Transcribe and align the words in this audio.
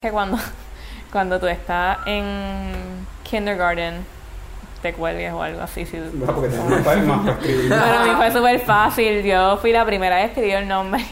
que 0.00 0.12
cuando, 0.12 0.38
cuando 1.12 1.40
tú 1.40 1.48
estás 1.48 1.98
en 2.06 2.72
kindergarten 3.24 4.06
te 4.80 4.92
cuelgues 4.92 5.32
o 5.32 5.42
algo 5.42 5.60
así. 5.60 5.84
Si, 5.86 5.96
No, 5.96 6.26
porque 6.26 6.56
más 6.56 6.82
para 6.82 7.00
a 8.02 8.04
mí 8.04 8.10
fue 8.16 8.30
súper 8.30 8.60
fácil. 8.60 9.24
Yo 9.24 9.56
fui 9.56 9.72
la 9.72 9.84
primera 9.84 10.14
vez 10.14 10.26
que 10.26 10.30
escribí 10.40 10.52
el 10.52 10.68
nombre. 10.68 11.04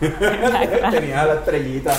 Tenía 0.00 1.24
la 1.24 1.34
estrellita. 1.34 1.92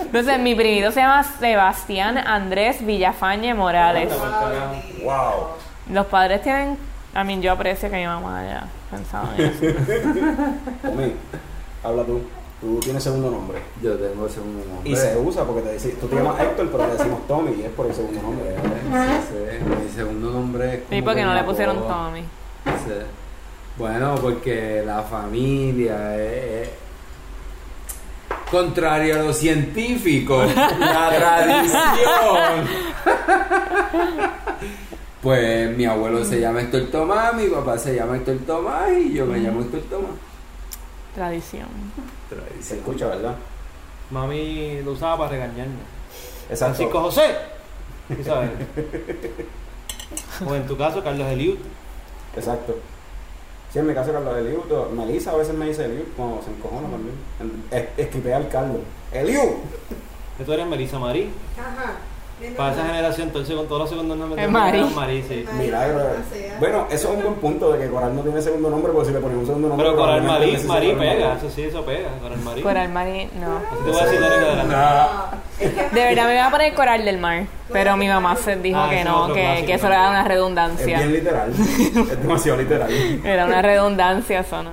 Entonces, 0.00 0.40
mi 0.40 0.56
primito 0.56 0.90
se 0.90 1.02
llama 1.02 1.22
Sebastián 1.22 2.18
Andrés 2.18 2.84
Villafañe 2.84 3.54
Morales. 3.54 4.12
Wow. 5.04 5.50
Los 5.88 6.06
padres 6.06 6.42
tienen. 6.42 6.76
A 7.14 7.22
mí, 7.22 7.40
yo 7.40 7.52
aprecio 7.52 7.88
que 7.88 7.96
mi 7.96 8.06
mamá 8.06 8.40
haya 8.40 8.64
pensado 8.90 9.28
en 9.38 9.44
eso. 9.44 9.66
Tommy, 10.82 11.14
habla 11.84 12.02
tú. 12.02 12.22
Tú 12.62 12.78
tienes 12.78 13.02
segundo 13.02 13.28
nombre. 13.30 13.58
Yo 13.82 13.94
tengo 13.96 14.24
el 14.26 14.30
segundo 14.32 14.64
nombre. 14.64 14.88
Y 14.90 14.94
se 14.96 15.16
usa 15.18 15.44
porque 15.44 15.62
te 15.62 15.76
deci- 15.76 15.96
tú 16.00 16.06
te 16.06 16.14
llamas 16.16 16.40
Héctor, 16.40 16.68
pero 16.70 16.84
te 16.84 16.92
decimos 16.96 17.26
Tommy 17.26 17.56
y 17.60 17.62
es 17.64 17.70
por 17.70 17.86
el 17.86 17.94
segundo 17.94 18.22
nombre. 18.22 18.54
Sí, 18.54 19.28
sí. 19.28 19.64
Mi 19.84 19.90
segundo 19.92 20.30
nombre 20.30 20.74
es 20.74 20.80
¿Y 20.80 20.84
como 20.88 21.04
por 21.04 21.14
qué 21.14 21.20
que 21.20 21.26
no 21.26 21.34
le 21.34 21.42
pusieron 21.44 21.76
apodo. 21.78 21.88
Tommy? 21.92 22.20
Sí. 22.20 22.92
Bueno, 23.76 24.14
porque 24.22 24.82
la 24.86 25.02
familia 25.02 26.16
es, 26.24 26.68
es 26.68 26.70
contrario 28.50 29.16
a 29.18 29.22
lo 29.24 29.32
científico, 29.32 30.44
la 30.44 31.08
tradición. 31.18 32.68
Pues 35.20 35.76
mi 35.76 35.84
abuelo 35.84 36.24
se 36.24 36.40
llama 36.40 36.60
Héctor 36.60 36.82
Tomás, 36.92 37.34
mi 37.34 37.46
papá 37.46 37.78
se 37.78 37.94
llama 37.94 38.16
Héctor 38.16 38.38
Tomás 38.46 38.90
y 39.00 39.14
yo 39.14 39.24
me 39.26 39.38
llamo 39.38 39.60
Héctor 39.62 39.80
Tomás. 39.90 40.10
Tradición. 41.14 41.68
Se 42.60 42.76
escucha, 42.76 43.06
¿verdad? 43.06 43.36
Mami 44.10 44.82
lo 44.82 44.92
usaba 44.92 45.18
para 45.18 45.30
regañarme. 45.30 45.74
Exacto. 46.48 46.76
Francisco 46.76 47.00
José. 47.00 47.36
¿Tú 48.08 48.24
sabes? 48.24 48.50
o 50.46 50.54
en 50.54 50.66
tu 50.66 50.76
caso, 50.76 51.02
Carlos 51.02 51.26
Eliud. 51.28 51.56
Exacto. 52.36 52.76
Sí, 53.72 53.78
en 53.78 53.86
mi 53.86 53.94
caso 53.94 54.12
Carlos 54.12 54.36
Eliu, 54.36 54.62
Melissa 54.94 55.30
a 55.30 55.36
veces 55.36 55.54
me 55.54 55.66
dice 55.66 55.86
Eliu, 55.86 56.04
como 56.14 56.42
se 56.42 56.50
encojona 56.50 56.88
también. 56.90 57.64
Esquipea 57.96 58.36
al 58.36 58.48
Carlos. 58.48 58.82
¡Eliu! 59.10 59.40
Que 60.36 60.44
tú 60.44 60.52
eres 60.52 60.66
Melissa 60.66 60.98
Marí. 60.98 61.30
Ajá. 61.58 61.94
Para 62.56 62.72
esa 62.72 62.86
generación, 62.86 63.28
entonces 63.28 63.56
con 63.56 63.66
todos 63.66 63.80
los 63.82 63.90
segundos 63.90 64.16
nombres 64.18 64.38
Es 64.40 64.46
de 64.46 64.52
Mari. 64.52 64.84
Mari, 64.94 65.22
sí. 65.28 65.44
Milagro. 65.58 66.00
Bueno, 66.60 66.86
eso 66.90 67.08
es 67.10 67.16
un 67.16 67.22
buen 67.22 67.34
punto 67.36 67.72
de 67.72 67.78
que 67.80 67.90
Coral 67.90 68.14
no 68.14 68.22
tiene 68.22 68.42
segundo 68.42 68.70
nombre, 68.70 68.92
porque 68.92 69.08
si 69.08 69.14
le 69.14 69.20
ponemos 69.20 69.42
un 69.42 69.46
segundo 69.46 69.68
nombre. 69.68 69.86
Pero 69.86 69.96
Coral 69.98 70.20
otro 70.20 70.28
nombre. 70.32 70.46
pega, 71.16 71.34
eso 71.36 71.50
sí, 71.50 71.62
eso 71.62 71.84
pega. 71.84 72.08
Coral 72.20 72.38
Marí. 72.40 72.62
Coral 72.62 72.88
Mari, 72.90 73.28
no. 73.40 73.56
Así 73.56 73.84
te 73.84 73.90
voy 73.90 74.00
a 74.00 74.04
decir 74.04 74.20
de 74.20 74.26
adelante. 74.26 74.74
No, 74.74 75.92
verdad 76.04 76.26
me 76.26 76.34
iba 76.34 76.46
a 76.46 76.50
poner 76.50 76.74
Coral 76.74 77.04
del 77.04 77.18
Mar. 77.18 77.44
Pero 77.72 77.96
mi 77.96 78.08
mamá 78.08 78.36
se 78.36 78.56
dijo 78.56 78.78
Ah, 78.78 78.90
que 78.90 79.02
no, 79.04 79.28
que, 79.32 79.40
clásico 79.42 79.66
que 79.66 79.74
eso 79.74 79.86
era 79.86 80.08
una 80.10 80.18
Es 80.20 80.24
bien 80.26 80.28
redundancia. 80.36 81.06
literal. 81.06 81.52
es 81.52 82.22
demasiado 82.22 82.58
literal. 82.58 82.90
Era 83.24 83.46
una 83.46 83.62
redundancia, 83.62 84.40
eso 84.40 84.62
no. 84.62 84.72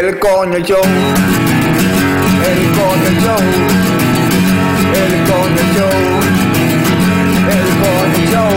el 0.00 0.18
coño 0.18 0.58
show, 0.60 0.80
el 0.80 2.60
coño 2.72 3.10
show, 3.20 3.36
el 4.94 5.12
coño 5.28 5.64
show, 5.74 5.98
el 7.50 7.68
coño 7.82 8.22
show. 8.32 8.52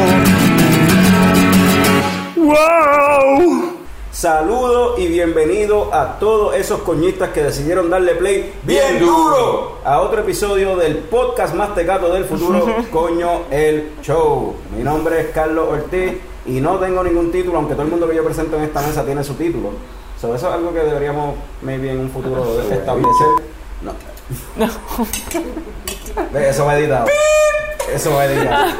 Wow. 2.37 3.73
Saludo 4.09 4.97
y 4.97 5.07
bienvenido 5.07 5.93
a 5.93 6.17
todos 6.17 6.55
esos 6.55 6.79
coñistas 6.83 7.31
que 7.31 7.43
decidieron 7.43 7.89
darle 7.89 8.15
play 8.15 8.53
bien 8.63 8.99
duro 8.99 9.79
a 9.83 9.99
otro 9.99 10.21
episodio 10.21 10.77
del 10.77 10.99
podcast 10.99 11.55
más 11.55 11.75
tecato 11.75 12.13
del 12.13 12.23
futuro, 12.23 12.73
Coño 12.91 13.41
el 13.51 13.95
Show. 14.01 14.55
Mi 14.77 14.81
nombre 14.81 15.19
es 15.19 15.27
Carlos 15.31 15.67
Ortiz 15.69 16.13
y 16.45 16.61
no 16.61 16.77
tengo 16.77 17.03
ningún 17.03 17.33
título, 17.33 17.57
aunque 17.57 17.73
todo 17.73 17.83
el 17.83 17.89
mundo 17.89 18.07
que 18.07 18.15
yo 18.15 18.23
presento 18.23 18.55
en 18.55 18.63
esta 18.63 18.81
mesa 18.81 19.03
tiene 19.03 19.25
su 19.25 19.33
título. 19.33 19.71
So, 20.23 20.33
eso 20.33 20.47
es 20.47 20.53
algo 20.53 20.73
que 20.73 20.79
deberíamos, 20.79 21.35
maybe 21.61 21.91
en 21.91 21.99
un 21.99 22.09
futuro, 22.09 22.61
establecer. 22.71 23.27
No. 23.81 23.93
Ve, 26.31 26.47
Eso 26.47 26.65
va 26.65 26.77
editado. 26.79 27.07
Eso 27.93 28.13
va 28.15 28.23
editado. 28.25 28.73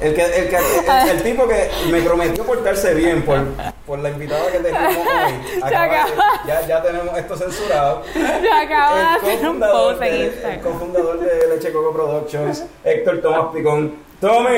El, 0.00 0.14
que, 0.14 0.22
el, 0.24 0.48
que, 0.48 0.56
el, 0.56 1.08
el 1.10 1.22
tipo 1.22 1.46
que 1.46 1.68
me 1.90 2.00
prometió 2.00 2.44
portarse 2.44 2.94
bien 2.94 3.22
por, 3.26 3.40
por 3.86 3.98
la 3.98 4.08
invitada 4.08 4.50
que 4.50 4.60
tenemos 4.60 4.96
hoy. 4.96 5.60
acaba 5.62 5.84
de- 5.86 6.00
acaba. 6.00 6.42
ya, 6.46 6.66
ya 6.66 6.82
tenemos 6.82 7.18
esto 7.18 7.36
censurado. 7.36 8.04
Yo 8.14 8.54
acabo 8.54 8.96
de 8.96 9.02
hacer 9.02 9.48
un 9.50 9.60
post 9.60 10.00
en 10.02 10.12
de, 10.12 10.54
el 10.54 10.60
cofundador 10.62 11.20
de 11.20 11.48
Leche 11.48 11.72
Coco 11.74 11.92
Productions, 11.92 12.64
Héctor 12.84 13.20
Tomás 13.20 13.52
Picón. 13.52 14.07
¡Tommy! 14.20 14.48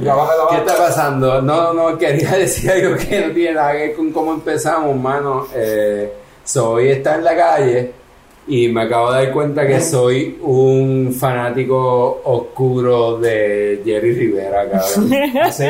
¿Qué 0.00 0.56
está 0.56 0.76
pasando? 0.78 1.42
No, 1.42 1.72
no, 1.72 1.98
quería 1.98 2.30
decir 2.38 2.70
algo 2.70 2.96
que 2.96 3.20
no 3.20 3.34
tiene 3.34 3.54
nada 3.54 3.72
que 3.72 3.78
ver 3.78 3.94
con 3.94 4.12
cómo 4.12 4.32
empezamos, 4.32 4.96
mano. 4.96 5.46
Eh, 5.54 6.12
soy 6.44 6.88
está 6.88 7.16
en 7.16 7.24
la 7.24 7.36
calle 7.36 7.92
y 8.48 8.68
me 8.68 8.82
acabo 8.82 9.12
de 9.12 9.24
dar 9.24 9.32
cuenta 9.32 9.66
que 9.66 9.80
soy 9.80 10.38
un 10.42 11.14
fanático 11.18 12.22
oscuro 12.24 13.18
de 13.18 13.82
Jerry 13.84 14.14
Rivera, 14.14 14.70
cabrón. 14.70 15.12
Así. 15.42 15.64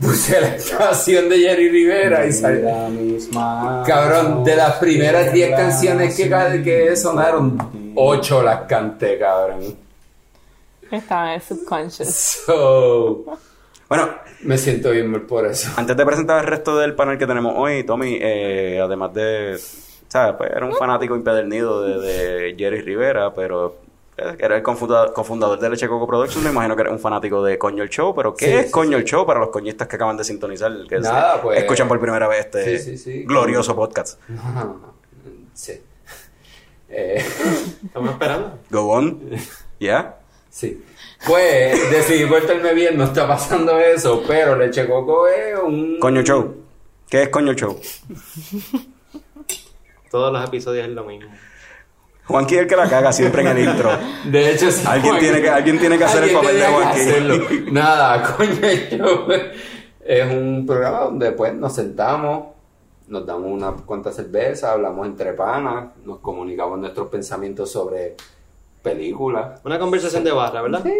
Puse 0.00 0.40
la 0.40 0.56
canción 0.78 1.28
de 1.28 1.38
Jerry 1.38 1.70
Rivera 1.70 2.26
y 2.26 2.32
salió. 2.32 2.68
Cabrón, 3.86 4.44
de 4.44 4.56
las 4.56 4.74
primeras 4.76 5.32
10 5.32 5.50
canciones 5.56 6.16
que, 6.16 6.28
que 6.62 6.96
sonaron, 6.96 7.92
8 7.94 8.42
las 8.42 8.60
canté, 8.62 9.18
cabrón. 9.18 9.85
Estaba 10.90 11.28
en 11.28 11.34
el 11.34 11.42
subconscious. 11.42 12.08
So, 12.46 13.24
Bueno, 13.88 14.08
me 14.42 14.58
siento 14.58 14.90
bien 14.90 15.10
mal 15.10 15.22
por 15.22 15.46
eso. 15.46 15.70
Antes 15.76 15.96
de 15.96 16.04
presentar 16.06 16.40
el 16.44 16.46
resto 16.50 16.76
del 16.78 16.94
panel 16.94 17.18
que 17.18 17.26
tenemos 17.26 17.54
hoy, 17.56 17.84
Tommy, 17.84 18.18
eh, 18.20 18.80
además 18.82 19.12
de, 19.14 19.58
¿sabes? 20.08 20.34
Pues 20.36 20.50
era 20.50 20.66
un 20.66 20.74
fanático 20.74 21.14
impedernido 21.16 21.82
de, 21.82 22.00
de 22.00 22.54
Jerry 22.58 22.80
Rivera, 22.80 23.32
pero 23.32 23.76
eh, 24.16 24.36
era 24.38 24.56
el 24.56 24.62
cofundador 24.62 25.58
de 25.60 25.70
Leche 25.70 25.86
Coco 25.88 26.06
Productions, 26.06 26.42
me 26.44 26.50
imagino 26.50 26.74
que 26.74 26.82
era 26.82 26.90
un 26.90 26.98
fanático 26.98 27.44
de 27.44 27.58
Coño 27.58 27.82
el 27.84 27.88
Show, 27.90 28.14
pero 28.14 28.34
¿qué 28.34 28.46
Sí, 28.46 28.52
es 28.52 28.66
sí, 28.66 28.72
Coño 28.72 28.96
el 28.96 29.04
Show 29.04 29.24
para 29.26 29.38
los 29.40 29.50
coñistas 29.50 29.86
que 29.86 29.96
acaban 29.96 30.16
de 30.16 30.24
sintonizar, 30.24 30.72
que 30.88 30.98
Nada, 30.98 31.36
se- 31.36 31.42
pues- 31.42 31.58
escuchan 31.58 31.86
por 31.86 32.00
primera 32.00 32.26
vez 32.26 32.40
este 32.46 32.78
Sí, 32.78 32.84
sí, 32.84 32.98
sí. 32.98 33.24
glorioso 33.24 33.76
podcast? 33.76 34.18
Sí. 35.54 35.80
Eh, 36.88 37.24
Estamos 37.84 38.10
esperando. 38.10 38.58
Go 38.70 38.90
on, 38.92 39.20
¿ya? 39.80 40.16
Sí. 40.56 40.82
Pues 41.26 41.90
decidí 41.90 42.26
portarme 42.26 42.72
bien, 42.74 42.96
no 42.96 43.04
está 43.04 43.26
pasando 43.26 43.78
eso, 43.78 44.22
pero 44.26 44.56
Leche 44.56 44.86
Coco 44.86 45.26
es 45.26 45.58
un. 45.62 45.98
Coño 45.98 46.22
Show. 46.22 46.54
¿Qué 47.08 47.22
es 47.22 47.28
Coño 47.30 47.52
Show? 47.54 47.78
Todos 50.10 50.32
los 50.32 50.44
episodios 50.44 50.86
es 50.88 50.92
lo 50.94 51.04
mismo. 51.04 51.30
Juanqui 52.26 52.56
es 52.56 52.62
el 52.62 52.66
que 52.66 52.76
la 52.76 52.88
caga 52.88 53.12
siempre 53.12 53.42
en 53.42 53.48
el 53.48 53.58
intro. 53.68 53.90
De 54.24 54.50
hecho, 54.52 54.70
sí, 54.70 54.84
Alguien 54.86 55.12
Juan- 55.12 55.20
tiene 55.22 55.40
que- 55.42 55.48
alguien 55.50 55.78
tiene 55.78 55.98
que 55.98 56.04
hacer 56.04 56.24
el 56.24 56.32
papel 56.32 56.56
de 56.58 56.66
Juanqui. 56.66 57.70
Nada, 57.72 58.36
coño, 58.36 58.50
yo- 58.90 59.26
es 60.04 60.32
un 60.32 60.64
programa 60.66 61.00
donde 61.00 61.32
pues 61.32 61.54
nos 61.54 61.74
sentamos, 61.74 62.48
nos 63.08 63.24
damos 63.24 63.50
unas 63.50 63.80
cuantas 63.82 64.16
cervezas, 64.16 64.70
hablamos 64.70 65.06
entre 65.06 65.32
panas, 65.34 65.90
nos 66.04 66.18
comunicamos 66.18 66.78
nuestros 66.80 67.08
pensamientos 67.08 67.70
sobre 67.70 68.16
películas. 68.90 69.60
Una 69.64 69.78
conversación 69.78 70.22
de 70.24 70.32
barra, 70.32 70.62
¿verdad? 70.62 70.82
Sí, 70.84 70.92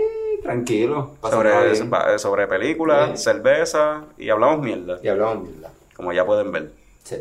tranquilo. 0.42 1.12
Sobre, 1.22 1.70
bien. 1.72 1.90
sobre 2.18 2.46
películas, 2.46 3.10
Sí. 3.18 3.24
cerveza 3.24 4.04
y 4.18 4.28
hablamos 4.30 4.58
mierda, 4.60 4.98
Y 5.02 5.08
hablamos 5.08 5.48
mierda. 5.48 5.70
como 5.94 6.12
ya 6.12 6.24
pueden 6.26 6.50
ver. 6.52 6.72
Sí. 7.04 7.16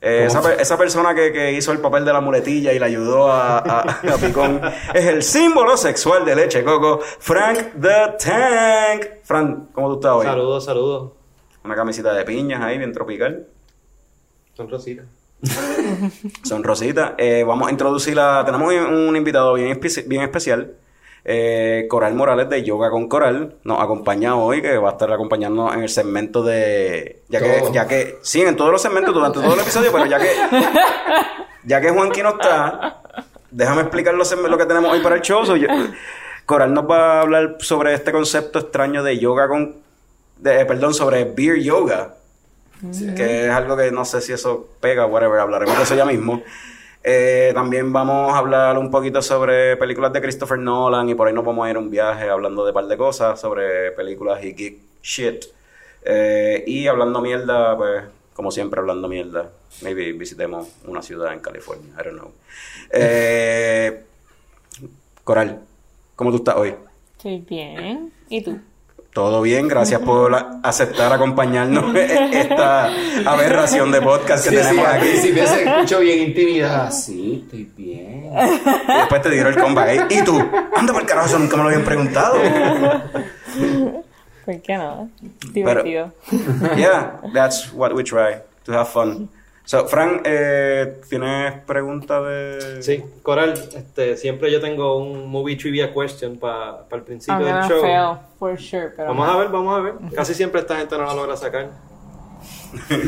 Eh, 0.00 0.24
esa, 0.26 0.54
esa 0.54 0.78
persona 0.78 1.12
que, 1.14 1.32
que 1.32 1.52
hizo 1.52 1.72
el 1.72 1.80
papel 1.80 2.04
de 2.04 2.12
la 2.12 2.20
muletilla 2.20 2.72
y 2.72 2.78
le 2.78 2.84
ayudó 2.84 3.30
a, 3.32 3.58
a, 3.58 3.80
a 4.14 4.16
Picón 4.16 4.60
es 4.94 5.06
el 5.06 5.22
símbolo 5.24 5.76
sexual 5.76 6.24
de 6.24 6.36
leche 6.36 6.62
coco, 6.64 7.00
Frank 7.00 7.72
the 7.80 8.14
Tank. 8.24 9.06
Frank, 9.24 9.72
¿cómo 9.72 9.88
tú 9.88 9.94
estás 9.96 10.12
hoy? 10.12 10.24
Saludos, 10.26 10.64
saludos. 10.64 11.12
Una 11.64 11.74
camisita 11.74 12.14
de 12.14 12.24
piñas 12.24 12.62
ahí, 12.62 12.78
bien 12.78 12.92
tropical. 12.92 13.46
Son 14.54 14.70
rositas. 14.70 15.04
Son 16.44 16.62
rositas. 16.64 17.12
Eh, 17.18 17.44
vamos 17.46 17.68
a 17.68 17.70
introducir 17.70 18.18
a... 18.18 18.44
Tenemos 18.44 18.72
un, 18.72 18.94
un 19.08 19.16
invitado 19.16 19.54
bien, 19.54 19.68
espe- 19.78 20.06
bien 20.06 20.22
especial. 20.22 20.72
Eh, 21.24 21.86
Coral 21.90 22.14
Morales 22.14 22.48
de 22.48 22.62
Yoga 22.62 22.90
con 22.90 23.08
Coral 23.08 23.56
nos 23.64 23.82
acompaña 23.82 24.34
hoy, 24.36 24.62
que 24.62 24.78
va 24.78 24.90
a 24.90 24.92
estar 24.92 25.12
acompañándonos 25.12 25.74
en 25.74 25.82
el 25.82 25.88
segmento 25.88 26.42
de... 26.42 27.22
Ya 27.28 27.40
que, 27.40 27.50
Todo. 27.60 27.72
ya 27.72 27.86
que... 27.86 28.18
Sí, 28.22 28.40
en 28.40 28.56
todos 28.56 28.70
los 28.72 28.80
segmentos 28.80 29.14
durante 29.14 29.40
todo 29.40 29.54
el 29.54 29.60
episodio, 29.60 29.92
pero 29.92 30.06
ya 30.06 30.18
que... 30.18 30.28
Ya 31.64 31.80
que 31.80 31.90
Juanqui 31.90 32.22
no 32.22 32.30
está, 32.30 33.02
déjame 33.50 33.82
explicar 33.82 34.14
los 34.14 34.32
lo 34.32 34.56
que 34.56 34.64
tenemos 34.64 34.90
hoy 34.90 35.00
para 35.00 35.16
el 35.16 35.20
show. 35.22 35.44
So, 35.44 35.56
yo- 35.56 35.68
Coral 36.46 36.72
nos 36.72 36.88
va 36.88 37.18
a 37.18 37.20
hablar 37.22 37.56
sobre 37.60 37.92
este 37.92 38.10
concepto 38.10 38.58
extraño 38.60 39.02
de 39.02 39.18
yoga 39.18 39.48
con... 39.48 39.76
de- 40.38 40.64
perdón, 40.64 40.94
sobre 40.94 41.24
beer 41.24 41.58
yoga 41.60 42.14
que 43.16 43.46
es 43.46 43.50
algo 43.50 43.76
que 43.76 43.90
no 43.90 44.04
sé 44.04 44.20
si 44.20 44.32
eso 44.32 44.68
pega, 44.80 45.06
whatever, 45.06 45.40
hablaremos 45.40 45.76
de 45.76 45.82
eso 45.84 45.94
ya 45.94 46.04
mismo. 46.04 46.42
Eh, 47.02 47.52
también 47.54 47.92
vamos 47.92 48.32
a 48.34 48.38
hablar 48.38 48.76
un 48.76 48.90
poquito 48.90 49.22
sobre 49.22 49.76
películas 49.76 50.12
de 50.12 50.20
Christopher 50.20 50.58
Nolan 50.58 51.08
y 51.08 51.14
por 51.14 51.28
ahí 51.28 51.34
nos 51.34 51.44
vamos 51.44 51.66
a 51.66 51.70
ir 51.70 51.76
a 51.76 51.78
un 51.78 51.90
viaje 51.90 52.28
hablando 52.28 52.64
de 52.64 52.70
un 52.70 52.74
par 52.74 52.86
de 52.86 52.96
cosas 52.96 53.40
sobre 53.40 53.92
películas 53.92 54.42
y 54.44 54.52
geek 54.52 54.78
shit. 55.02 55.44
Eh, 56.04 56.64
y 56.66 56.86
hablando 56.86 57.20
mierda, 57.20 57.76
pues, 57.76 58.04
como 58.34 58.50
siempre, 58.50 58.80
hablando 58.80 59.08
mierda. 59.08 59.50
Maybe 59.82 60.12
visitemos 60.12 60.68
una 60.86 61.02
ciudad 61.02 61.32
en 61.32 61.40
California, 61.40 61.92
I 61.98 62.04
don't 62.04 62.18
know. 62.18 62.32
Eh, 62.90 64.04
Coral, 65.24 65.60
¿cómo 66.16 66.30
tú 66.30 66.38
estás 66.38 66.56
hoy? 66.56 66.74
Estoy 67.16 67.38
bien. 67.40 68.12
¿Y 68.28 68.42
tú? 68.42 68.58
Todo 69.18 69.42
bien, 69.42 69.66
gracias 69.66 70.00
por 70.00 70.32
aceptar 70.62 71.12
acompañarnos 71.12 71.92
en 71.92 71.96
esta 72.34 72.88
aberración 73.26 73.90
de 73.90 74.00
podcast 74.00 74.44
que 74.44 74.50
Sí, 74.50 74.56
sí, 74.56 74.62
tenemos 74.62 74.86
al 74.86 74.94
aquí. 74.96 75.08
principio 75.08 75.46
se 75.48 75.64
escuchó 75.64 75.98
bien 75.98 76.18
intimidada. 76.28 76.88
Sí, 76.92 77.42
estoy 77.44 77.68
bien. 77.76 78.30
Y 78.32 78.92
después 78.96 79.20
te 79.20 79.30
dieron 79.30 79.54
el 79.54 79.60
comeback. 79.60 79.88
¿eh? 79.88 80.06
¿Y 80.10 80.22
tú? 80.22 80.38
Anda 80.76 80.92
por 80.92 81.02
el 81.02 81.08
carajo, 81.08 81.26
eso 81.26 81.38
nunca 81.40 81.56
me 81.56 81.62
lo 81.64 81.68
habían 81.68 81.84
preguntado. 81.84 82.36
¿Por 84.44 84.62
qué 84.62 84.76
no? 84.76 85.10
Divertido. 85.52 86.12
Yeah, 86.76 87.18
that's 87.34 87.72
what 87.72 87.92
we 87.94 88.04
try, 88.04 88.36
to 88.66 88.72
have 88.72 88.86
fun. 88.88 89.28
So, 89.68 89.86
Frank, 89.86 90.22
eh, 90.24 90.98
¿tienes 91.10 91.60
preguntas 91.66 92.24
de...? 92.24 92.82
Sí, 92.82 93.04
Coral, 93.22 93.52
este, 93.52 94.16
siempre 94.16 94.50
yo 94.50 94.62
tengo 94.62 94.96
un 94.96 95.28
movie 95.28 95.56
trivia 95.56 95.92
question 95.92 96.38
para 96.38 96.86
el 96.90 97.02
principio 97.02 97.46
I'm 97.46 97.60
del 97.60 97.68
show. 97.68 97.82
fail, 97.82 98.16
for 98.38 98.58
sure. 98.58 98.94
Pero 98.96 99.08
Vamos 99.08 99.28
a 99.28 99.36
ver, 99.36 99.48
vamos 99.48 99.78
a 99.78 99.82
ver. 99.82 99.94
Casi 100.14 100.32
siempre 100.32 100.62
esta 100.62 100.78
gente 100.78 100.96
no 100.96 101.04
la 101.04 101.12
logra 101.12 101.36
sacar. 101.36 101.68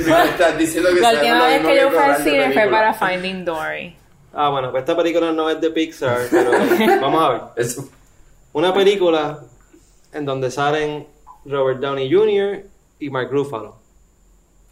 No, 0.06 0.22
estás 0.22 0.58
diciendo 0.58 0.90
que 0.92 1.00
La 1.00 1.12
última 1.12 1.46
vez 1.46 1.66
que 1.66 1.76
yo 1.80 1.88
fui 1.88 1.98
al 1.98 2.16
cine 2.18 2.52
fue 2.52 2.68
para 2.68 2.92
Finding 2.92 3.42
Dory. 3.46 3.96
Ah, 4.34 4.50
bueno, 4.50 4.70
pues 4.70 4.82
esta 4.82 4.94
película 4.94 5.32
no 5.32 5.48
es 5.48 5.58
de 5.62 5.70
Pixar, 5.70 6.18
pero 6.30 6.50
vamos 7.00 7.22
a 7.22 7.28
ver. 7.30 7.40
Eso. 7.56 7.88
Una 8.52 8.74
película 8.74 9.40
en 10.12 10.26
donde 10.26 10.50
salen 10.50 11.06
Robert 11.46 11.80
Downey 11.80 12.12
Jr. 12.12 12.64
y 12.98 13.08
Mark 13.08 13.30
Ruffalo. 13.30 13.79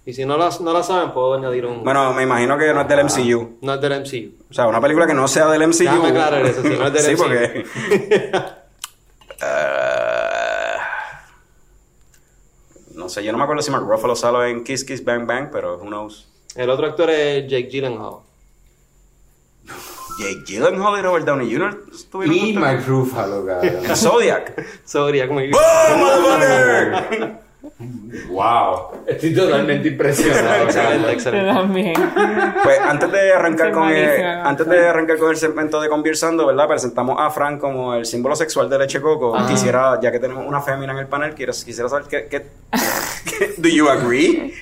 Y 0.08 0.14
si 0.14 0.24
no 0.24 0.38
la, 0.38 0.48
no 0.62 0.72
la 0.72 0.82
saben, 0.82 1.12
puedo 1.12 1.34
añadir 1.34 1.66
un... 1.66 1.84
Bueno, 1.84 2.14
me 2.14 2.22
imagino 2.22 2.56
que 2.56 2.72
no 2.72 2.80
es 2.80 2.88
del 2.88 3.04
MCU. 3.04 3.58
no 3.60 3.74
es 3.74 3.80
del 3.82 4.00
MCU. 4.00 4.42
O 4.48 4.54
sea, 4.54 4.66
una 4.66 4.80
película 4.80 5.06
que 5.06 5.12
no 5.12 5.28
sea 5.28 5.48
del 5.48 5.68
MCU. 5.68 5.80
Déjame 5.80 6.08
aclarar 6.08 6.46
eso, 6.46 6.62
si 6.62 6.68
no 6.70 6.86
es 6.86 6.92
del 6.94 7.02
sí, 7.02 7.12
MCU. 7.12 7.22
porque... 7.22 7.66
Ah, 9.42 10.78
no 12.94 13.10
sé, 13.10 13.22
yo 13.22 13.32
no 13.32 13.36
me 13.36 13.44
acuerdo 13.44 13.60
si 13.60 13.70
Mark 13.70 13.84
Ruffalo 13.86 14.16
sale 14.16 14.48
en 14.48 14.64
Kiss 14.64 14.82
Kiss 14.82 15.04
Bang 15.04 15.26
Bang, 15.26 15.50
pero 15.52 15.76
who 15.76 15.84
knows. 15.84 16.26
El 16.56 16.70
otro 16.70 16.86
actor 16.86 17.10
es 17.10 17.46
Jake 17.46 17.68
Gyllenhaal. 17.68 18.20
Jake 20.20 20.42
Gyllenhaal 20.46 21.00
y 21.00 21.02
Robert 21.02 21.26
Downey 21.26 21.52
Jr. 21.52 21.84
estuvieron 21.92 22.34
Y. 22.34 22.54
Mark 22.54 22.82
Ruffalo, 22.86 23.44
cabrón. 23.44 23.84
Zodiac. 23.94 24.54
Zodiac, 24.88 25.30
muy 25.30 25.48
bien. 25.48 25.52
¡Boom, 25.52 26.00
motherfucker! 26.00 27.47
Wow. 28.28 29.04
Estoy 29.06 29.34
totalmente 29.34 29.88
impresionado. 29.88 30.64
Excelente, 30.64 31.52
también. 31.52 31.94
Pues 32.62 32.78
antes 32.80 33.10
de 33.12 33.32
arrancar 33.32 33.72
con 33.72 33.88
el, 33.88 34.24
antes 34.24 34.66
de 34.68 34.86
arrancar 34.88 35.18
con 35.18 35.30
el 35.30 35.36
segmento 35.36 35.80
de 35.80 35.88
conversando, 35.88 36.46
¿verdad? 36.46 36.68
Presentamos 36.68 37.16
a 37.18 37.30
Frank 37.30 37.58
como 37.60 37.94
el 37.94 38.06
símbolo 38.06 38.36
sexual 38.36 38.68
de 38.70 38.78
leche 38.78 39.00
coco. 39.00 39.34
Ajá. 39.36 39.48
Quisiera, 39.48 39.98
ya 40.00 40.12
que 40.12 40.20
tenemos 40.20 40.46
una 40.46 40.60
fémina 40.60 40.92
en 40.92 40.98
el 40.98 41.06
panel, 41.08 41.34
quiero- 41.34 41.52
quisiera 41.52 41.88
saber 41.88 42.06
qué, 42.08 42.26
qué- 42.28 42.46
qué- 43.24 43.54
do 43.56 43.68
you 43.68 43.88
agree? 43.88 44.54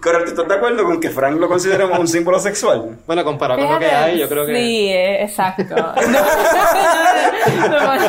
Coral, 0.00 0.22
¿tú 0.24 0.30
estás 0.30 0.46
de 0.48 0.54
acuerdo 0.54 0.84
con 0.84 1.00
que 1.00 1.10
Frank 1.10 1.36
lo 1.38 1.48
consideramos 1.48 1.98
un 1.98 2.06
símbolo 2.06 2.38
sexual? 2.38 2.98
Bueno, 3.06 3.24
comparado 3.24 3.60
con 3.60 3.72
lo 3.74 3.78
que 3.80 3.86
hay, 3.86 4.18
yo 4.18 4.28
creo 4.28 4.46
que... 4.46 4.54
Sí, 4.54 4.88
eh, 4.88 5.24
exacto. 5.24 5.74
No, 5.74 5.94
no, 7.96 8.02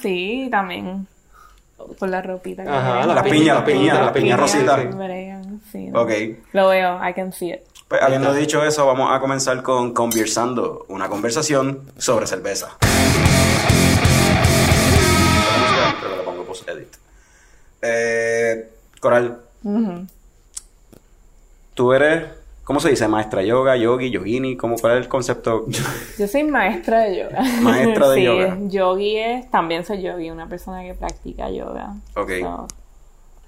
sí, 0.00 0.48
también. 0.50 1.06
Por 1.98 2.08
la 2.08 2.22
ropita. 2.22 2.62
que 2.62 2.68
Ajá, 2.70 3.06
Las 3.06 3.22
piñas, 3.24 3.56
las 3.56 3.64
piñas, 3.64 3.98
las 4.00 4.12
piñas 4.12 4.40
rositas. 4.40 4.96
bregan, 4.96 5.60
sí. 5.70 5.90
Ok. 5.92 6.10
Lo 6.52 6.68
veo, 6.68 7.00
I 7.06 7.12
can 7.12 7.32
see 7.32 7.52
it. 7.52 7.60
Pues 7.88 8.00
habiendo 8.00 8.32
dicho 8.32 8.64
eso, 8.64 8.86
vamos 8.86 9.10
a 9.12 9.20
comenzar 9.20 9.62
con 9.62 9.92
conversando, 9.92 10.86
una 10.88 11.08
conversación 11.08 11.80
sobre 11.98 12.26
cerveza. 12.26 12.76
Eh, 17.82 18.70
Coral, 19.00 19.40
Ujú. 19.62 20.06
tú 21.74 21.92
eres, 21.92 22.24
¿cómo 22.64 22.80
se 22.80 22.90
dice? 22.90 23.06
Maestra 23.08 23.42
yoga, 23.42 23.76
yogi, 23.76 24.10
yogini, 24.10 24.56
¿cómo, 24.56 24.76
¿cuál 24.76 24.94
es 24.98 25.04
el 25.04 25.08
concepto? 25.08 25.66
Yo 26.18 26.26
soy 26.26 26.44
maestra 26.44 27.00
de 27.00 27.18
yoga. 27.18 27.42
Maestra 27.60 28.10
de 28.10 28.16
sí, 28.16 28.24
yoga. 28.24 28.58
yogi 28.62 29.16
es, 29.18 29.50
también 29.50 29.84
soy 29.84 30.02
yogi, 30.02 30.30
una 30.30 30.48
persona 30.48 30.82
que 30.82 30.94
practica 30.94 31.50
yoga. 31.50 31.94
Ok. 32.16 32.30
So, 32.40 32.66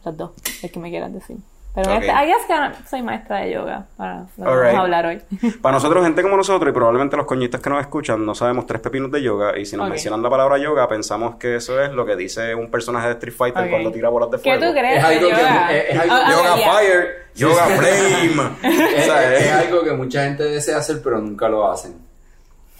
los 0.04 0.16
dos, 0.16 0.30
el 0.62 0.70
que 0.70 0.78
me 0.78 0.90
quieras 0.90 1.12
decir. 1.12 1.38
Pero 1.76 1.90
Ok. 1.90 1.96
en 1.96 2.02
este, 2.10 2.12
I 2.24 2.26
guess 2.26 2.46
que 2.46 2.88
soy 2.88 3.02
maestra 3.02 3.36
de 3.40 3.50
yoga 3.52 3.84
para 3.98 4.20
lo 4.20 4.26
que 4.26 4.42
vamos 4.42 4.74
a 4.74 4.80
hablar 4.80 5.06
hoy. 5.06 5.20
Para 5.62 5.74
nosotros, 5.74 6.02
gente 6.04 6.22
como 6.22 6.36
nosotros, 6.38 6.70
y 6.70 6.72
probablemente 6.72 7.16
los 7.18 7.26
coñitas 7.26 7.60
que 7.60 7.68
nos 7.70 7.80
escuchan, 7.82 8.24
no 8.24 8.34
sabemos 8.34 8.64
tres 8.66 8.80
pepinos 8.80 9.10
de 9.12 9.22
yoga, 9.22 9.58
y 9.58 9.66
si 9.66 9.76
nos 9.76 9.88
mencionan 9.88 10.22
la 10.22 10.30
palabra 10.30 10.56
yoga, 10.58 10.88
pensamos 10.88 11.36
que 11.36 11.56
eso 11.56 11.78
es 11.82 11.92
lo 11.92 12.06
que 12.06 12.16
dice 12.16 12.54
un 12.54 12.70
personaje 12.70 13.08
de 13.08 13.12
Street 13.12 13.34
Fighter 13.36 13.68
cuando 13.70 13.92
tira 13.92 14.08
bolas 14.08 14.30
de 14.30 14.38
¿Qué 14.38 14.56
fuego. 14.56 14.72
tú 14.72 14.78
crees 14.78 14.98
Es 14.98 15.04
algo 15.04 15.20
que- 15.28 15.34
yoga? 15.36 15.76
es- 15.76 15.90
es 15.90 15.98
algo- 16.00 16.14
Ah, 16.14 16.22
ah, 16.24 16.32
Yoga. 16.32 16.72
Fire, 16.72 17.08
Yoga 17.34 17.66
Flame. 17.66 18.50
Es, 18.96 19.52
algo 19.52 19.84
que 19.84 19.92
mucha 19.92 20.24
gente 20.24 20.44
desea 20.44 20.78
hacer, 20.78 21.00
pero 21.04 21.18
nunca 21.20 21.46
lo 21.48 21.70
hacen. 21.70 21.94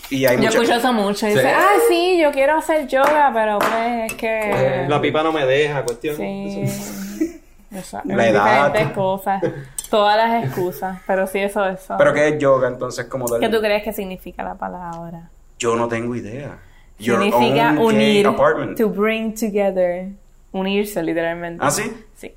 y 0.08 0.24
hay 0.24 0.36
Yo 0.36 0.42
mucha- 0.44 0.48
escucho 0.60 0.74
eso 0.74 0.92
mucho. 0.92 1.26
Y 1.26 1.32
Sí. 1.32 1.36
dice, 1.36 1.50
ah, 1.50 1.68
sí, 1.88 2.18
yo 2.22 2.30
quiero 2.32 2.54
hacer 2.56 2.86
yoga, 2.86 3.30
pero 3.34 3.58
pues 3.58 4.10
es 4.10 4.14
que... 4.14 4.86
La 4.88 5.00
pipa 5.00 5.22
no 5.22 5.32
me 5.32 5.44
deja, 5.44 5.82
cuestión. 5.84 6.16
Sí. 6.16 6.64
Exacto. 7.76 8.08
La 8.14 8.28
edad. 8.28 8.66
Diferentes 8.66 8.92
cosas. 8.96 9.42
Todas 9.90 10.16
las 10.16 10.44
excusas. 10.44 10.98
Pero 11.06 11.26
sí, 11.26 11.38
eso, 11.38 11.64
eso. 11.66 11.94
Pero 11.96 12.12
¿qué 12.12 12.28
es 12.28 12.38
yoga 12.38 12.68
entonces 12.68 13.06
como 13.06 13.26
tal? 13.26 13.40
¿Qué 13.40 13.48
tú 13.48 13.60
crees 13.60 13.82
que 13.84 13.92
significa 13.92 14.42
la 14.42 14.54
palabra? 14.54 15.30
Yo 15.58 15.76
no 15.76 15.86
tengo 15.88 16.14
idea. 16.14 16.58
Your 16.98 17.22
significa 17.22 17.70
own 17.70 17.78
unir. 17.78 18.26
apartment. 18.26 18.76
To 18.78 18.88
bring 18.88 19.34
together. 19.34 20.08
Unirse, 20.52 21.02
literalmente. 21.02 21.62
¿Ah, 21.64 21.70
sí? 21.70 21.92
Sí. 22.14 22.32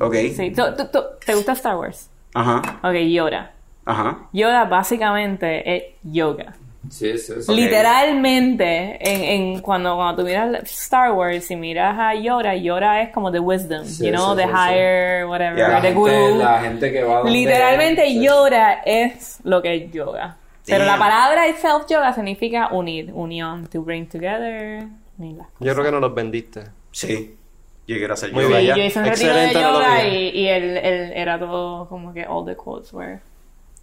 Ok. 0.00 0.14
sí. 0.34 0.50
¿Tú- 0.52 0.74
tú- 0.76 0.86
tú- 0.92 1.04
¿Te 1.24 1.34
gusta 1.34 1.52
Star 1.52 1.76
Wars? 1.76 2.10
Ajá. 2.34 2.60
Ok, 2.82 2.94
Yoda. 3.08 3.52
Ajá. 3.84 4.18
Yoda 4.32 4.64
básicamente 4.64 5.76
es 5.76 5.84
yoga. 6.02 6.54
Sí, 6.90 7.16
sí, 7.18 7.32
sí. 7.40 7.54
Literalmente, 7.54 8.98
en, 9.00 9.22
en 9.54 9.60
cuando, 9.60 9.94
cuando 9.96 10.22
tú 10.22 10.28
miras 10.28 10.62
Star 10.64 11.12
Wars 11.12 11.50
y 11.50 11.56
miras 11.56 11.96
a 11.98 12.14
Yoda, 12.14 12.54
Yoda 12.56 13.00
es 13.02 13.10
como 13.10 13.30
the 13.30 13.38
wisdom, 13.40 13.84
Sí, 13.84 14.06
you 14.06 14.12
know, 14.12 14.32
sí, 14.32 14.36
the 14.38 14.42
sí, 14.42 14.48
sí. 14.48 14.54
higher, 14.72 15.26
whatever. 15.26 15.58
La 15.58 15.80
the 15.80 15.88
gente, 15.88 15.94
guru. 15.94 16.38
la 16.38 16.60
gente 16.60 16.92
que 16.92 17.02
va 17.04 17.14
donde- 17.18 17.30
Literalmente 17.32 18.06
sí. 18.06 18.22
Yoda 18.24 18.72
es 18.84 19.38
lo 19.44 19.62
que 19.62 19.74
es 19.76 19.92
yoga. 19.92 20.36
Pero 20.66 20.84
la 20.84 20.98
palabra 20.98 21.48
itself 21.48 21.86
yoga 21.88 22.12
significa 22.12 22.68
unir, 22.72 23.10
unión, 23.14 23.66
to 23.66 23.82
bring 23.82 24.06
together. 24.08 24.84
Yo 25.18 25.72
creo 25.74 25.84
que 25.84 25.90
no 25.92 26.00
los 26.00 26.14
vendiste. 26.14 26.62
Sí. 26.92 27.36
Yo 27.86 27.96
quiero 27.96 28.14
hacer 28.14 28.32
Muy 28.32 28.44
yoga 28.44 28.58
bien. 28.58 28.68
ya. 28.68 28.76
Yo 28.76 28.84
hice 28.84 28.98
un 29.00 29.04
retiro 29.06 29.34
de 29.34 29.44
Excelente 29.46 29.68
yoga 29.68 30.04
y, 30.08 30.28
y 30.28 30.48
el, 30.48 30.76
el- 30.76 31.12
era 31.12 31.38
todo 31.40 31.88
como 31.88 32.12
que 32.12 32.24
all 32.28 32.44
the 32.46 32.54
quotes 32.54 32.92
were 32.92 33.18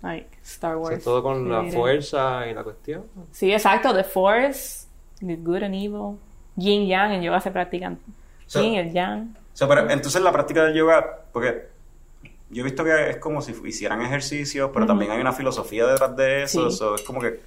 like 0.02 0.30
Star 0.44 0.76
O 0.76 0.86
sea, 0.86 0.92
Wars. 0.94 1.04
todo 1.04 1.24
con 1.24 1.50
la 1.50 1.64
fuerza 1.72 2.48
y 2.48 2.54
la 2.54 2.64
cuestión. 2.64 3.04
Sí, 3.32 3.52
exacto, 3.52 3.94
the 3.96 4.04
force, 4.04 4.88
the 5.20 5.36
good 5.38 5.64
and 5.64 5.76
evil. 5.76 6.18
Yin 6.56 6.88
yang 6.88 7.12
en 7.14 7.22
yoga 7.22 7.40
se 7.40 7.52
practican. 7.52 8.00
So- 8.46 8.62
Yin, 8.62 8.76
el 8.76 8.92
yang. 8.94 9.36
sea, 9.54 9.68
pero 9.68 9.90
entonces 9.90 10.22
la 10.22 10.32
práctica 10.32 10.64
del 10.66 10.74
yoga, 10.76 11.24
porque 11.34 11.68
yo 12.50 12.62
he 12.62 12.64
visto 12.64 12.84
que 12.84 13.10
es 13.10 13.18
como 13.18 13.42
si 13.42 13.54
hicieran 13.66 14.02
ejercicios, 14.02 14.70
pero 14.74 14.86
también 14.86 15.12
hay 15.12 15.20
una 15.20 15.34
filosofía 15.34 15.86
detrás 15.88 16.16
de 16.16 16.44
eso. 16.44 16.70
Sí. 16.72 16.78
so, 16.78 16.96
es 16.96 17.02
como 17.02 17.20
que, 17.20 17.42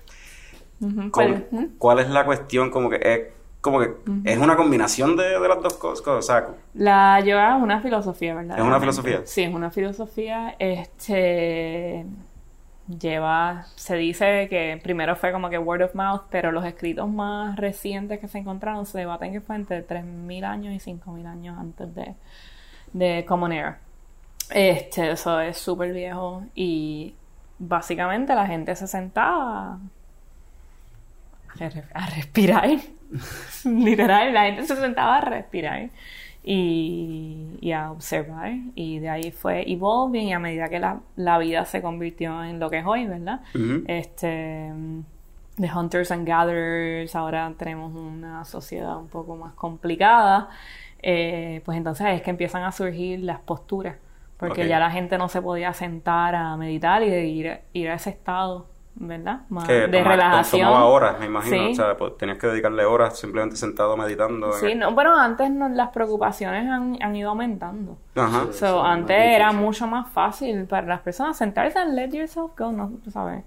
Ujú, 0.81 1.11
¿cuál, 1.11 1.47
pues, 1.51 1.67
cuál 1.79 1.99
es 2.01 2.11
la 2.11 2.25
cuestión? 2.25 2.71
Como 2.71 2.91
que 2.91 2.97
es, 3.03 3.21
como 3.61 3.79
que 3.81 3.95
es 4.25 4.39
una 4.39 4.57
combinación 4.57 5.17
de, 5.17 5.39
de 5.39 5.49
las 5.49 5.63
dos 5.63 5.75
cosas. 5.75 6.07
O 6.07 6.23
sea, 6.23 6.49
La 6.75 7.21
yoga 7.21 7.57
es 7.57 7.63
una 7.63 7.81
filosofía, 7.81 8.35
¿verdad? 8.35 8.59
¿Es 8.59 8.65
una 8.65 8.81
filosofía? 8.81 9.23
Sí, 9.25 9.43
es 9.43 9.55
una 9.55 9.71
filosofía. 9.71 10.57
Este 10.59 12.05
lleva, 12.99 13.67
se 13.77 13.97
dice 13.97 14.49
que 14.49 14.81
primero 14.83 15.17
fue 15.17 15.33
como 15.33 15.51
que 15.51 15.59
word 15.59 15.83
of 15.83 15.95
mouth, 15.95 16.23
pero 16.31 16.53
los 16.53 16.65
escritos 16.65 17.09
más 17.09 17.57
recientes 17.57 18.19
que 18.21 18.29
se 18.29 18.39
encontraron 18.39 18.87
se 18.87 18.99
debaten 18.99 19.33
que 19.33 19.41
fue 19.41 19.57
entre 19.57 19.87
3.000 19.87 20.45
años 20.45 20.75
y 20.75 20.81
5.000 20.81 21.27
años 21.27 21.59
antes 21.59 21.95
de, 21.95 22.15
de 22.93 23.25
Common 23.27 23.53
Era. 23.53 23.79
Este, 24.51 25.13
eso 25.13 25.41
es 25.41 25.59
súper 25.59 25.93
viejo 25.93 26.45
y 26.55 27.15
básicamente 27.59 28.35
la 28.35 28.47
gente 28.47 28.75
se 28.77 28.87
sentaba 28.89 29.79
a 31.61 31.69
re- 31.69 31.85
a 31.95 32.07
respirar. 32.11 32.69
Literal, 33.65 34.33
la 34.33 34.45
gente 34.45 34.67
se 34.67 34.77
sentaba 34.77 35.19
a 35.19 35.21
respirar 35.23 35.91
y, 36.43 37.59
y 37.61 37.73
a 37.73 37.91
observar. 37.93 38.53
Y 38.75 38.99
de 38.99 39.09
ahí 39.11 39.31
fue 39.31 39.71
evolving 39.71 40.29
y 40.29 40.33
a 40.33 40.39
medida 40.39 40.69
que 40.69 40.79
la, 40.79 41.01
la 41.17 41.39
vida 41.39 41.65
se 41.65 41.83
convirtió 41.83 42.43
en 42.45 42.59
lo 42.61 42.71
que 42.71 42.79
es 42.79 42.87
hoy, 42.87 43.07
¿verdad? 43.07 43.41
Este, 43.87 44.73
de 45.57 45.71
Hunters 45.75 46.11
and 46.11 46.27
Gatherers, 46.27 47.15
ahora 47.15 47.53
tenemos 47.59 47.95
una 47.95 48.45
sociedad 48.45 48.97
un 48.99 49.09
poco 49.09 49.37
más 49.37 49.53
complicada. 49.55 50.49
eh, 51.03 51.63
pues 51.65 51.77
entonces 51.79 52.07
es 52.09 52.23
que 52.23 52.31
empiezan 52.31 52.63
a 52.65 52.73
surgir 52.73 53.21
las 53.21 53.41
posturas. 53.41 53.97
Porque 54.39 54.67
ya 54.67 54.79
la 54.79 54.91
gente 54.91 55.19
no 55.19 55.29
se 55.29 55.43
podía 55.43 55.75
sentar 55.75 56.35
a 56.35 56.57
meditar 56.57 57.03
y 57.03 57.11
de 57.11 57.27
ir, 57.27 57.59
ir 57.75 57.91
a 57.91 57.95
ese 57.95 58.09
estado, 58.09 58.70
¿verdad? 58.97 59.41
Más 59.49 59.67
que 59.67 59.73
de 59.73 59.89
toma- 59.99 60.11
relajación. 60.11 60.67
tomaba 60.67 60.85
horas, 60.87 61.19
me 61.21 61.27
imagino. 61.27 61.57
Sí. 61.57 61.73
O 61.73 61.75
sea, 61.75 61.97
pues, 61.97 62.17
tenías 62.19 62.39
que 62.39 62.47
dedicarle 62.49 62.85
horas 62.85 63.19
simplemente 63.19 63.57
sentado 63.57 63.97
meditando. 63.97 64.53
Sí, 64.55 64.73
el- 64.73 64.79
no, 64.79 64.95
pero 64.95 65.15
antes 65.15 65.51
no- 65.51 65.69
las 65.69 65.89
preocupaciones 65.91 66.69
han, 66.69 66.99
han 67.03 67.17
ido 67.17 67.31
aumentando. 67.31 67.97
Ajá. 68.15 68.47
So, 68.53 68.83
más 68.83 68.93
antes 68.99 69.17
era 69.17 69.53
mucho 69.53 69.87
más 69.87 70.09
fácil 70.11 70.67
para 70.67 70.87
las 70.87 71.01
personas 71.01 71.37
sentarse 71.37 71.79
and 71.79 71.95
let 71.95 72.11
yourself 72.11 72.53
go, 72.59 72.73
no, 72.73 72.93
sabes. 73.11 73.45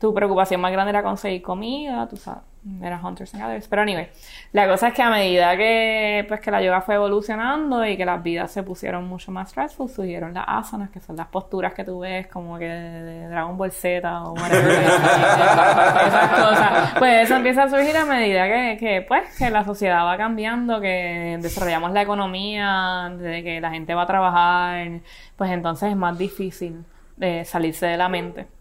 Tu 0.00 0.14
preocupación 0.14 0.62
más 0.62 0.72
grande 0.72 0.90
era 0.90 1.02
conseguir 1.02 1.42
comida, 1.42 2.08
tú 2.08 2.16
sabes, 2.16 2.42
era 2.82 2.98
hunters 3.02 3.34
and 3.34 3.42
gatherers. 3.42 3.68
Pero 3.68 3.82
anyway, 3.82 4.08
la 4.52 4.66
cosa 4.66 4.88
es 4.88 4.94
que 4.94 5.02
a 5.02 5.10
medida 5.10 5.54
que 5.58 6.24
pues 6.26 6.40
que 6.40 6.50
la 6.50 6.62
yoga 6.62 6.80
fue 6.80 6.94
evolucionando 6.94 7.84
y 7.84 7.98
que 7.98 8.06
las 8.06 8.22
vidas 8.22 8.50
se 8.50 8.62
pusieron 8.62 9.06
mucho 9.06 9.30
más 9.30 9.50
stressful, 9.50 9.90
surgieron 9.90 10.32
las 10.32 10.44
asanas, 10.46 10.88
que 10.88 11.00
son 11.00 11.16
las 11.16 11.26
posturas 11.26 11.74
que 11.74 11.84
tú 11.84 11.98
ves 11.98 12.28
como 12.28 12.58
que 12.58 12.64
de 12.64 13.28
Dragon 13.28 13.58
Ball 13.58 13.72
Z 13.72 14.22
o 14.22 14.32
whatever. 14.32 14.70
esas 14.80 16.30
cosas. 16.30 16.94
Pues 16.98 17.24
eso 17.24 17.36
empieza 17.36 17.64
a 17.64 17.68
surgir 17.68 17.96
a 17.96 18.06
medida 18.06 18.46
que, 18.46 18.76
que, 18.80 19.02
pues, 19.06 19.36
que 19.36 19.50
la 19.50 19.64
sociedad 19.64 20.06
va 20.06 20.16
cambiando, 20.16 20.80
que 20.80 21.38
desarrollamos 21.42 21.92
la 21.92 22.00
economía, 22.00 23.10
de 23.18 23.42
que 23.42 23.60
la 23.60 23.70
gente 23.70 23.94
va 23.94 24.02
a 24.02 24.06
trabajar, 24.06 25.00
pues 25.36 25.50
entonces 25.50 25.90
es 25.90 25.96
más 25.96 26.16
difícil 26.16 26.84
eh, 27.20 27.44
salirse 27.44 27.86
de 27.86 27.96
la 27.98 28.08
mente. 28.08 28.59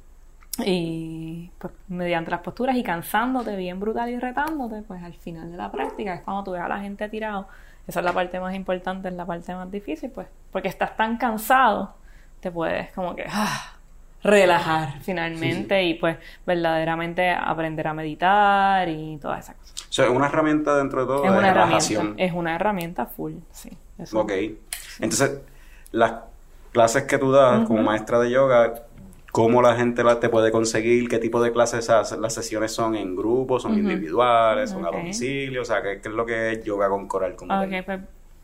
Y 0.66 1.52
pues 1.58 1.74
mediante 1.88 2.32
las 2.32 2.42
posturas 2.42 2.76
y 2.76 2.84
cansándote 2.84 3.56
bien 3.56 3.80
brutal 3.80 4.10
y 4.10 4.20
retándote, 4.20 4.82
pues 4.84 5.02
al 5.04 5.14
final 5.14 5.52
de 5.52 5.58
la 5.58 5.72
práctica 5.72 6.14
es 6.14 6.22
cuando 6.22 6.44
tú 6.44 6.52
ves 6.52 6.62
a 6.62 6.68
la 6.68 6.80
gente 6.80 7.08
tirado. 7.10 7.48
Esa 7.88 8.00
es 8.02 8.06
la 8.06 8.14
parte 8.14 8.40
más 8.40 8.54
importante, 8.56 9.08
es 9.08 9.14
la 9.16 9.26
parte 9.26 9.54
más 9.56 9.72
difícil, 9.72 10.12
pues, 10.12 10.28
porque 10.52 10.68
estás 10.68 10.96
tan 10.96 11.18
cansado, 11.18 11.96
te 12.40 12.52
puedes 12.52 12.92
como 12.92 13.16
que 13.16 13.26
ah, 13.28 13.74
relajar 14.24 15.02
finalmente 15.02 15.84
y 15.84 15.96
pues 15.96 16.18
verdaderamente 16.46 17.32
aprender 17.32 17.88
a 17.88 17.94
meditar 17.94 18.88
y 18.90 19.18
todas 19.18 19.46
esas 19.46 19.56
cosas. 19.56 19.82
O 19.90 19.94
sea, 19.94 20.06
es 20.06 20.12
una 20.12 20.28
herramienta 20.28 20.76
dentro 20.78 21.02
de 21.02 21.08
todo 21.08 21.26
Es 21.26 21.32
de 21.32 21.38
una 21.38 21.54
relajación. 21.54 22.02
herramienta, 22.02 22.24
es 22.24 22.34
una 22.34 22.56
herramienta 22.56 23.06
full, 23.08 23.34
sí. 23.52 23.72
eso. 23.98 24.20
Ok. 24.20 24.32
Entonces, 25.00 25.40
las 25.92 26.14
clases 26.72 27.04
que 27.04 27.18
tú 27.18 27.32
das 27.32 27.66
como 27.66 27.82
maestra 27.82 28.20
de 28.20 28.30
yoga, 28.30 28.74
¿cómo 29.32 29.62
la 29.62 29.76
gente 29.76 30.04
la- 30.04 30.20
te 30.20 30.30
puede 30.30 30.52
conseguir? 30.52 31.08
¿Qué 31.10 31.20
tipo 31.20 31.42
de 31.42 31.52
clases? 31.52 31.88
¿Las 31.88 32.34
sesiones 32.34 32.72
son 32.72 32.96
en 32.96 33.16
grupos, 33.16 33.64
son 33.64 33.74
individuales, 33.78 34.70
son 34.72 34.86
a 34.86 34.92
domicilio? 34.92 35.62
O 35.62 35.66
sea, 35.66 35.82
¿qué, 35.82 36.02
qué 36.02 36.10
es 36.10 36.16
lo 36.16 36.26
que 36.26 36.52
es 36.54 36.64
yoga 36.64 36.90
con 36.90 37.08
coral? 37.08 37.36
Como 37.36 37.50
tal? 37.50 37.68
Ok, 37.68 37.86
pues 37.86 38.00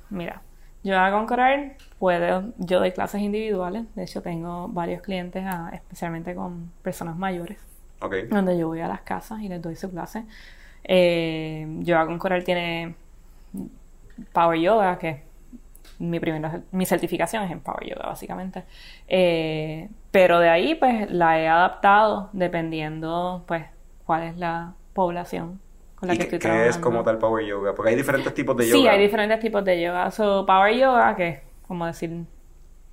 mira, 0.09 0.41
yo 0.83 0.97
hago 0.99 1.17
con 1.17 1.25
Coral, 1.27 1.73
puedo, 1.97 2.53
yo 2.59 2.79
doy 2.79 2.91
clases 2.91 3.21
individuales, 3.21 3.85
de 3.95 4.03
hecho 4.03 4.21
tengo 4.21 4.67
varios 4.67 5.01
clientes, 5.01 5.43
ah, 5.47 5.71
especialmente 5.73 6.35
con 6.35 6.71
personas 6.83 7.17
mayores, 7.17 7.57
Ok. 8.01 8.15
donde 8.29 8.57
yo 8.57 8.67
voy 8.67 8.81
a 8.81 8.87
las 8.87 9.01
casas 9.01 9.41
y 9.41 9.49
les 9.49 9.61
doy 9.61 9.75
su 9.75 9.89
clase. 9.89 10.25
Eh, 10.83 11.65
Yoga 11.79 12.05
con 12.05 12.19
Coral 12.19 12.43
tiene 12.43 12.93
Power 14.33 14.59
Yoga, 14.59 14.97
que 14.99 15.23
mi 15.99 16.19
primera, 16.19 16.61
mi 16.71 16.85
certificación 16.85 17.43
es 17.43 17.51
en 17.51 17.59
Power 17.61 17.85
Yoga, 17.87 18.07
básicamente. 18.07 18.63
Eh, 19.07 19.89
pero 20.11 20.39
de 20.39 20.49
ahí, 20.49 20.75
pues, 20.75 21.09
la 21.11 21.39
he 21.39 21.47
adaptado 21.47 22.29
dependiendo, 22.33 23.43
pues, 23.47 23.65
cuál 24.05 24.23
es 24.23 24.37
la 24.37 24.73
población 24.93 25.59
con 25.95 26.07
la 26.07 26.15
¿Y 26.15 26.17
que 26.17 26.23
qué, 26.27 26.35
estoy 26.35 26.39
qué 26.39 26.47
trabajando. 26.49 26.69
es 26.69 26.77
como 26.77 27.03
tal 27.03 27.17
Power 27.17 27.45
Yoga? 27.45 27.73
Porque 27.75 27.91
hay 27.91 27.95
diferentes 27.95 28.33
tipos 28.33 28.55
de 28.57 28.67
yoga. 28.67 28.79
Sí, 28.79 28.87
hay 28.87 28.99
diferentes 28.99 29.39
tipos 29.39 29.63
de 29.63 29.81
yoga. 29.81 30.11
So, 30.11 30.45
Power 30.45 30.75
Yoga, 30.75 31.15
que 31.15 31.27
es 31.29 31.39
como 31.67 31.85
decir 31.85 32.11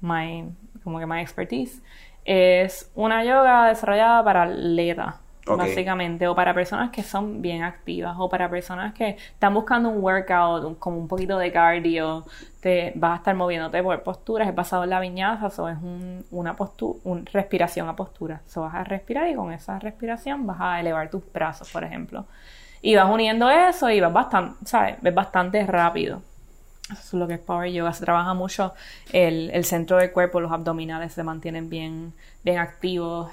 my, 0.00 0.48
como 0.84 0.98
que 0.98 1.06
my 1.06 1.20
expertise, 1.20 1.82
es 2.24 2.90
una 2.94 3.24
yoga 3.24 3.68
desarrollada 3.68 4.24
para 4.24 4.42
atletas, 4.44 5.16
Básicamente, 5.44 6.28
o 6.28 6.34
para 6.36 6.54
personas 6.54 6.90
que 6.90 7.02
son 7.02 7.42
bien 7.42 7.64
activas, 7.64 8.14
o 8.18 8.28
para 8.28 8.48
personas 8.48 8.94
que 8.94 9.16
están 9.18 9.52
buscando 9.52 9.88
un 9.88 10.02
workout, 10.02 10.78
como 10.78 10.98
un 10.98 11.08
poquito 11.08 11.36
de 11.36 11.50
cardio, 11.50 12.24
te 12.60 12.92
vas 12.94 13.12
a 13.12 13.16
estar 13.16 13.34
moviéndote 13.34 13.82
por 13.82 14.00
posturas, 14.04 14.48
es 14.48 14.54
basado 14.54 14.84
en 14.84 14.90
la 14.90 15.00
viñaza, 15.00 15.50
so 15.50 15.68
es 15.68 15.76
un, 15.78 16.24
una 16.30 16.54
postura, 16.54 17.00
un, 17.04 17.26
respiración 17.26 17.88
a 17.88 17.96
postura. 17.96 18.40
So 18.46 18.62
vas 18.62 18.74
a 18.74 18.84
respirar 18.84 19.28
y 19.28 19.34
con 19.34 19.52
esa 19.52 19.80
respiración 19.80 20.46
vas 20.46 20.58
a 20.60 20.80
elevar 20.80 21.10
tus 21.10 21.22
brazos, 21.32 21.70
por 21.72 21.82
ejemplo. 21.82 22.24
Y 22.80 22.94
vas 22.94 23.10
uniendo 23.10 23.50
eso 23.50 23.90
y 23.90 24.00
vas 24.00 24.12
bastante, 24.12 24.64
¿sabes? 24.64 24.96
Es 25.02 25.14
bastante 25.14 25.66
rápido. 25.66 26.22
Eso 26.92 27.00
es 27.02 27.12
lo 27.14 27.26
que 27.26 27.34
es 27.34 27.40
Power 27.40 27.70
Yoga. 27.70 27.92
Se 27.92 28.04
trabaja 28.04 28.34
mucho 28.34 28.72
el, 29.12 29.50
el 29.52 29.64
centro 29.64 29.96
del 29.96 30.12
cuerpo, 30.12 30.40
los 30.40 30.52
abdominales 30.52 31.12
se 31.12 31.22
mantienen 31.22 31.68
bien, 31.70 32.12
bien 32.44 32.58
activos. 32.58 33.30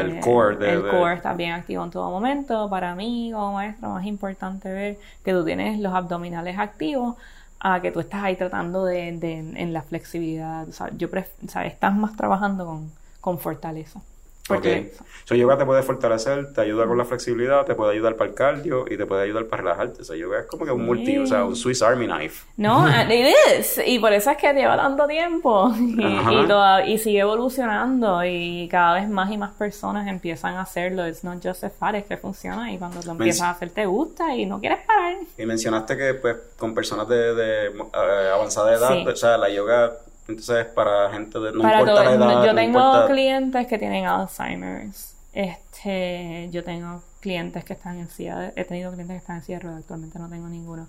El 0.00 0.20
core 0.20 0.56
de- 0.56 0.70
el 0.72 0.82
de- 0.82 0.90
core 0.90 1.14
está 1.14 1.34
bien 1.34 1.52
activo 1.52 1.84
en 1.84 1.90
todo 1.90 2.10
momento. 2.10 2.68
Para 2.70 2.94
mí, 2.94 3.30
como 3.32 3.52
maestro, 3.54 3.90
más 3.90 4.04
importante 4.06 4.72
ver 4.72 4.98
que 5.24 5.32
tú 5.32 5.44
tienes 5.44 5.78
los 5.80 5.92
abdominales 5.94 6.58
activos 6.58 7.16
a 7.60 7.80
que 7.80 7.90
tú 7.90 8.00
estás 8.00 8.22
ahí 8.22 8.36
tratando 8.36 8.84
de, 8.84 9.12
de- 9.18 9.38
en 9.38 9.72
la 9.72 9.82
flexibilidad. 9.82 10.68
O 10.68 10.72
sea, 10.72 10.90
yo 10.96 11.08
pref- 11.10 11.26
o 11.44 11.48
sea, 11.48 11.66
estás 11.66 11.94
más 11.94 12.16
trabajando 12.16 12.64
con, 12.66 12.92
con 13.20 13.38
fortaleza. 13.38 14.00
Ok. 14.48 14.54
Fortaleza. 14.56 15.04
So, 15.24 15.34
yoga 15.34 15.58
te 15.58 15.66
puede 15.66 15.82
fortalecer, 15.82 16.54
te 16.54 16.62
ayuda 16.62 16.86
con 16.86 16.96
la 16.96 17.04
flexibilidad, 17.04 17.66
te 17.66 17.74
puede 17.74 17.92
ayudar 17.92 18.16
para 18.16 18.30
el 18.30 18.34
cardio 18.34 18.86
y 18.88 18.96
te 18.96 19.04
puede 19.04 19.24
ayudar 19.24 19.44
para 19.44 19.62
relajarte. 19.62 20.00
O 20.00 20.04
sea, 20.04 20.16
yoga 20.16 20.40
es 20.40 20.46
como 20.46 20.64
que 20.64 20.70
un 20.70 20.86
multi, 20.86 21.18
o 21.18 21.26
sea, 21.26 21.44
un 21.44 21.54
Swiss 21.54 21.82
Army 21.82 22.06
knife. 22.06 22.46
No, 22.56 22.78
and 22.86 23.12
it 23.12 23.34
is. 23.58 23.78
Y 23.84 23.98
por 23.98 24.10
eso 24.14 24.30
es 24.30 24.38
que 24.38 24.50
lleva 24.54 24.76
tanto 24.78 25.06
tiempo. 25.06 25.70
Y, 25.78 26.02
y, 26.02 26.46
toda- 26.46 26.86
y 26.86 26.96
sigue 26.96 27.18
evolucionando. 27.20 28.24
Y 28.24 28.68
cada 28.70 28.94
vez 28.94 29.08
más 29.10 29.30
y 29.30 29.36
más 29.36 29.52
personas 29.54 30.08
empiezan 30.08 30.54
a 30.56 30.62
hacerlo. 30.62 31.06
It's 31.06 31.24
not 31.24 31.44
just 31.44 31.62
a 31.64 31.68
fad, 31.68 31.96
es 31.96 32.04
que 32.06 32.16
funciona. 32.16 32.72
Y 32.72 32.78
cuando 32.78 33.00
lo 33.04 33.12
empiezas 33.12 33.42
a 33.42 33.50
hacer, 33.50 33.68
te 33.68 33.84
gusta 33.84 34.34
y 34.34 34.46
no 34.46 34.58
quieres 34.60 34.78
parar. 34.86 35.16
Y 35.36 35.44
mencionaste 35.44 35.94
que 35.94 36.14
pues 36.14 36.36
con 36.58 36.74
personas 36.74 37.06
de, 37.06 37.34
de, 37.34 37.66
eh, 37.66 38.30
avanzada 38.34 38.72
edad, 38.74 38.94
Sí. 38.94 39.06
o 39.06 39.16
sea, 39.16 39.36
la 39.36 39.50
yoga 39.50 39.92
entonces 40.28 40.66
es 40.66 40.72
para 40.72 41.10
gente 41.10 41.38
de 41.38 41.52
no 41.52 41.62
Para 41.62 41.80
importa 41.80 41.94
todo- 41.94 42.04
la 42.04 42.14
edad, 42.14 42.44
yo 42.44 42.52
no 42.52 42.54
tengo 42.54 42.78
importa- 42.78 43.06
clientes 43.08 43.66
que 43.66 43.78
tienen 43.78 44.06
Alzheimer's. 44.06 45.16
Este, 45.32 46.48
yo 46.50 46.62
tengo 46.64 47.02
clientes 47.20 47.64
que 47.64 47.72
están 47.72 47.98
en 47.98 48.08
silla 48.10 48.38
de- 48.38 48.52
he 48.56 48.64
tenido 48.64 48.92
clientes 48.92 49.14
que 49.14 49.18
están 49.20 49.36
en 49.36 49.42
silla 49.42 49.58
de 49.58 49.64
ruedas, 49.64 49.80
actualmente 49.80 50.18
no 50.18 50.28
tengo 50.28 50.48
ninguno. 50.48 50.86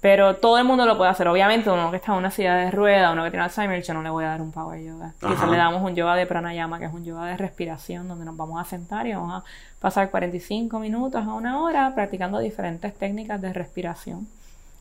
Pero 0.00 0.36
todo 0.36 0.56
el 0.56 0.64
mundo 0.64 0.86
lo 0.86 0.96
puede 0.96 1.10
hacer. 1.10 1.28
Obviamente, 1.28 1.68
uno 1.70 1.90
que 1.90 1.98
está 1.98 2.12
en 2.12 2.18
una 2.18 2.30
silla 2.30 2.54
de 2.54 2.70
ruedas, 2.70 3.12
uno 3.12 3.22
que 3.22 3.30
tiene 3.30 3.44
Alzheimer, 3.44 3.82
yo 3.82 3.92
no 3.92 4.02
le 4.02 4.08
voy 4.08 4.24
a 4.24 4.28
dar 4.28 4.40
un 4.40 4.50
power 4.50 4.80
yoga. 4.82 5.12
Quizás 5.20 5.48
le 5.50 5.58
damos 5.58 5.82
un 5.82 5.94
yoga 5.94 6.14
de 6.16 6.24
pranayama, 6.26 6.78
que 6.78 6.86
es 6.86 6.92
un 6.92 7.04
yoga 7.04 7.26
de 7.26 7.36
respiración, 7.36 8.08
donde 8.08 8.24
nos 8.24 8.34
vamos 8.36 8.58
a 8.58 8.64
sentar 8.64 9.06
y 9.06 9.12
vamos 9.12 9.42
a 9.42 9.44
pasar 9.78 10.10
45 10.10 10.78
minutos 10.78 11.22
a 11.26 11.34
una 11.34 11.60
hora 11.62 11.92
practicando 11.94 12.38
diferentes 12.38 12.94
técnicas 12.94 13.42
de 13.42 13.52
respiración. 13.52 14.26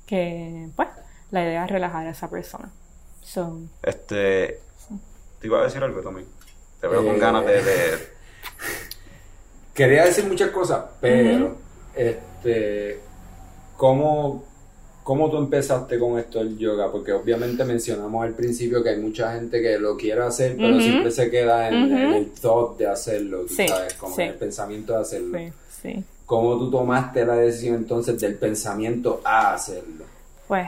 Que, 0.08 0.70
pues, 0.78 0.88
la 1.32 1.44
idea 1.44 1.66
es 1.66 1.70
relajar 1.72 2.08
a 2.08 2.12
esa 2.12 2.30
persona. 2.30 2.70
So, 3.24 3.60
Este, 3.84 4.60
te 5.40 5.48
iba 5.48 5.60
a 5.60 5.64
decir 5.64 5.84
algo, 5.84 6.02
Tommy. 6.02 6.24
Te 6.82 6.88
veo 6.88 7.04
con 7.06 7.16
Eh, 7.16 7.20
ganas 7.20 7.46
de, 7.46 7.62
de- 7.64 7.98
Quería 9.74 10.06
decir 10.06 10.26
muchas 10.26 10.50
cosas, 10.52 10.84
pero 11.00 11.56
este, 11.96 13.00
¿cómo, 13.78 14.44
¿cómo 15.04 15.30
tú 15.32 15.38
empezaste 15.38 15.98
con 15.98 16.20
esto 16.20 16.40
del 16.40 16.58
yoga? 16.58 16.92
Porque 16.92 17.14
obviamente 17.14 17.64
mencionamos 17.64 18.26
al 18.26 18.34
principio 18.34 18.84
que 18.84 18.90
hay 18.90 18.98
mucha 19.00 19.34
gente 19.36 19.62
que 19.62 19.78
lo 19.80 19.96
quiere 19.96 20.22
hacer, 20.22 20.58
pero 20.58 20.80
siempre 20.82 21.12
se 21.12 21.30
queda 21.30 21.70
en, 21.70 21.92
el 21.94 22.32
thought 22.32 22.78
de 22.78 22.88
hacerlo, 22.88 23.42
tú 23.44 23.54
Sí, 23.54 23.68
sabes, 23.70 23.94
como 23.94 24.16
sí. 24.16 24.24
en 24.24 24.30
el 24.30 24.36
pensamiento 24.36 24.94
de 24.94 25.00
hacerlo. 25.00 25.38
Sí, 25.38 25.54
sí. 25.82 26.04
¿Cómo 26.26 26.58
tú 26.60 26.70
tomaste 26.70 27.26
la 27.26 27.36
decisión 27.38 27.76
entonces 27.76 28.20
del 28.20 28.36
pensamiento 28.36 29.22
a 29.24 29.54
hacerlo? 29.54 30.04
Pues, 30.48 30.68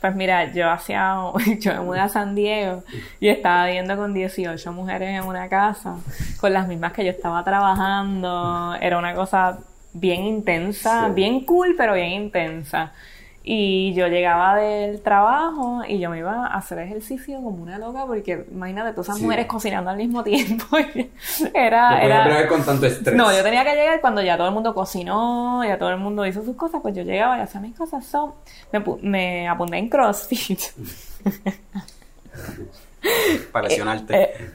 pues 0.00 0.14
mira, 0.14 0.52
yo 0.52 0.70
hacía, 0.70 1.16
yo 1.60 1.72
me 1.74 1.80
mudé 1.80 2.00
a 2.00 2.08
San 2.08 2.34
Diego 2.34 2.82
y 3.20 3.28
estaba 3.28 3.66
viviendo 3.66 3.96
con 3.96 4.12
18 4.14 4.72
mujeres 4.72 5.20
en 5.20 5.24
una 5.28 5.48
casa, 5.48 5.96
con 6.40 6.52
las 6.52 6.66
mismas 6.68 6.92
que 6.92 7.04
yo 7.04 7.10
estaba 7.10 7.42
trabajando. 7.44 8.74
Era 8.80 8.98
una 8.98 9.14
cosa 9.14 9.58
bien 9.92 10.24
intensa, 10.24 11.06
Sí. 11.06 11.12
bien 11.14 11.44
cool, 11.44 11.74
pero 11.76 11.94
bien 11.94 12.10
intensa. 12.10 12.92
Y 13.48 13.94
yo 13.94 14.08
llegaba 14.08 14.56
del 14.56 15.00
trabajo 15.02 15.82
y 15.86 16.00
yo 16.00 16.10
me 16.10 16.18
iba 16.18 16.46
a 16.48 16.54
hacer 16.56 16.80
ejercicio 16.80 17.36
como 17.40 17.62
una 17.62 17.78
loca 17.78 18.04
porque 18.04 18.44
imagínate 18.50 18.90
todas 18.90 19.06
esas 19.06 19.18
Sí. 19.18 19.22
mujeres 19.22 19.46
cocinando 19.46 19.88
al 19.88 19.96
mismo 19.96 20.24
tiempo. 20.24 20.64
No 20.72 20.78
era, 21.54 22.00
podías 22.00 22.26
era, 22.26 22.48
con 22.48 22.64
tanto 22.64 22.86
estrés. 22.86 23.14
no, 23.16 23.32
yo 23.32 23.44
tenía 23.44 23.62
que 23.62 23.76
llegar 23.76 24.00
cuando 24.00 24.20
ya 24.20 24.36
todo 24.36 24.48
el 24.48 24.52
mundo 24.54 24.74
cocinó, 24.74 25.64
ya 25.64 25.78
todo 25.78 25.90
el 25.90 25.98
mundo 25.98 26.26
hizo 26.26 26.42
sus 26.44 26.56
cosas, 26.56 26.80
pues 26.82 26.96
yo 26.96 27.04
llegaba 27.04 27.38
y 27.38 27.40
hacía 27.42 27.60
mis 27.60 27.76
cosas. 27.76 28.04
So, 28.04 28.34
me, 28.72 28.82
me 29.02 29.48
apunté 29.48 29.76
en 29.78 29.88
CrossFit. 29.90 30.60
Para 33.52 33.68
lesionarte. 33.68 34.14
Eh, 34.22 34.50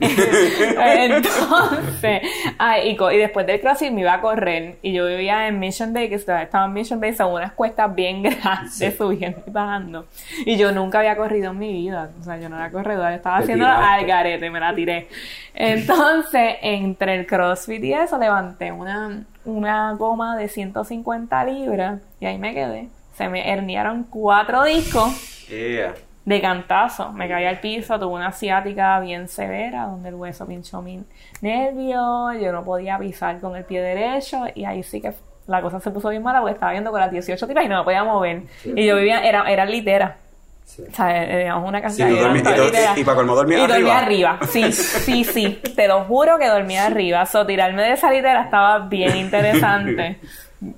Entonces, 1.10 2.22
ah, 2.58 2.78
y, 2.78 2.96
después 3.18 3.46
del 3.46 3.60
CrossFit 3.60 3.90
me 3.92 4.02
iba 4.02 4.14
a 4.14 4.20
correr. 4.20 4.76
Y 4.82 4.92
yo 4.92 5.06
vivía 5.06 5.48
en 5.48 5.58
Mission 5.58 5.92
Bay, 5.92 6.08
que 6.08 6.16
estaba, 6.16 6.42
en 6.42 6.72
Mission 6.72 7.00
Bay, 7.00 7.14
son 7.14 7.32
unas 7.32 7.52
cuestas 7.52 7.94
bien 7.94 8.22
grandes, 8.22 8.74
Sí. 8.74 8.90
subiendo 8.90 9.42
y 9.46 9.50
bajando. 9.50 10.06
Y 10.44 10.56
yo 10.56 10.72
nunca 10.72 10.98
había 10.98 11.16
corrido 11.16 11.50
en 11.50 11.58
mi 11.58 11.72
vida. 11.72 12.10
O 12.20 12.24
sea, 12.24 12.38
yo 12.38 12.48
no 12.48 12.56
era 12.56 12.70
corredora, 12.70 13.10
yo 13.10 13.16
estaba 13.16 13.38
Te 13.38 13.42
haciendo 13.44 13.66
al 13.66 14.06
garete, 14.06 14.50
me 14.50 14.60
la 14.60 14.74
tiré. 14.74 15.08
Entonces, 15.54 16.56
entre 16.62 17.14
el 17.16 17.26
CrossFit 17.26 17.82
y 17.84 17.92
eso, 17.92 18.18
levanté 18.18 18.72
una, 18.72 19.24
una 19.44 19.92
goma 19.92 20.36
de 20.36 20.48
150 20.48 21.44
libras 21.44 22.00
y 22.20 22.26
ahí 22.26 22.38
me 22.38 22.54
quedé. 22.54 22.88
Se 23.14 23.28
me 23.28 23.52
herniaron 23.52 24.04
cuatro 24.04 24.64
discos 24.64 25.28
Yeah. 25.48 25.94
De 26.24 26.40
cantazo. 26.40 27.12
Me 27.12 27.28
caí 27.28 27.44
al 27.46 27.58
piso, 27.60 27.98
tuve 27.98 28.14
una 28.14 28.30
ciática 28.32 29.00
bien 29.00 29.26
severa 29.28 29.84
donde 29.84 30.10
el 30.10 30.14
hueso 30.14 30.46
pinchó 30.46 30.80
mi 30.82 31.02
nervio, 31.40 32.32
yo 32.34 32.52
no 32.52 32.64
podía 32.64 32.98
pisar 32.98 33.40
con 33.40 33.56
el 33.56 33.64
pie 33.64 33.80
derecho 33.82 34.44
y 34.54 34.64
ahí 34.64 34.82
sí 34.82 35.00
que 35.00 35.12
la 35.46 35.60
cosa 35.60 35.80
se 35.80 35.90
puso 35.90 36.08
bien 36.08 36.22
mala 36.22 36.38
porque 36.40 36.54
estaba 36.54 36.72
viendo 36.72 36.90
con 36.90 37.00
las 37.00 37.10
18 37.10 37.46
tipas 37.48 37.64
y 37.64 37.68
no 37.68 37.78
me 37.78 37.84
podía 37.84 38.04
mover. 38.04 38.42
Sí. 38.62 38.72
Y 38.76 38.86
yo 38.86 38.96
vivía, 38.96 39.24
era, 39.24 39.50
era 39.50 39.64
litera. 39.64 40.16
Sí. 40.64 40.84
O 40.90 40.94
sea, 40.94 41.08
teníamos 41.26 41.68
una 41.68 41.82
casa 41.82 41.96
Sí, 41.96 42.02
dormí- 42.04 42.96
y 42.96 43.00
y 43.00 43.04
para 43.04 43.16
colmo 43.16 43.34
dormías 43.34 43.60
y 43.60 43.66
dormía 43.66 43.98
arriba. 43.98 44.30
arriba. 44.38 44.46
Sí, 44.48 44.72
sí, 44.72 45.24
sí. 45.24 45.60
Te 45.74 45.88
lo 45.88 46.04
juro 46.04 46.38
que 46.38 46.46
dormía 46.48 46.86
arriba. 46.86 47.26
So, 47.26 47.44
tirarme 47.44 47.82
de 47.82 47.92
esa 47.94 48.10
litera 48.10 48.42
estaba 48.42 48.78
bien 48.78 49.16
interesante. 49.16 50.18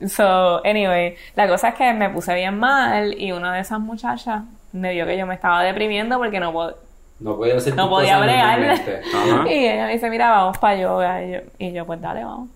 So, 0.08 0.64
anyway, 0.64 1.14
la 1.36 1.46
cosa 1.46 1.68
es 1.68 1.74
que 1.74 1.92
me 1.92 2.08
puse 2.08 2.34
bien 2.34 2.58
mal 2.58 3.14
y 3.20 3.32
una 3.32 3.52
de 3.52 3.60
esas 3.60 3.78
muchachas 3.80 4.40
me 4.74 4.92
vio 4.92 5.06
que 5.06 5.16
yo 5.16 5.26
me 5.26 5.34
estaba 5.34 5.62
deprimiendo 5.62 6.18
porque 6.18 6.38
no, 6.40 6.52
pod- 6.52 6.74
No 7.20 7.36
podía 7.36 7.56
hacer 7.56 7.74
no 7.74 7.88
podía 7.88 8.18
bregar. 8.18 8.60
Y 9.46 9.66
ella 9.68 9.86
me 9.86 9.92
dice, 9.92 10.10
mira, 10.10 10.30
vamos 10.30 10.58
para 10.58 10.76
yoga. 10.76 11.22
Y 11.24 11.32
yo, 11.32 11.38
y 11.58 11.72
yo, 11.72 11.86
pues 11.86 12.00
dale, 12.00 12.24
vamos. 12.24 12.48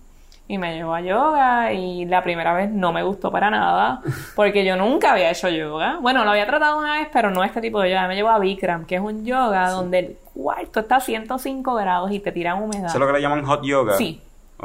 Y 0.47 0.57
me 0.57 0.73
llevó 0.75 0.95
a 0.95 1.01
yoga 1.01 1.71
y 1.73 2.05
la 2.05 2.23
primera 2.23 2.53
vez 2.53 2.71
no 2.71 2.91
me 2.91 3.03
gustó 3.03 3.31
para 3.31 3.51
nada 3.51 4.01
porque 4.35 4.65
yo 4.65 4.75
nunca 4.75 5.11
había 5.13 5.29
hecho 5.29 5.47
yoga. 5.47 5.97
Bueno, 6.01 6.23
lo 6.25 6.31
había 6.31 6.45
tratado 6.47 6.77
una 6.79 6.93
vez, 6.99 7.07
pero 7.13 7.29
no 7.29 7.43
este 7.43 7.61
tipo 7.61 7.79
de 7.81 7.89
yoga. 7.91 8.07
Me 8.07 8.15
llevó 8.15 8.29
a 8.29 8.39
Bikram, 8.39 8.85
que 8.85 8.95
es 8.95 9.01
un 9.01 9.23
yoga 9.25 9.69
donde 9.69 9.99
el 9.99 10.17
cuarto 10.33 10.79
está 10.81 10.95
a 10.97 10.99
105 11.01 11.75
grados 11.75 12.11
y 12.11 12.19
te 12.19 12.31
tiran 12.31 12.61
humedad. 12.63 12.87
Eso 12.87 12.97
es 12.97 12.99
lo 12.99 13.07
que 13.07 13.13
le 13.13 13.21
llaman 13.21 13.43
hot 13.45 13.63
yoga. 13.63 13.95
Sí. 13.97 14.21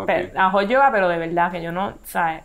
Pero, 0.06 0.40
a 0.40 0.50
hot 0.50 0.66
yoga, 0.68 0.90
pero 0.90 1.08
de 1.08 1.18
verdad 1.18 1.52
que 1.52 1.62
yo 1.62 1.70
no, 1.70 1.92
¿sabes? 2.04 2.42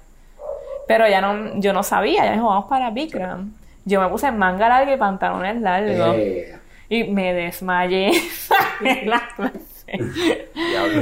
Pero 0.87 1.07
ya 1.07 1.21
no, 1.21 1.59
yo 1.61 1.71
no 1.71 1.81
sabía. 1.81 2.25
Ya 2.25 2.29
me 2.31 2.35
dijo, 2.37 2.47
vamos 2.47 2.65
para 2.65 2.89
Bikram. 2.91 3.53
Yo 3.89 4.01
me 4.01 4.07
puse 4.09 4.27
en 4.27 4.37
manga 4.37 4.69
larga 4.69 4.93
y 4.93 4.97
pantalones 4.97 5.61
largos. 5.61 6.15
Eh, 6.17 6.55
Y 6.89 7.03
me 7.05 7.33
desmayé 7.33 8.11
en 8.83 9.09
la 9.09 9.21
clase. 9.35 9.99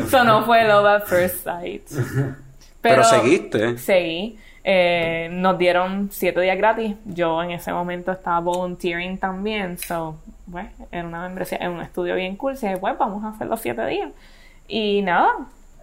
Eso 0.06 0.24
no 0.24 0.44
fue 0.46 0.64
love 0.64 0.86
at 0.86 1.06
first 1.06 1.44
sight. 1.44 1.84
Pero 2.82 3.04
seguiste. 3.04 3.78
Seguí. 3.78 4.38
Eh, 4.64 5.30
nos 5.32 5.58
dieron 5.58 6.10
siete 6.12 6.42
días 6.42 6.58
gratis. 6.58 6.96
Yo 7.06 7.42
en 7.44 7.52
ese 7.52 7.72
momento 7.72 8.12
estaba 8.12 8.40
volunteering 8.40 9.18
también. 9.18 9.78
So, 9.78 10.18
bueno, 10.46 10.70
era 10.92 11.08
una 11.08 11.22
membresía, 11.24 11.58
en 11.62 11.72
un 11.72 11.82
estudio 11.82 12.16
bien 12.16 12.36
cool. 12.36 12.54
Dije, 12.54 12.78
pues 12.78 12.98
vamos 12.98 13.24
a 13.24 13.30
hacer 13.30 13.48
los 13.48 13.60
siete 13.62 13.86
días. 13.88 14.10
Y 14.68 15.02
nada, 15.02 15.30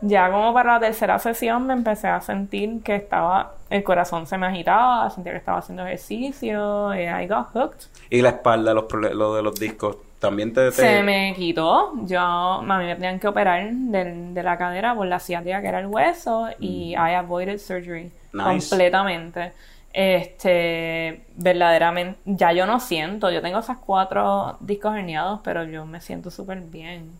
ya 0.06 0.30
como 0.30 0.52
para 0.54 0.74
la 0.74 0.80
tercera 0.80 1.18
sesión 1.18 1.66
me 1.66 1.72
empecé 1.74 2.08
a 2.08 2.20
sentir 2.20 2.82
que 2.82 2.96
estaba, 2.96 3.54
el 3.70 3.82
corazón 3.82 4.26
se 4.26 4.36
me 4.38 4.46
agitaba, 4.46 5.08
sentía 5.10 5.32
que 5.32 5.38
estaba 5.38 5.58
haciendo 5.58 5.86
ejercicio, 5.86 6.94
y 6.94 7.00
I 7.02 7.26
got 7.26 7.48
hooked. 7.54 7.86
Y 8.10 8.22
la 8.22 8.30
espalda, 8.30 8.74
los 8.74 8.84
lo 8.92 9.34
de 9.34 9.42
los 9.42 9.54
discos, 9.58 9.96
también 10.18 10.52
te... 10.52 10.66
te- 10.66 10.72
Se 10.72 11.02
me 11.02 11.34
quitó. 11.36 11.92
Yo, 12.06 12.18
a 12.20 12.62
mí 12.62 12.84
me 12.86 12.94
tenían 12.94 13.18
que 13.20 13.28
operar 13.28 13.70
de, 13.72 14.42
la 14.42 14.56
cadera 14.56 14.94
por 14.94 15.06
la 15.06 15.18
ciática 15.18 15.60
que 15.60 15.68
era 15.68 15.80
el 15.80 15.86
hueso 15.86 16.48
y 16.58 16.92
I 16.92 17.14
avoided 17.16 17.58
surgery 17.58 18.10
Mm. 18.32 18.38
Nice. 18.54 18.68
completamente. 18.70 19.52
Este, 19.92 21.24
verdaderamente, 21.36 22.18
ya 22.24 22.52
yo 22.52 22.66
no 22.66 22.80
siento. 22.80 23.30
Yo 23.30 23.40
tengo 23.42 23.60
esas 23.60 23.78
cuatro 23.78 24.56
discos 24.60 24.96
herniados, 24.96 25.40
pero 25.44 25.64
yo 25.64 25.86
me 25.86 26.00
siento 26.00 26.30
súper 26.30 26.60
bien. 26.60 27.12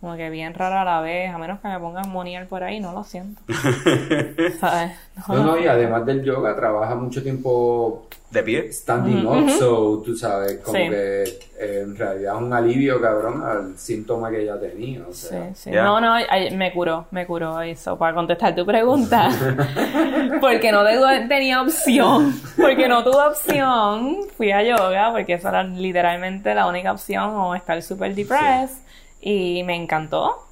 Como 0.00 0.16
que 0.16 0.30
bien 0.30 0.54
rara 0.54 0.80
a 0.80 0.84
la 0.86 1.00
vez, 1.02 1.30
a 1.32 1.36
menos 1.36 1.60
que 1.60 1.68
me 1.68 1.78
pongan 1.78 2.08
monial 2.08 2.46
por 2.46 2.62
ahí, 2.62 2.80
no 2.80 2.92
lo 2.92 3.04
siento. 3.04 3.42
¿Sabes? 4.58 4.92
No, 5.28 5.44
no, 5.44 5.58
y 5.58 5.66
además 5.66 6.06
del 6.06 6.24
yoga, 6.24 6.56
trabaja 6.56 6.94
mucho 6.94 7.22
tiempo 7.22 8.06
¿De 8.30 8.42
pie? 8.42 8.72
standing 8.72 9.26
up, 9.26 9.50
so 9.58 10.02
tú 10.04 10.16
sabes, 10.16 10.58
como 10.60 10.78
Sí. 10.78 10.88
que 10.88 11.22
eh, 11.58 11.80
en 11.82 11.96
realidad 11.96 12.36
es 12.36 12.40
un 12.42 12.52
alivio, 12.52 12.98
cabrón, 13.00 13.42
al 13.42 13.76
síntoma 13.76 14.30
que 14.30 14.42
ella 14.42 14.58
tenía. 14.58 15.02
O 15.06 15.12
Sí, 15.12 15.26
sea, 15.28 15.54
sí. 15.54 15.70
No, 15.70 16.00
no, 16.00 16.14
ay, 16.14 16.50
me 16.56 16.72
curó, 16.72 17.06
me 17.10 17.26
curó 17.26 17.60
eso. 17.60 17.98
Para 17.98 18.14
contestar 18.14 18.54
tu 18.54 18.64
pregunta, 18.64 19.28
porque 20.40 20.72
no 20.72 20.82
tenía 21.28 21.60
opción, 21.60 22.40
porque 22.56 22.88
no 22.88 23.04
tuve 23.04 23.26
opción, 23.26 24.18
fui 24.36 24.50
a 24.52 24.62
yoga, 24.62 25.10
porque 25.12 25.34
esa 25.34 25.50
era 25.50 25.64
literalmente 25.64 26.54
la 26.54 26.66
única 26.66 26.92
opción, 26.92 27.24
o 27.34 27.54
estar 27.54 27.82
súper 27.82 28.14
depressed, 28.14 28.78
y 29.20 29.62
me 29.64 29.74
encantó. 29.76 30.46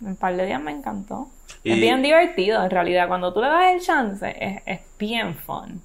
Un 0.00 0.16
par 0.16 0.36
de 0.36 0.46
días 0.46 0.62
me 0.62 0.70
encantó. 0.72 1.28
Es 1.64 1.76
bien 1.80 2.02
divertido, 2.02 2.62
en 2.62 2.70
realidad. 2.70 3.08
Cuando 3.08 3.32
tú 3.32 3.40
le 3.40 3.48
das 3.48 3.74
el 3.74 3.80
chance, 3.80 4.34
es, 4.38 4.62
es 4.64 4.80
bien 4.98 5.34
fun. 5.34 5.82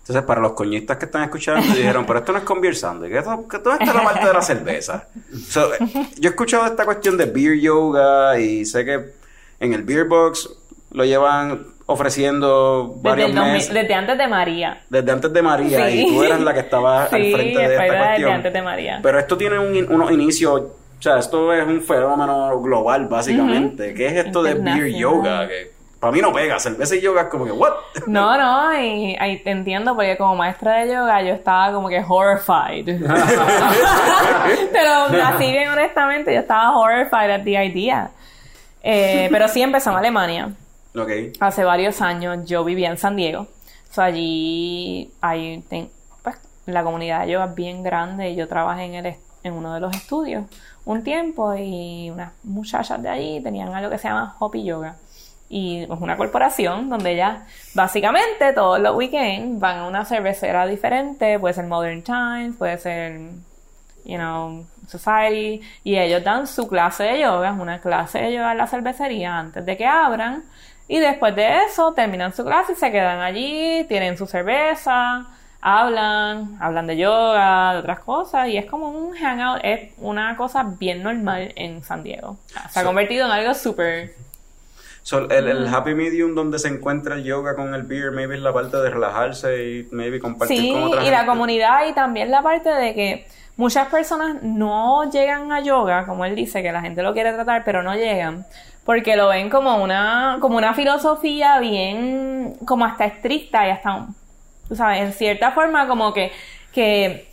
Entonces, 0.00 0.24
para 0.24 0.40
los 0.40 0.52
coñistas 0.54 0.96
que 0.96 1.04
están 1.04 1.22
escuchando, 1.22 1.62
dijeron, 1.74 2.04
pero 2.06 2.18
esto 2.20 2.32
no 2.32 2.38
es 2.38 2.44
con 2.44 2.60
beer 2.60 2.74
Sunday, 2.74 3.10
¿qué 3.10 3.18
esto- 3.18 3.46
que 3.48 3.58
¿dónde 3.58 3.84
está 3.84 3.94
la 3.96 4.04
parte 4.04 4.26
de 4.26 4.32
la 4.32 4.42
cerveza? 4.42 5.06
So, 5.48 5.70
yo 6.18 6.28
he 6.28 6.32
escuchado 6.32 6.66
esta 6.66 6.84
cuestión 6.84 7.16
de 7.16 7.26
beer 7.26 7.58
yoga 7.60 8.38
y 8.40 8.64
sé 8.64 8.84
que 8.84 9.12
en 9.60 9.72
el 9.74 9.82
beer 9.82 10.04
box 10.06 10.48
lo 10.92 11.04
llevan 11.04 11.66
ofreciendo 11.86 12.94
Desde, 12.96 13.08
varios 13.08 13.34
2000 13.34 13.52
meses. 13.52 13.74
desde 13.74 13.94
antes 13.94 14.18
de 14.18 14.26
María. 14.28 14.80
Desde 14.88 15.10
antes 15.12 15.32
de 15.32 15.42
María 15.42 15.88
Sí. 15.88 16.00
y 16.00 16.08
tú 16.08 16.22
eras 16.22 16.40
la 16.40 16.54
que 16.54 16.60
estaba 16.60 17.02
al 17.04 17.08
frente 17.10 17.42
de 17.58 17.64
esta 17.64 17.82
desde 17.84 17.98
cuestión. 17.98 18.32
antes 18.32 18.52
de 18.52 18.62
María. 18.62 19.00
Pero 19.02 19.18
esto 19.18 19.36
tiene 19.36 19.58
un, 19.58 19.92
unos 19.92 20.10
inicios, 20.10 20.62
o 20.98 21.02
sea, 21.02 21.18
esto 21.18 21.52
es 21.52 21.64
un 21.66 21.80
fenómeno 21.80 22.60
global 22.60 23.06
básicamente. 23.06 23.94
¿Qué 23.94 24.06
es 24.06 24.26
esto 24.26 24.42
de 24.42 24.54
beer 24.54 24.88
yoga? 24.94 25.46
Que 25.46 25.78
para 26.00 26.12
mí 26.12 26.20
no 26.20 26.32
pega, 26.32 26.58
cerveza 26.60 26.94
y 26.94 27.00
yoga 27.00 27.22
es 27.22 27.28
como 27.28 27.44
que, 27.44 27.52
¿what? 27.52 27.72
No, 28.06 28.36
no, 28.36 28.80
y 28.80 29.16
ahí 29.18 29.38
te 29.38 29.50
entiendo 29.50 29.94
porque 29.94 30.16
como 30.16 30.36
maestra 30.36 30.78
de 30.78 30.92
yoga 30.92 31.22
yo 31.22 31.34
estaba 31.34 31.72
como 31.72 31.88
que 31.88 32.04
horrified. 32.06 33.00
pero 34.72 35.24
así 35.24 35.50
bien 35.50 35.68
honestamente 35.68 36.32
yo 36.32 36.40
estaba 36.40 36.76
horrified 36.78 37.30
at 37.30 37.42
the 37.44 37.64
idea. 37.64 38.10
Eh, 38.82 39.28
pero 39.30 39.48
sí 39.48 39.60
empezó 39.62 39.90
en 39.90 39.96
Alemania. 39.96 40.50
ok. 40.96 41.10
Hace 41.40 41.64
varios 41.64 42.00
años 42.00 42.44
yo 42.44 42.64
vivía 42.64 42.90
en 42.90 42.96
San 42.96 43.16
Diego. 43.16 43.48
So, 43.90 44.02
allí 44.02 45.12
hay 45.20 45.64
pues, 46.22 46.36
la 46.66 46.84
comunidad 46.84 47.24
de 47.24 47.32
yoga 47.32 47.46
es 47.46 47.54
bien 47.54 47.82
grande 47.82 48.30
y 48.30 48.36
yo 48.36 48.46
trabajé 48.46 48.84
en, 48.84 48.94
el, 48.94 49.16
en 49.42 49.52
uno 49.52 49.74
de 49.74 49.80
los 49.80 49.96
estudios 49.96 50.44
un 50.88 51.04
tiempo 51.04 51.54
y 51.54 52.08
unas 52.10 52.32
muchachas 52.44 53.02
de 53.02 53.10
allí 53.10 53.42
tenían 53.42 53.74
algo 53.74 53.90
que 53.90 53.98
se 53.98 54.08
llama 54.08 54.36
Hopi 54.38 54.64
Yoga. 54.64 54.96
Y 55.50 55.82
es 55.82 55.90
una 55.90 56.16
corporación 56.16 56.88
donde 56.88 57.12
ellas 57.12 57.42
básicamente 57.74 58.54
todos 58.54 58.80
los 58.80 58.96
weekends 58.96 59.60
van 59.60 59.78
a 59.78 59.86
una 59.86 60.06
cervecera 60.06 60.66
diferente, 60.66 61.38
puede 61.38 61.52
ser 61.52 61.66
Modern 61.66 62.02
Times, 62.02 62.56
puede 62.56 62.78
ser 62.78 63.20
you 64.04 64.16
know, 64.16 64.66
Society, 64.86 65.60
y 65.84 65.98
ellos 65.98 66.24
dan 66.24 66.46
su 66.46 66.66
clase 66.66 67.04
de 67.04 67.20
yoga, 67.20 67.50
es 67.50 67.60
una 67.60 67.80
clase 67.82 68.20
de 68.20 68.32
yoga 68.32 68.52
en 68.52 68.58
la 68.58 68.66
cervecería 68.66 69.38
antes 69.38 69.66
de 69.66 69.76
que 69.76 69.86
abran, 69.86 70.44
y 70.86 70.98
después 70.98 71.36
de 71.36 71.64
eso 71.64 71.92
terminan 71.92 72.32
su 72.32 72.44
clase 72.44 72.72
y 72.72 72.76
se 72.76 72.90
quedan 72.90 73.20
allí, 73.20 73.84
tienen 73.88 74.16
su 74.16 74.26
cerveza, 74.26 75.26
hablan, 75.60 76.56
hablan 76.60 76.86
de 76.86 76.96
yoga, 76.96 77.72
de 77.72 77.78
otras 77.78 78.00
cosas, 78.00 78.48
y 78.48 78.56
es 78.56 78.66
como 78.66 78.90
un 78.90 79.14
hangout, 79.14 79.60
es 79.64 79.92
una 79.98 80.36
cosa 80.36 80.64
bien 80.78 81.02
normal 81.02 81.52
en 81.56 81.82
San 81.82 82.02
Diego. 82.02 82.38
Se 82.70 82.80
ha 82.80 82.84
convertido 82.84 83.26
en 83.26 83.32
algo 83.32 83.54
súper... 83.54 84.14
So, 85.02 85.30
el, 85.30 85.48
el 85.48 85.74
happy 85.74 85.94
medium 85.94 86.34
donde 86.34 86.58
se 86.58 86.68
encuentra 86.68 87.14
el 87.14 87.24
yoga 87.24 87.56
con 87.56 87.74
el 87.74 87.84
beer, 87.84 88.12
maybe 88.12 88.34
es 88.34 88.42
la 88.42 88.52
parte 88.52 88.76
de 88.76 88.90
relajarse 88.90 89.64
y 89.64 89.88
maybe 89.90 90.20
compartir 90.20 90.58
Sí, 90.58 90.70
con 90.70 90.82
otra 90.82 91.02
y 91.02 91.10
la 91.10 91.24
comunidad 91.24 91.88
y 91.88 91.94
también 91.94 92.30
la 92.30 92.42
parte 92.42 92.68
de 92.68 92.94
que 92.94 93.26
muchas 93.56 93.88
personas 93.88 94.42
no 94.42 95.10
llegan 95.10 95.50
a 95.50 95.60
yoga, 95.60 96.04
como 96.04 96.26
él 96.26 96.34
dice, 96.34 96.62
que 96.62 96.72
la 96.72 96.82
gente 96.82 97.02
lo 97.02 97.14
quiere 97.14 97.32
tratar, 97.32 97.64
pero 97.64 97.82
no 97.82 97.94
llegan, 97.94 98.44
porque 98.84 99.16
lo 99.16 99.28
ven 99.28 99.48
como 99.48 99.82
una, 99.82 100.36
como 100.40 100.58
una 100.58 100.74
filosofía 100.74 101.58
bien, 101.58 102.56
como 102.66 102.84
hasta 102.84 103.06
estricta 103.06 103.66
y 103.66 103.70
hasta, 103.70 104.08
tú 104.68 104.76
sabes, 104.76 105.00
en 105.02 105.12
cierta 105.12 105.52
forma 105.52 105.86
como 105.88 106.12
que, 106.12 106.32
que 106.72 107.28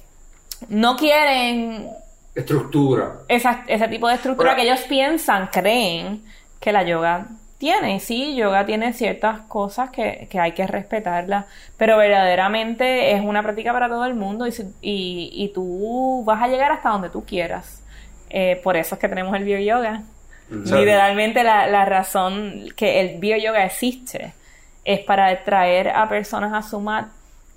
no 0.69 0.95
quieren 0.95 1.89
Estructura. 2.33 3.19
esa- 3.27 3.63
ese 3.67 3.87
tipo 3.87 4.07
de 4.07 4.15
estructura 4.15 4.55
que 4.55 4.63
ellos 4.63 4.81
piensan, 4.81 5.47
creen 5.47 6.23
que 6.59 6.71
la 6.71 6.83
yoga 6.83 7.27
tiene. 7.57 7.99
Sí, 8.01 8.35
yoga 8.35 8.65
tiene 8.65 8.91
ciertas 8.93 9.41
cosas 9.41 9.89
que, 9.89 10.27
que 10.29 10.39
hay 10.39 10.51
que 10.51 10.67
respetarlas, 10.67 11.45
pero 11.77 11.97
verdaderamente 11.97 13.13
es 13.13 13.21
una 13.23 13.41
práctica 13.41 13.71
para 13.71 13.87
todo 13.87 14.05
el 14.05 14.15
mundo 14.15 14.45
y, 14.47 14.51
y, 14.81 15.29
y 15.33 15.49
tú 15.53 16.23
vas 16.25 16.41
a 16.41 16.47
llegar 16.47 16.71
hasta 16.71 16.89
donde 16.89 17.09
tú 17.09 17.23
quieras. 17.25 17.81
Eh, 18.29 18.59
por 18.63 18.75
eso 18.75 18.95
es 18.95 19.01
que 19.01 19.07
tenemos 19.07 19.33
el 19.35 19.45
Beer 19.45 19.61
Yoga. 19.63 20.01
Exacto. 20.49 20.75
Literalmente 20.79 21.43
la, 21.43 21.67
la 21.67 21.85
razón 21.85 22.65
que 22.75 22.99
el 22.99 23.19
Beer 23.19 23.41
Yoga 23.41 23.63
existe 23.65 24.33
es 24.83 24.99
para 24.99 25.43
traer 25.43 25.89
a 25.89 26.07
personas 26.09 26.53
a 26.53 26.61
su 26.67 26.79
mat 26.81 27.07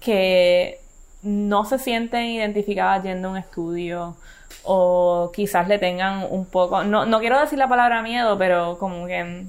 que 0.01 0.81
no 1.23 1.65
se 1.65 1.79
sienten 1.79 2.27
identificadas 2.27 3.03
yendo 3.03 3.29
a 3.29 3.31
un 3.33 3.37
estudio 3.37 4.17
o 4.65 5.31
quizás 5.35 5.69
le 5.69 5.79
tengan 5.79 6.27
un 6.31 6.47
poco, 6.47 6.85
no, 6.85 7.07
no 7.07 7.21
quiero 7.21 7.41
decir 7.41 7.59
la 7.59 7.69
palabra 7.69 8.03
miedo, 8.03 8.39
pero 8.39 8.79
como 8.79 9.07
que 9.07 9.47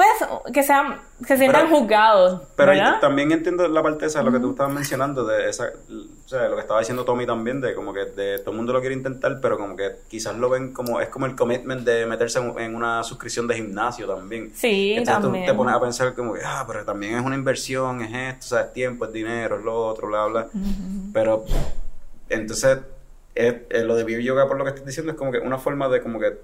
pues 0.00 0.52
que 0.54 0.62
sean 0.62 0.96
que 1.20 1.26
se 1.26 1.36
sientan 1.38 1.66
Pero- 1.66 1.78
juzgados, 1.80 2.42
Pero 2.56 2.72
también 3.00 3.30
entiendo 3.32 3.68
la 3.68 3.82
parte 3.82 4.06
esa, 4.06 4.22
lo 4.22 4.32
que 4.32 4.38
tú 4.40 4.50
estabas 4.52 4.72
mencionando, 4.72 5.24
de 5.26 5.48
esa, 5.50 5.64
o 6.24 6.28
sea, 6.28 6.48
lo 6.48 6.54
que 6.54 6.62
estaba 6.62 6.80
diciendo 6.80 7.04
Tommy 7.04 7.26
también, 7.26 7.60
de 7.60 7.74
como 7.74 7.92
que 7.92 8.06
de, 8.06 8.38
todo 8.38 8.52
el 8.52 8.56
mundo 8.56 8.72
lo 8.72 8.80
quiere 8.80 8.94
intentar, 8.94 9.38
pero 9.42 9.58
como 9.58 9.76
que 9.76 9.96
quizás 10.08 10.34
lo 10.36 10.48
ven 10.48 10.72
como, 10.72 11.00
es 11.00 11.08
como 11.10 11.26
el 11.26 11.36
commitment 11.36 11.82
de 11.84 12.06
meterse 12.06 12.38
en, 12.38 12.58
en 12.58 12.74
una 12.74 13.02
suscripción 13.04 13.46
de 13.46 13.56
gimnasio 13.56 14.06
también. 14.06 14.52
Sí, 14.54 14.92
Entonces 14.94 15.22
también. 15.22 15.44
tú 15.44 15.52
te 15.52 15.56
pones 15.56 15.74
a 15.74 15.80
pensar 15.80 16.14
como 16.14 16.32
que, 16.32 16.40
ah, 16.44 16.64
pero 16.66 16.84
también 16.84 17.16
es 17.16 17.22
una 17.24 17.34
inversión, 17.34 18.00
es 18.00 18.34
esto, 18.34 18.46
o 18.46 18.48
sea, 18.58 18.60
es 18.66 18.72
tiempo, 18.72 19.04
es 19.04 19.12
dinero, 19.12 19.58
es 19.58 19.64
lo 19.64 19.86
otro, 19.86 20.08
bla, 20.08 20.24
bla. 20.26 20.46
Pero, 21.12 21.44
entonces, 22.28 22.78
es- 23.34 23.54
es 23.68 23.84
lo 23.84 23.94
de 23.96 24.04
Beer 24.04 24.20
Yoga, 24.22 24.46
por 24.48 24.56
lo 24.56 24.64
que 24.64 24.70
estoy 24.70 24.86
diciendo, 24.86 25.12
es 25.12 25.18
como 25.18 25.32
que 25.32 25.38
una 25.38 25.58
forma 25.58 25.88
de 25.88 26.00
como 26.00 26.18
que 26.18 26.38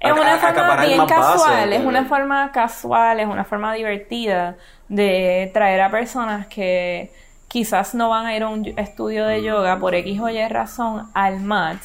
Es 0.00 0.12
una 0.12 0.34
a- 0.34 0.38
forma 0.38 0.76
bien 0.86 0.98
casual, 1.38 1.72
es 1.72 1.84
una 1.84 2.04
forma 2.04 2.52
casual, 2.52 3.20
es 3.20 3.26
una 3.26 3.44
forma 3.44 3.74
divertida 3.74 4.56
de 4.88 5.50
traer 5.52 5.80
a 5.80 5.90
personas 5.90 6.46
que 6.46 7.12
quizás 7.48 7.94
no 7.94 8.10
van 8.10 8.26
a 8.26 8.36
ir 8.36 8.42
a 8.42 8.48
un 8.48 8.64
estudio 8.78 9.26
de 9.26 9.42
yoga 9.42 9.78
por 9.78 9.94
X 9.94 10.20
o 10.20 10.28
Y 10.28 10.46
razón 10.48 11.08
al 11.14 11.40
mat 11.40 11.78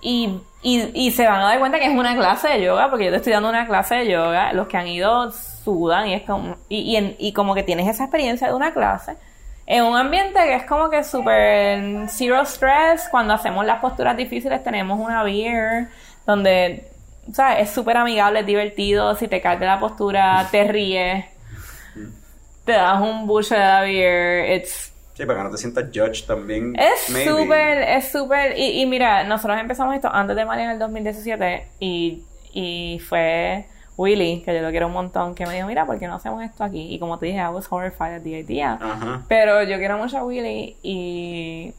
y, 0.00 0.40
y, 0.62 0.90
y 0.94 1.10
se 1.12 1.26
van 1.26 1.40
a 1.40 1.44
dar 1.44 1.58
cuenta 1.58 1.78
que 1.78 1.86
es 1.86 1.96
una 1.96 2.14
clase 2.16 2.48
de 2.48 2.62
yoga, 2.62 2.90
porque 2.90 3.06
yo 3.06 3.10
te 3.10 3.16
estoy 3.16 3.32
dando 3.32 3.48
una 3.48 3.66
clase 3.66 3.94
de 3.96 4.10
yoga, 4.10 4.52
los 4.52 4.68
que 4.68 4.76
han 4.76 4.86
ido 4.88 5.30
sudan 5.32 6.08
y 6.08 6.14
es 6.14 6.22
como, 6.22 6.56
y, 6.68 6.80
y, 6.80 6.96
en- 6.96 7.16
y 7.18 7.32
como 7.32 7.54
que 7.54 7.62
tienes 7.62 7.88
esa 7.88 8.04
experiencia 8.04 8.46
de 8.48 8.54
una 8.54 8.72
clase 8.72 9.16
en 9.66 9.84
un 9.84 9.96
ambiente 9.96 10.38
que 10.40 10.54
es 10.54 10.64
como 10.64 10.88
que 10.90 11.02
súper 11.04 12.08
zero 12.08 12.40
stress, 12.44 13.08
cuando 13.10 13.34
hacemos 13.34 13.64
las 13.66 13.80
posturas 13.80 14.16
difíciles 14.16 14.62
tenemos 14.64 14.98
una 14.98 15.22
beer, 15.22 15.88
donde, 16.26 16.88
¿sabes? 17.32 17.68
Es 17.68 17.70
súper 17.74 17.96
amigable, 17.96 18.40
es 18.40 18.46
divertido, 18.46 19.14
si 19.16 19.28
te 19.28 19.40
caes 19.40 19.60
de 19.60 19.66
la 19.66 19.80
postura, 19.80 20.46
te 20.50 20.64
ríes, 20.64 21.24
te 22.64 22.72
das 22.72 23.00
un 23.00 23.26
buche 23.26 23.54
de 23.56 23.80
beer, 23.82 24.58
it's 24.60 24.92
Sí, 25.14 25.26
para 25.26 25.40
que 25.40 25.44
no 25.46 25.50
te 25.50 25.56
sientas 25.58 25.86
judge 25.92 26.26
también. 26.28 26.76
es 26.78 27.00
súper, 27.24 27.78
es 27.78 28.12
súper. 28.12 28.56
Y, 28.56 28.80
y 28.82 28.86
mira, 28.86 29.24
nosotros 29.24 29.58
empezamos 29.58 29.96
esto 29.96 30.08
antes 30.14 30.36
de 30.36 30.44
María 30.44 30.66
en 30.66 30.70
el 30.70 30.78
2017 30.78 31.66
y, 31.80 32.22
y 32.52 33.00
fue 33.00 33.66
Willy, 33.96 34.42
que 34.44 34.54
yo 34.54 34.62
lo 34.62 34.70
quiero 34.70 34.86
un 34.86 34.92
montón, 34.92 35.34
que 35.34 35.44
me 35.44 35.54
dijo, 35.56 35.66
mira, 35.66 35.84
¿por 35.86 35.98
qué 35.98 36.06
no 36.06 36.14
hacemos 36.14 36.44
esto 36.44 36.62
aquí? 36.62 36.94
Y 36.94 37.00
como 37.00 37.18
te 37.18 37.26
dije, 37.26 37.38
I 37.38 37.48
was 37.48 37.66
horrified 37.68 38.14
at 38.14 38.22
the 38.22 38.38
idea. 38.38 38.78
Ajá. 38.80 39.24
Pero 39.26 39.64
yo 39.64 39.76
quiero 39.78 39.98
mucho 39.98 40.18
a 40.18 40.24
Willy 40.24 40.76
y. 40.84 41.74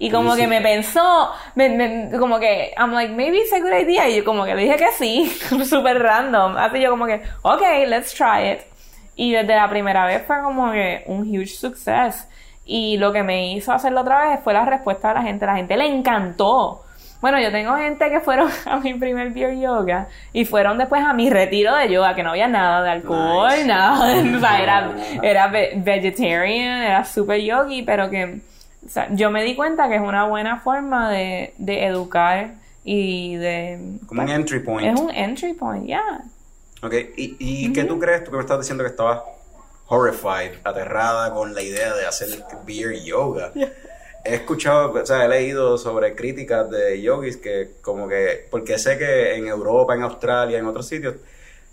Y 0.00 0.10
como 0.10 0.30
Sí, 0.34 0.36
que 0.38 0.42
sí. 0.44 0.48
me 0.48 0.60
pensó, 0.60 1.30
me- 1.56 1.68
me- 1.70 2.18
como 2.18 2.38
que, 2.38 2.72
I'm 2.78 2.92
like, 2.92 3.12
maybe 3.12 3.38
it's 3.38 3.52
a 3.52 3.58
good 3.58 3.72
idea. 3.72 4.08
Y 4.08 4.16
yo 4.18 4.24
como 4.24 4.44
que 4.44 4.54
le 4.54 4.62
dije 4.62 4.76
que 4.76 4.92
sí, 4.92 5.26
súper 5.64 6.00
random. 6.00 6.56
Así 6.56 6.80
yo 6.80 6.90
como 6.90 7.06
que, 7.06 7.20
ok, 7.42 7.62
let's 7.88 8.14
try 8.14 8.52
it. 8.52 8.60
Y 9.16 9.32
desde 9.32 9.56
la 9.56 9.68
primera 9.68 10.06
vez 10.06 10.22
fue 10.26 10.40
como 10.40 10.70
que 10.70 11.02
un 11.06 11.22
huge 11.22 11.48
success. 11.48 12.28
Y 12.64 12.96
lo 12.98 13.12
que 13.12 13.22
me 13.24 13.52
hizo 13.52 13.72
hacerlo 13.72 14.02
otra 14.02 14.28
vez 14.28 14.40
fue 14.44 14.52
la 14.52 14.64
respuesta 14.64 15.08
de 15.08 15.14
la 15.14 15.22
gente. 15.22 15.46
La 15.46 15.56
gente 15.56 15.76
le 15.76 15.86
encantó. 15.86 16.84
Bueno, 17.20 17.40
yo 17.40 17.50
tengo 17.50 17.74
gente 17.74 18.08
que 18.10 18.20
fueron 18.20 18.48
a 18.66 18.76
mi 18.76 18.94
primer 18.94 19.30
beer 19.30 19.58
yoga 19.58 20.06
y 20.32 20.44
fueron 20.44 20.78
después 20.78 21.02
a 21.02 21.12
mi 21.12 21.28
retiro 21.28 21.74
de 21.74 21.88
yoga, 21.90 22.14
que 22.14 22.22
no 22.22 22.30
había 22.30 22.46
nada 22.46 22.84
de 22.84 22.90
alcohol, 22.90 23.48
Nice. 23.50 23.64
nada. 23.64 24.14
o 24.36 24.40
sea, 24.40 24.62
era, 24.62 24.90
era 25.24 25.46
ve- 25.48 25.72
vegetarian, 25.78 26.82
era 26.82 27.04
super 27.04 27.40
yogi, 27.40 27.82
pero 27.82 28.08
que 28.08 28.38
o 28.84 28.88
sea, 28.88 29.08
yo 29.14 29.30
me 29.30 29.42
di 29.42 29.54
cuenta 29.54 29.88
que 29.88 29.96
es 29.96 30.00
una 30.00 30.26
buena 30.26 30.60
forma 30.60 31.10
de, 31.10 31.54
de 31.58 31.86
educar 31.86 32.54
y 32.84 33.36
de... 33.36 33.98
Como 34.06 34.22
un 34.22 34.28
entry 34.28 34.60
point. 34.60 34.86
Es 34.86 35.00
un 35.00 35.10
entry 35.10 35.54
point, 35.54 35.86
yeah. 35.86 36.24
Ok, 36.82 36.94
¿y, 37.16 37.36
y 37.38 37.72
qué 37.72 37.84
tú 37.84 37.98
crees? 37.98 38.24
Tú 38.24 38.30
que 38.30 38.36
me 38.36 38.42
estás 38.42 38.60
diciendo 38.60 38.84
que 38.84 38.90
estabas 38.90 39.20
horrified, 39.88 40.52
aterrada 40.64 41.32
con 41.32 41.54
la 41.54 41.62
idea 41.62 41.94
de 41.94 42.06
hacer 42.06 42.44
beer 42.66 43.02
yoga. 43.02 43.52
He 44.24 44.34
escuchado, 44.34 44.92
o 44.92 45.06
sea, 45.06 45.24
he 45.24 45.28
leído 45.28 45.78
sobre 45.78 46.14
críticas 46.14 46.68
de 46.68 47.00
yogis 47.00 47.38
que 47.38 47.76
como 47.80 48.08
que, 48.08 48.46
porque 48.50 48.78
sé 48.78 48.98
que 48.98 49.34
en 49.36 49.46
Europa, 49.46 49.94
en 49.94 50.02
Australia, 50.02 50.58
en 50.58 50.66
otros 50.66 50.86
sitios, 50.86 51.14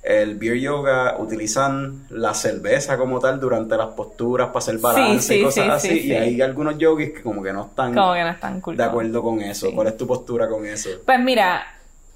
el 0.06 0.36
beer 0.36 0.58
yoga 0.58 1.16
utilizan 1.18 2.06
la 2.10 2.36
cerveza 2.36 2.96
como 2.96 3.20
tal 3.20 3.40
durante 3.40 3.76
las 3.76 3.88
posturas 3.88 4.48
para 4.50 4.60
hacer 4.60 4.78
balance 4.78 5.34
sí, 5.34 5.40
y 5.40 5.44
cosas 5.44 5.82
sí, 5.82 5.88
así. 5.90 6.00
sí, 6.00 6.08
y 6.08 6.14
hay 6.14 6.42
algunos 6.42 6.78
yogis 6.78 7.10
que 7.12 7.24
como 7.24 7.42
que 7.42 7.52
no 7.52 7.66
están 7.66 7.96
Como 7.96 8.14
que 8.14 8.22
no 8.22 8.30
es 8.30 8.40
tan 8.40 8.62
cool. 8.62 8.78
de 8.78 8.84
acuerdo 8.84 9.24
con 9.24 9.42
eso. 9.42 9.74
¿Cuál 9.74 9.88
es 9.88 9.98
tu 9.98 10.06
postura 10.06 10.48
con 10.48 10.64
eso? 10.66 10.90
Pues 11.06 11.20
mira, 11.20 11.64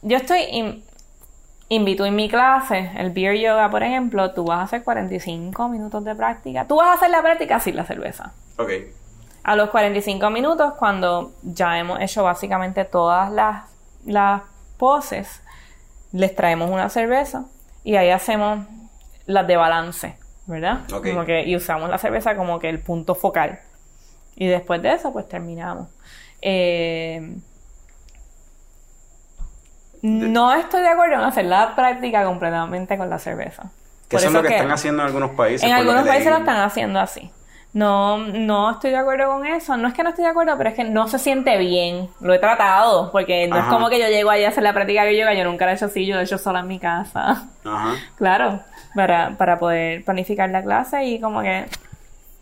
yo 0.03 0.17
estoy 0.17 0.41
in, 0.51 0.83
in 1.69 1.83
between 1.83 2.15
mi 2.15 2.29
clase, 2.29 2.91
el 2.95 3.09
beer 3.09 3.35
yoga, 3.39 3.71
por 3.71 3.81
ejemplo, 3.81 4.31
tú 4.33 4.45
vas 4.45 4.59
a 4.59 4.63
hacer 4.63 4.83
45 4.83 5.67
minutos 5.69 6.03
de 6.05 6.13
práctica. 6.13 6.67
Tú 6.67 6.75
vas 6.75 6.89
a 6.89 6.93
hacer 6.93 7.09
la 7.09 7.23
práctica 7.23 7.59
sin 7.59 7.75
la 7.75 7.85
cerveza. 7.85 8.33
Ok. 8.57 8.69
A 9.43 9.55
los 9.55 9.71
45 9.71 10.29
minutos, 10.29 10.73
cuando 10.77 11.31
ya 11.41 11.79
hemos 11.79 11.99
hecho 12.01 12.23
básicamente 12.23 12.85
todas 12.85 13.31
las, 13.31 13.63
las 14.05 14.43
poses, 14.77 15.41
les 16.11 16.35
traemos 16.35 16.69
una 16.69 16.87
cerveza 16.89 17.45
y 17.83 17.95
ahí 17.95 18.09
hacemos 18.09 18.65
las 19.25 19.47
de 19.47 19.57
balance, 19.57 20.17
¿verdad? 20.47 20.81
Como 20.89 21.25
que, 21.25 21.43
y 21.45 21.55
usamos 21.55 21.89
la 21.89 21.97
cerveza 21.97 22.35
como 22.35 22.59
que 22.59 22.69
el 22.69 22.79
punto 22.81 23.15
focal. 23.15 23.59
Y 24.35 24.47
después 24.47 24.81
de 24.81 24.93
eso, 24.93 25.11
pues 25.13 25.27
terminamos. 25.27 25.89
Eh, 26.41 27.35
no 30.01 30.53
estoy 30.53 30.81
de 30.81 30.87
acuerdo 30.87 31.15
en 31.15 31.21
hacer 31.21 31.45
la 31.45 31.75
práctica 31.75 32.23
completamente 32.23 32.97
con 32.97 33.09
la 33.09 33.19
cerveza. 33.19 33.71
Que 34.07 34.15
Por 34.15 34.19
eso 34.21 34.27
es 34.29 34.33
lo 34.33 34.41
que, 34.41 34.47
que- 34.49 34.55
están 34.55 34.71
haciendo 34.71 35.01
en 35.03 35.07
algunos 35.07 35.31
países. 35.31 35.67
en 35.67 35.73
algunos 35.73 36.03
países 36.07 36.25
leí. 36.25 36.33
lo 36.33 36.39
están 36.39 36.61
haciendo 36.61 36.99
así. 36.99 37.31
No, 37.71 38.17
no 38.17 38.71
estoy 38.71 38.89
de 38.91 38.97
acuerdo 38.97 39.27
con 39.27 39.45
eso. 39.45 39.77
No 39.77 39.87
es 39.87 39.93
que 39.93 40.01
no 40.03 40.09
estoy 40.09 40.23
de 40.25 40.31
acuerdo, 40.31 40.57
pero 40.57 40.71
es 40.71 40.75
que 40.75 40.83
no 40.83 41.07
se 41.07 41.19
siente 41.19 41.55
bien. 41.57 42.09
Lo 42.19 42.33
he 42.33 42.39
tratado, 42.39 43.11
porque 43.11 43.47
no 43.47 43.55
Ajá. 43.57 43.67
es 43.67 43.73
como 43.73 43.89
que 43.89 43.99
yo 43.99 44.07
llego 44.07 44.31
ahí 44.31 44.43
a 44.43 44.49
hacer 44.49 44.63
la 44.63 44.73
práctica 44.73 45.03
que 45.03 45.15
yoga. 45.17 45.33
Yo 45.35 45.43
nunca 45.43 45.65
lo 45.65 45.71
he 45.71 45.75
hecho 45.75 45.85
así, 45.85 46.05
yo 46.05 46.15
lo 46.15 46.21
he 46.21 46.23
hecho 46.23 46.37
sola 46.39 46.61
en 46.61 46.67
mi 46.67 46.79
casa. 46.79 47.47
Ajá. 47.63 47.93
claro, 48.17 48.61
para, 48.95 49.37
para 49.37 49.59
poder 49.59 50.03
planificar 50.03 50.49
la 50.49 50.63
clase 50.63 51.03
y 51.05 51.19
como 51.21 51.41
que 51.41 51.65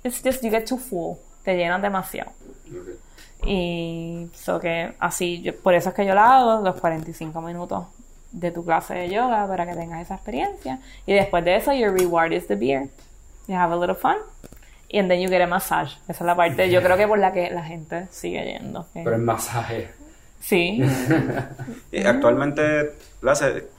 it's 0.04 0.22
just 0.24 0.42
you 0.44 0.50
get 0.50 0.66
too 0.66 0.78
full. 0.78 1.18
Te 1.44 1.58
llenas 1.58 1.82
demasiado. 1.82 2.32
Y 3.46 4.28
so 4.34 4.60
que 4.60 4.94
así, 5.00 5.42
yo- 5.42 5.56
por 5.60 5.74
eso 5.74 5.90
es 5.90 5.96
que 5.96 6.06
yo 6.06 6.16
la 6.16 6.38
hago 6.38 6.62
los 6.64 6.80
45 6.80 7.42
minutos 7.42 7.86
de 8.32 8.52
tu 8.52 8.64
clase 8.66 8.94
de 8.94 9.10
yoga 9.10 9.48
para 9.48 9.66
que 9.66 9.74
tengas 9.74 10.02
esa 10.02 10.16
experiencia. 10.16 10.80
Y 11.06 11.14
después 11.14 11.44
de 11.46 11.56
eso, 11.58 11.74
your 11.74 11.92
reward 11.94 12.32
is 12.32 12.48
the 12.48 12.56
beer. 12.56 12.90
You 13.48 13.56
have 13.56 13.74
a 13.74 13.78
little 13.78 13.96
fun. 13.96 14.16
And 14.94 15.10
then 15.10 15.20
you 15.20 15.30
get 15.30 15.42
a 15.42 15.48
massage. 15.48 15.94
Esa 16.08 16.12
es 16.14 16.22
la 16.22 16.36
parte, 16.36 16.70
yo 16.70 16.82
creo 16.82 16.96
que 16.98 17.08
por 17.08 17.20
la 17.20 17.34
que 17.34 17.50
la 17.52 17.64
gente 17.64 18.08
sigue 18.12 18.44
yendo. 18.46 18.86
Pero 18.94 19.16
el 19.16 19.22
masaje. 19.22 19.90
sí. 20.40 20.82
Y 21.92 22.04
actualmente, 22.06 22.94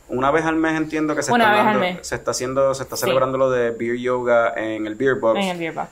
una 0.09 0.31
vez 0.31 0.45
al 0.45 0.57
mes 0.57 0.77
entiendo 0.77 1.15
que 1.15 1.23
se 1.23 1.33
Una 1.33 1.45
está 1.45 1.53
vez 1.53 1.61
al 1.63 1.69
hablando- 1.77 1.97
mes. 1.99 2.07
se 2.07 2.15
está 2.15 2.31
haciendo, 2.33 2.75
se 2.75 2.83
está 2.83 2.97
Sí. 2.97 3.01
celebrando 3.03 3.39
lo 3.39 3.51
de 3.51 3.71
beer 3.71 3.97
yoga 3.97 4.53
en 4.57 4.87
el 4.87 4.95
beer 4.97 5.15
box. 5.17 5.39
en 5.41 5.49
el 5.49 5.59
beer 5.59 5.73
box. 5.75 5.89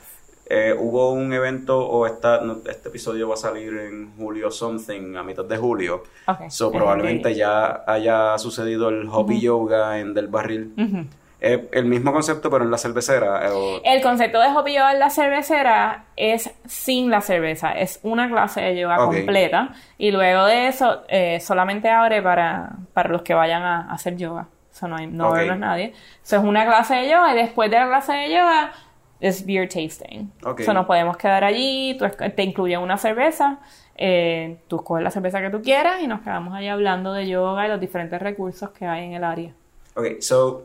eh, 0.49 0.73
hubo 0.79 1.11
un 1.11 1.33
evento 1.33 1.77
o 1.85 2.05
esta, 2.07 2.39
no, 2.41 2.59
este 2.69 2.87
episodio 2.89 3.27
va 3.27 3.33
a 3.33 3.37
salir 3.37 3.73
en 3.79 4.15
julio 4.17 4.49
something, 4.49 5.15
a 5.17 5.23
mitad 5.23 5.43
de 5.43 5.57
julio. 5.57 6.03
Ok. 6.25 6.49
So, 6.49 6.71
probablemente 6.71 7.29
ok. 7.31 7.35
ya 7.35 7.83
haya 7.85 8.37
sucedido 8.37 8.87
el 8.89 9.09
Hopi 9.11 9.41
Yoga 9.41 9.99
en 9.99 10.13
Del 10.13 10.27
Barril. 10.29 10.73
Ujú. 10.77 11.05
Eh, 11.39 11.69
el 11.71 11.85
mismo 11.85 12.11
concepto, 12.11 12.49
pero 12.49 12.63
en 12.63 12.71
la 12.71 12.77
cervecera. 12.79 13.45
eh, 13.47 13.51
o- 13.51 13.81
El 13.83 14.01
concepto 14.01 14.39
de 14.39 14.47
Hopi 14.47 14.73
Yoga 14.73 14.93
en 14.93 14.99
la 14.99 15.09
cervecera 15.11 16.05
es 16.15 16.49
sin 16.65 17.11
la 17.11 17.21
cerveza, 17.21 17.73
es 17.73 17.99
una 18.01 18.27
clase 18.27 18.61
de 18.61 18.79
yoga 18.79 18.97
completa 18.97 19.69
y 19.99 20.09
luego 20.11 20.45
de 20.45 20.67
eso 20.67 21.03
eh, 21.09 21.39
solamente 21.39 21.89
abre 21.89 22.23
para, 22.23 22.71
para 22.93 23.09
los 23.09 23.21
que 23.21 23.35
vayan 23.35 23.61
a, 23.61 23.91
hacer 23.91 24.15
yoga. 24.17 24.47
Eso 24.73 24.87
no, 24.87 24.95
hay, 24.97 25.07
no 25.07 25.29
va 25.29 25.39
a 25.41 25.55
nadie. 25.55 25.93
Eso 26.23 26.37
es 26.37 26.43
una 26.43 26.65
clase 26.65 26.95
de 26.95 27.09
yoga 27.09 27.33
y 27.33 27.35
después 27.37 27.69
de 27.69 27.79
la 27.79 27.87
clase 27.87 28.13
de 28.13 28.29
yoga 28.31 28.71
es 29.19 29.45
beer 29.45 29.67
tasting. 29.69 30.31
Ok. 30.43 30.61
Eso 30.61 30.73
nos 30.73 30.85
podemos 30.87 31.17
quedar 31.17 31.43
allí, 31.43 31.95
tú 31.99 32.05
te 32.35 32.43
incluyen 32.43 32.79
una 32.79 32.97
cerveza, 32.97 33.59
eh, 33.95 34.57
tú 34.67 34.77
escoges 34.77 35.03
la 35.03 35.11
cerveza 35.11 35.41
que 35.41 35.49
tú 35.51 35.61
quieras 35.61 36.01
y 36.01 36.07
nos 36.07 36.21
quedamos 36.21 36.55
allí 36.55 36.67
hablando 36.67 37.13
de 37.13 37.27
yoga 37.27 37.65
y 37.65 37.69
los 37.69 37.79
diferentes 37.79 38.19
recursos 38.19 38.69
que 38.71 38.85
hay 38.85 39.05
en 39.05 39.13
el 39.13 39.23
área. 39.23 39.51
Ok, 39.95 40.19
so, 40.19 40.63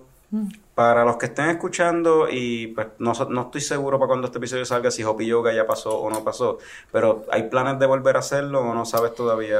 para 0.74 1.04
los 1.04 1.16
que 1.18 1.26
estén 1.26 1.50
escuchando, 1.50 2.28
y 2.30 2.68
pues 2.68 2.86
no, 2.98 3.14
so- 3.14 3.28
no 3.28 3.42
estoy 3.42 3.60
seguro 3.60 3.98
para 3.98 4.08
cuando 4.08 4.26
este 4.26 4.38
episodio 4.38 4.64
salga 4.64 4.90
si 4.90 5.04
Hopi 5.04 5.26
Yoga 5.26 5.52
ya 5.52 5.66
pasó 5.66 5.98
o 6.00 6.08
no 6.10 6.24
pasó, 6.24 6.58
pero 6.90 7.24
¿hay 7.30 7.44
planes 7.44 7.78
de 7.78 7.86
volver 7.86 8.16
a 8.16 8.20
hacerlo 8.20 8.60
o 8.60 8.74
no 8.74 8.84
sabes 8.86 9.14
todavía? 9.14 9.58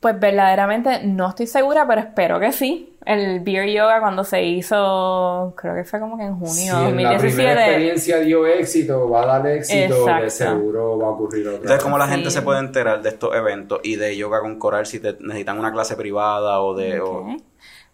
Pues 0.00 0.20
verdaderamente 0.20 1.00
no 1.04 1.28
estoy 1.28 1.48
segura, 1.48 1.84
pero 1.88 2.00
espero 2.02 2.38
que 2.38 2.52
sí. 2.52 2.94
El 3.04 3.40
Beer 3.40 3.68
Yoga 3.68 3.98
cuando 3.98 4.22
se 4.22 4.44
hizo, 4.44 5.54
creo 5.56 5.74
que 5.74 5.82
fue 5.82 5.98
como 5.98 6.16
que 6.16 6.22
en 6.24 6.36
junio 6.38 6.76
de 6.76 6.82
la 6.82 6.88
primera 6.88 7.10
2017. 7.14 7.60
experiencia 7.64 8.18
dio 8.20 8.46
éxito, 8.46 9.10
va 9.10 9.22
a 9.22 9.26
dar 9.26 9.46
éxito, 9.48 9.94
Exacto. 9.96 10.22
de 10.24 10.30
seguro 10.30 10.98
va 10.98 11.06
a 11.06 11.10
ocurrir 11.10 11.48
otra. 11.48 11.56
Entonces, 11.62 11.82
¿cómo 11.82 11.98
la 11.98 12.04
Sí. 12.06 12.12
gente 12.12 12.30
se 12.30 12.42
puede 12.42 12.60
enterar 12.60 13.02
de 13.02 13.08
estos 13.08 13.34
eventos 13.34 13.80
y 13.82 13.96
de 13.96 14.16
yoga 14.16 14.40
con 14.40 14.56
coral 14.56 14.86
si 14.86 15.00
te 15.00 15.14
necesitan 15.20 15.58
una 15.58 15.72
clase 15.72 15.96
privada 15.96 16.60
o 16.60 16.74
de... 16.74 17.00
o- 17.00 17.32
Ok. 17.34 17.42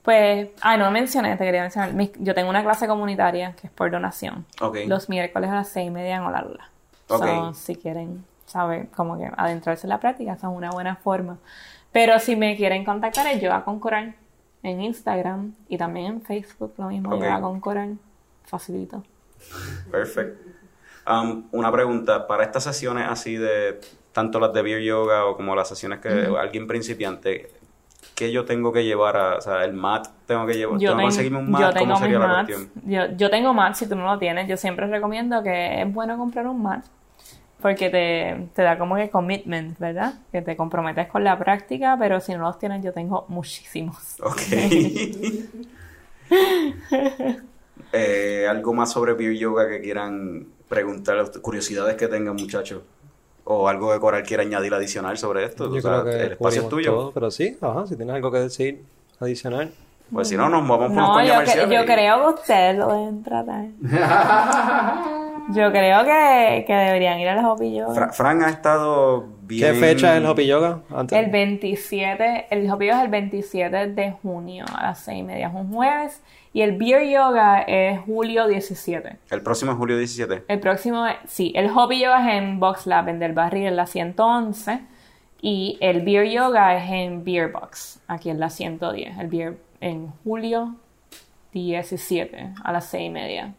Pues, 0.05 0.49
ah, 0.61 0.77
no 0.77 0.91
mencioné, 0.91 1.37
te 1.37 1.45
quería 1.45 1.63
mencionar. 1.63 1.93
Mi- 1.95 2.13
Yo 2.19 2.35
tengo 2.35 2.51
una 2.51 2.63
clase 2.63 2.87
comunitaria 2.87 3.53
que 3.57 3.67
es 3.69 3.73
por 3.73 3.91
donación. 3.91 4.45
Los 4.87 5.09
miércoles 5.09 5.51
a 5.51 5.55
las 5.55 5.69
seis 5.71 5.89
y 5.89 5.91
media 5.91 6.17
en 6.17 6.23
Olalula. 6.23 6.69
Ok. 7.09 7.25
So, 7.25 7.55
si 7.55 7.77
quieren 7.77 8.25
saber, 8.47 8.89
como 8.95 9.17
que 9.19 9.31
adentrarse 9.37 9.87
en 9.87 9.91
la 9.91 10.01
práctica, 10.01 10.35
es 10.35 10.43
una 10.43 10.71
buena 10.71 10.97
forma. 10.97 11.39
Pero 11.91 12.19
si 12.19 12.37
me 12.37 12.55
quieren 12.57 12.85
contactar, 12.85 13.27
es 13.29 13.41
Yoga 13.41 13.65
con 13.65 13.81
Coral 13.81 14.15
en 14.63 14.81
Instagram 14.83 15.55
y 15.69 15.79
también 15.79 16.07
en 16.07 16.23
Facebook, 16.23 16.75
lo 16.77 16.89
mismo, 16.89 17.09
Ok. 17.15 17.23
Yoga 17.23 17.41
con 17.41 17.61
Coral. 17.61 17.97
Facilito. 18.45 19.03
Perfecto. 19.91 20.39
Um, 21.11 21.45
una 21.53 21.71
pregunta, 21.73 22.27
para 22.27 22.45
estas 22.45 22.65
sesiones 22.65 23.07
así 23.09 23.37
de 23.37 23.81
tanto 24.13 24.39
las 24.41 24.53
de 24.53 24.63
Beer 24.63 24.81
Yoga 24.83 25.27
o 25.27 25.37
como 25.37 25.55
las 25.55 25.69
sesiones 25.69 26.01
que 26.01 26.09
alguien 26.39 26.67
principiante, 26.67 27.51
¿qué 28.15 28.33
yo 28.33 28.45
tengo 28.45 28.73
que 28.73 28.85
llevar 28.85 29.17
a, 29.17 29.37
o 29.37 29.41
sea, 29.41 29.65
el 29.65 29.73
mat 29.73 30.09
tengo 30.27 30.47
que 30.47 30.55
llevar, 30.55 30.79
tengo 30.79 30.97
que 30.97 31.03
conseguirme 31.03 31.39
un 31.39 31.47
yo 31.47 31.53
mat, 31.53 31.75
tengo 31.75 31.87
¿cómo 31.87 31.99
sería 31.99 32.19
la 32.19 32.27
mats. 32.27 32.55
cuestión? 32.55 32.83
Yo, 32.85 33.17
yo 33.17 33.31
tengo 33.31 33.55
mat, 33.55 33.75
si 33.75 33.89
tú 33.89 33.97
no 33.97 34.05
lo 34.05 34.19
tienes, 34.19 34.49
yo 34.49 34.57
siempre 34.57 34.87
recomiendo 34.87 35.43
que 35.43 35.83
es 35.83 35.93
bueno 35.93 36.17
comprar 36.17 36.47
un 36.47 36.63
mat 36.63 36.85
porque 37.65 37.89
te, 37.89 38.49
te 38.55 38.61
da 38.61 38.77
como 38.77 38.97
que 38.97 39.09
commitment, 39.09 39.79
¿verdad? 39.79 40.17
Que 40.31 40.43
te 40.43 40.55
comprometes 40.55 41.09
con 41.09 41.25
la 41.25 41.39
práctica, 41.39 41.97
pero 41.99 42.21
si 42.21 42.33
no 42.33 42.41
los 42.41 42.59
tienes, 42.59 42.85
yo 42.85 42.93
tengo 42.93 43.25
muchísimos. 43.29 44.17
Ok. 44.21 44.41
Eh, 47.93 48.47
algo 48.49 48.75
más 48.75 48.91
sobre 48.91 49.15
Beer 49.15 49.35
Yoga 49.35 49.69
que 49.69 49.81
quieran 49.81 50.49
preguntar, 50.69 51.31
curiosidades 51.41 51.95
que 51.97 52.09
tengan 52.09 52.35
muchachos. 52.35 52.83
O 53.45 53.69
algo 53.69 53.93
que 53.93 54.01
Coral 54.01 54.23
quiera 54.23 54.43
añadir 54.43 54.73
adicional 54.75 55.19
sobre 55.19 55.45
esto. 55.45 55.65
Yo 55.71 55.77
O 55.77 55.81
sea, 55.81 56.03
creo 56.03 56.05
que 56.05 56.23
el 56.25 56.33
espacio 56.33 56.63
es 56.63 56.69
tuyo. 56.69 56.91
todo, 56.93 57.13
pero 57.13 57.31
sí, 57.31 57.57
ajá, 57.61 57.87
si 57.87 57.97
tienes 57.97 58.15
algo 58.15 58.31
que 58.33 58.39
decir 58.39 58.83
adicional. 59.21 59.71
Pues 60.13 60.29
si 60.29 60.37
no, 60.37 60.49
nos 60.49 60.67
vamos 60.69 60.89
por 60.89 60.97
No, 60.97 61.21
yo, 61.21 61.27
que- 61.27 61.33
comerciales 61.33 61.71
yo 61.71 61.83
y- 61.83 61.87
creo 61.87 62.21
que 62.21 62.35
ustedes 62.41 62.77
lo 62.77 62.89
deben 62.93 63.23
tratar. 63.23 63.65
Yo 65.51 65.71
creo 65.73 66.05
que, 66.05 66.65
que 66.67 66.73
deberían 66.75 67.21
ir 67.21 67.29
a 67.29 67.35
las 67.35 67.45
Hopi 67.45 67.75
Yoga. 67.75 67.95
Fra- 67.95 68.13
Fran 68.15 68.43
ha 68.43 68.49
estado 68.49 69.27
bien... 69.43 69.75
¿Qué 69.75 69.79
fecha 69.79 70.13
es 70.13 70.23
el 70.23 70.27
Hopi 70.27 70.47
Yoga? 70.47 70.81
Antes. 70.91 71.19
El 71.19 71.31
27, 71.31 72.47
el 72.51 72.71
Hopi 72.71 72.87
Yoga 72.87 72.99
es 73.01 73.05
el 73.05 73.11
27 73.11 73.87
de 73.89 74.13
junio 74.23 74.65
a 74.75 74.85
las 74.85 75.01
6 75.01 75.19
y 75.19 75.23
media, 75.23 75.49
es 75.49 75.55
un 75.55 75.71
jueves. 75.71 76.23
Y 76.55 76.63
el 76.63 76.79
Beer 76.79 77.07
Yoga 77.11 77.61
es 77.61 78.01
julio 78.07 78.47
17. 78.49 79.19
El 79.31 79.43
próximo 79.43 79.73
es 79.73 79.77
julio 79.77 79.99
17. 79.99 80.45
El 80.49 80.61
próximo, 80.61 81.07
es- 81.07 81.17
sí, 81.27 81.53
el 81.55 81.69
Hopi 81.77 82.01
Yoga 82.01 82.27
es 82.27 82.43
en 82.43 82.59
Box 82.59 82.87
Lab, 82.87 83.09
en 83.11 83.19
Del 83.19 83.35
Barril, 83.35 83.67
en 83.67 83.77
la 83.77 83.87
111. 83.87 84.81
Y 85.43 85.77
el 85.83 86.01
Beer 86.01 86.27
Yoga 86.31 86.75
es 86.75 86.91
en 86.91 87.23
Beer 87.23 87.53
Box, 87.53 88.01
aquí 88.09 88.31
en 88.31 88.41
la 88.41 88.49
110. 88.49 89.19
El 89.19 89.27
Beer 89.29 89.59
en 89.85 90.09
julio 90.25 90.77
17 91.53 92.55
a 92.65 92.73
las 92.73 92.87
6 92.87 93.07
y 93.07 93.11
media. 93.11 93.55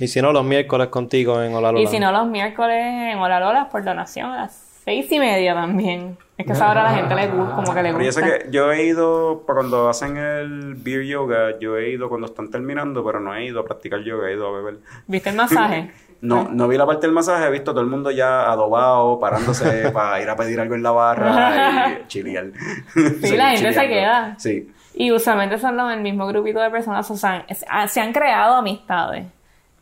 Y 0.00 0.06
si 0.06 0.22
no, 0.22 0.32
los 0.32 0.44
miércoles 0.44 0.88
contigo 0.88 1.42
en 1.42 1.52
Olalola. 1.54 1.82
Y 1.82 1.88
si 1.88 1.98
no, 1.98 2.12
los 2.12 2.28
miércoles 2.28 2.78
en 2.78 3.18
Hola 3.18 3.40
Lola 3.40 3.68
por 3.68 3.82
donación 3.84 4.30
a 4.30 4.42
las 4.42 4.54
6 4.84 5.10
y 5.10 5.18
media 5.18 5.54
también. 5.54 6.16
Es 6.36 6.46
que 6.46 6.52
esa 6.52 6.70
hora 6.70 6.82
a 6.82 6.92
la 6.92 6.96
gente 6.96 7.16
le 7.16 7.26
gusta, 7.26 7.56
como 7.56 7.74
que 7.74 7.82
le 7.82 7.92
Pero 7.92 8.04
yo 8.04 8.12
sé 8.12 8.20
gusta. 8.20 8.38
que 8.38 8.50
yo 8.52 8.70
he 8.70 8.84
ido, 8.84 9.42
para 9.44 9.58
cuando 9.58 9.88
hacen 9.88 10.16
el 10.16 10.76
beer 10.76 11.02
yoga, 11.02 11.58
yo 11.58 11.76
he 11.76 11.90
ido 11.90 12.08
cuando 12.08 12.28
están 12.28 12.48
terminando, 12.48 13.04
pero 13.04 13.18
no 13.18 13.34
he 13.34 13.44
ido 13.46 13.58
a 13.58 13.64
practicar 13.64 14.00
yoga, 14.04 14.28
he 14.30 14.34
ido 14.34 14.46
a 14.46 14.52
beber. 14.52 14.78
¿Viste 15.06 15.30
el 15.30 15.36
masaje? 15.36 15.90
No, 16.20 16.48
no 16.50 16.66
vi 16.66 16.76
la 16.76 16.84
parte 16.84 17.06
del 17.06 17.14
masaje, 17.14 17.46
he 17.46 17.50
visto 17.52 17.70
todo 17.70 17.80
el 17.80 17.86
mundo 17.86 18.10
ya 18.10 18.50
adobado, 18.50 19.20
parándose 19.20 19.88
para 19.92 20.20
ir 20.20 20.28
a 20.28 20.34
pedir 20.34 20.58
algo 20.58 20.74
en 20.74 20.82
la 20.82 20.90
barra 20.90 21.90
y 22.02 22.06
chilear. 22.08 22.46
Sí, 23.22 23.36
la 23.36 23.50
gente 23.50 23.72
se 23.72 23.86
queda. 23.86 24.34
Sí. 24.36 24.68
Y 25.00 25.12
usualmente 25.12 25.58
son 25.58 25.76
los, 25.76 25.92
el 25.92 26.00
mismo 26.00 26.26
grupito 26.26 26.58
de 26.60 26.70
personas. 26.70 27.08
O 27.10 27.16
sea, 27.16 27.46
ah, 27.68 27.86
se 27.86 28.00
han 28.00 28.12
creado 28.12 28.56
amistades 28.56 29.26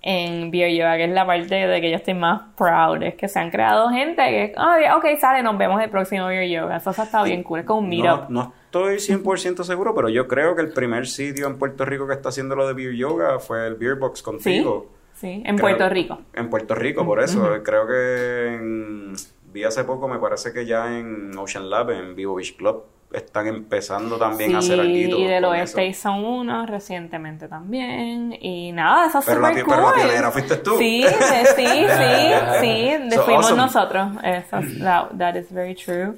en 0.03 0.51
Beer 0.51 0.71
Yoga, 0.77 0.97
que 0.99 1.05
es 1.05 1.11
la 1.11 1.27
parte 1.27 1.55
de 1.55 1.81
que 1.81 1.91
yo 1.91 1.97
estoy 1.97 2.13
más 2.15 2.43
proud. 2.57 3.03
Es 3.03 3.15
que 3.15 3.27
se 3.27 3.39
han 3.39 3.51
creado 3.51 3.89
gente 3.89 4.23
que, 4.23 4.55
oh, 4.59 4.99
ok, 4.99 5.07
sale, 5.19 5.43
nos 5.43 5.57
vemos 5.57 5.83
el 5.83 5.89
próximo 5.89 6.27
Beer 6.27 6.49
Yoga. 6.51 6.77
Eso 6.77 6.91
ha 6.91 7.05
estado 7.05 7.25
bien 7.25 7.43
cool. 7.43 7.61
Es 7.61 7.65
como 7.67 7.81
un 7.81 7.89
No, 7.89 8.03
meetup. 8.03 8.29
no 8.29 8.53
estoy 8.67 8.97
100% 8.99 9.65
seguro, 9.65 9.95
pero 9.95 10.11
yo 10.11 10.29
creo 10.29 10.55
que 10.55 10.61
el 10.63 10.69
primer 10.73 11.07
sitio 11.07 11.47
en 11.47 11.59
Puerto 11.59 11.85
Rico 11.87 12.07
que 12.07 12.13
está 12.13 12.29
haciendo 12.29 12.55
lo 12.55 12.67
de 12.69 12.75
beer 12.75 12.93
yoga 12.95 13.39
fue 13.39 13.67
el 13.67 13.75
Beer 13.77 13.95
Box 13.95 14.19
Sí, 14.19 14.25
contigo. 14.25 14.93
sí, 15.15 15.43
en 15.47 15.57
Creo- 15.57 15.61
Puerto 15.61 15.89
Rico. 15.89 16.19
En 16.35 16.51
Puerto 16.51 16.75
Rico, 16.75 17.07
por 17.07 17.21
eso. 17.21 17.43
Creo 17.65 17.87
que 17.87 18.55
en- 18.55 19.15
vi 19.51 19.65
hace 19.65 19.83
poco, 19.85 20.07
me 20.09 20.19
parece 20.19 20.53
que 20.53 20.67
ya 20.67 20.99
en 20.99 21.37
Ocean 21.39 21.71
Lab, 21.71 21.91
en 21.91 22.15
Vivo 22.15 22.35
Beach 22.35 22.55
Club, 22.57 22.85
están 23.13 23.47
empezando 23.47 24.17
también 24.19 24.55
a 24.55 24.59
hacer 24.59 24.79
algo. 24.81 24.93
y 24.93 25.25
del 25.25 25.45
oeste 25.45 25.87
eso. 25.87 26.03
son 26.03 26.25
unos 26.25 26.69
recientemente 26.69 27.49
también. 27.49 28.37
Y 28.41 28.73
nada, 28.73 29.07
eso 29.07 29.21
es 29.21 29.25
Pero 29.27 29.41
la 29.41 29.49
súper 29.49 29.65
pi- 29.65 29.71
pero 29.71 29.83
la 29.83 29.93
cool. 29.93 30.03
pionera 30.03 30.31
fuiste 30.33 30.57
tú. 30.57 30.77
Sí, 30.79 31.05
sí, 31.07 31.47
sí, 31.57 31.67
sí. 31.67 31.67
de- 33.09 33.11
So 33.15 33.23
fuimos 33.23 33.45
awesome. 33.47 33.63
nosotros. 33.63 34.09
Eso, 34.23 34.59
es- 34.59 34.79
that, 34.81 35.11
that 35.19 35.35
is 35.37 35.51
very 35.53 35.75
true. 35.75 36.15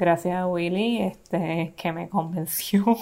Gracias 0.00 0.34
a 0.34 0.46
Willy, 0.46 1.02
este, 1.02 1.74
que 1.76 1.92
me 1.92 2.08
convenció. 2.08 2.82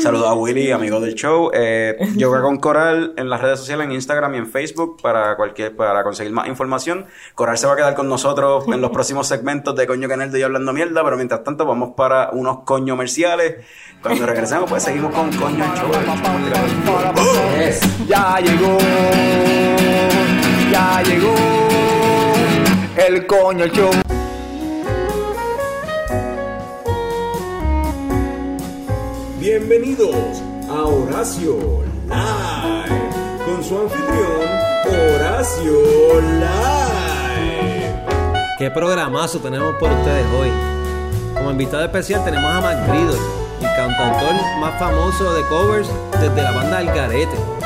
Saludos 0.00 0.26
a 0.26 0.32
Willy, 0.32 0.70
amigo 0.72 1.00
del 1.00 1.14
show. 1.14 1.50
Eh, 1.52 1.98
Yoga 2.16 2.40
con 2.40 2.56
Coral 2.56 3.12
en 3.18 3.28
las 3.28 3.42
redes 3.42 3.58
sociales, 3.58 3.84
en 3.84 3.92
Instagram 3.92 4.36
y 4.36 4.38
en 4.38 4.46
Facebook 4.46 5.02
para 5.02 5.36
cualquier 5.36 5.76
para 5.76 6.02
conseguir 6.02 6.32
más 6.32 6.48
información. 6.48 7.08
Coral 7.34 7.58
se 7.58 7.66
va 7.66 7.74
a 7.74 7.76
quedar 7.76 7.94
con 7.94 8.08
nosotros 8.08 8.64
en 8.68 8.80
los 8.80 8.90
próximos 8.90 9.26
segmentos 9.26 9.76
de 9.76 9.86
Coño 9.86 10.08
Canel 10.08 10.32
de 10.32 10.40
Yo 10.40 10.46
Hablando 10.46 10.72
Mierda, 10.72 11.04
pero 11.04 11.18
mientras 11.18 11.44
tanto 11.44 11.66
vamos 11.66 11.90
para 11.94 12.30
unos 12.30 12.60
coño 12.60 12.94
comerciales. 12.94 13.56
Cuando 14.00 14.24
regresemos, 14.24 14.70
pues 14.70 14.82
seguimos 14.82 15.14
con 15.14 15.30
Coño 15.30 15.62
el 15.62 15.72
Show. 15.78 15.90
Ya 18.08 18.40
llegó, 18.40 18.78
ya 20.72 21.02
llegó 21.02 21.69
el 22.96 23.26
coño 23.26 23.66
show. 23.66 23.90
Bienvenidos 29.38 30.42
a 30.68 30.82
Horacio 30.84 31.84
Live 32.06 33.44
con 33.44 33.64
su 33.64 33.78
anfitrión 33.78 34.48
Horacio 34.86 36.20
Live. 36.38 38.04
¿Qué 38.58 38.70
programazo 38.70 39.38
tenemos 39.38 39.74
por 39.76 39.90
ustedes 39.90 40.26
hoy? 40.38 40.50
Como 41.34 41.50
invitado 41.50 41.84
especial 41.84 42.24
tenemos 42.24 42.50
a 42.50 42.60
Mac 42.60 42.88
Gridor, 42.88 43.18
el 43.60 43.76
cantautor 43.76 44.34
más 44.60 44.78
famoso 44.78 45.32
de 45.32 45.42
covers 45.48 45.88
desde 46.20 46.42
la 46.42 46.52
banda 46.52 46.78
Algarete. 46.78 47.59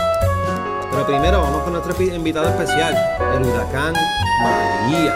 Pero 0.95 1.07
primero 1.09 1.41
vamos 1.41 1.65
con 1.65 1.73
nuestro 1.73 2.01
invitado 2.05 2.49
especial, 2.49 2.95
el 3.37 3.43
huracán 3.43 3.95
María. 4.41 5.15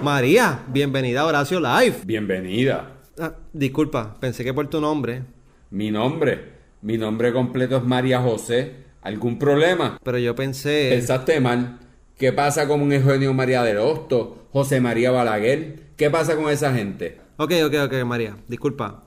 María, 0.00 0.60
bienvenida 0.68 1.22
a 1.22 1.26
Horacio 1.26 1.58
Live. 1.58 2.02
Bienvenida. 2.04 3.00
Ah, 3.18 3.32
disculpa, 3.52 4.16
pensé 4.20 4.44
que 4.44 4.54
por 4.54 4.68
tu 4.68 4.80
nombre. 4.80 5.24
Mi 5.70 5.90
nombre, 5.90 6.52
mi 6.82 6.96
nombre 6.96 7.32
completo 7.32 7.78
es 7.78 7.82
María 7.82 8.20
José 8.20 8.76
¿Algún 9.02 9.40
problema? 9.40 9.98
Pero 10.04 10.18
yo 10.18 10.36
pensé. 10.36 10.90
Pensaste 10.92 11.40
mal. 11.40 11.80
¿Qué 12.16 12.32
pasa 12.32 12.68
con 12.68 12.80
un 12.80 12.92
Eugenio 12.92 13.34
María 13.34 13.64
del 13.64 13.78
Hosto, 13.78 14.46
José 14.52 14.80
María 14.80 15.10
Balaguer? 15.10 15.94
¿Qué 15.96 16.10
pasa 16.10 16.36
con 16.36 16.48
esa 16.48 16.72
gente? 16.72 17.18
Ok, 17.38 17.54
ok, 17.66 17.74
ok, 17.86 18.04
María. 18.04 18.36
Disculpa. 18.46 19.02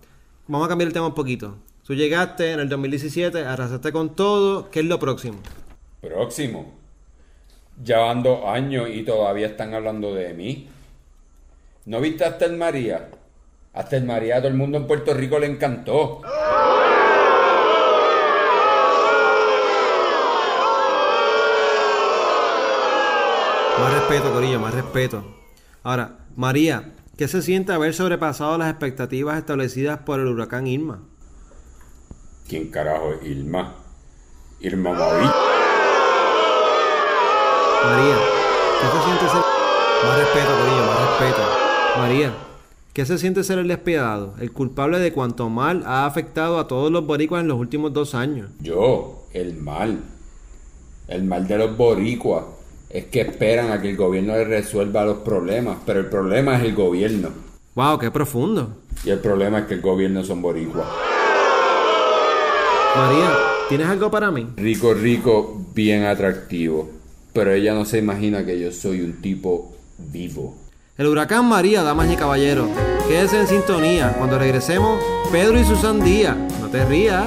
Vamos 0.46 0.66
a 0.66 0.70
cambiar 0.70 0.88
el 0.88 0.94
tema 0.94 1.08
un 1.08 1.16
poquito. 1.16 1.56
Tú 1.86 1.94
llegaste 1.94 2.52
en 2.52 2.60
el 2.62 2.68
2017, 2.68 3.46
arrasaste 3.46 3.92
con 3.92 4.16
todo. 4.16 4.72
¿Qué 4.72 4.80
es 4.80 4.88
lo 4.88 4.98
próximo? 4.98 5.38
Próximo. 6.02 6.74
Ya 7.84 8.00
van 8.00 8.24
dos 8.24 8.44
años 8.44 8.90
y 8.92 9.04
todavía 9.04 9.46
están 9.46 9.76
hablando 9.76 10.16
de 10.16 10.34
mí. 10.34 10.68
¿No 11.86 12.02
viste 12.02 12.24
a 12.26 12.30
Estel 12.30 12.58
María? 12.58 13.10
A 13.72 13.82
Estel 13.82 14.04
María 14.04 14.38
a 14.38 14.40
todo 14.40 14.48
el 14.48 14.56
mundo 14.56 14.80
en 14.80 14.88
Puerto 14.88 15.14
Rico 15.14 15.38
le 15.38 15.46
encantó. 15.46 16.22
Más 23.80 23.94
respeto, 23.94 24.34
Corillo, 24.34 24.60
más 24.60 24.74
respeto. 24.74 25.24
Ahora, 25.84 26.18
María, 26.36 26.94
¿qué 27.16 27.28
se 27.28 27.44
siente 27.44 27.74
haber 27.74 27.94
sobrepasado 27.94 28.58
las 28.58 28.72
expectativas 28.72 29.38
establecidas 29.38 30.00
por 30.00 30.20
el 30.20 30.26
huracán 30.26 30.66
Irma? 30.66 31.04
¿Quién 32.48 32.70
carajo 32.70 33.12
es 33.14 33.28
Irma? 33.28 33.74
Irma 34.60 34.92
Mavi. 34.94 35.26
María, 37.84 38.18
¿qué 38.82 38.88
se 38.88 39.04
siente 39.04 39.30
ser... 39.30 39.42
Más 40.04 40.20
respeto, 40.20 40.52
Corillo, 40.60 40.86
más 40.86 41.00
respeto. 41.00 41.42
María, 41.98 42.34
¿qué 42.94 43.06
se 43.08 43.18
siente 43.18 43.44
ser 43.44 43.58
el 43.58 43.68
despiadado, 43.68 44.36
el 44.40 44.52
culpable 44.52 45.00
de 45.00 45.12
cuanto 45.12 45.50
mal 45.50 45.82
ha 45.88 46.06
afectado 46.06 46.60
a 46.60 46.68
todos 46.68 46.92
los 46.92 47.08
boricuas 47.08 47.42
en 47.42 47.48
los 47.48 47.58
últimos 47.58 47.94
dos 47.94 48.14
años? 48.14 48.52
Yo, 48.60 49.24
el 49.34 49.56
mal. 49.56 50.02
El 51.08 51.24
mal 51.24 51.48
de 51.48 51.58
los 51.58 51.76
boricuas. 51.76 52.44
Es 52.92 53.06
que 53.06 53.22
esperan 53.22 53.72
a 53.72 53.82
que 53.82 53.90
el 53.90 53.98
gobierno 53.98 54.34
les 54.34 54.48
resuelva 54.48 55.04
los 55.04 55.18
problemas, 55.18 55.78
pero 55.84 56.00
el 56.00 56.06
problema 56.12 56.58
es 56.58 56.64
el 56.64 56.76
gobierno. 56.76 57.30
Wow, 57.74 57.98
qué 57.98 58.12
profundo. 58.12 58.78
Y 59.04 59.10
el 59.10 59.20
problema 59.20 59.60
es 59.60 59.66
que 59.66 59.74
el 59.74 59.82
gobierno 59.82 60.24
son 60.24 60.44
boricuas. 60.44 60.88
María, 62.96 63.30
¿tienes 63.68 63.88
algo 63.88 64.10
para 64.10 64.32
mí? 64.32 64.48
Rico, 64.56 64.94
rico, 64.94 65.66
bien 65.74 66.06
atractivo. 66.06 66.90
Pero 67.34 67.52
ella 67.52 67.74
no 67.74 67.84
se 67.84 67.98
imagina 67.98 68.46
que 68.46 68.58
yo 68.60 68.72
soy 68.72 69.02
un 69.02 69.22
tipo 69.22 69.76
vivo. 69.98 70.56
El 70.98 71.08
huracán 71.08 71.46
María, 71.46 71.84
damas 71.84 72.10
y 72.10 72.16
caballeros. 72.16 72.70
Quédense 73.10 73.42
en 73.42 73.48
sintonía. 73.48 74.14
Cuando 74.18 74.40
regresemos, 74.40 74.98
Pedro 75.30 75.60
y 75.60 75.66
Susan 75.66 76.02
Díaz. 76.02 76.38
No 76.62 76.70
te 76.70 76.86
rías. 76.86 77.26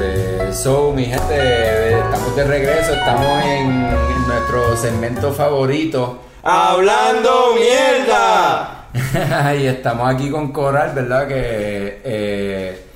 Eh, 0.00 0.50
so, 0.54 0.92
mi 0.94 1.04
gente, 1.04 1.87
estamos 2.08 2.36
de 2.36 2.44
regreso, 2.44 2.94
estamos 2.94 3.44
en, 3.44 3.70
en 3.70 4.26
nuestro 4.26 4.76
segmento 4.78 5.32
favorito. 5.32 6.18
¡Hablando 6.42 7.54
mierda! 7.54 8.86
y 9.54 9.66
estamos 9.66 10.08
aquí 10.08 10.30
con 10.30 10.50
Coral, 10.50 10.92
¿verdad? 10.94 11.28
Que 11.28 12.00
eh, 12.02 12.86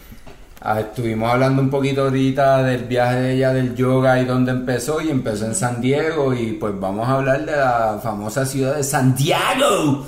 ah, 0.63 0.81
estuvimos 0.81 1.31
hablando 1.31 1.61
un 1.61 1.69
poquito 1.69 2.05
ahorita 2.05 2.63
del 2.63 2.85
viaje 2.85 3.17
de 3.17 3.35
ella 3.35 3.53
del 3.53 3.77
yoga 3.77 4.19
y 4.19 4.25
dónde 4.25 4.53
empezó. 4.53 5.03
Y 5.03 5.11
empezó 5.11 5.45
en 5.45 5.55
San 5.55 5.83
Diego. 5.83 6.33
Y 6.33 6.53
pues 6.53 6.73
vamos 6.81 7.07
a 7.07 7.17
hablar 7.17 7.45
de 7.45 7.53
la 7.55 8.01
famosa 8.03 8.47
ciudad 8.47 8.77
de 8.77 8.83
Santiago. 8.83 10.07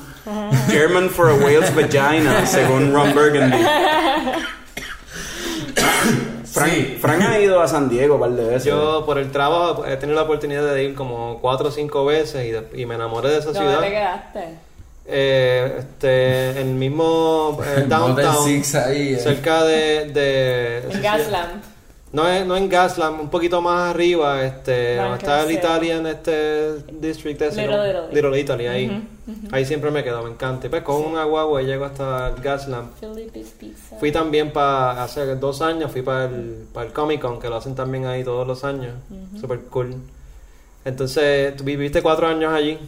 German 0.69 1.11
for 1.11 1.29
a 1.29 1.35
whale's 1.35 1.75
vagina, 1.75 2.47
según 2.47 2.95
Ron 2.95 3.13
Burgundy. 3.13 3.59
Frank, 6.55 6.71
Sí. 6.73 6.99
Frank 7.01 7.23
ha 7.23 7.39
ido 7.41 7.61
a 7.61 7.69
San 7.69 7.89
Diego 7.89 8.15
un 8.15 8.21
par 8.21 8.31
de 8.31 8.45
veces. 8.45 8.65
Yo 8.65 9.05
por 9.05 9.19
el 9.19 9.31
trabajo 9.33 9.85
he 9.87 9.97
tenido 9.97 10.17
la 10.17 10.23
oportunidad 10.23 10.73
de 10.73 10.85
ir 10.85 10.95
como 10.95 11.39
cuatro 11.41 11.69
o 11.69 11.71
cinco 11.71 12.05
veces 12.05 12.47
y, 12.47 12.51
de- 12.53 12.69
y 12.81 12.87
me 12.87 12.95
enamoré 12.95 13.29
de 13.31 13.39
esa 13.39 13.47
¿Dónde 13.53 13.61
ciudad. 13.61 13.81
te 13.81 13.91
quedaste? 13.91 14.45
Eh, 15.07 15.75
este, 15.81 16.51
en 16.61 16.69
el 16.69 16.75
mismo 16.75 17.59
eh, 17.67 17.75
El 17.83 17.89
downtown, 17.89 18.45
Six 18.47 18.75
ahí, 18.77 19.15
eh. 19.15 19.19
cerca 19.19 19.63
de, 19.65 20.07
de 20.13 20.79
En 20.91 21.03
Gaslamp. 21.03 21.63
no 22.13 22.27
es 22.29 22.47
no 22.47 22.57
en 22.57 22.69
Gaslamp, 22.71 23.21
un 23.21 23.29
poquito 23.29 23.61
más 23.61 23.91
arriba, 23.91 24.43
este, 24.45 24.97
donde 24.97 25.19
está 25.19 25.43
el. 25.43 25.51
Italian 25.51 26.07
este 26.07 26.77
district 26.93 27.43
ese, 27.43 27.61
Little 27.63 27.77
¿no? 27.77 27.87
Italy. 27.91 28.15
Little 28.15 28.41
Italy, 28.41 28.67
ahí, 28.67 29.09
ahí 29.53 29.65
siempre 29.65 29.91
me 29.91 30.05
quedo, 30.05 30.23
me 30.23 30.31
encanta. 30.31 30.67
Y 30.67 30.71
pues 30.71 30.83
con 30.83 31.05
una 31.05 31.25
guagua 31.25 31.63
y 31.63 31.67
llego 31.67 31.85
hasta 31.85 32.29
el 32.29 32.43
Gaslamp. 32.43 32.93
Pizza. 33.59 33.97
Fui 33.99 34.13
también 34.13 34.53
para 34.53 35.03
hace 35.03 35.37
dos 35.37 35.63
años, 35.63 35.91
fui 35.91 36.03
para 36.03 36.27
el, 36.27 36.67
para 36.73 36.87
el 36.87 36.93
Comic 36.93 37.21
Con, 37.21 37.41
que 37.41 37.49
lo 37.49 37.57
hacen 37.57 37.75
también 37.75 38.07
ahí 38.07 38.25
todos 38.25 38.47
los 38.47 38.65
años. 38.65 38.95
Super 39.41 39.61
cool. 39.71 39.97
Entonces, 40.85 41.57
tú 41.57 41.65
viviste 41.65 42.03
cuatro 42.03 42.27
años 42.27 42.53
allí. 42.53 42.79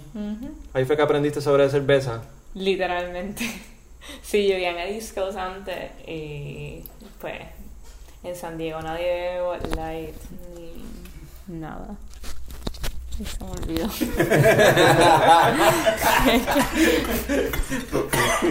Ahí 0.75 0.85
fue 0.85 0.97
que 0.97 1.03
aprendiste 1.03 1.41
sobre 1.41 1.69
cerveza. 1.71 2.23
Literalmente. 2.55 3.45
Sí, 4.23 4.47
yo 4.47 4.55
vivía 4.55 4.89
en 4.89 5.01
Coast 5.17 5.37
antes 5.37 5.91
y 6.07 6.81
pues 7.21 7.35
en 8.23 8.37
San 8.37 8.57
Diego 8.57 8.81
nadie 8.81 9.41
Light 9.75 10.15
ni 10.57 11.59
nada. 11.59 11.97
Se 13.25 13.45
me 13.45 13.51
olvidó. 13.51 13.89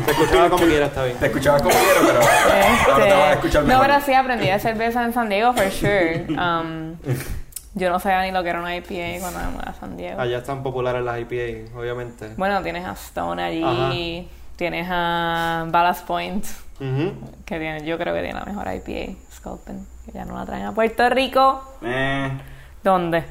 Te 0.06 0.12
escuchaba 0.12 0.50
como 0.50 0.66
quiera, 0.66 0.86
está 0.88 1.04
bien. 1.04 1.18
Te 1.18 1.26
escuchabas 1.28 1.62
como 1.62 1.76
quiero, 1.76 2.02
pero 2.08 2.20
ahora 2.20 3.06
te 3.06 3.14
vas 3.14 3.20
a 3.22 3.34
escuchar 3.34 3.62
Este, 3.64 3.74
no, 3.74 3.82
pero 3.82 4.02
sí 4.02 4.14
aprendí 4.14 4.48
de 4.48 4.60
cerveza 4.60 5.04
en 5.04 5.14
San 5.14 5.30
Diego, 5.30 5.54
for 5.54 5.72
sure. 5.72 6.26
Um, 6.36 6.96
yo 7.76 7.90
no 7.90 8.00
sabía 8.00 8.22
ni 8.24 8.32
lo 8.32 8.42
que 8.44 8.50
era 8.50 8.60
una 8.62 8.76
IPA 8.76 9.20
cuando 9.20 9.40
me 9.40 9.48
mudé 9.48 9.64
a 9.70 9.74
San 9.74 9.98
Diego. 9.98 10.20
Allá 10.22 10.38
están 10.38 10.64
populares 10.64 11.04
las 11.04 11.20
IPA, 11.20 11.78
obviamente. 11.78 12.30
Bueno, 12.38 12.62
tienes 12.62 12.86
a 12.86 12.94
Stone 12.94 13.44
allí, 13.44 13.64
Ajá. 13.64 13.92
tienes 14.56 14.88
a 14.90 15.66
Ballast 15.68 16.06
Point, 16.08 16.46
que 16.80 17.60
tiene, 17.60 17.86
yo 17.86 17.98
creo 17.98 18.14
que 18.14 18.22
tiene 18.22 18.40
la 18.40 18.46
mejor 18.46 18.68
IPA, 18.68 19.20
Sculpin, 19.32 19.86
que 20.06 20.12
ya 20.14 20.24
no 20.26 20.36
la 20.38 20.46
traen 20.46 20.66
a 20.66 20.72
Puerto 20.74 21.10
Rico. 21.10 21.78
Eh, 21.84 22.32
¿Dónde? 22.82 23.26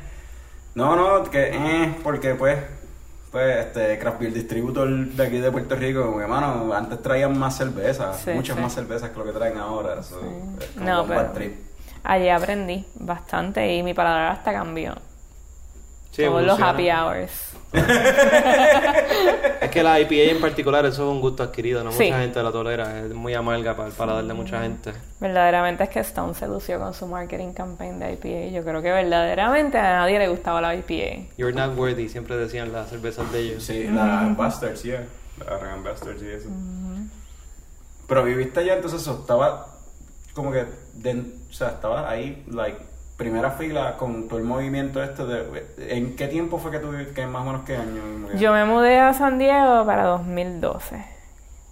No, 0.75 0.97
no, 0.97 1.25
que 1.31 1.51
eh, 1.53 1.95
porque 2.03 2.35
pues, 2.35 2.59
pues 3.31 3.67
este 3.67 3.99
Craft 3.99 4.21
Beer 4.21 4.33
Distributor 4.33 4.89
de 4.89 5.23
aquí 5.27 5.39
de 5.39 5.51
Puerto 5.51 5.75
Rico, 5.77 6.05
como 6.07 6.19
que 6.19 6.27
mano, 6.27 6.73
antes 6.75 7.01
traían 7.03 7.39
más 7.39 7.57
cervezas, 7.57 8.19
Sí, 8.21 8.31
muchas 8.33 8.57
sí. 8.57 8.63
más 8.63 8.73
cervezas 8.75 9.11
que 9.11 9.19
lo 9.19 9.25
que 9.25 9.33
traen 9.33 9.59
ahora. 9.59 10.03
so, 10.03 10.19
como 10.21 10.57
No, 10.77 11.07
pero-. 11.07 11.33
Allí 12.03 12.29
aprendí 12.29 12.85
bastante 12.97 13.75
y 13.77 13.83
mi 13.83 13.95
paladar 13.95 14.33
hasta 14.33 14.53
cambió. 14.53 14.95
Sí, 16.15 16.23
los 16.25 16.61
happy 16.61 16.89
hours. 16.91 17.31
Es 19.61 19.71
que 19.71 19.83
la 19.83 19.99
IPA 20.01 20.33
en 20.33 20.41
particular, 20.41 20.85
eso 20.87 21.03
es 21.03 21.09
un 21.11 21.21
gusto 21.21 21.43
adquirido, 21.43 21.83
no 21.83 21.91
Sí. 21.93 22.05
mucha 22.05 22.21
gente 22.21 22.43
la 22.43 22.53
tolera, 22.53 23.01
es 23.01 23.13
muy 23.13 23.35
amarga 23.35 23.75
para 23.75 23.89
el 23.89 23.95
paladar 23.95 24.25
de 24.25 24.35
mucha 24.35 24.61
gente. 24.63 24.93
Verdaderamente 25.21 25.85
es 25.85 25.91
que 25.91 26.01
Stone 26.01 26.35
se 26.35 26.47
lució 26.47 26.79
con 26.79 26.93
su 26.95 27.07
marketing 27.07 27.53
campaign 27.53 27.99
de 27.99 28.13
IPA. 28.13 28.53
Yo 28.55 28.63
creo 28.63 28.83
que 28.83 28.93
verdaderamente 28.93 29.79
a 29.79 29.99
nadie 30.01 30.19
le 30.19 30.29
gustaba 30.29 30.61
la 30.61 30.75
IPA. 30.75 31.29
You're 31.37 31.53
not 31.55 31.77
worthy, 31.77 32.09
siempre 32.09 32.37
decían 32.37 32.73
las 32.73 32.91
cervezas 32.91 33.31
de 33.33 33.41
ellos. 33.41 33.65
Sí, 33.65 33.85
la 33.89 34.33
Bastards, 34.37 34.83
yeah. 34.83 35.05
La 35.45 35.59
Regan 35.59 35.83
Bastards 35.83 36.23
y 36.23 36.29
eso. 36.29 36.49
Pero 38.07 38.23
viviste 38.25 38.61
allá, 38.61 38.75
entonces 38.77 39.01
eso, 39.03 39.19
estaba 39.21 39.67
como 40.35 40.53
que, 40.53 40.67
de- 40.95 41.25
o 41.51 41.53
sea, 41.53 41.69
estaba 41.71 42.09
ahí, 42.09 42.45
like, 42.51 42.79
primera 43.17 43.51
fila 43.53 43.97
con 43.97 44.29
todo 44.29 44.39
el 44.39 44.45
movimiento 44.45 45.03
este 45.03 45.25
de... 45.25 45.67
¿En 45.89 46.17
qué 46.17 46.27
tiempo 46.29 46.59
fue 46.59 46.71
que 46.71 46.79
tú? 46.81 46.91
¿Qué 47.15 47.27
más 47.27 47.43
o 47.43 47.47
menos 47.47 47.63
qué 47.65 47.77
año? 47.77 48.29
Que- 48.33 48.39
Yo 48.39 48.53
me 48.53 48.65
mudé 48.65 48.99
a 48.99 49.13
San 49.15 49.39
Diego 49.39 49.85
para 49.87 50.05
2012. 50.05 51.05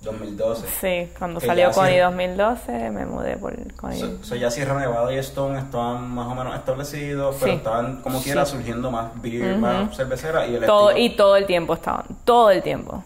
2012. 0.03 0.67
Sí, 0.81 1.13
cuando 1.17 1.39
Que 1.41 1.47
salió 1.47 1.71
Connie 1.71 1.93
cierra- 1.93 2.07
2012 2.11 2.91
me 2.91 3.07
mudé 3.07 3.37
por 3.37 3.55
Connie. 3.77 4.01
So, 4.01 4.25
so 4.25 4.35
ya 4.35 4.51
Sierra 4.51 4.79
Nevada 4.79 5.13
y 5.13 5.17
Stone 5.19 5.57
estaban 5.59 6.11
más 6.13 6.27
o 6.27 6.35
menos 6.35 6.57
establecidos, 6.57 7.37
pero 7.39 7.53
Sí. 7.53 7.59
estaban 7.59 8.03
como 8.03 8.21
quiera 8.21 8.45
Sí. 8.45 8.53
surgiendo 8.57 8.91
más 8.91 9.11
beer, 9.23 9.57
más 9.59 9.97
cervecera 9.97 10.45
y 10.47 10.57
el 10.57 10.67
todo, 10.67 10.91
estilo. 10.91 11.07
y 11.07 11.17
todo 11.17 11.37
el 11.37 11.47
tiempo 11.47 11.75
estaban, 11.75 12.05
todo 12.25 12.51
el 12.51 12.63
tiempo. 12.63 13.05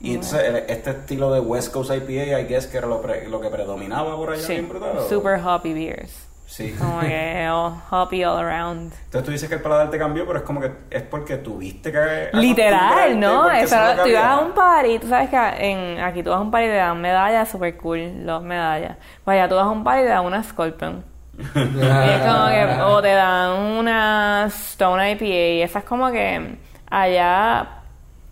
Y 0.00 0.14
entonces 0.14 0.64
este 0.68 0.90
estilo 0.90 1.32
de 1.32 1.40
West 1.40 1.72
Coast 1.72 1.90
IPA, 1.90 2.38
I 2.40 2.44
guess 2.46 2.66
que 2.68 2.78
era 2.78 2.86
lo, 2.86 3.00
pre- 3.00 3.28
lo 3.28 3.40
que 3.40 3.48
predominaba 3.48 4.14
por 4.14 4.30
allá 4.30 4.42
Sí, 4.42 4.68
super 5.08 5.40
hoppy 5.44 5.72
beers. 5.72 6.28
Sí. 6.46 6.74
Como 6.78 7.00
que 7.00 7.48
all- 7.48 7.74
hoppy 7.90 8.24
all 8.24 8.38
around. 8.38 8.92
Entonces 8.92 9.24
tú 9.24 9.30
dices 9.32 9.48
que 9.48 9.56
el 9.56 9.60
paladar 9.62 9.90
te 9.90 9.98
cambió, 9.98 10.24
pero 10.26 10.38
es 10.38 10.44
como 10.44 10.60
que 10.60 10.70
es 10.90 11.02
porque 11.02 11.36
tuviste 11.38 11.90
que. 11.92 12.30
Literal, 12.32 13.18
¿no? 13.18 13.50
es 13.50 13.68
tú 13.68 14.08
ibas 14.08 14.24
a 14.24 14.38
un 14.38 14.52
party, 14.52 14.98
tú 15.00 15.08
sabes 15.08 15.28
que 15.28 15.36
en, 15.36 16.00
aquí 16.00 16.22
tú 16.22 16.30
vas 16.30 16.38
a 16.38 16.42
un 16.42 16.50
party 16.50 16.66
y 16.66 16.70
te 16.70 16.76
dan 16.76 17.00
medallas, 17.00 17.48
super 17.48 17.76
cool, 17.76 18.24
dos 18.24 18.42
medallas. 18.42 18.96
Vaya, 19.24 19.48
tú 19.48 19.56
vas 19.56 19.64
a 19.64 19.70
un 19.70 19.82
party 19.84 20.00
y 20.02 20.04
te 20.04 20.10
dan 20.10 20.24
una 20.24 20.42
Scorpion. 20.42 21.04
Y 21.36 21.80
es 21.80 22.22
como 22.22 22.48
que, 22.48 22.82
o 22.82 23.02
te 23.02 23.12
dan 23.12 23.50
una 23.60 24.44
Stone 24.46 25.10
IPA, 25.12 25.24
y 25.24 25.62
esas 25.62 25.84
como 25.84 26.10
que 26.10 26.58
allá 26.88 27.66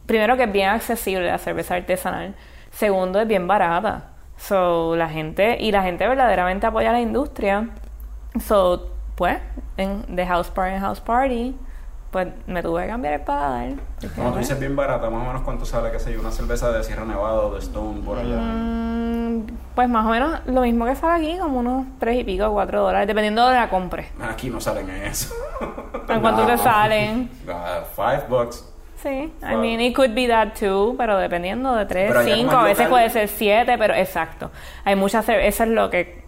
primero 0.06 0.36
que 0.36 0.44
es 0.44 0.52
bien 0.52 0.68
accesible 0.70 1.26
la 1.26 1.38
cerveza 1.38 1.74
artesanal, 1.74 2.34
segundo 2.70 3.20
es 3.20 3.26
bien 3.26 3.46
barata. 3.46 4.10
So, 4.36 4.96
la 4.96 5.08
gente, 5.08 5.56
y 5.60 5.70
la 5.72 5.82
gente 5.82 6.06
verdaderamente 6.06 6.66
apoya 6.66 6.92
la 6.92 7.00
industria. 7.00 7.68
So, 8.40 8.88
pues, 9.14 9.38
en, 9.76 10.16
de 10.16 10.26
house 10.26 10.48
party 10.48 10.74
en 10.74 10.80
house 10.80 11.00
party, 11.00 11.56
pues 12.10 12.28
me 12.46 12.62
tuve 12.62 12.82
que 12.82 12.88
cambiar 12.88 13.14
el 13.14 13.20
paladar. 13.20 13.70
Como 14.14 14.28
tú 14.28 14.34
pues, 14.34 14.48
dices, 14.48 14.58
bien 14.60 14.74
barata, 14.76 15.10
más 15.10 15.22
o 15.22 15.26
menos 15.26 15.42
cuánto 15.42 15.64
sale, 15.64 15.90
qué 15.90 15.98
sé 15.98 16.12
yo, 16.12 16.20
una 16.20 16.30
cerveza 16.30 16.70
de 16.72 16.82
Sierra 16.84 17.04
Nevada 17.04 17.34
o 17.42 17.52
de 17.54 17.58
Stone 17.60 18.02
por 18.02 18.18
allá. 18.18 18.36
mm, 18.36 19.46
pues 19.74 19.88
más 19.88 20.06
o 20.06 20.10
menos 20.10 20.40
lo 20.46 20.60
mismo 20.62 20.84
que 20.84 20.94
sale 20.94 21.24
aquí, 21.24 21.38
como 21.38 21.58
unos 21.60 21.86
tres 21.98 22.18
y 22.20 22.24
pico, 22.24 22.50
cuatro 22.52 22.82
dólares, 22.82 23.06
dependiendo 23.08 23.46
de 23.48 23.54
la 23.54 23.68
compre. 23.68 24.08
Aquí 24.20 24.48
no 24.50 24.60
salen 24.60 24.88
en 24.90 25.02
eso. 25.04 25.34
¿En 26.08 26.20
cuánto 26.20 26.46
te 26.46 26.56
salen? 26.58 27.30
Ah, 27.48 27.80
five 27.94 28.24
bucks. 28.28 28.68
Sí, 29.02 29.32
I 29.42 29.56
mean, 29.56 29.80
it 29.80 29.94
could 29.94 30.14
be 30.14 30.26
that 30.28 30.54
too, 30.58 30.94
pero 30.96 31.18
dependiendo 31.18 31.74
de 31.74 31.84
tres, 31.84 32.10
Pero 32.12 32.22
cinco, 32.24 32.56
a 32.56 32.60
es 32.62 32.64
veces 32.78 32.78
local- 32.84 32.90
puede 32.90 33.10
ser 33.10 33.28
siete, 33.28 33.76
pero 33.76 33.92
exacto. 33.94 34.50
Hay 34.84 34.96
muchas, 34.96 35.28
cer- 35.28 35.40
eso 35.42 35.64
es 35.64 35.68
lo 35.70 35.90
que, 35.90 36.23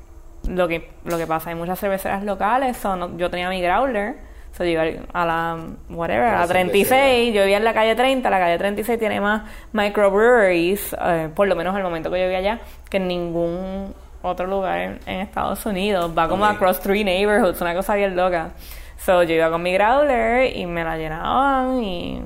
lo 0.49 0.68
que, 0.68 0.90
lo 1.05 1.18
que 1.18 1.26
pasa. 1.26 1.51
Hay 1.51 1.57
muchas 1.57 1.78
cerveceras 1.78 2.22
locales. 2.24 2.76
so 2.76 2.97
no- 2.97 3.16
yo 3.16 3.30
tenía 3.30 3.49
mi 3.49 3.61
growler, 3.61 4.16
so 4.53 4.64
yo 4.64 4.70
iba 4.70 4.84
a 5.12 5.24
la, 5.26 5.59
whatever, 5.90 6.24
a 6.28 6.32
la 6.32 6.40
La 6.40 6.47
36. 6.47 7.34
Yo 7.34 7.42
vivía 7.42 7.57
en 7.59 7.64
la 7.64 7.74
calle 7.74 7.94
30. 7.94 8.28
La 8.30 8.38
calle 8.38 8.59
36 8.59 8.99
tiene 8.99 9.20
más 9.20 9.42
microbreweries, 9.72 10.97
eh, 11.01 11.28
por 11.34 11.49
lo 11.49 11.57
menos 11.57 11.74
al 11.74 11.82
momento 11.82 12.11
que 12.11 12.18
yo 12.18 12.24
vivía 12.24 12.38
allá, 12.38 12.61
que 12.90 12.99
en 12.99 13.09
ningún 13.09 13.94
otro 14.22 14.47
lugar 14.47 14.78
en, 14.80 15.01
en 15.07 15.20
Estados 15.20 15.64
Unidos. 15.66 16.12
Va 16.16 16.28
como 16.28 16.44
Ok. 16.44 16.51
across 16.53 16.80
three 16.80 17.05
neighborhoods, 17.05 17.61
una 17.61 17.74
cosa 17.74 17.94
bien 17.94 18.16
loca. 18.16 18.51
So 18.99 19.22
yo 19.22 19.34
iba 19.34 19.51
con 19.51 19.62
mi 19.62 19.72
growler 19.74 20.57
y 20.57 20.66
me 20.66 20.82
la 20.82 20.97
llenaban 20.97 21.82
y 21.82 22.22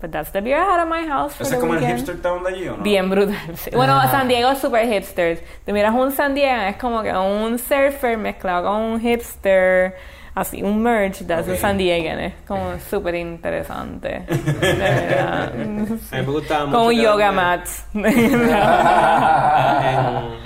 But 0.00 0.12
that's 0.12 0.30
the 0.32 0.40
beer 0.40 0.56
I 0.56 0.64
had 0.64 0.80
at 0.80 0.88
my 0.88 1.06
house 1.06 1.34
for 1.34 1.42
¿Ese 1.44 1.50
the 1.50 1.56
es 1.56 1.60
como 1.60 1.74
el 1.74 1.80
weekend. 1.80 1.98
hipster 2.00 2.22
town 2.22 2.42
de 2.42 2.48
allí 2.50 2.68
o 2.68 2.76
no? 2.78 2.82
Bien 2.82 3.10
brutal. 3.10 3.36
sí. 3.56 3.70
Bueno, 3.74 4.00
San 4.10 4.28
Diego 4.28 4.50
es 4.50 4.58
super 4.58 4.86
hipsters. 4.88 5.40
Te 5.64 5.72
miras 5.74 5.94
un 5.94 6.10
San 6.12 6.34
Diego, 6.34 6.62
es 6.62 6.76
como 6.76 7.02
que 7.02 7.12
un 7.12 7.58
surfer 7.58 8.16
mezclado 8.16 8.64
con 8.70 8.80
un 8.80 9.00
hipster, 9.00 9.94
así, 10.34 10.62
un 10.62 10.82
merge 10.82 11.24
de 11.24 11.34
Ok. 11.34 11.48
un 11.48 11.56
San 11.58 11.76
Diego. 11.76 12.18
Es 12.18 12.32
como 12.48 12.78
súper 12.90 13.16
interesante. 13.16 14.24
De 14.26 14.34
verdad. 14.78 15.52
A 15.52 15.56
mí 15.56 15.66
me 16.26 16.32
gustaba 16.32 16.64
mucho. 16.66 16.78
Con 16.78 16.86
un 16.86 16.94
yoga 16.94 17.30
mat. 17.32 17.66
En, 17.94 18.14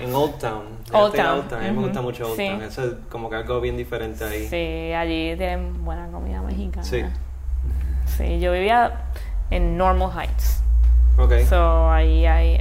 en 0.08 0.14
Old 0.14 0.38
Town. 0.38 0.62
Old 0.92 1.14
Town. 1.14 1.38
Old 1.38 1.48
Town. 1.48 1.60
A 1.60 1.68
mí 1.68 1.70
me 1.76 1.82
gusta 1.82 2.02
mucho 2.02 2.26
Old 2.26 2.36
Sí. 2.36 2.48
Town. 2.48 2.62
Eso 2.62 2.84
es 2.84 2.92
como 3.08 3.30
que 3.30 3.36
algo 3.36 3.60
bien 3.60 3.76
diferente 3.76 4.24
ahí. 4.24 4.46
sí, 4.48 4.92
allí 4.92 5.36
tienen 5.36 5.84
buena 5.84 6.08
comida 6.10 6.40
mexicana. 6.42 6.82
Sí. 6.84 7.04
Sí, 8.06 8.38
yo 8.38 8.52
vivía 8.52 8.92
en 9.50 9.76
Normal 9.76 10.10
Heights. 10.18 10.62
Ok. 11.18 11.32
So 11.48 11.90
ahí 11.90 12.26
hay 12.26 12.60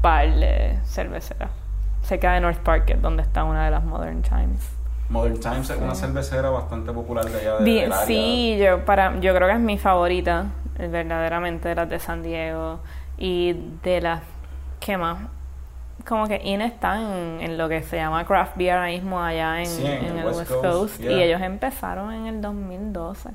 par 0.00 0.34
de 0.34 0.78
cerveceras. 0.84 1.50
Cerca 2.02 2.32
de 2.32 2.40
North 2.40 2.58
Park, 2.58 2.86
que 2.86 2.92
es 2.94 3.02
donde 3.02 3.22
está 3.22 3.44
una 3.44 3.64
de 3.66 3.70
las 3.70 3.84
Modern 3.84 4.22
Times. 4.22 4.68
Modern 5.08 5.38
Times 5.38 5.70
es 5.70 5.78
una 5.80 5.94
cervecera 5.94 6.48
bastante 6.50 6.90
popular 6.92 7.24
de 7.26 7.38
allá 7.40 7.56
de, 7.58 7.64
Bien, 7.64 7.84
del 7.84 7.92
área. 7.92 8.06
sí, 8.06 8.58
yo, 8.58 8.84
para, 8.84 9.20
yo 9.20 9.34
creo 9.34 9.46
que 9.48 9.54
es 9.54 9.60
mi 9.60 9.78
favorita, 9.78 10.46
eh, 10.78 10.88
verdaderamente, 10.88 11.68
de 11.68 11.74
las 11.74 11.88
de 11.88 11.98
San 12.00 12.22
Diego. 12.22 12.80
Y 13.18 13.52
de 13.84 14.00
las, 14.00 14.22
¿qué 14.80 14.96
más? 14.96 15.18
Como 16.08 16.26
que 16.26 16.40
IN 16.42 16.62
está 16.62 16.96
en, 17.00 17.40
en 17.42 17.58
lo 17.58 17.68
que 17.68 17.82
se 17.82 17.96
llama 17.96 18.24
craft 18.24 18.56
beer 18.56 18.76
ahora 18.78 18.88
mismo 18.88 19.20
allá 19.22 19.60
en, 19.60 19.66
Sí, 19.66 19.86
en 19.86 20.06
en 20.06 20.18
el 20.18 20.24
West 20.26 20.50
Coast, 20.50 20.62
Coast. 20.62 21.00
yeah. 21.00 21.12
Y 21.12 21.22
ellos 21.22 21.40
empezaron 21.42 22.12
en 22.12 22.26
el 22.26 22.40
2012. 22.40 23.28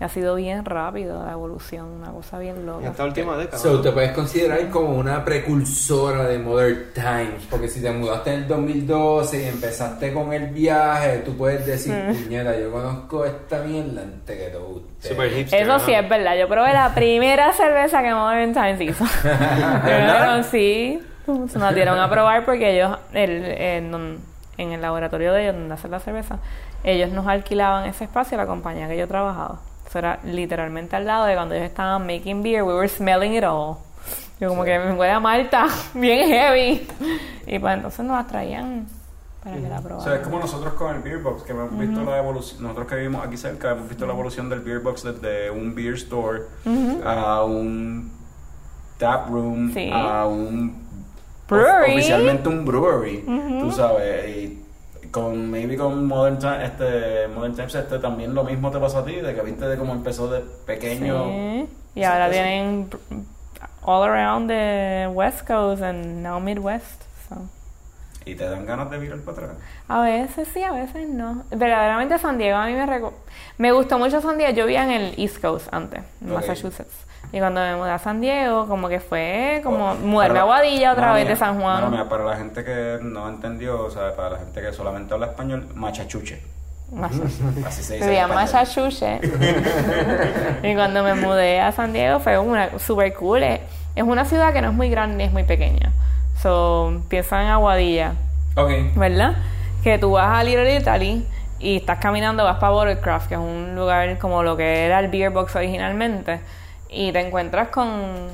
Ha 0.00 0.08
sido 0.08 0.34
bien 0.34 0.64
rápido 0.64 1.24
la 1.24 1.32
evolución, 1.32 1.86
una 1.86 2.10
cosa 2.10 2.38
bien 2.40 2.56
En 2.56 2.66
loca. 2.66 2.88
esta 2.88 3.04
última 3.04 3.36
década. 3.36 3.58
So, 3.58 3.80
te 3.80 3.92
puedes 3.92 4.10
considerar 4.10 4.68
como 4.68 4.96
una 4.96 5.24
precursora 5.24 6.24
de 6.24 6.38
Modern 6.38 6.86
Times, 6.92 7.46
porque 7.48 7.68
si 7.68 7.80
te 7.80 7.90
mudaste 7.92 8.34
en 8.34 8.40
el 8.42 8.48
2012 8.48 9.42
y 9.42 9.46
empezaste 9.46 10.12
con 10.12 10.32
el 10.32 10.48
viaje, 10.48 11.18
tú 11.18 11.36
puedes 11.36 11.64
decir, 11.64 11.94
puñeta, 12.06 12.58
yo 12.58 12.72
conozco 12.72 13.24
esta 13.24 13.60
mierda 13.62 14.02
antes 14.02 14.36
que 14.36 14.50
todo 14.50 14.68
usted. 14.68 15.10
Super 15.10 15.30
hipster. 15.30 15.62
Eso 15.62 15.78
sí 15.78 15.92
es 15.94 16.08
verdad. 16.08 16.36
Yo 16.36 16.48
probé 16.48 16.72
la 16.72 16.92
primera 16.92 17.52
cerveza 17.52 18.02
que 18.02 18.12
Modern 18.12 18.52
Times 18.52 18.80
hizo. 18.80 19.04
Pero 19.84 20.42
sí, 20.42 21.00
se 21.48 21.58
nos 21.58 21.74
dieron 21.74 21.98
a 21.98 22.10
probar 22.10 22.44
porque 22.44 22.74
ellos, 22.74 22.98
el, 23.12 23.30
en, 23.44 23.90
don- 23.92 24.18
en 24.58 24.72
el 24.72 24.82
laboratorio 24.82 25.32
de 25.32 25.44
ellos, 25.44 25.54
donde 25.54 25.74
hacen 25.74 25.90
la 25.92 26.00
cerveza, 26.00 26.38
ellos 26.82 27.10
nos 27.10 27.26
alquilaban 27.28 27.86
ese 27.86 28.04
espacio 28.04 28.36
a 28.38 28.42
la 28.42 28.46
compañía 28.48 28.88
que 28.88 28.96
yo 28.96 29.06
trabajaba. 29.08 29.60
Eso 29.94 30.00
era 30.00 30.18
literalmente 30.24 30.96
al 30.96 31.04
lado 31.06 31.24
de 31.26 31.36
cuando 31.36 31.54
ellos 31.54 31.68
estaban 31.68 32.04
making 32.04 32.42
beer, 32.42 32.64
we 32.64 32.74
were 32.74 32.88
smelling 32.88 33.32
it 33.36 33.44
all. 33.44 33.76
Yo 34.40 34.48
como 34.48 34.64
que 34.64 34.76
me 34.76 34.92
huele 34.92 35.12
a 35.12 35.20
Malta, 35.20 35.66
bien 35.94 36.28
heavy. 36.28 36.84
Y 37.46 37.60
pues 37.60 37.74
entonces 37.74 38.04
nos 38.04 38.16
las 38.16 38.26
traían 38.26 38.88
para 39.44 39.54
que 39.54 39.68
la 39.68 39.78
O 39.78 39.82
probaran. 39.84 40.04
sea, 40.04 40.14
es 40.16 40.20
como 40.26 40.40
nosotros 40.40 40.74
con 40.74 40.96
el 40.96 41.00
Beer 41.02 41.18
Box, 41.18 41.44
que 41.44 41.52
hemos 41.52 41.78
visto 41.78 42.02
la 42.02 42.18
evolución, 42.18 42.60
nosotros 42.64 42.88
que 42.88 42.96
vivimos 42.96 43.24
aquí 43.24 43.36
cerca, 43.36 43.70
hemos 43.70 43.88
visto 43.88 44.04
la 44.04 44.14
evolución 44.14 44.48
del 44.48 44.60
Beer 44.62 44.80
Box 44.80 45.04
desde 45.04 45.48
un 45.52 45.76
beer 45.76 45.94
store 45.94 46.40
a 47.04 47.44
un 47.44 48.10
tap 48.98 49.28
room, 49.30 49.72
Sí. 49.72 49.90
a 49.92 50.26
un 50.26 50.74
Brewery. 51.48 51.92
oficialmente 51.92 52.48
un 52.48 52.64
brewery, 52.64 53.24
tú 53.60 53.70
sabes, 53.70 54.28
y 54.36 54.63
con 55.14 55.48
maybe 55.48 55.76
con 55.76 56.08
Modern 56.08 56.40
Times, 56.40 56.64
este 56.64 57.28
Modern 57.28 57.54
Times 57.54 57.72
este 57.76 58.00
también 58.00 58.34
lo 58.34 58.42
mismo 58.42 58.72
te 58.72 58.80
pasó 58.80 58.98
a 58.98 59.04
ti, 59.04 59.14
de 59.14 59.32
que 59.32 59.42
viste 59.42 59.64
de 59.64 59.78
cómo 59.78 59.92
empezó 59.92 60.28
de 60.28 60.40
pequeño. 60.66 61.26
Sí. 61.28 61.68
Y 61.94 62.02
ahora 62.02 62.28
tienen 62.28 62.90
all 63.82 64.02
around 64.02 64.48
the 64.48 65.06
West 65.12 65.46
Coast 65.46 65.84
and 65.84 66.24
now 66.24 66.40
Midwest. 66.40 67.02
so. 67.28 67.36
Y 68.26 68.34
te 68.34 68.48
dan 68.48 68.66
ganas 68.66 68.90
de 68.90 68.98
virar 68.98 69.20
para 69.20 69.36
atrás. 69.36 69.56
A 69.86 70.00
veces 70.00 70.48
sí, 70.52 70.64
a 70.64 70.72
veces 70.72 71.08
no. 71.08 71.44
Verdaderamente 71.50 72.18
San 72.18 72.36
Diego 72.36 72.56
a 72.56 72.66
mí 72.66 72.72
me 72.72 72.86
me 73.58 73.70
gustó 73.70 74.00
mucho 74.00 74.20
San 74.20 74.36
Diego. 74.36 74.52
Yo 74.52 74.66
vivía 74.66 74.82
en 74.82 74.90
el 74.90 75.14
East 75.16 75.40
Coast 75.40 75.68
antes, 75.72 76.02
en 76.22 76.30
Ok. 76.30 76.34
Massachusetts. 76.38 77.03
Y 77.34 77.38
cuando 77.40 77.60
me 77.60 77.74
mudé 77.74 77.90
a 77.90 77.98
San 77.98 78.20
Diego, 78.20 78.68
como 78.68 78.88
que 78.88 79.00
fue 79.00 79.60
como 79.64 79.96
mudarme 79.96 80.38
a 80.38 80.44
Guadilla 80.44 80.92
otra 80.92 81.12
vez 81.12 81.26
de 81.26 81.34
San 81.34 81.60
Juan. 81.60 81.90
mía, 81.90 82.08
para 82.08 82.24
la 82.24 82.36
gente 82.36 82.64
que 82.64 82.98
no 83.02 83.28
entendió, 83.28 83.82
o 83.82 83.90
sea, 83.90 84.14
para 84.14 84.30
la 84.30 84.38
gente 84.38 84.62
que 84.62 84.72
solamente 84.72 85.12
habla 85.14 85.26
español, 85.26 85.66
machachuche. 85.74 86.40
Así 87.66 87.82
se 87.82 87.94
dice. 87.94 88.06
Vivía. 88.06 88.28
Massachusetts. 88.28 89.28
y 90.62 90.74
cuando 90.74 91.02
me 91.02 91.14
mudé 91.14 91.60
a 91.60 91.72
San 91.72 91.92
Diego 91.92 92.20
fue 92.20 92.38
una 92.38 92.78
super 92.78 93.12
cool. 93.14 93.42
Es 93.42 93.60
es 93.96 94.02
una 94.02 94.24
ciudad 94.24 94.52
que 94.52 94.60
no 94.60 94.68
es 94.68 94.74
muy 94.74 94.88
grande, 94.90 95.24
es 95.24 95.32
muy 95.32 95.44
pequeña. 95.44 95.92
So, 96.40 97.02
piensa 97.08 97.42
en 97.42 97.48
Aguadilla, 97.48 98.14
Ok. 98.56 98.70
¿verdad? 98.96 99.36
Que 99.82 99.98
tú 99.98 100.12
vas 100.12 100.38
a 100.38 100.42
Little 100.42 100.76
Italy 100.76 101.26
y 101.60 101.76
estás 101.76 101.98
caminando, 101.98 102.44
vas 102.44 102.58
para 102.58 102.72
Buttercraft, 102.72 103.28
que 103.28 103.34
es 103.34 103.40
un 103.40 103.74
lugar 103.76 104.18
como 104.18 104.42
lo 104.42 104.56
que 104.56 104.84
era 104.86 104.98
el 104.98 105.08
Beer 105.08 105.30
Box 105.30 105.54
originalmente, 105.56 106.40
y 106.94 107.12
te 107.12 107.20
encuentras 107.20 107.68
con 107.68 108.30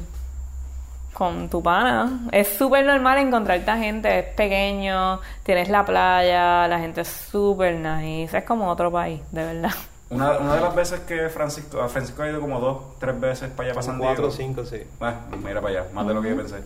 con 1.12 1.50
tu 1.50 1.62
pana. 1.62 2.20
Es 2.32 2.48
súper 2.56 2.84
normal 2.86 3.18
encontrarte 3.18 3.70
a 3.70 3.76
gente, 3.76 4.20
es 4.20 4.24
pequeño, 4.34 5.20
tienes 5.42 5.68
la 5.68 5.84
playa, 5.84 6.66
la 6.66 6.78
gente 6.78 7.02
es 7.02 7.08
súper 7.08 7.74
nice, 7.74 8.38
es 8.38 8.44
como 8.44 8.68
otro 8.68 8.90
país, 8.90 9.20
de 9.30 9.44
verdad. 9.44 9.72
Una, 10.08 10.38
una 10.38 10.54
de 10.56 10.60
las 10.60 10.74
veces 10.74 11.00
que 11.00 11.28
Francisco, 11.28 11.80
a 11.80 11.88
Francisco 11.88 12.22
ha 12.22 12.28
ido 12.28 12.40
como 12.40 12.58
dos, 12.58 12.98
tres 12.98 13.20
veces 13.20 13.50
para 13.50 13.68
allá, 13.68 13.74
para 13.74 13.82
San 13.82 13.96
Son 13.96 13.98
cuatro 13.98 14.26
o 14.26 14.30
Diego. 14.30 14.36
cinco, 14.36 14.64
sí. 14.64 14.82
Ah, 15.00 15.14
mira 15.44 15.60
para 15.60 15.80
allá, 15.80 15.88
más 15.92 16.06
de 16.06 16.14
lo 16.14 16.22
que 16.22 16.30
yo 16.30 16.36
pensé. 16.36 16.56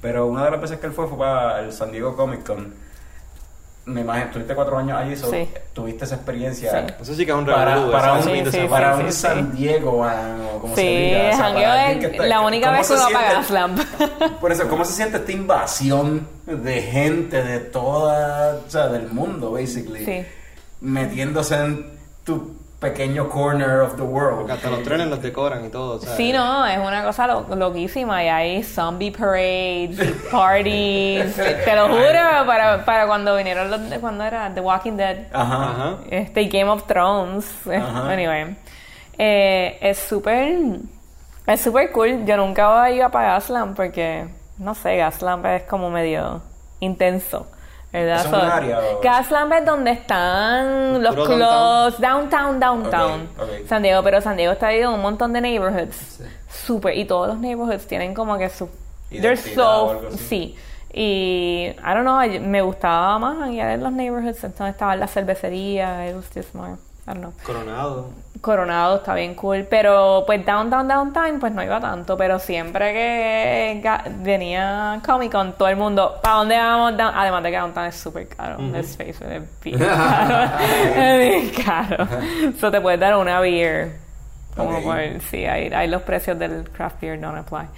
Pero 0.00 0.26
una 0.26 0.44
de 0.44 0.50
las 0.52 0.60
veces 0.60 0.78
que 0.78 0.86
él 0.86 0.92
fue 0.92 1.08
fue 1.08 1.18
para 1.18 1.60
el 1.60 1.72
San 1.72 1.90
Diego 1.90 2.16
Comic 2.16 2.46
Con. 2.46 2.74
Me 3.84 4.02
imagino, 4.02 4.30
tuviste 4.30 4.54
cuatro 4.54 4.78
años 4.78 4.96
allí, 4.96 5.16
so, 5.16 5.28
Sí. 5.28 5.48
tuviste 5.72 6.04
esa 6.04 6.14
experiencia. 6.14 6.70
Sí. 6.86 6.94
Eso 7.02 7.14
sí 7.16 7.24
que 7.26 7.32
es 7.32 7.36
un 7.36 7.44
Para, 7.44 7.74
revolú. 7.74 7.90
para 7.92 8.12
un, 8.12 8.22
Sí, 8.22 8.44
semana. 8.52 8.68
para 8.70 8.96
sí, 8.96 9.02
un 9.02 9.12
sí, 9.12 9.18
San 9.20 9.56
Diego, 9.56 9.90
o 10.54 10.60
como 10.60 10.76
se 10.76 10.80
Sí, 10.82 10.86
diga. 10.88 11.18
o 11.18 11.36
sea, 11.36 11.52
para 11.54 11.90
es 11.92 11.98
que 11.98 12.06
está- 12.06 12.26
la 12.26 12.40
única 12.42 12.66
¿cómo 12.68 12.78
vez 12.78 12.86
que 12.88 12.94
uno 12.94 13.02
apaga 13.06 13.42
Slamp. 13.42 13.80
Por 14.40 14.52
eso, 14.52 14.68
¿cómo 14.68 14.84
se 14.84 14.92
siente 14.92 15.16
esta 15.16 15.32
invasión 15.32 16.28
de 16.46 16.80
gente 16.82 17.42
de 17.42 17.58
toda, 17.58 18.60
o 18.64 18.70
sea, 18.70 18.86
del 18.86 19.08
mundo, 19.08 19.50
basically? 19.50 20.04
Sí. 20.04 20.24
Metiéndose 20.80 21.56
en 21.56 21.86
tu 22.24 22.56
pequeño 22.82 23.28
corner 23.30 23.80
of 23.80 23.96
the 23.96 24.02
world. 24.02 24.38
Porque 24.40 24.52
hasta 24.52 24.68
los 24.68 24.82
trenes 24.82 25.06
los 25.06 25.22
decoran 25.22 25.64
y 25.64 25.68
todo. 25.70 25.98
¿sabes? 25.98 26.16
Sí, 26.16 26.32
no, 26.32 26.66
es 26.66 26.76
una 26.78 27.02
cosa 27.04 27.26
lo- 27.26 27.46
loquísima 27.56 28.22
y 28.22 28.28
hay 28.28 28.62
zombie 28.62 29.10
parades, 29.10 29.98
y 29.98 30.12
parties, 30.30 31.34
te 31.64 31.74
lo 31.76 31.88
juro, 31.88 32.44
para, 32.46 32.84
para 32.84 33.06
cuando 33.06 33.34
vinieron 33.36 33.70
los, 33.70 33.88
de- 33.88 33.98
cuando 34.00 34.24
era 34.24 34.52
The 34.52 34.60
Walking 34.60 34.96
Dead, 34.98 35.26
Ajá. 35.32 35.70
Ajá. 35.70 35.96
este 36.10 36.44
Game 36.46 36.68
of 36.68 36.84
Thrones, 36.86 37.46
Ajá. 37.66 38.10
anyway, 38.12 38.56
eh, 39.16 39.78
es 39.80 39.98
súper, 39.98 40.58
es 41.46 41.60
súper 41.60 41.92
cool, 41.92 42.24
yo 42.26 42.36
nunca 42.36 42.90
ido 42.90 43.08
para 43.10 43.34
Gaslamp 43.34 43.76
porque, 43.76 44.26
no 44.58 44.74
sé, 44.74 44.96
Gaslamp 44.96 45.46
es 45.46 45.62
como 45.64 45.88
medio 45.90 46.42
intenso, 46.80 47.46
¿Es 47.92 48.26
un 48.26 48.34
área 48.36 48.78
o- 48.80 49.00
Gaslamp 49.02 49.52
es 49.52 49.64
donde 49.66 49.90
están 49.90 51.02
los 51.02 51.14
clubs, 51.14 52.00
downtown, 52.00 52.58
downtown. 52.58 53.28
San 53.68 53.82
Diego, 53.82 54.02
pero 54.02 54.20
San 54.20 54.36
Diego 54.36 54.52
está 54.52 54.68
dividido 54.68 54.90
en 54.90 54.96
un 54.96 55.02
montón 55.02 55.32
de 55.32 55.40
neighborhoods. 55.42 56.22
Super, 56.50 56.96
y 56.96 57.04
todos 57.04 57.28
los 57.28 57.38
neighborhoods 57.38 57.86
tienen 57.86 58.14
como 58.14 58.38
que 58.38 58.48
su... 58.48 58.68
They're 59.10 59.36
so... 59.36 60.00
Sí. 60.16 60.56
Y, 60.94 61.68
I 61.78 61.94
don't 61.94 62.02
know, 62.02 62.18
me 62.48 62.60
gustaba 62.62 63.18
más 63.18 63.38
hanguear 63.38 63.70
en 63.70 63.82
los 63.82 63.92
neighborhoods, 63.92 64.44
entonces 64.44 64.74
estaban 64.74 64.98
las 65.00 65.10
cervecerías, 65.12 66.10
it 66.10 66.14
was 66.16 66.26
just 66.34 66.54
more, 66.54 66.72
I 67.06 67.12
don't 67.14 67.18
know. 67.20 67.32
Coronado. 67.44 68.10
Coronado 68.42 68.96
está 68.96 69.14
bien 69.14 69.34
cool, 69.36 69.66
pero 69.70 70.24
pues 70.26 70.44
downtown, 70.44 70.86
downtown, 70.88 71.38
pues 71.38 71.52
no 71.52 71.62
iba 71.62 71.80
tanto, 71.80 72.16
pero 72.16 72.38
siempre 72.40 72.92
que 72.92 74.10
venía 74.18 75.00
Comic 75.06 75.30
Con, 75.32 75.52
todo 75.52 75.68
el 75.68 75.76
mundo, 75.76 76.18
¿para 76.20 76.34
dónde 76.34 76.56
vamos? 76.58 76.96
Down-" 76.96 77.14
Además 77.14 77.42
de 77.44 77.50
que 77.52 77.56
downtown 77.56 77.86
es 77.86 77.96
súper 77.96 78.28
caro, 78.28 78.58
es 78.74 78.98
bien 78.98 79.46
caro, 79.78 80.50
es 80.96 81.18
bien 81.18 81.50
caro. 81.64 82.08
So 82.60 82.70
te 82.70 82.80
puedes 82.80 82.98
dar 82.98 83.16
una 83.16 83.38
beer, 83.40 83.92
como 84.56 84.78
Ok. 84.78 84.82
por, 84.82 84.98
sí, 85.30 85.46
ahí, 85.46 85.72
ahí 85.72 85.86
los 85.88 86.02
precios 86.02 86.36
del 86.38 86.68
craft 86.70 87.00
beer 87.00 87.20
don't 87.20 87.38
apply. 87.38 87.68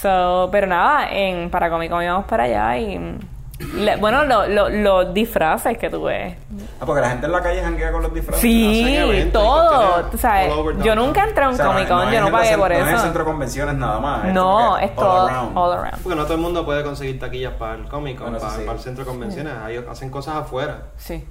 So, 0.00 0.48
pero 0.52 0.66
nada, 0.68 1.08
en, 1.10 1.50
para 1.50 1.68
Comic 1.68 1.90
Con 1.90 2.02
íbamos 2.02 2.26
para 2.26 2.44
allá 2.44 2.78
y, 2.78 3.18
le- 3.76 3.96
bueno, 3.96 4.24
lo- 4.24 4.46
lo- 4.48 4.68
los 4.68 5.14
disfraces 5.14 5.78
que 5.78 5.88
tú 5.90 6.02
ves, 6.04 6.36
Ah, 6.80 6.84
porque 6.86 7.00
la 7.00 7.10
gente 7.10 7.26
en 7.26 7.32
la 7.32 7.40
calle 7.42 7.62
janguea 7.62 7.92
con 7.92 8.02
los 8.02 8.12
disfraces. 8.12 8.40
Sí, 8.42 8.96
eventos 8.96 9.42
todo. 9.42 10.04
Tú 10.10 10.18
sabes, 10.18 10.52
yo 10.82 10.94
nunca 10.96 11.24
entré 11.24 11.44
a 11.44 11.48
un 11.48 11.54
O 11.54 11.56
sea, 11.56 11.66
Comic 11.66 11.88
Con, 11.88 12.10
yo 12.10 12.20
no 12.20 12.30
pagué 12.32 12.58
por 12.58 12.70
No 12.70 12.76
es 12.76 12.82
el 12.88 12.94
eso. 12.94 13.02
centro 13.02 13.20
de 13.24 13.30
convenciones 13.30 13.74
nada 13.76 14.00
más. 14.00 14.24
No, 14.32 14.76
es 14.78 14.90
all 14.90 14.96
todo 14.96 15.26
around. 15.28 15.56
all 15.58 15.72
around. 15.72 16.02
Porque 16.02 16.16
no 16.16 16.24
todo 16.24 16.34
el 16.34 16.40
mundo 16.40 16.64
puede 16.64 16.82
conseguir 16.82 17.18
taquillas 17.20 17.52
para 17.54 17.74
el 17.74 17.84
Comic 17.86 18.16
Con, 18.18 18.24
Bueno, 18.30 18.38
eso 18.38 18.46
para, 18.46 18.58
sí. 18.58 18.64
para 18.66 18.78
el 18.78 18.82
centro 18.84 19.04
de 19.04 19.10
convenciones. 19.10 19.52
Ahí 19.64 19.84
hacen 19.88 20.10
cosas 20.10 20.36
afuera. 20.36 20.82
Sí. 20.96 21.24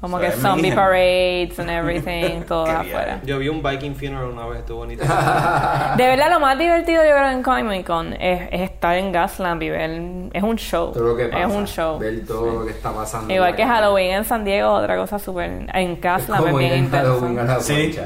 Como 0.00 0.18
que 0.18 0.30
zombie 0.32 0.72
parades 0.74 1.58
and 1.58 1.68
everything, 1.68 2.42
todo 2.42 2.64
Qué 2.64 2.70
afuera. 2.70 3.20
Yo 3.24 3.38
vi 3.38 3.48
un 3.48 3.62
Viking 3.62 3.94
Funeral 3.94 4.30
una 4.30 4.46
vez, 4.46 4.60
estuvo 4.60 4.78
bonito. 4.78 5.02
De 5.96 6.06
verdad, 6.06 6.30
lo 6.30 6.40
más 6.40 6.58
divertido 6.58 7.04
yo 7.04 7.10
creo 7.10 7.30
en 7.30 7.42
Comic 7.42 7.86
Con 7.86 8.14
es, 8.14 8.48
es 8.50 8.62
estar 8.62 8.96
en 8.96 9.12
Gaslamp 9.12 9.62
y 9.62 9.68
ver. 9.68 9.90
Es 10.32 10.42
un 10.42 10.56
show. 10.56 10.92
Todo 10.92 11.08
lo 11.08 11.16
que 11.16 11.26
pasa. 11.26 11.44
Es 11.44 11.54
un 11.54 11.66
show. 11.66 11.98
Ver 11.98 12.26
todo 12.26 12.60
lo 12.60 12.64
que 12.66 12.72
está 12.72 12.92
pasando. 12.92 13.32
Igual 13.32 13.54
que. 13.54 13.66
Halloween 13.66 14.12
en 14.12 14.24
San 14.24 14.44
Diego, 14.44 14.70
otra 14.72 14.96
cosa 14.96 15.18
súper. 15.18 15.50
En 15.50 15.92
Es 15.92 16.00
Gaslamp 16.00 16.46
es 16.46 16.56
bien 16.56 16.84
intenso. 16.84 17.60
Sí. 17.60 18.00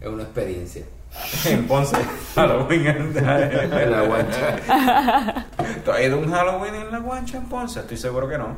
Es 0.00 0.06
una 0.06 0.22
experiencia. 0.22 0.84
En 1.46 1.66
Ponce. 1.66 1.96
Halloween 2.34 2.86
en 2.86 3.16
En 3.16 3.90
la 3.90 4.02
guancha. 4.02 5.44
¿Tú 5.84 5.90
has 5.90 6.00
ido 6.02 6.18
un 6.18 6.30
Halloween 6.30 6.74
en 6.74 6.92
la 6.92 6.98
guancha 6.98 7.38
en 7.38 7.44
Ponce? 7.46 7.80
Estoy 7.80 7.96
seguro 7.96 8.28
que 8.28 8.38
no. 8.38 8.56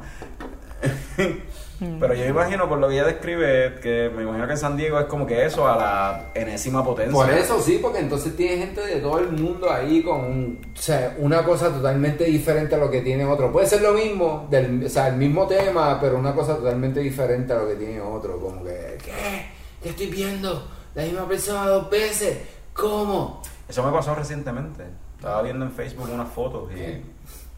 Pero 1.99 2.15
yo 2.15 2.25
imagino, 2.27 2.69
por 2.69 2.79
lo 2.79 2.89
que 2.89 2.95
ella 2.95 3.05
describe, 3.05 3.81
que 3.83 4.11
me 4.15 4.23
imagino 4.23 4.47
que 4.47 4.53
en 4.53 4.59
San 4.59 4.77
Diego 4.77 5.01
es 5.01 5.07
como 5.07 5.27
que 5.27 5.45
eso 5.45 5.67
a 5.67 5.77
la 5.77 6.31
enésima 6.35 6.85
potencia. 6.85 7.13
Por 7.13 7.29
eso 7.31 7.61
sí, 7.61 7.81
porque 7.83 7.99
entonces 7.99 8.37
tiene 8.37 8.67
gente 8.67 8.81
de 8.83 9.01
todo 9.01 9.19
el 9.19 9.33
mundo 9.33 9.71
ahí 9.71 10.01
con 10.03 10.59
o 10.73 10.81
sea, 10.81 11.17
una 11.19 11.45
cosa 11.45 11.71
totalmente 11.71 12.25
diferente 12.25 12.77
a 12.77 12.79
lo 12.79 12.89
que 12.89 13.01
tiene 13.01 13.25
otro. 13.25 13.51
Puede 13.51 13.67
ser 13.67 13.83
lo 13.83 13.95
mismo, 13.95 14.47
del, 14.49 14.85
o 14.87 14.89
sea, 14.89 15.09
el 15.09 15.17
mismo 15.17 15.47
tema, 15.49 15.99
pero 16.01 16.19
una 16.19 16.35
cosa 16.35 16.57
totalmente 16.57 17.01
diferente 17.01 17.53
a 17.53 17.57
lo 17.57 17.69
que 17.69 17.75
tiene 17.75 18.01
otro. 18.01 18.39
Como 18.39 18.63
que, 18.63 18.99
¿qué? 19.05 19.47
¿Qué 19.83 19.89
estoy 19.89 20.07
viendo? 20.07 20.69
La 20.95 21.03
misma 21.03 21.27
persona 21.27 21.67
dos 21.67 21.91
veces. 21.91 22.39
¿Cómo? 22.73 23.43
Eso 23.69 23.83
me 23.83 23.91
pasó 23.91 24.15
recientemente. 24.15 24.85
Estaba 25.17 25.43
viendo 25.43 25.65
en 25.65 25.73
Facebook 25.73 26.09
unas 26.13 26.29
fotos 26.29 26.71
y... 26.73 27.03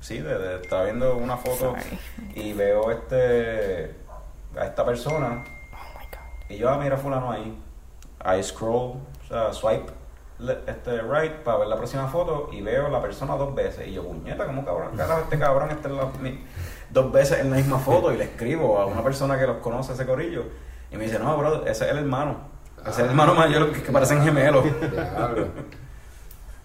Sí, 0.05 0.19
de- 0.19 0.37
de- 0.39 0.57
estaba 0.61 0.85
viendo 0.85 1.17
una 1.17 1.39
foto 1.39 1.57
Sorry. 1.75 1.99
y 2.35 2.53
veo 2.53 2.91
este 2.91 3.95
a 4.55 4.67
esta 4.67 4.85
persona 4.85 5.43
Oh 5.73 5.99
my 5.99 6.05
God. 6.05 6.51
y 6.51 6.59
yo, 6.59 6.69
ah, 6.69 6.77
mira 6.77 6.99
fulano 6.99 7.33
ahí. 7.33 7.59
I 8.39 8.43
scroll, 8.43 8.99
o 8.99 9.29
sea, 9.29 9.51
swipe 9.55 9.91
este 10.67 11.01
right 11.01 11.33
para 11.43 11.57
ver 11.59 11.69
la 11.69 11.77
próxima 11.77 12.07
foto 12.09 12.51
y 12.53 12.61
veo 12.61 12.89
la 12.91 13.01
persona 13.01 13.35
dos 13.37 13.55
veces. 13.55 13.89
Y 13.89 13.95
yo, 13.95 14.03
puñeta, 14.05 14.45
¿cómo 14.45 14.63
cabrón? 14.63 14.95
Carajo, 14.95 15.21
este 15.23 15.39
cabrón 15.39 15.71
está 15.71 15.89
en 15.89 15.97
la- 15.97 16.11
mi- 16.21 16.45
dos 16.91 17.11
veces 17.11 17.39
en 17.41 17.51
la 17.51 17.57
misma 17.57 17.79
foto 17.79 18.13
y 18.13 18.19
le 18.19 18.25
escribo 18.25 18.79
a 18.79 18.85
una 18.85 19.03
persona 19.03 19.39
que 19.39 19.47
los 19.47 19.57
conoce 19.59 19.95
ese 19.95 20.05
corillo. 20.05 20.45
Y 20.93 20.97
me 20.99 21.05
dice, 21.05 21.19
no, 21.19 21.35
bro, 21.39 21.63
ese 21.67 21.87
es 21.87 21.91
el 21.93 21.97
hermano. 21.99 22.37
Ese 22.83 22.91
es 22.91 22.99
el 22.99 23.07
hermano 23.07 23.35
mayor 23.35 23.73
que, 23.73 23.83
que 23.83 23.91
parecen 23.91 24.23
gemelos. 24.23 24.65
Diablo. 24.93 25.49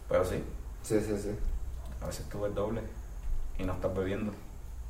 Pero 0.10 0.26
sí, 0.26 0.44
Sí, 0.82 1.00
sí, 1.00 1.18
sí. 1.18 1.40
a 2.02 2.08
veces 2.08 2.28
tú 2.30 2.42
ves 2.42 2.54
doble 2.54 2.82
y 3.60 3.64
no 3.64 3.74
estás 3.74 3.94
bebiendo. 3.96 4.32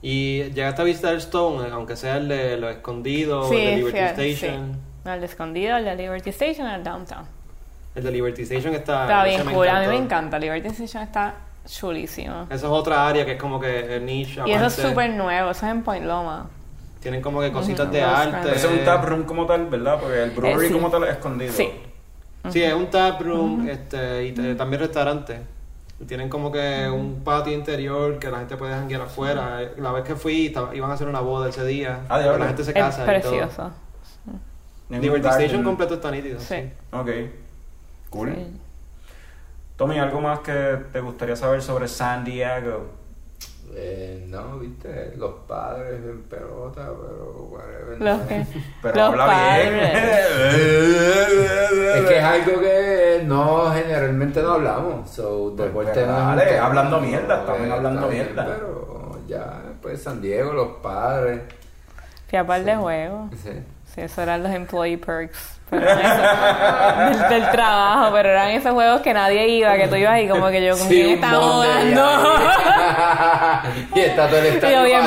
Y 0.01 0.43
llegaste 0.53 0.81
a 0.81 0.85
visitar 0.85 1.15
Stone, 1.15 1.67
eh, 1.67 1.71
aunque 1.73 1.95
sea 1.97 2.17
el 2.17 2.27
de 2.29 2.57
Los 2.57 2.71
Escondidos, 2.71 3.49
Sí, 3.49 3.55
el 3.57 3.65
de 3.65 3.75
Liberty 3.77 3.97
sí, 4.23 4.29
Station. 4.31 4.73
sí. 5.03 5.09
El 5.09 5.19
de 5.19 5.25
escondido, 5.25 5.77
el 5.77 5.85
de 5.85 5.95
Liberty 5.95 6.29
Station, 6.29 6.67
el 6.67 6.83
downtown. 6.83 7.25
El 7.95 8.03
de 8.03 8.11
Liberty 8.11 8.43
Station 8.43 8.73
está... 8.75 9.03
Está 9.03 9.23
bien 9.25 9.43
cool, 9.53 9.67
a 9.67 9.79
mí 9.81 9.87
me 9.87 9.95
encanta. 9.97 10.37
Liberty 10.39 10.67
Station 10.69 11.03
está 11.03 11.33
chulísimo. 11.67 12.43
Esa 12.43 12.55
es 12.55 12.63
otra 12.63 13.07
área 13.07 13.25
que 13.25 13.33
es 13.33 13.39
como 13.41 13.59
que 13.59 13.95
el 13.97 14.05
niche. 14.05 14.41
Y 14.45 14.51
eso 14.51 14.67
es 14.67 14.73
súper 14.73 15.09
nuevo, 15.11 15.51
eso 15.51 15.65
es 15.65 15.71
en 15.71 15.83
Point 15.83 16.05
Loma. 16.05 16.49
Tienen 17.01 17.21
como 17.21 17.39
que 17.41 17.51
cositas 17.51 17.89
de 17.91 18.01
arte. 18.01 18.49
Ese 18.55 18.67
es 18.67 18.73
un 18.79 18.85
tap 18.85 19.03
room 19.05 19.23
como 19.23 19.45
tal, 19.45 19.65
¿verdad? 19.67 19.99
Porque 19.99 20.21
el 20.23 20.31
brewery 20.31 20.65
Eh, 20.65 20.67
sí. 20.67 20.73
como 20.73 20.89
tal 20.89 21.03
es 21.05 21.11
escondido. 21.11 21.53
Sí. 21.53 21.69
Sí, 22.49 22.61
es 22.63 22.73
un 22.73 22.87
tap 22.89 23.21
room 23.21 23.67
este, 23.67 24.25
y 24.27 24.31
te- 24.33 24.55
también 24.55 24.81
restaurante. 24.81 25.39
Tienen 26.07 26.29
como 26.29 26.51
que 26.51 26.89
un 26.89 27.23
patio 27.25 27.51
interior 27.53 28.19
que 28.19 28.31
la 28.31 28.39
gente 28.39 28.55
puede 28.55 28.73
janguear 28.73 29.01
afuera. 29.01 29.59
La 29.77 29.91
vez 29.91 30.03
que 30.05 30.15
fui, 30.15 30.47
estaba- 30.47 30.73
iban 30.73 30.89
a 30.89 30.93
hacer 30.93 31.07
una 31.07 31.19
boda 31.19 31.49
ese 31.49 31.65
día. 31.65 32.01
Ah, 32.07 32.19
la 32.19 32.47
gente 32.47 32.63
se 32.63 32.71
Es 32.71 32.77
casa 32.77 33.03
y 33.03 33.21
todo. 33.21 33.31
precioso. 33.31 33.71
Ningún 34.87 35.03
Liberty 35.03 35.23
garden. 35.27 35.41
Station 35.45 35.63
completo 35.63 35.93
está 35.95 36.09
nítido. 36.09 36.39
Sí. 36.39 36.71
Ok. 36.91 37.09
Cool. 38.09 38.33
Sí. 38.33 38.47
Tommy, 39.75 39.99
¿algo 39.99 40.19
más 40.19 40.39
que 40.39 40.77
te 40.91 40.99
gustaría 40.99 41.35
saber 41.35 41.61
sobre 41.61 41.87
San 41.87 42.23
Diego? 42.23 42.87
Eh, 43.75 44.25
no, 44.27 44.57
viste, 44.59 45.13
los 45.17 45.31
padres 45.47 46.01
en 46.03 46.23
pelota, 46.23 46.89
pero 46.99 47.49
whatever. 47.51 48.01
Los 48.01 48.21
que. 48.21 48.45
Pero 48.81 48.95
los 48.95 49.19
habla 49.19 49.57
bien. 49.59 49.75
Es 51.95 52.05
que 52.05 52.17
es 52.17 52.23
algo 52.23 52.61
que 52.61 53.23
no 53.25 53.71
generalmente 53.71 54.41
no 54.41 54.53
hablamos. 54.53 55.09
So, 55.09 55.53
Pues, 55.55 55.67
deporte 55.67 55.91
pero 55.93 56.07
no 56.07 56.17
dale, 56.17 56.57
hablando 56.57 56.99
mierda, 56.99 57.39
estamos 57.39 57.61
eh, 57.61 57.71
hablando 57.71 58.07
bien, 58.07 58.25
mierda. 58.25 58.45
Pero 58.45 59.19
ya, 59.27 59.61
pues 59.81 60.01
San 60.01 60.21
Diego, 60.21 60.53
los 60.53 60.67
padres. 60.81 61.41
Fui 62.27 62.37
a 62.37 62.45
par 62.45 62.63
de 62.63 62.75
juegos. 62.75 63.31
Sí. 63.43 63.51
Sí, 63.99 64.05
eso 64.05 64.21
eran 64.21 64.43
los 64.43 64.51
employee 64.53 64.97
perks. 64.97 65.55
Pero 65.69 65.85
del, 65.85 67.29
del 67.29 67.51
trabajo, 67.51 68.11
pero 68.11 68.29
eran 68.29 68.47
esos 68.49 68.71
juegos 68.71 69.01
que 69.01 69.13
nadie 69.13 69.47
iba, 69.49 69.75
que 69.77 69.87
tú 69.87 69.95
ibas 69.95 70.19
y 70.19 70.27
como 70.27 70.47
que 70.47 70.65
yo 70.65 70.75
con 70.75 70.87
Sí, 70.87 71.11
estaba 71.11 71.37
jugando. 71.37 72.09
y 73.95 73.99
está 73.99 74.27
todo 74.27 74.39
el 74.39 74.45
Y 74.45 74.47
estadio 74.49 74.83
bien 74.83 75.01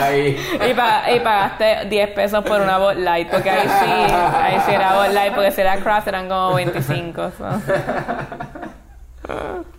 ahí. 0.00 0.36
Y, 0.70 0.74
pa- 0.74 1.10
y 1.10 1.18
pagaste 1.20 1.86
10 1.86 2.10
pesos 2.10 2.44
por 2.44 2.60
una 2.60 2.78
Bud 2.78 2.94
Light, 2.98 3.30
porque 3.30 3.50
ahí 3.50 3.66
sí, 3.68 4.14
ahí 4.40 4.60
sí 4.64 4.72
era 4.72 4.92
Bud 4.96 5.12
Light, 5.12 5.34
porque 5.34 5.50
si 5.50 5.60
era 5.60 5.76
Cross 5.78 6.06
eran 6.06 6.28
como 6.28 6.54
25. 6.54 7.32
so. 7.36 7.44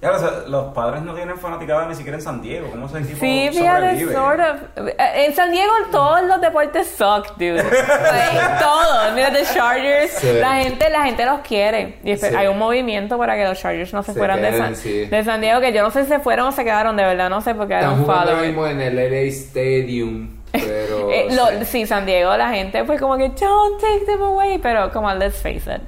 Ya, 0.02 0.12
o 0.12 0.20
sea, 0.20 0.32
los 0.48 0.72
padres 0.74 1.02
no 1.02 1.16
tienen 1.16 1.36
fanaticada 1.38 1.88
ni 1.88 1.96
siquiera 1.96 2.18
en 2.18 2.22
San 2.24 2.42
Diego. 2.44 2.70
¿Cómo 2.70 2.86
ese 2.86 3.00
equipo 3.00 3.20
Sí, 3.20 3.50
fíjate, 3.52 4.14
sort 4.14 4.40
of. 4.40 4.88
Eh, 4.88 5.26
En 5.26 5.36
San 5.36 5.52
Diego 5.52 5.72
todos 5.92 6.22
los 6.24 6.40
deportes 6.40 6.88
suck, 6.96 7.32
dude. 7.38 7.56
Like, 7.56 7.64
todos. 8.60 9.14
Mira, 9.16 9.32
the 9.34 9.44
Chargers, 9.54 10.12
Sí. 10.12 10.32
la 10.40 10.56
gente, 10.58 10.90
la 10.92 11.04
gente 11.06 11.26
los 11.26 11.40
quiere. 11.40 11.98
Y 12.04 12.16
Sí. 12.18 12.28
hay 12.36 12.48
un 12.48 12.60
movimiento 12.60 13.18
para 13.18 13.36
que 13.36 13.44
los 13.46 13.60
Chargers 13.60 13.92
no 13.94 14.04
se, 14.04 14.14
Se 14.14 14.20
fueran 14.20 14.42
de 14.44 14.50
queden, 14.50 14.62
San, 14.64 14.76
sí. 14.76 15.06
de 15.06 15.24
San 15.24 15.42
Diego, 15.42 15.60
que 15.60 15.74
yo 15.74 15.82
no 15.82 15.90
sé 15.90 16.04
si 16.04 16.10
se 16.10 16.20
fueron 16.20 16.48
o 16.48 16.52
se 16.52 16.64
quedaron, 16.64 16.96
de 16.96 17.04
verdad, 17.04 17.30
no 17.30 17.42
sé, 17.42 17.56
porque 17.56 17.74
era 17.74 17.82
Están 17.88 18.00
un 18.00 18.06
jugando 18.06 18.36
mismo 18.38 18.68
en 18.68 18.80
el 18.80 18.96
LA 18.96 19.28
Stadium, 19.30 20.38
pero... 20.52 21.12
Eh, 21.12 21.28
lo- 21.32 21.48
sí. 21.62 21.66
sí, 21.66 21.86
San 21.88 22.06
Diego, 22.06 22.38
la 22.38 22.50
gente 22.52 22.84
pues 22.84 23.02
como 23.02 23.18
que 23.18 23.30
don't 23.30 23.82
take 23.82 24.06
them 24.06 24.22
away, 24.22 24.60
pero 24.60 24.92
como 24.92 25.12
let's 25.16 25.38
face 25.42 25.64
it. 25.66 25.82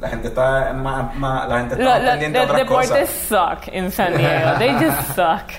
La 0.00 0.08
gente 0.10 0.28
está 0.28 0.72
más, 0.74 1.14
más- 1.16 1.48
la 1.48 1.58
gente 1.58 1.74
está 1.74 1.84
Lo- 1.84 1.90
más 1.90 2.02
lo- 2.02 2.10
pendiente 2.10 2.38
de 2.38 2.44
los 2.46 2.54
otras 2.54 2.68
deportes 2.68 3.10
cosas. 3.10 3.58
suck 3.66 3.74
in 3.74 3.90
San 3.90 4.16
Diego. 4.16 4.50
They 4.58 4.72
just 4.74 5.14
suck. 5.16 5.50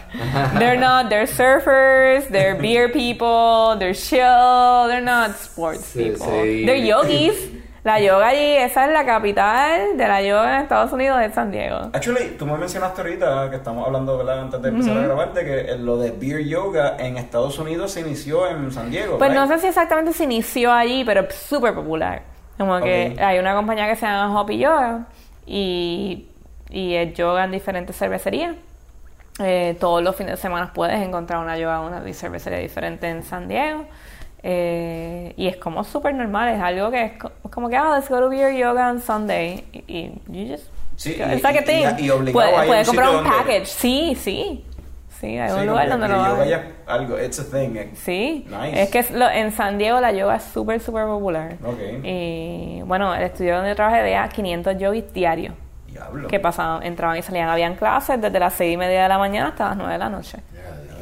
They're 0.57 0.79
not. 0.79 1.09
They're 1.09 1.27
surfers. 1.27 2.27
They're 2.29 2.55
beer 2.55 2.89
people. 2.91 3.77
They're 3.77 3.93
chill. 3.93 4.87
They're 4.87 5.01
not 5.03 5.31
sports 5.35 5.85
Sí, 5.93 6.11
people. 6.11 6.27
sí. 6.27 6.65
They're 6.65 6.85
yogis. 6.85 7.35
La 7.83 7.97
yoga 7.99 8.27
allí, 8.27 8.57
esa 8.57 8.85
es 8.87 8.91
la 8.91 9.05
capital 9.05 9.97
de 9.97 10.07
la 10.07 10.21
yoga 10.21 10.55
en 10.57 10.61
Estados 10.63 10.91
Unidos, 10.91 11.17
es 11.21 11.33
San 11.33 11.49
Diego. 11.49 11.89
Actually, 11.93 12.35
tú 12.37 12.45
me 12.45 12.57
mencionaste 12.57 13.01
ahorita 13.01 13.49
que 13.49 13.55
estamos 13.55 13.87
hablando, 13.87 14.17
¿verdad? 14.17 14.41
Antes 14.41 14.61
de 14.61 14.69
empezar 14.69 14.97
a 14.97 15.01
grabar, 15.01 15.33
de 15.33 15.45
que 15.45 15.77
lo 15.77 15.97
de 15.97 16.11
beer 16.11 16.45
yoga 16.45 16.97
en 16.99 17.17
Estados 17.17 17.57
Unidos 17.57 17.91
se 17.93 18.01
inició 18.01 18.47
en 18.49 18.69
San 18.73 18.91
Diego. 18.91 19.17
Pues 19.17 19.33
no 19.33 19.47
sé 19.47 19.59
si 19.59 19.67
exactamente 19.67 20.11
se 20.11 20.25
inició 20.25 20.73
allí, 20.73 21.03
pero 21.05 21.21
es 21.21 21.33
súper 21.35 21.73
popular. 21.73 22.21
Como 22.59 22.79
que 22.81 23.13
Ok. 23.15 23.21
hay 23.21 23.39
una 23.39 23.55
compañía 23.55 23.87
que 23.87 23.95
se 23.95 24.05
llama 24.05 24.39
Hopi 24.41 24.57
Yoga 24.59 25.05
y, 25.47 26.27
y 26.69 26.93
es 26.93 27.13
yoga 27.15 27.45
en 27.45 27.51
diferentes 27.51 27.97
cervecerías. 27.97 28.55
Eh, 29.41 29.77
todos 29.79 30.03
los 30.03 30.15
fines 30.15 30.33
de 30.33 30.37
semana 30.41 30.71
puedes 30.73 30.99
encontrar 31.01 31.39
una 31.41 31.57
yoga, 31.57 31.79
una 31.79 32.01
cervecería 32.13 32.59
diferente 32.59 33.07
en 33.07 33.23
San 33.23 33.47
Diego. 33.47 33.85
Eh, 34.43 35.33
y 35.37 35.47
es 35.47 35.57
como 35.57 35.83
súper 35.83 36.13
normal, 36.13 36.49
es 36.53 36.61
algo 36.61 36.91
que 36.91 37.03
es 37.05 37.11
co- 37.13 37.31
como 37.49 37.69
que, 37.69 37.75
ah, 37.77 37.95
let's 37.97 38.09
go 38.09 38.19
to 38.19 38.29
beer 38.29 38.53
yoga 38.53 38.89
on 38.89 39.01
Sunday. 39.01 39.63
Y, 39.73 39.83
y 39.87 40.21
you 40.27 40.51
just. 40.53 40.65
Sí, 40.97 41.15
y- 41.17 41.23
y- 42.01 42.05
y- 42.05 42.09
obligado 42.09 42.65
Puedes, 42.65 42.87
un 42.89 42.95
comprar 42.95 43.09
un 43.09 43.15
donde- 43.23 43.29
package. 43.29 43.65
Sí, 43.67 44.15
sí. 44.19 44.65
Sí, 45.19 45.37
hay 45.37 45.49
Sí, 45.49 45.55
un 45.55 45.67
lugar 45.67 45.89
donde 45.89 46.07
lo 46.07 46.15
yoga 46.25 46.45
ya 46.45 46.63
algo, 46.87 47.19
it's 47.19 47.39
a 47.39 47.43
thing. 47.43 47.75
eh. 47.75 47.91
Sí, 47.93 48.47
Nice. 48.49 48.81
es 48.83 48.89
que 48.89 49.13
lo- 49.13 49.29
en 49.29 49.51
San 49.51 49.77
Diego 49.77 49.99
la 49.99 50.11
yoga 50.13 50.37
es 50.37 50.43
súper, 50.43 50.79
súper 50.79 51.05
popular. 51.05 51.55
Ok. 51.65 51.77
Y 52.03 52.81
bueno, 52.85 53.13
el 53.13 53.23
estudio 53.23 53.55
donde 53.55 53.69
yo 53.71 53.75
trabajé 53.75 54.01
veía 54.01 54.27
500 54.29 54.77
yogis 54.77 55.11
diarios 55.13 55.53
Diablo. 55.87 56.27
que 56.29 56.39
pasaban, 56.39 56.83
entraban 56.83 57.17
y 57.17 57.21
salían. 57.21 57.49
Habían 57.49 57.75
clases 57.75 58.21
desde 58.21 58.39
las 58.39 58.53
6 58.53 58.73
y 58.73 58.77
media 58.77 59.03
de 59.03 59.09
la 59.09 59.17
mañana 59.17 59.49
hasta 59.49 59.65
las 59.69 59.77
9 59.77 59.91
de 59.93 59.99
la 59.99 60.09
noche. 60.09 60.37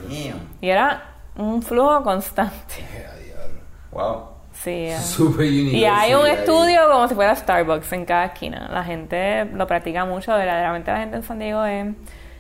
Damn. 0.10 0.40
Y 0.62 0.70
era 0.70 1.04
un 1.38 1.62
flujo 1.62 2.02
constante. 2.04 2.56
Wow. 3.92 4.24
Sí. 4.54 4.90
Super 5.00 5.46
Y 5.46 5.86
hay 5.86 6.14
un 6.14 6.26
ahí. 6.26 6.32
estudio 6.32 6.82
como 6.92 7.08
si 7.08 7.16
fuera 7.16 7.36
Starbucks 7.36 7.94
en 7.94 8.06
cada 8.06 8.26
esquina. 8.26 8.68
La 8.72 8.84
gente 8.84 9.46
lo 9.46 9.66
practica 9.68 10.06
mucho, 10.06 10.34
verdaderamente 10.34 10.92
la 10.92 11.00
gente 11.00 11.16
en 11.18 11.24
San 11.24 11.40
Diego 11.40 11.64
es 11.66 11.86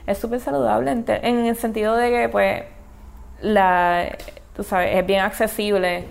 es 0.07 0.17
súper 0.17 0.39
saludable 0.39 0.89
en, 0.91 1.03
te- 1.03 1.27
en 1.27 1.45
el 1.45 1.55
sentido 1.55 1.95
de 1.95 2.09
que 2.09 2.29
pues 2.29 2.63
la 3.41 4.15
tú 4.55 4.63
sabes, 4.63 4.95
es 4.95 5.05
bien 5.05 5.19
accesible 5.21 6.05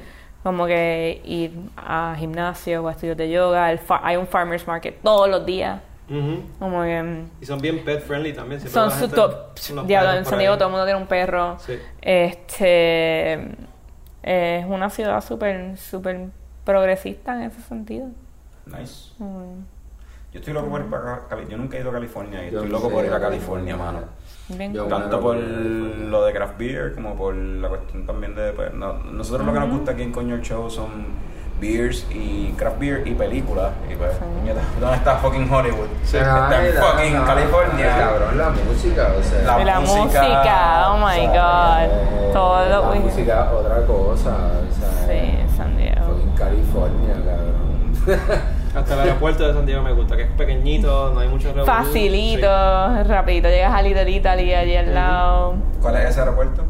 como 0.45 0.67
que 0.67 1.21
ir 1.25 1.53
a 1.77 2.15
gimnasio 2.17 2.85
o 2.85 2.89
a 2.89 2.93
estudios 2.93 3.17
de 3.17 3.29
yoga, 3.31 3.73
el 3.73 3.79
fa- 3.81 4.01
hay 4.05 4.17
un 4.17 4.29
farmers 4.29 4.65
market 4.69 5.01
todos 5.03 5.29
los 5.29 5.45
días, 5.45 5.81
como 6.61 6.83
que 6.83 7.25
Y 7.41 7.47
son 7.47 7.61
bien 7.61 7.85
pet 7.85 8.01
friendly 8.07 8.33
también. 8.33 8.61
siempre 8.61 8.81
son 8.81 8.91
su 8.93 9.09
top. 9.09 9.57
Diablo, 9.89 10.13
en 10.13 10.25
San 10.25 10.39
Diego 10.39 10.55
todo 10.57 10.67
el 10.69 10.71
mundo 10.71 10.85
tiene 10.87 11.01
un 11.01 11.09
perro. 11.09 11.57
Sí. 11.59 11.77
Este 12.01 13.51
es 14.23 14.65
una 14.67 14.89
ciudad 14.91 15.21
súper 15.25 15.77
súper 15.79 16.29
progresista 16.65 17.35
en 17.35 17.43
ese 17.51 17.61
sentido. 17.63 18.07
Nice. 18.67 19.13
Mm. 19.19 19.65
Yo 20.37 20.41
estoy 20.41 20.53
loco 20.53 20.69
por 20.69 20.81
ir 20.83 20.87
para 20.91 21.21
Cali- 21.31 21.47
Yo 21.49 21.57
nunca 21.57 21.79
he 21.79 21.81
ido 21.81 21.89
a 21.89 21.93
California 21.95 22.43
y 22.45 22.49
estoy 22.49 22.69
loco 22.69 22.91
por 22.91 23.03
ir 23.07 23.11
a 23.15 23.19
California, 23.19 23.75
mano. 23.75 24.01
Bien. 24.51 24.71
Yo- 24.75 24.85
Tanto 24.85 25.19
por 25.19 25.35
lo 25.35 26.25
de 26.27 26.33
craft 26.35 26.59
beer 26.59 26.95
como 26.95 27.15
por 27.17 27.35
la 27.35 27.69
cuestión 27.71 28.05
también 28.05 28.35
de... 28.35 28.53
pues, 28.53 28.75
no- 28.75 28.93
nosotros 28.99 29.47
lo 29.47 29.53
que 29.55 29.61
nos 29.61 29.71
gusta 29.71 29.93
aquí 29.93 30.03
en 30.03 30.13
Coño 30.13 30.37
Show 30.43 30.69
son 30.69 31.07
beers 31.59 32.07
y 32.11 32.53
craft 32.59 32.79
beer 32.79 33.07
y 33.09 33.15
películas. 33.15 33.73
Y 33.91 33.95
pues, 33.95 34.13
puñeta, 34.17 34.61
¿dónde 34.79 34.97
está 34.97 35.17
fucking 35.17 35.51
Hollywood? 35.51 35.87
Sí. 36.05 36.19
Está 36.19 36.67
en 36.69 36.75
la- 36.75 36.83
fucking 36.83 37.15
la- 37.15 37.25
California. 37.25 37.97
Cabrón, 37.99 38.37
la 38.39 38.51
música, 38.51 39.09
o 39.19 39.23
sea. 39.23 39.43
La 39.43 39.65
la 39.65 39.81
música, 39.81 40.03
música, 40.05 40.91
oh 40.93 40.99
my 40.99 41.05
o 41.05 41.33
sea, 41.33 41.33
god. 41.33 41.93
eh, 41.95 42.31
Todo 42.35 42.69
lo 42.69 42.95
La 42.95 43.01
música, 43.01 43.53
otra 43.53 43.87
cosa, 43.87 44.37
o 44.71 44.75
sea. 44.79 45.07
Sí, 45.09 45.57
San 45.57 45.77
Diego. 45.79 46.03
fucking 46.09 46.33
California, 46.37 47.15
cabrón. 47.25 48.43
Hasta 48.77 48.95
el 48.95 49.01
aeropuerto 49.01 49.47
de 49.49 49.55
San 49.55 49.65
Diego 49.67 49.83
me 49.83 49.93
gusta, 49.93 50.17
que 50.17 50.23
es 50.25 50.31
pequeñito, 50.33 51.11
no 51.15 51.21
hay 51.21 51.29
mucho 51.29 51.49
revolú. 51.49 51.67
Facilito, 51.67 52.47
Sí. 52.97 53.03
rapidito. 53.09 53.49
Llegas 53.49 53.75
a 53.75 53.83
Little 53.83 54.11
Italy 54.11 54.55
allí 54.55 54.77
al 54.77 54.95
lado. 54.95 55.55
¿Cuál 55.81 55.97
es 55.97 56.11
ese 56.11 56.21
aeropuerto? 56.21 56.65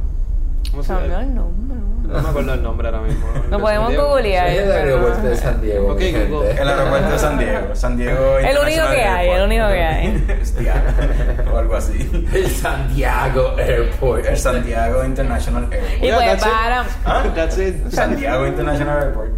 ¿Cómo 0.70 0.82
se 0.82 0.92
llama? 0.92 1.22
el 1.22 1.34
nombre. 1.34 1.76
No 2.07 2.22
me 2.22 2.28
acuerdo 2.28 2.54
el 2.54 2.62
nombre 2.62 2.86
ahora 2.86 3.00
mismo. 3.00 3.26
Lo 3.50 3.57
De 3.57 3.62
podemos 3.62 3.96
googlear. 3.96 4.46
Es 4.48 4.59
el 4.62 4.70
aeropuerto 4.72 5.22
de 5.26 5.36
San 5.36 5.61
Diego. 5.61 5.92
Ok, 5.92 5.98
mi 5.98 6.04
gente. 6.04 6.28
Google. 6.28 6.50
El 6.52 6.68
aeropuerto 6.68 7.11
de 7.11 7.18
San 7.18 7.38
Diego. 7.38 7.74
San 7.74 7.96
Diego 7.96 8.38
El 8.38 8.59
único 8.59 8.90
que 8.90 9.02
hay, 9.02 9.28
el 9.30 9.42
único 9.42 9.66
que 9.66 9.82
hay. 9.82 10.26
O 11.52 11.59
algo 11.59 11.74
así. 11.74 12.28
El 12.32 12.46
Santiago 12.48 13.57
Airport. 13.59 14.24
El 14.26 14.36
Santiago 14.36 15.04
International 15.04 15.64
Airport. 15.72 16.04
Y 16.04 16.12
pues 16.12 16.26
that's 16.26 16.46
it. 16.46 16.52
para. 16.52 16.84
¿Ah? 17.04 17.22
That's 17.34 17.59
it. 17.59 17.88
Santiago 17.90 18.46
International 18.46 19.02
Airport. 19.02 19.30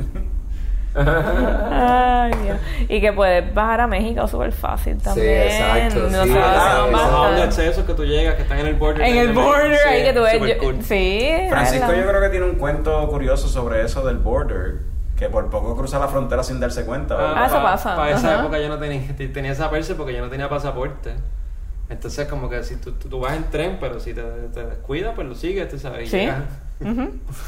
Ay, 0.99 2.33
Dios. 2.45 2.59
Y 2.89 3.01
que 3.01 3.13
puedes 3.13 3.53
bajar 3.55 3.81
a 3.83 3.87
México 3.87 4.27
súper 4.29 4.53
fácil 4.53 4.99
también. 4.99 5.43
exacto, 5.43 6.09
sí, 6.11 6.15
ah, 6.37 6.83
hacemos 6.83 7.01
sí, 7.01 7.09
outlets 7.15 7.59
esos 7.59 7.85
que 7.85 7.95
tú 7.95 8.05
llegas, 8.05 8.35
que 8.35 8.43
están 8.43 8.59
en 8.59 8.67
el 8.67 8.75
border. 8.75 9.03
En 9.07 9.15
de 9.15 9.21
el 9.21 9.29
México. 9.29 9.45
border, 9.47 9.77
Sí, 9.79 9.89
ahí 9.89 10.03
que 10.05 10.13
tú 10.13 10.23
ves. 10.23 10.33
super 10.35 10.49
yo- 10.49 10.59
cool. 10.59 10.83
Sí. 10.83 11.31
Francisco 11.51 11.93
yo 11.93 12.07
creo 12.09 12.21
que 12.21 12.29
tiene 12.31 12.47
un 12.47 12.55
cuento 12.57 13.09
curioso 13.09 13.49
sobre 13.49 13.83
eso 13.85 14.05
del 14.05 14.19
border, 14.19 14.77
que 15.17 15.29
por 15.29 15.49
poco 15.51 15.77
cruza 15.77 15.99
la 15.99 16.09
frontera 16.09 16.43
sin 16.43 16.61
darse 16.61 16.85
cuenta. 16.85 17.17
¿verdad? 17.17 17.35
Ah, 17.37 17.47
eso 17.47 17.63
pasa, 17.63 17.97
Para 17.97 18.11
esa 18.13 18.33
ajá. 18.35 18.41
época 18.41 18.59
yo 18.59 18.69
no 18.69 18.79
tenía, 18.79 19.01
te- 19.17 19.29
tenía 19.29 19.53
esa 19.53 19.71
perse 19.71 19.95
porque 19.95 20.15
yo 20.15 20.21
no 20.23 20.29
tenía 20.31 20.49
pasaporte. 20.49 21.15
Entonces, 21.91 22.29
como 22.29 22.51
que 22.51 22.63
si 22.65 22.77
tú, 22.77 22.93
tú, 22.93 23.09
tú 23.09 23.19
vas 23.21 23.35
en 23.35 23.45
tren, 23.45 23.79
pero 23.81 23.99
si 23.99 24.13
te, 24.13 24.23
te 24.53 24.65
descuidas, 24.67 25.13
pues 25.15 25.27
lo 25.27 25.35
sigues, 25.35 25.69
tú 25.71 25.79
sabes. 25.79 26.07
y 26.07 26.11
Sí. 26.11 26.29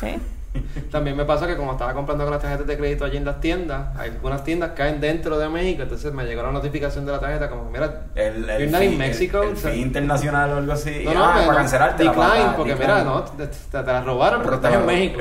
Sí. 0.00 0.16
También 0.90 1.16
me 1.16 1.24
pasó 1.24 1.46
que 1.46 1.56
como 1.56 1.72
estaba 1.72 1.94
comprando 1.94 2.24
con 2.24 2.32
las 2.32 2.42
tarjetas 2.42 2.66
de 2.66 2.76
crédito 2.76 3.04
allí 3.04 3.16
en 3.16 3.24
las 3.24 3.40
tiendas, 3.40 3.96
algunas 3.96 4.42
tiendas 4.42 4.72
caen 4.74 5.00
dentro 5.00 5.38
de 5.38 5.48
México, 5.48 5.82
entonces 5.82 6.12
me 6.12 6.24
llegó 6.24 6.42
la 6.42 6.50
notificación 6.50 7.06
de 7.06 7.12
la 7.12 7.20
tarjeta 7.20 7.48
como 7.48 7.64
que 7.66 7.70
mira, 7.78 8.02
El, 8.16 8.42
you're 8.46 8.56
el, 8.64 8.70
not 8.72 8.80
fee, 8.80 8.86
in 8.92 8.98
Mexico. 8.98 9.42
el, 9.42 9.48
el 9.50 9.54
o 9.54 9.56
sea, 9.56 9.74
internacional 9.76 10.50
o 10.52 10.56
algo 10.56 10.72
así. 10.72 11.02
no, 11.04 11.14
no, 11.14 11.24
ah, 11.24 11.32
para 11.34 11.46
no, 11.46 11.54
cancelarte 11.54 12.02
la 12.04 12.10
decline, 12.10 12.32
plata, 12.34 12.56
porque 12.56 12.72
decline. 12.74 12.92
mira, 12.94 13.04
no, 13.04 13.22
te, 13.22 13.46
te- 13.46 13.56
te 13.70 13.82
la 13.92 14.00
robaron 14.02 14.42
porque 14.42 14.58
Pero 14.60 14.68
estás 14.74 14.80
en 14.80 14.86
México. 14.86 15.20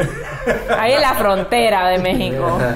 Ahí 0.79 0.93
en 0.93 1.01
la 1.01 1.13
frontera 1.13 1.87
de 1.89 1.99
México. 1.99 2.59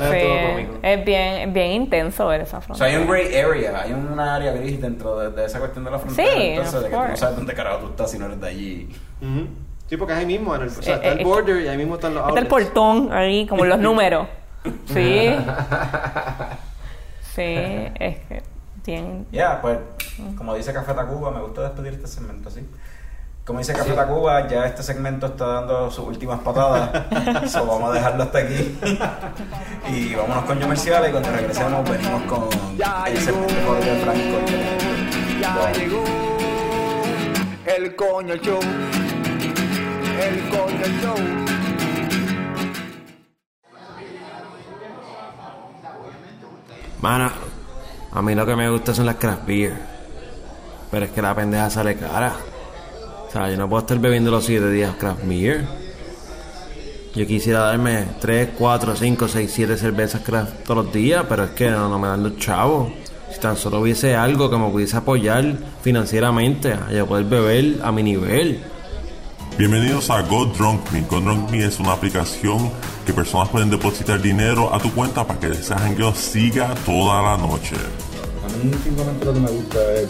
Es 0.00 0.10
Sí, 0.10 0.68
es 0.82 1.04
bien, 1.04 1.52
bien 1.52 1.70
intenso 1.72 2.26
ver 2.28 2.40
esa 2.42 2.58
O 2.58 2.60
sea, 2.62 2.66
frontera. 2.76 2.90
hay 2.90 2.96
un 2.96 3.06
gray 3.08 3.34
area, 3.36 3.82
hay 3.82 3.92
una 3.92 4.34
área 4.36 4.52
gris 4.52 4.80
dentro 4.80 5.18
de, 5.18 5.30
de 5.30 5.44
esa 5.46 5.58
cuestión 5.58 5.84
de 5.84 5.90
la 5.90 5.98
frontera. 5.98 6.30
Sí, 6.32 6.38
entonces, 6.40 6.74
of 6.74 6.82
de 6.84 6.88
que 6.90 6.96
tú 6.96 7.02
no 7.08 7.16
sabes 7.16 7.36
dónde 7.36 7.54
carajo 7.54 7.78
tú 7.78 7.86
estás 7.90 8.10
si 8.10 8.18
no 8.18 8.26
eres 8.26 8.40
de 8.40 8.48
allí. 8.48 8.88
Sí, 9.92 9.98
porque 9.98 10.14
es 10.14 10.20
ahí 10.20 10.24
mismo, 10.24 10.56
en 10.56 10.62
el, 10.62 10.68
o 10.68 10.70
sea, 10.70 10.94
Eh, 10.94 10.96
está 10.96 11.08
eh, 11.08 11.12
el 11.12 11.18
es 11.20 11.24
border 11.26 11.60
y 11.60 11.68
ahí 11.68 11.76
mismo 11.76 11.96
están 11.96 12.14
los 12.14 12.26
Está 12.26 12.40
el 12.40 12.46
outlets. 12.46 12.70
portón 12.70 13.12
ahí, 13.12 13.46
como 13.46 13.66
los 13.66 13.78
números. 13.88 14.26
Sí. 14.86 15.36
Sí, 17.34 17.42
es 17.44 18.18
que 18.28 18.42
tienen. 18.82 19.26
Ya, 19.32 19.60
pues, 19.60 19.78
como 20.36 20.54
dice 20.54 20.72
Café 20.72 20.94
Tacuba, 20.94 21.30
me 21.30 21.40
gusta 21.42 21.60
despedir 21.62 21.92
este 21.94 22.06
segmento 22.06 22.48
así. 22.48 22.66
Como 23.44 23.58
dice 23.58 23.72
Café 23.74 23.92
Tacuba, 23.92 24.48
ya 24.48 24.64
este 24.66 24.82
segmento 24.82 25.26
está 25.26 25.46
dando 25.46 25.90
sus 25.90 26.06
últimas 26.06 26.40
patadas. 26.40 26.90
so, 27.50 27.66
vamos 27.66 27.90
a 27.90 27.92
dejarlo 27.94 28.22
hasta 28.22 28.38
aquí. 28.38 28.78
y 29.90 30.14
vámonos 30.14 30.44
con 30.44 30.58
comerciales 30.58 31.08
y 31.08 31.12
cuando 31.12 31.30
regresemos 31.32 31.90
venimos 31.90 32.22
con 32.22 32.48
el 33.06 33.18
segmento 33.18 33.54
de 33.54 33.62
Jorge 33.62 33.96
Franco. 34.04 34.38
Ya 35.40 35.72
llegó 35.72 36.04
el 37.66 37.94
coño 37.96 38.36
show. 38.36 38.60
El. 40.22 40.52
Mano, 47.02 47.32
a 48.12 48.22
mí 48.22 48.32
lo 48.36 48.46
que 48.46 48.54
me 48.54 48.70
gusta 48.70 48.94
son 48.94 49.06
las 49.06 49.16
craft 49.16 49.44
beer. 49.44 49.74
Pero 50.88 51.06
es 51.06 51.10
que 51.10 51.20
la 51.20 51.34
pendeja 51.34 51.68
sale 51.68 51.96
cara. 51.96 52.36
O 53.26 53.30
sea, 53.32 53.50
yo 53.50 53.56
no 53.56 53.68
puedo 53.68 53.80
estar 53.80 53.98
bebiendo 53.98 54.30
los 54.30 54.44
7 54.44 54.70
días 54.70 54.94
craft 54.94 55.24
beer. 55.24 55.66
Yo 57.16 57.26
quisiera 57.26 57.60
darme 57.60 58.06
3, 58.20 58.50
4, 58.56 58.94
5, 58.94 59.28
6, 59.28 59.50
7 59.52 59.76
cervezas 59.76 60.22
craft 60.22 60.64
todos 60.64 60.84
los 60.84 60.94
días, 60.94 61.26
pero 61.28 61.44
es 61.44 61.50
que 61.50 61.70
no, 61.70 61.88
no 61.88 61.98
me 61.98 62.06
dan 62.06 62.22
los 62.22 62.38
chavos. 62.38 62.92
Si 63.32 63.40
tan 63.40 63.56
solo 63.56 63.80
hubiese 63.80 64.14
algo 64.14 64.48
que 64.48 64.56
me 64.56 64.70
pudiese 64.70 64.96
apoyar 64.96 65.56
financieramente, 65.82 66.72
a 66.72 66.92
yo 66.92 67.06
poder 67.06 67.24
beber 67.24 67.80
a 67.82 67.90
mi 67.90 68.04
nivel. 68.04 68.62
Bienvenidos 69.58 70.08
a 70.08 70.22
Go 70.22 70.46
Drunk 70.46 70.90
Me. 70.92 71.02
Go 71.02 71.20
Drunk 71.20 71.50
Me 71.50 71.62
es 71.64 71.78
una 71.78 71.92
aplicación 71.92 72.70
que 73.04 73.12
personas 73.12 73.50
pueden 73.50 73.68
depositar 73.68 74.20
dinero 74.20 74.74
a 74.74 74.78
tu 74.78 74.90
cuenta 74.92 75.26
para 75.26 75.38
que 75.38 75.48
ese 75.48 75.74
jangueo 75.74 76.14
siga 76.14 76.74
toda 76.86 77.20
la 77.20 77.36
noche. 77.36 77.76
A 77.76 78.64
mí 78.64 78.72
simplemente 78.82 79.26
lo 79.26 79.34
que 79.34 79.40
me 79.40 79.50
gusta 79.50 79.78
es 79.92 80.08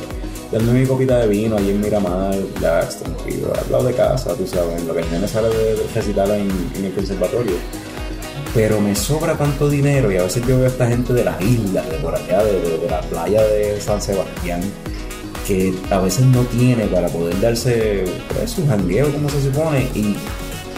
darme 0.52 0.80
mi 0.80 0.86
copita 0.86 1.18
de 1.18 1.26
vino 1.26 1.56
allí 1.56 1.70
en 1.70 1.80
Miramar, 1.80 2.36
ya 2.60 2.88
tranquilo, 2.88 3.52
al 3.52 3.72
lado 3.72 3.84
de 3.84 3.94
casa, 3.94 4.32
tú 4.36 4.46
sabes, 4.46 4.84
lo 4.84 4.94
que 4.94 5.00
el 5.00 5.10
nene 5.10 5.26
sale 5.26 5.48
de 5.48 5.86
recitar 5.92 6.30
en, 6.30 6.48
el 6.76 6.92
conservatorio. 6.94 7.56
Pero 8.54 8.80
me 8.80 8.94
sobra 8.94 9.36
tanto 9.36 9.68
dinero 9.68 10.12
y 10.12 10.18
a 10.18 10.22
veces 10.22 10.46
yo 10.46 10.56
veo 10.56 10.66
a 10.66 10.68
esta 10.68 10.86
gente 10.86 11.12
de 11.12 11.24
las 11.24 11.40
islas, 11.42 11.90
de 11.90 11.96
por 11.96 12.14
allá, 12.14 12.44
de 12.44 12.86
la 12.88 13.00
playa 13.00 13.42
de 13.42 13.80
San 13.80 14.00
Sebastián, 14.00 14.60
que 15.46 15.74
a 15.90 15.98
veces 15.98 16.24
no 16.26 16.42
tiene 16.42 16.86
para 16.86 17.08
poder 17.08 17.40
darse 17.40 18.04
pues, 18.32 18.50
su 18.50 18.66
jangueo 18.66 19.12
como 19.12 19.28
se 19.28 19.42
supone 19.42 19.88
y 19.94 20.16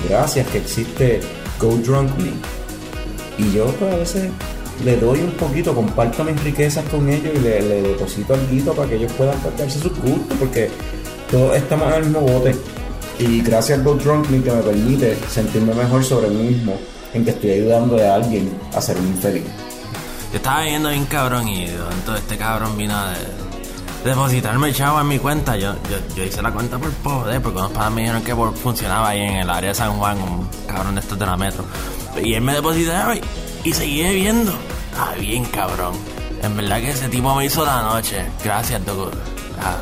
gracias 0.08 0.46
que 0.48 0.58
existe 0.58 1.20
Go 1.60 1.76
Drunk 1.76 2.10
Me. 2.18 2.32
Y 3.36 3.52
yo 3.52 3.66
pues 3.78 3.92
a 3.92 3.96
veces 3.96 4.30
le 4.84 4.96
doy 4.96 5.20
un 5.20 5.32
poquito, 5.32 5.74
comparto 5.74 6.24
mis 6.24 6.42
riquezas 6.42 6.84
con 6.88 7.08
ellos 7.08 7.32
y 7.34 7.38
le, 7.40 7.62
le 7.62 7.82
deposito 7.82 8.34
algo 8.34 8.74
para 8.74 8.88
que 8.88 8.96
ellos 8.96 9.12
puedan 9.12 9.36
darse 9.56 9.78
sus 9.78 9.92
gustos 9.98 10.36
porque 10.38 10.70
todos 11.30 11.56
estamos 11.56 11.88
en 11.88 11.94
el 11.94 12.04
mismo 12.04 12.20
bote. 12.20 12.54
Y 13.18 13.42
gracias 13.42 13.78
a 13.78 13.82
Go 13.82 13.94
Drunk 13.94 14.28
Me 14.30 14.42
que 14.42 14.50
me 14.50 14.62
permite 14.62 15.16
sentirme 15.28 15.74
mejor 15.74 16.04
sobre 16.04 16.28
mí 16.28 16.48
mismo 16.48 16.76
en 17.12 17.24
que 17.24 17.30
estoy 17.30 17.50
ayudando 17.52 17.96
a 17.96 18.16
alguien 18.16 18.50
a 18.74 18.80
ser 18.80 18.96
infeliz. 18.96 19.44
Yo 20.32 20.38
estaba 20.38 20.64
viendo 20.64 20.90
bien 20.90 21.04
cabrón 21.06 21.48
y 21.48 21.68
momento 21.68 22.16
este 22.16 22.36
cabrón 22.36 22.76
vino 22.76 22.94
de, 23.10 23.43
depositarme 24.04 24.72
chavo 24.72 25.00
en 25.00 25.08
mi 25.08 25.18
cuenta. 25.18 25.56
Yo, 25.56 25.74
yo, 26.16 26.24
hice 26.24 26.42
la 26.42 26.52
cuenta 26.52 26.78
por 26.78 26.90
poder, 26.92 27.40
porque 27.42 27.58
unos 27.58 27.72
padres 27.72 27.92
me 27.94 28.00
dijeron 28.02 28.22
que 28.22 28.34
funcionaba 28.60 29.08
ahí 29.08 29.20
en 29.20 29.36
el 29.36 29.50
área 29.50 29.70
de 29.70 29.74
San 29.74 29.98
Juan, 29.98 30.20
un 30.20 30.48
cabrón 30.66 30.94
de 30.94 31.00
estos 31.00 31.18
de 31.18 31.26
la 31.26 31.36
metro. 31.36 31.64
Y 32.22 32.34
él 32.34 32.42
me 32.42 32.54
depositaba 32.54 33.16
y, 33.16 33.20
y 33.64 33.72
seguí 33.72 34.02
bebiendo. 34.02 34.52
Ah, 34.98 35.14
bien 35.18 35.44
cabrón. 35.46 35.94
En 36.42 36.56
verdad 36.56 36.80
que 36.80 36.90
ese 36.90 37.08
tipo 37.08 37.34
me 37.34 37.46
hizo 37.46 37.64
la 37.64 37.82
noche. 37.82 38.24
Gracias, 38.44 38.84
Dogo. 38.84 39.10
Ah. 39.60 39.78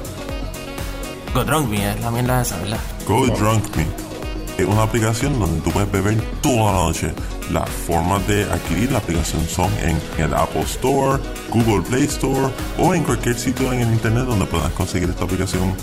Go 1.35 1.45
Drunk 1.45 1.69
Me 1.69 1.91
es 1.91 2.01
la 2.01 2.11
mierda 2.11 2.43
esa, 2.43 2.59
¿verdad? 2.59 2.79
Go 3.07 3.27
Drunk 3.27 3.77
Me 3.77 4.12
es 4.59 4.67
una 4.67 4.83
aplicación 4.83 5.39
donde 5.39 5.61
tú 5.63 5.71
puedes 5.71 5.91
beber 5.91 6.21
toda 6.41 6.73
la 6.73 6.79
noche. 6.85 7.13
Las 7.51 7.69
formas 7.69 8.27
de 8.29 8.45
adquirir 8.45 8.93
la 8.93 8.99
aplicación 8.99 9.47
son 9.49 9.71
en 9.81 9.99
el 10.23 10.35
Apple 10.35 10.63
Store, 10.63 11.23
Google 11.51 11.83
Play 11.83 12.05
Store 12.05 12.53
o 12.79 12.95
en 12.95 13.03
cualquier 13.03 13.39
sitio 13.39 13.73
en 13.73 13.81
el 13.81 13.93
internet 13.93 14.25
donde 14.25 14.47
puedas 14.47 14.73
conseguir 14.73 15.11
esta 15.11 15.25
aplicación. 15.25 15.75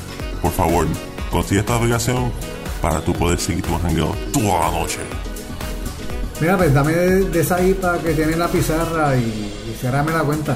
Por 0.41 0.51
favor, 0.51 0.87
consigue 1.31 1.61
esta 1.61 1.75
aplicación 1.75 2.31
para 2.81 3.01
tú 3.01 3.13
poder 3.13 3.39
seguir 3.39 3.63
tu 3.63 3.77
jangueo 3.77 4.15
toda 4.31 4.59
la 4.59 4.79
noche. 4.79 4.99
Mira, 6.39 6.55
pues 6.55 6.73
dame 6.73 6.93
de, 6.93 7.29
de 7.29 7.41
esa 7.41 7.61
IPA 7.61 7.99
que 7.99 8.13
tiene 8.13 8.33
en 8.33 8.39
la 8.39 8.47
pizarra 8.47 9.15
y, 9.17 9.19
y 9.21 9.77
la 9.83 10.23
cuenta. 10.23 10.55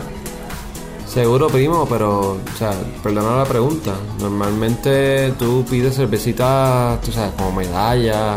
Seguro, 1.13 1.47
primo, 1.47 1.85
pero, 1.87 2.31
o 2.33 2.57
sea, 2.57 2.71
perdona 3.03 3.37
la 3.37 3.45
pregunta. 3.45 3.93
Normalmente 4.19 5.31
tú 5.37 5.63
pides 5.69 5.95
cervecitas, 5.95 6.99
tú 7.01 7.11
sabes, 7.11 7.33
como 7.37 7.51
medalla, 7.51 8.35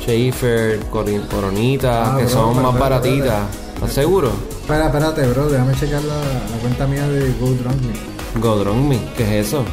Schaefer, 0.00 0.80
Coronita, 0.90 2.14
Ah, 2.14 2.18
que 2.18 2.24
bro, 2.24 2.32
son 2.32 2.62
más 2.62 2.76
baratitas. 2.76 3.42
¿Estás 3.74 3.92
seguro? 3.92 4.32
Espera, 4.50 4.86
espérate, 4.86 5.26
bro, 5.28 5.48
déjame 5.48 5.72
checar 5.74 6.02
la, 6.02 6.16
la 6.16 6.56
cuenta 6.60 6.86
mía 6.88 7.06
de 7.08 7.32
Go 7.38 7.52
Drunk 7.52 7.76
Me. 7.82 8.40
Godron 8.40 8.88
Me, 8.88 8.98
¿qué 9.16 9.22
es 9.40 9.46
eso? 9.46 9.64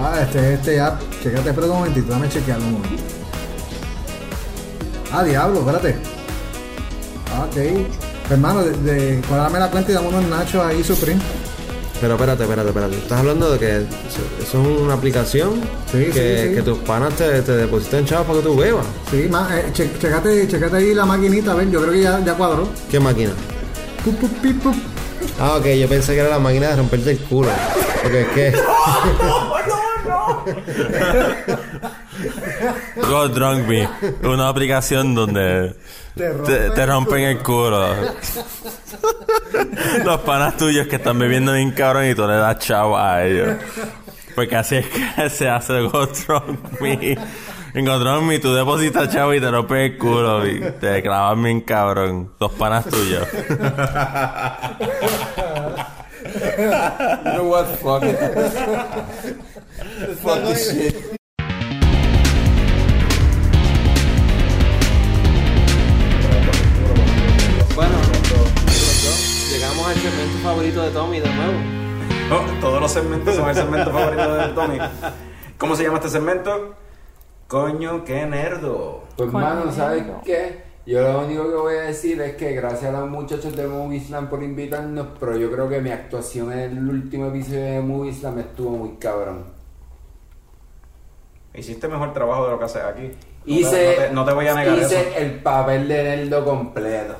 Ah, 0.00 0.20
este 0.22 0.54
este 0.54 0.80
app. 0.80 1.00
Checate, 1.22 1.48
espérate 1.50 1.70
un 1.72 1.78
momentito, 1.78 2.06
déjame 2.06 2.28
chequearlo 2.28 2.64
un 2.66 2.72
momento. 2.74 3.02
Ah, 5.12 5.24
diablo, 5.24 5.60
espérate. 5.60 5.96
Ah, 7.34 7.46
ok. 7.50 8.03
Hermano, 8.30 8.64
de, 8.64 8.72
de, 8.92 9.20
cuadrarme 9.22 9.58
la 9.58 9.70
cuenta 9.70 9.90
y 9.92 9.94
dame 9.94 10.08
unos 10.08 10.24
nachos 10.24 10.64
ahí, 10.64 10.82
Supreme. 10.82 11.20
Pero 12.00 12.14
espérate, 12.14 12.42
espérate, 12.42 12.68
espérate. 12.68 12.96
¿Estás 12.96 13.18
hablando 13.20 13.50
de 13.52 13.58
que 13.58 13.76
eso, 13.76 13.86
es 14.42 14.54
una 14.54 14.94
aplicación 14.94 15.60
Sí, 15.90 16.06
que, 16.12 16.38
sí, 16.42 16.48
sí. 16.48 16.54
que 16.54 16.62
tus 16.62 16.78
panas 16.78 17.14
te, 17.14 17.42
te 17.42 17.52
depositan 17.52 18.04
chavos 18.04 18.26
para 18.26 18.38
que 18.40 18.44
tú 18.46 18.56
bebas? 18.56 18.84
Sí, 19.10 19.26
ma, 19.30 19.48
eh, 19.58 19.66
che- 19.72 19.90
checate, 19.98 20.48
checate 20.48 20.76
ahí 20.76 20.92
la 20.94 21.04
maquinita, 21.06 21.52
a 21.52 21.54
ver, 21.54 21.70
yo 21.70 21.80
creo 21.80 21.92
que 21.92 22.00
ya, 22.02 22.20
ya 22.24 22.34
cuadró. 22.34 22.68
¿Qué 22.90 22.98
máquina? 22.98 23.30
Pup, 24.04 24.18
pup, 24.18 24.30
pip, 24.42 24.62
pup. 24.62 24.74
Ah, 25.40 25.56
ok, 25.58 25.66
yo 25.66 25.88
pensé 25.88 26.14
que 26.14 26.20
era 26.20 26.30
la 26.30 26.38
máquina 26.38 26.68
de 26.68 26.76
romperte 26.76 27.10
el 27.12 27.18
culo. 27.18 27.50
Porque 28.02 28.20
es 28.22 28.28
que... 28.28 28.52
Go 32.96 33.28
Drunk 33.28 33.66
Me, 33.66 33.88
una 34.22 34.48
aplicación 34.48 35.14
donde 35.14 35.74
Te 36.14 36.30
te, 36.30 36.70
te 36.70 36.86
rompen 36.86 37.20
el 37.20 37.38
culo. 37.38 37.94
Los 40.04 40.20
panas 40.20 40.56
tuyos 40.56 40.86
que 40.86 40.96
están 40.96 41.18
bebiendo 41.18 41.52
bien 41.52 41.72
cabrón 41.72 42.08
y 42.08 42.14
tú 42.14 42.26
le 42.26 42.36
das 42.36 42.58
chavo 42.58 42.98
a 42.98 43.24
ellos. 43.24 43.56
Porque 44.34 44.56
así 44.56 44.76
es 44.76 44.86
que 44.86 45.30
se 45.30 45.48
hace 45.48 45.80
Go 45.82 46.06
Drunk 46.06 46.80
Me. 46.80 47.16
En 47.74 47.84
Go 47.84 47.98
Drunk 47.98 48.22
Me 48.24 48.38
tú 48.38 48.54
depositas 48.54 49.12
chavo 49.12 49.34
y 49.34 49.40
te 49.40 49.50
rompes 49.50 49.92
el 49.92 49.98
culo 49.98 50.46
y 50.46 50.60
te 50.80 51.02
clavan 51.02 51.42
bien 51.42 51.60
cabrón. 51.62 52.32
Los 52.38 52.52
panas 52.52 52.84
tuyos. 52.86 53.26
You 56.34 57.32
know 57.32 57.44
what? 57.48 57.66
Fuck 57.78 58.02
it. 58.04 58.18
Fuck 60.22 60.42
this 60.46 60.72
shit. 60.72 61.23
Favorito 70.44 70.82
de 70.82 70.90
Tommy 70.90 71.20
de 71.20 71.28
nuevo. 71.34 71.52
Oh, 72.30 72.60
todos 72.60 72.80
los 72.80 72.90
segmentos 72.92 73.34
son 73.34 73.48
el 73.48 73.54
segmento 73.54 73.90
favorito 73.90 74.34
de 74.34 74.48
Tommy. 74.48 74.78
¿Cómo 75.58 75.74
se 75.74 75.84
llama 75.84 75.96
este 75.96 76.10
segmento? 76.10 76.74
Coño, 77.48 78.04
qué 78.04 78.26
nerdo. 78.26 79.04
Pues, 79.16 79.30
Coño, 79.30 79.44
mano, 79.44 79.72
¿sabes 79.72 80.04
qué? 80.24 80.62
Yo 80.86 81.00
lo 81.00 81.20
único 81.24 81.48
que 81.48 81.54
voy 81.56 81.74
a 81.76 81.80
decir 81.82 82.20
es 82.20 82.36
que 82.36 82.52
gracias 82.52 82.94
a 82.94 83.00
los 83.00 83.08
muchachos 83.08 83.56
de 83.56 83.66
Movie 83.66 84.00
Slam 84.00 84.28
por 84.28 84.42
invitarnos, 84.42 85.06
pero 85.18 85.34
yo 85.38 85.50
creo 85.50 85.66
que 85.66 85.80
mi 85.80 85.90
actuación 85.90 86.52
en 86.52 86.58
el 86.76 86.88
último 86.90 87.28
episodio 87.28 87.60
de 87.64 87.80
Movie 87.80 88.12
Slam 88.12 88.38
estuvo 88.40 88.70
muy 88.76 88.96
cabrón. 88.96 89.44
Hiciste 91.54 91.88
mejor 91.88 92.12
trabajo 92.12 92.44
de 92.44 92.50
lo 92.50 92.58
que 92.58 92.64
haces 92.66 92.82
aquí. 92.82 93.02
No 93.02 93.10
te- 93.46 93.50
Hice, 93.50 93.96
no, 93.96 94.02
te, 94.08 94.12
no 94.12 94.24
te 94.26 94.32
voy 94.34 94.48
a 94.48 94.54
negar 94.54 94.76
hice 94.78 95.00
eso. 95.00 95.18
el 95.18 95.40
papel 95.42 95.88
de 95.88 96.02
Nerdo 96.04 96.44
completo. 96.44 97.14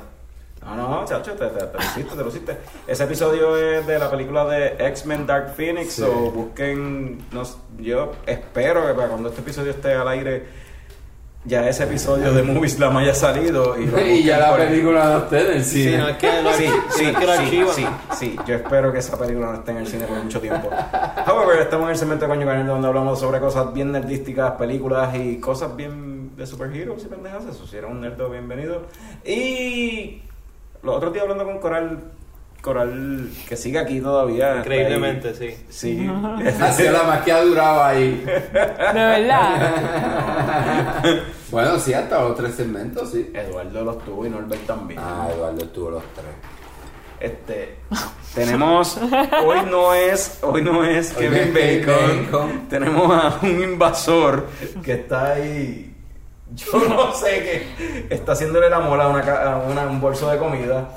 No, 0.64 0.76
no, 0.76 1.04
chacho, 1.04 1.32
te, 1.32 1.46
te, 1.46 1.58
te 1.66 1.76
lo 1.76 1.82
hiciste, 1.84 2.16
te 2.16 2.22
lo 2.22 2.28
hiciste. 2.28 2.56
Ese 2.86 3.04
episodio 3.04 3.56
es 3.56 3.86
de 3.86 3.98
la 3.98 4.10
película 4.10 4.44
de 4.46 4.74
X-Men 4.88 5.26
Dark 5.26 5.54
Phoenix, 5.54 5.94
Sí. 5.94 6.02
o 6.02 6.30
busquen, 6.30 7.18
no 7.32 7.42
yo 7.78 8.12
espero 8.26 8.86
que 8.86 8.94
para 8.94 9.08
cuando 9.08 9.28
este 9.28 9.40
episodio 9.42 9.70
esté 9.72 9.92
al 9.92 10.08
aire, 10.08 10.64
ya 11.44 11.68
ese 11.68 11.84
episodio 11.84 12.32
de 12.32 12.42
Movie 12.42 12.70
Slam 12.70 12.96
haya 12.96 13.14
salido. 13.14 13.78
Y, 13.78 13.86
lo 13.86 14.00
Y 14.06 14.24
ya 14.24 14.38
la 14.38 14.56
película 14.56 15.04
no 15.04 15.18
está 15.18 15.40
en 15.42 15.52
el 15.58 15.64
Sí, 15.64 15.84
cine. 15.84 15.98
no 15.98 16.08
es 16.08 16.16
que 16.16 16.42
lo, 16.42 16.52
Sí, 16.54 16.66
sí, 16.88 17.02
no 17.04 17.08
es 17.10 17.16
que 17.18 17.26
lo 17.26 17.32
sí, 17.34 17.38
archivan. 17.42 17.74
sí, 17.74 17.86
sí. 18.18 18.36
Yo 18.46 18.54
espero 18.54 18.90
que 18.92 18.98
esa 19.00 19.18
película 19.18 19.48
no 19.48 19.54
esté 19.58 19.70
en 19.72 19.76
el 19.76 19.86
cine 19.86 20.06
por 20.06 20.16
mucho 20.16 20.40
tiempo. 20.40 20.70
However, 21.26 21.58
estamos 21.60 21.84
en 21.84 21.90
el 21.90 21.96
segmento 21.98 22.24
de 22.24 22.30
Coño 22.34 22.46
Canel 22.46 22.66
donde 22.66 22.88
hablamos 22.88 23.20
sobre 23.20 23.38
cosas 23.40 23.70
bien 23.74 23.92
nerdísticas, 23.92 24.52
películas 24.52 25.14
y 25.14 25.38
cosas 25.38 25.76
bien 25.76 26.34
de 26.34 26.46
superheroes 26.46 27.04
y 27.04 27.08
pendejas. 27.08 27.44
Eso 27.44 27.66
si 27.66 27.76
era 27.76 27.86
un 27.88 28.00
nerdo, 28.00 28.30
bienvenido. 28.30 28.86
Y 29.26 30.22
los 30.84 30.96
otros 30.96 31.12
días 31.12 31.22
hablando 31.22 31.44
con 31.44 31.58
Coral, 31.58 32.12
Coral 32.60 33.30
que 33.48 33.56
sigue 33.56 33.78
aquí 33.78 34.00
todavía. 34.00 34.58
Increíblemente, 34.58 35.34
sí. 35.34 35.56
Sí. 35.68 36.10
Ha 36.60 36.72
sido 36.72 36.92
la 36.92 37.02
más 37.04 37.24
que 37.24 37.32
ha 37.32 37.42
durado 37.42 37.82
ahí. 37.84 38.24
De 38.24 38.92
verdad. 38.92 39.62
bueno, 41.50 41.78
sí, 41.78 41.92
hasta 41.92 42.20
los 42.20 42.36
tres 42.36 42.54
segmentos, 42.54 43.10
sí. 43.10 43.30
Eduardo 43.34 43.84
los 43.84 44.04
tuvo 44.04 44.26
y 44.26 44.30
Norbert 44.30 44.66
también. 44.66 45.00
Ah, 45.02 45.28
Eduardo 45.32 45.68
tuvo 45.68 45.90
los 45.90 46.04
tres. 46.14 46.26
Este, 47.20 47.76
tenemos, 48.34 48.98
hoy 49.44 49.58
no 49.70 49.94
es, 49.94 50.40
hoy 50.42 50.60
no 50.60 50.84
es 50.84 51.14
Hoy 51.16 51.22
Kevin 51.22 51.54
no 51.54 51.54
es 51.54 51.54
Kevin 51.54 51.86
Bacon, 51.86 52.26
Bacon. 52.30 52.68
tenemos 52.68 53.10
a 53.10 53.38
un 53.40 53.62
invasor 53.62 54.46
que 54.82 54.92
está 54.92 55.32
ahí, 55.32 55.93
yo 56.54 56.88
no 56.88 57.12
sé 57.14 57.26
qué, 57.78 58.06
está 58.14 58.32
haciéndole 58.32 58.68
la 58.70 58.80
mola 58.80 59.04
a, 59.04 59.08
una, 59.08 59.20
a 59.42 59.56
una- 59.58 59.86
un 59.86 60.00
bolso 60.00 60.30
de 60.30 60.38
comida. 60.38 60.88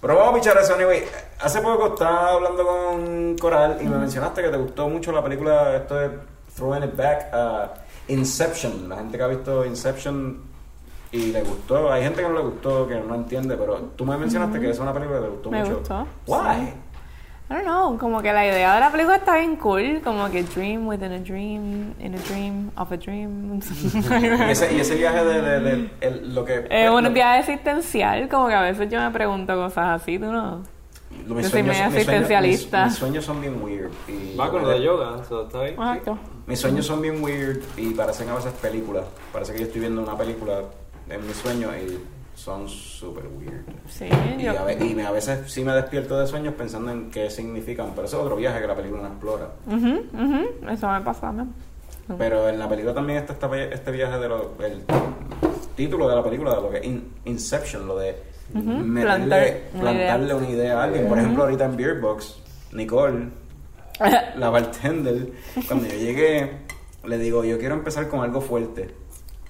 Pero 0.00 0.16
vamos 0.16 0.32
a 0.32 0.34
pichar 0.34 0.56
eso, 0.58 0.74
anyway. 0.74 1.02
Hace 1.40 1.60
poco 1.62 1.88
estaba 1.88 2.32
hablando 2.32 2.66
con 2.66 3.36
Coral 3.38 3.78
y 3.80 3.84
me 3.84 3.96
mencionaste 3.96 4.42
que 4.42 4.48
te 4.50 4.56
gustó 4.58 4.88
mucho 4.88 5.12
la 5.12 5.22
película, 5.22 5.74
esto 5.76 5.94
de 5.96 6.10
Throwing 6.56 6.84
It 6.84 6.96
Back 6.96 7.32
a 7.32 7.72
Inception. 8.08 8.88
La 8.88 8.96
gente 8.96 9.16
que 9.16 9.24
ha 9.24 9.26
visto 9.28 9.64
Inception 9.64 10.42
y 11.10 11.26
le 11.32 11.42
gustó, 11.42 11.90
hay 11.92 12.02
gente 12.02 12.22
que 12.22 12.28
no 12.28 12.34
le 12.34 12.40
gustó, 12.42 12.86
que 12.86 12.96
no 12.96 13.14
entiende, 13.14 13.56
pero 13.56 13.76
tú 13.96 14.04
me 14.04 14.16
mencionaste 14.18 14.60
que 14.60 14.70
es 14.70 14.78
una 14.78 14.92
película 14.92 15.20
que 15.20 15.24
te 15.26 15.30
gustó 15.30 15.50
Me 15.50 15.60
mucho. 15.62 15.78
gustó, 15.78 16.06
Why? 16.26 16.56
sí. 16.66 16.72
I 17.50 17.52
don't 17.54 17.64
know, 17.64 17.98
como 17.98 18.22
que 18.22 18.32
la 18.32 18.46
idea 18.46 18.74
de 18.74 18.80
la 18.80 18.90
película 18.90 19.16
está 19.16 19.36
bien 19.36 19.56
cool, 19.56 20.00
como 20.02 20.30
que 20.30 20.42
dream 20.44 20.88
within 20.88 21.12
a 21.12 21.18
dream, 21.18 21.92
in 22.00 22.14
a 22.14 22.18
dream, 22.28 22.70
of 22.76 22.90
a 22.90 22.96
dream. 22.96 23.60
Y 24.48 24.50
ese, 24.50 24.74
y 24.74 24.80
ese 24.80 24.94
viaje 24.94 25.22
de, 25.24 25.42
de- 25.42 25.60
de- 25.60 25.90
el- 26.00 26.34
lo 26.34 26.44
que... 26.44 26.66
es 26.70 26.86
lo- 26.90 26.96
un 26.96 27.12
viaje 27.12 27.40
existencial, 27.40 28.28
como 28.30 28.48
que 28.48 28.54
a 28.54 28.62
veces 28.62 28.88
yo 28.90 28.98
me 28.98 29.10
pregunto 29.10 29.54
cosas 29.56 30.00
así, 30.00 30.18
tú 30.18 30.24
no. 30.32 30.62
lo- 31.26 31.34
mis 31.34 31.44
yo 31.44 31.50
soy 31.50 31.60
sueños- 31.60 31.76
sueños- 31.76 31.94
existencialista. 31.94 32.78
Mis, 32.84 32.92
mis 32.92 32.98
sueños 32.98 33.24
son 33.26 33.40
bien 33.42 33.62
weird. 33.62 33.90
Y 34.08 34.34
Va 34.36 34.50
con 34.50 34.62
lo 34.62 34.68
de 34.70 34.82
yoga, 34.82 35.20
eso 35.22 35.42
está 35.44 35.60
bien. 35.60 35.74
Exacto. 35.74 36.18
Mis 36.46 36.58
sueños 36.58 36.86
son 36.86 37.02
bien 37.02 37.22
weird 37.22 37.60
y 37.76 37.90
parecen 37.90 38.30
a 38.30 38.36
veces 38.36 38.52
películas. 38.54 39.04
Parece 39.32 39.52
que 39.52 39.58
yo 39.60 39.66
estoy 39.66 39.82
viendo 39.82 40.02
una 40.02 40.16
película 40.16 40.60
en 41.10 41.26
mis 41.26 41.36
sueños 41.36 41.72
y 41.76 41.98
son 42.34 42.68
súper 42.68 43.24
weird. 43.38 43.62
Sí, 43.88 44.06
Y 44.38 44.42
yo. 44.42 44.52
a, 44.64 44.72
y 44.72 44.94
me- 44.94 45.06
a 45.06 45.10
veces 45.12 45.50
sí 45.52 45.64
me 45.64 45.72
despierto 45.72 46.18
de 46.18 46.26
sueños 46.26 46.54
pensando 46.54 46.90
en 46.90 47.10
qué 47.10 47.30
significan, 47.30 47.92
pero 47.94 48.06
eso 48.06 48.18
es 48.18 48.22
otro 48.24 48.36
viaje 48.36 48.60
que 48.60 48.66
la 48.66 48.74
película 48.74 49.02
no 49.02 49.08
explora. 49.08 49.48
Ujú, 49.66 50.02
ujú, 50.12 50.68
Eso 50.70 50.88
me 50.90 51.00
pasa 51.02 51.20
también. 51.22 51.52
Pero 52.18 52.48
en 52.48 52.58
la 52.58 52.68
película 52.68 52.92
también 52.92 53.18
está 53.20 53.34
este 53.72 53.90
viaje 53.90 54.18
de 54.18 54.28
lo, 54.28 54.52
el 54.62 54.82
título 55.76 56.08
de 56.08 56.16
la 56.16 56.22
película, 56.22 56.54
de 56.56 56.60
lo 56.60 56.70
que 56.70 56.78
es 56.78 56.84
In- 56.84 57.08
Inception, 57.24 57.86
lo 57.86 57.96
de 57.98 58.14
meterle- 58.52 59.02
plantar 59.02 59.60
una 59.74 59.80
plantarle 59.80 60.24
idea. 60.26 60.36
una 60.36 60.50
idea 60.50 60.80
a 60.80 60.84
alguien. 60.84 61.08
Por 61.08 61.18
ejemplo, 61.18 61.42
ahorita 61.44 61.64
en 61.64 61.76
Beer 61.76 62.00
Box, 62.00 62.36
Nicole, 62.72 63.28
la 64.36 64.50
bartender, 64.50 65.28
cuando 65.66 65.86
yo 65.86 65.94
llegué, 65.96 66.50
le 67.04 67.18
digo, 67.18 67.42
yo 67.44 67.58
quiero 67.58 67.74
empezar 67.74 68.08
con 68.08 68.20
algo 68.20 68.40
fuerte. 68.40 68.90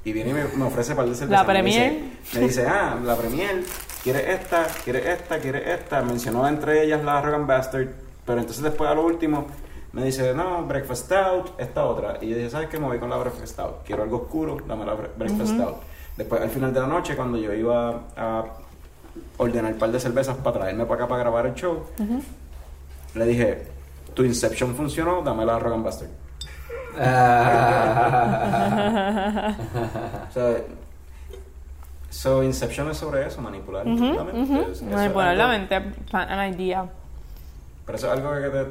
Y 0.05 0.13
viene 0.13 0.31
y 0.31 0.33
me, 0.35 0.45
me 0.57 0.65
ofrece 0.65 0.95
para 0.95 1.09
el 1.09 1.31
La 1.31 1.41
Me 1.43 1.47
Premier. 1.47 1.93
dice- 2.23 2.39
Me 2.39 2.47
dice, 2.47 2.67
ah, 2.67 2.99
la 3.03 3.17
Premier, 3.17 3.63
quiere 4.03 4.33
esta, 4.35 4.67
quiere 4.85 5.13
esta, 5.13 5.39
quiere 5.39 5.73
esta. 5.75 6.03
Mencionó 6.03 6.47
entre 6.47 6.83
ellas 6.85 7.03
la 7.03 7.21
Rogan 7.23 7.47
Bastard, 7.47 7.89
pero 8.27 8.41
entonces 8.41 8.63
después 8.63 8.91
a 8.91 8.95
lo 8.95 9.05
último 9.07 9.47
Me 9.93 10.05
dice, 10.05 10.35
no, 10.35 10.65
breakfast 10.67 11.05
stout, 11.07 11.53
esta 11.61 11.85
otra. 11.85 12.19
Y 12.21 12.29
yo 12.29 12.37
dije, 12.37 12.51
¿sabes 12.51 12.69
qué? 12.69 12.79
Me 12.81 12.87
voy 12.89 12.99
con 12.99 13.09
la 13.09 13.17
breakfast 13.17 13.53
stout. 13.53 13.85
Quiero 13.87 14.03
algo 14.03 14.17
oscuro, 14.23 14.57
dame 14.67 14.85
la 14.85 14.95
bre- 14.95 15.11
breakfast 15.17 15.53
stout. 15.55 15.77
Después, 16.17 16.43
al 16.43 16.51
final 16.51 16.75
de 16.75 16.81
la 16.81 16.87
noche, 16.89 17.15
cuando 17.15 17.39
yo 17.39 17.53
iba 17.53 18.01
a 18.17 18.45
ordenar 19.39 19.73
un 19.73 19.79
par 19.79 19.93
de 19.93 20.01
cervezas 20.01 20.37
para 20.39 20.59
traerme 20.59 20.85
para 20.85 20.97
acá 21.05 21.09
para 21.09 21.21
grabar 21.21 21.47
el 21.47 21.55
show, 21.55 21.85
le 23.15 23.25
dije, 23.25 23.63
tu 24.15 24.25
Inception 24.25 24.75
funcionó, 24.75 25.23
dame 25.23 25.45
la 25.47 25.59
Rock 25.61 25.75
and 25.75 25.85
Buster. 26.95 27.05
O 30.29 30.33
sea, 30.35 30.55
so 32.11 32.43
Inception 32.43 32.91
es 32.91 32.97
sobre 32.97 33.25
eso, 33.27 33.41
manipular 33.41 33.87
la 33.87 34.25
mente. 34.25 34.73
Eso 34.73 34.85
Manipular 34.87 35.37
la 35.37 35.47
mente, 35.49 35.81
plan 35.81 36.29
an 36.31 36.53
idea. 36.55 36.85
Pero 37.87 37.99
eso 37.99 38.13
es 38.13 38.19
algo 38.19 38.33
que 38.35 38.49
te... 38.51 38.67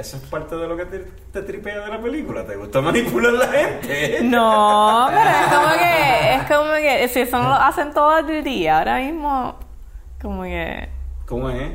Eso 0.00 0.16
es 0.16 0.22
parte 0.24 0.56
de 0.56 0.66
lo 0.66 0.76
que 0.76 0.86
te, 0.86 0.98
te 1.32 1.42
tripea 1.42 1.78
de 1.80 1.88
la 1.88 2.00
película. 2.00 2.44
¿Te 2.44 2.56
gusta 2.56 2.80
manipular 2.80 3.32
la 3.32 3.46
gente? 3.46 4.20
No, 4.24 5.06
pero 5.08 5.30
es 5.30 5.46
como 5.52 5.68
que, 5.78 6.34
es 6.34 6.42
como 6.48 6.72
que, 6.74 7.08
si 7.08 7.20
eso 7.20 7.38
no 7.38 7.48
lo 7.48 7.54
hacen 7.54 7.92
todo 7.94 8.18
el 8.18 8.42
día, 8.42 8.78
ahora 8.78 8.98
mismo, 8.98 9.54
como 10.20 10.42
que... 10.42 10.88
¿Cómo 11.26 11.48
es? 11.48 11.72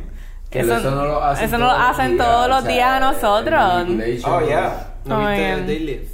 Que 0.49 0.59
Eso- 0.61 0.77
eso, 0.77 0.91
no 0.91 1.05
lo 1.05 1.23
hacen, 1.23 1.45
eso 1.45 1.57
no 1.57 1.65
lo 1.67 1.71
hacen 1.71 2.17
todos 2.17 2.49
los 2.49 2.65
días 2.65 2.89
a 2.89 2.99
nosotros. 2.99 3.61
Oh, 4.25 4.41
yeah. 4.41 4.88
¿No 5.05 5.15
Como 5.15 5.27
viste 5.29 5.55
que- 5.55 5.61
They 5.63 5.79
Live? 5.79 6.07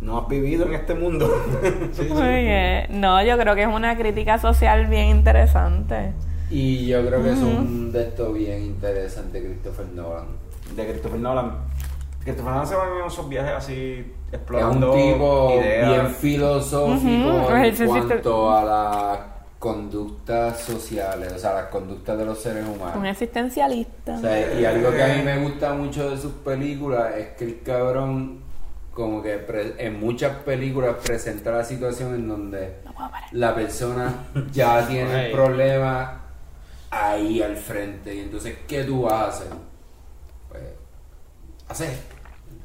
No 0.00 0.18
has 0.20 0.28
vivido 0.28 0.66
en 0.66 0.74
este 0.74 0.94
mundo. 0.94 1.26
como 2.08 2.20
que- 2.20 2.86
no, 2.90 3.22
yo 3.24 3.36
creo 3.38 3.54
que 3.54 3.62
es 3.62 3.68
una 3.68 3.96
crítica 3.96 4.38
social 4.38 4.86
bien 4.86 5.06
interesante. 5.08 6.12
Y 6.50 6.86
yo 6.86 7.04
creo 7.06 7.22
que 7.22 7.32
es 7.32 7.38
un 7.38 7.92
de 7.92 8.04
estos 8.04 8.32
bien 8.32 8.62
interesante, 8.62 9.42
Christopher 9.42 9.86
Nolan. 9.94 10.26
de 10.74 10.86
Christopher 10.86 11.18
Nolan. 11.20 11.52
Christopher 12.24 12.52
Nolan 12.52 12.66
se 12.66 12.74
va 12.76 12.84
en 13.00 13.06
esos 13.06 13.28
viajes 13.28 13.52
así, 13.52 14.12
Es 14.28 14.34
explorando 14.34 14.92
un 14.92 14.98
tipo 14.98 15.52
ideas. 15.60 15.88
bien 15.90 16.06
filosófico 16.14 16.94
Ujú, 17.28 17.54
en 17.54 17.86
cuanto 17.86 18.50
a 18.52 18.64
las 18.64 19.18
conductas 19.58 20.60
sociales, 20.60 21.32
o 21.34 21.38
sea, 21.38 21.52
las 21.54 21.64
conductas 21.66 22.16
de 22.16 22.24
los 22.24 22.38
seres 22.40 22.64
humanos. 22.66 22.96
Un 22.96 23.06
existencialista. 23.06 24.14
O 24.14 24.20
sea, 24.20 24.54
y 24.60 24.64
algo 24.64 24.90
que 24.92 25.02
a 25.02 25.08
mí 25.16 25.22
me 25.22 25.38
gusta 25.38 25.74
mucho 25.74 26.10
de 26.10 26.16
sus 26.16 26.32
películas 26.32 27.14
es 27.16 27.28
que 27.36 27.44
el 27.44 27.62
cabrón, 27.62 28.40
como 28.94 29.20
que 29.22 29.38
pre- 29.38 29.74
en 29.84 29.98
muchas 29.98 30.36
películas 30.44 30.96
presenta 31.04 31.50
la 31.50 31.64
situación 31.64 32.14
en 32.14 32.28
donde 32.28 32.76
la 33.32 33.54
persona 33.54 34.14
ya 34.52 34.86
tiene 34.88 35.26
el 35.26 35.32
problema 35.32 36.20
ahí 36.90 37.42
al 37.42 37.56
frente. 37.56 38.14
Y 38.14 38.20
entonces, 38.20 38.58
¿qué 38.68 38.84
tú 38.84 39.02
vas 39.02 39.12
a 39.12 39.28
hacer? 39.28 39.48
Pues, 40.50 40.62
hacer. 41.68 42.17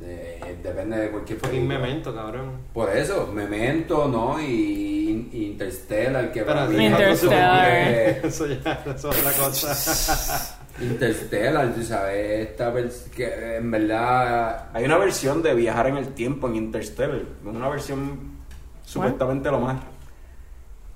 De- 0.04 0.58
depende 0.62 0.97
de 0.97 1.10
cualquier 1.12 1.39
película. 1.39 1.80
memento, 1.80 2.14
cabrón. 2.14 2.51
Por 2.74 2.89
eso, 2.89 3.28
Memento, 3.28 4.08
¿no? 4.08 4.39
Y, 4.41 5.30
y 5.32 5.45
Interstellar, 5.45 6.32
que 6.32 6.43
para 6.43 6.66
mí 6.66 6.86
Interstellar. 6.86 7.72
Eso 8.24 8.47
ya 8.47 8.84
eso 8.86 8.95
es 8.95 9.06
otra 9.06 9.32
cosa. 9.32 10.58
Interstellar, 10.82 11.74
tú 11.74 11.84
sabes, 11.84 12.49
esta 12.49 12.74
que 13.16 13.58
en 13.58 13.70
verdad 13.72 14.70
Hay 14.74 14.86
una 14.86 14.97
versión 14.97 15.43
de 15.43 15.54
viajar 15.54 15.88
en 15.88 15.97
el 15.97 16.08
tiempo 16.14 16.47
en 16.47 16.56
Interstellar. 16.56 17.22
Una 17.45 17.70
versión 17.70 18.34
supuestamente 18.84 19.49
lo 19.51 19.60
más. 19.60 19.80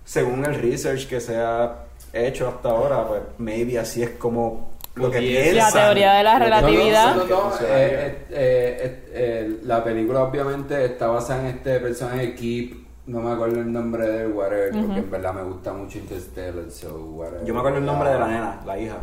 Según 0.04 0.44
el 0.46 0.56
research 0.56 1.08
que 1.08 1.20
se 1.20 1.38
ha 1.38 1.86
hecho 2.14 2.48
hasta 2.48 2.70
ahora, 2.70 3.08
pues 3.08 3.22
maybe 3.38 3.78
así 3.78 4.02
es 4.04 4.12
como 4.12 4.77
lo 4.98 5.12
que 5.12 5.22
La 5.22 5.28
piensan. 5.42 5.74
teoría 5.74 6.14
de 6.14 6.24
la 6.24 6.40
relatividad. 6.40 7.16
No, 7.16 7.24
no, 7.26 7.30
no, 7.50 7.52
eh, 7.62 8.26
eh, 8.30 9.04
eh, 9.14 9.58
la 9.64 9.84
película 9.84 10.24
obviamente 10.24 10.86
está 10.86 11.08
basada 11.08 11.42
en 11.42 11.58
este 11.58 11.80
personaje 11.80 12.36
Keep, 12.36 12.88
no 13.08 13.22
me 13.22 13.32
acuerdo 13.32 13.60
el 13.62 13.72
nombre 13.72 14.08
del 14.08 14.32
whatever, 14.34 14.72
porque 14.72 15.00
en 15.00 15.12
verdad 15.12 15.34
me 15.34 15.44
gusta 15.44 15.74
mucho 15.74 15.98
Interstellar, 16.00 16.70
so 16.70 16.96
whatever. 17.16 17.46
Yo 17.46 17.54
me 17.54 17.60
acuerdo 17.60 17.78
el 17.80 17.86
nombre 17.86 18.10
de 18.10 18.20
la 18.20 18.28
nena, 18.28 18.62
la 18.66 18.78
hija. 18.80 18.98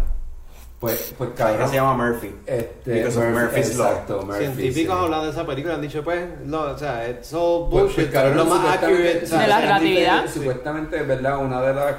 Pues, 0.81 1.15
pues 1.17 1.31
La 1.31 1.35
hija 1.47 1.49
cabrón, 1.53 1.69
se 1.71 1.75
llama 1.77 1.95
Murphy. 1.95 2.35
este, 2.47 3.05
Murphy's 3.05 3.77
Law. 3.79 3.87
exacto, 3.89 4.23
Murphy, 4.27 4.39
Científicos 4.45 4.97
sí. 4.99 5.05
hablando 5.05 5.25
de 5.27 5.31
esa 5.33 5.47
película 5.47 5.75
han 5.77 5.81
dicho, 5.81 6.05
pues, 6.05 6.27
no, 6.45 6.61
o 6.63 6.77
sea, 6.77 7.09
it's 7.09 7.33
all 7.33 7.71
Pues, 7.71 7.85
bullshit, 7.85 7.97
pues, 7.97 8.11
cabrón, 8.11 8.37
lo 8.37 8.45
más 8.45 8.75
accurate. 8.77 9.21
De 9.21 9.47
la 9.49 9.61
relatividad. 9.63 10.27
Supuestamente, 10.29 11.03
¿verdad? 11.03 11.39
Una 11.39 11.63
de 11.63 11.73
las 11.75 11.95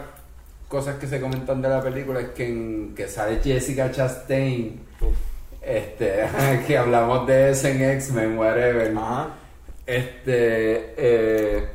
cosas 0.67 0.97
que 0.97 1.07
se 1.07 1.21
comentan 1.21 1.61
de 1.61 1.69
la 1.69 1.81
película 1.81 2.19
es 2.19 2.29
que, 2.29 2.47
en, 2.47 2.93
que 2.95 3.07
sale 3.07 3.39
Jessica 3.43 3.91
Chastain. 3.91 4.79
Este, 5.61 6.25
que 6.67 6.77
hablamos 6.77 7.25
de 7.27 7.51
eso 7.51 7.67
en 7.67 7.81
X-Men, 7.81 8.37
whatever. 8.37 8.95
Ajá. 8.97 9.29
Este, 9.85 10.93
eh, 10.97 11.67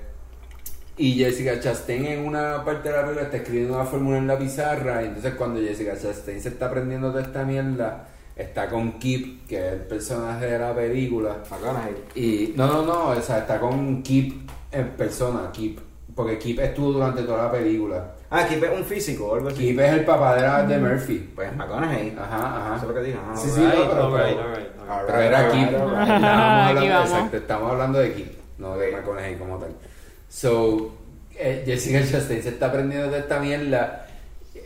y 0.97 1.15
Jessica 1.15 1.59
Chastain 1.61 2.05
en 2.05 2.27
una 2.27 2.65
parte 2.65 2.89
de 2.89 2.97
la 2.97 3.03
película 3.03 3.25
está 3.25 3.39
escribiendo 3.39 3.75
una 3.75 3.85
fórmula 3.85 4.19
en 4.19 4.27
la 4.27 4.39
pizarra. 4.39 5.03
Y 5.03 5.07
entonces, 5.07 5.35
cuando 5.35 5.61
Jessica 5.61 5.97
Chastain 5.97 6.41
se 6.41 6.51
está 6.51 6.67
aprendiendo 6.67 7.11
de 7.13 7.23
esta 7.23 7.45
mierda, 7.45 8.09
está 8.37 8.69
con 8.69 8.99
Kip, 8.99 9.47
que 9.47 9.57
es 9.57 9.73
el 9.73 9.81
personaje 9.81 10.47
de 10.47 10.59
la 10.59 10.75
película. 10.75 11.39
Y 12.15 12.53
no, 12.57 12.67
no, 12.67 12.83
no, 12.85 13.09
o 13.09 13.23
sea, 13.23 13.39
está 13.39 13.59
con 13.59 14.03
Kip 14.03 14.51
en 14.73 14.91
persona, 14.91 15.51
Kip. 15.53 15.79
Porque 16.15 16.39
Kip 16.39 16.59
estuvo 16.59 16.93
durante 16.93 17.23
toda 17.23 17.45
la 17.45 17.53
película. 17.53 18.15
Ah, 18.33 18.47
Kip 18.49 18.63
es 18.63 18.71
un 18.71 18.85
físico 18.85 19.27
o 19.27 19.35
algo 19.35 19.49
así. 19.49 19.59
Kip 19.59 19.81
es 19.81 19.93
el 19.93 20.05
papá 20.05 20.37
de, 20.37 20.43
la, 20.43 20.63
de 20.63 20.79
Murphy. 20.79 21.31
Pues 21.35 21.55
McConaughey. 21.57 22.17
Ajá, 22.17 22.37
ajá. 22.59 22.77
Eso 22.77 22.85
es 22.85 22.89
lo 22.89 22.95
que 22.95 23.07
dije. 23.07 23.19
Ah, 23.21 23.35
Sí, 23.37 23.51
sí, 23.51 23.61
right. 23.61 23.75
no, 23.75 23.91
pero, 23.91 24.05
alright, 24.05 24.69
pero- 25.07 25.19
era 25.21 25.51
Kip. 25.51 25.69
Aquí 25.75 26.87
hablando, 26.89 27.37
estamos 27.37 27.71
hablando 27.73 27.99
de 27.99 28.13
Kip, 28.15 28.33
no 28.59 28.77
de 28.77 28.93
McConaughey 28.93 29.37
como 29.37 29.59
tal. 29.59 29.71
So, 30.29 30.93
eh, 31.37 31.65
Jessica 31.67 32.01
Chastain 32.07 32.43
se 32.43 32.51
está 32.51 32.67
aprendiendo 32.67 33.11
de 33.11 33.19
esta 33.19 33.41
mierda. 33.41 34.07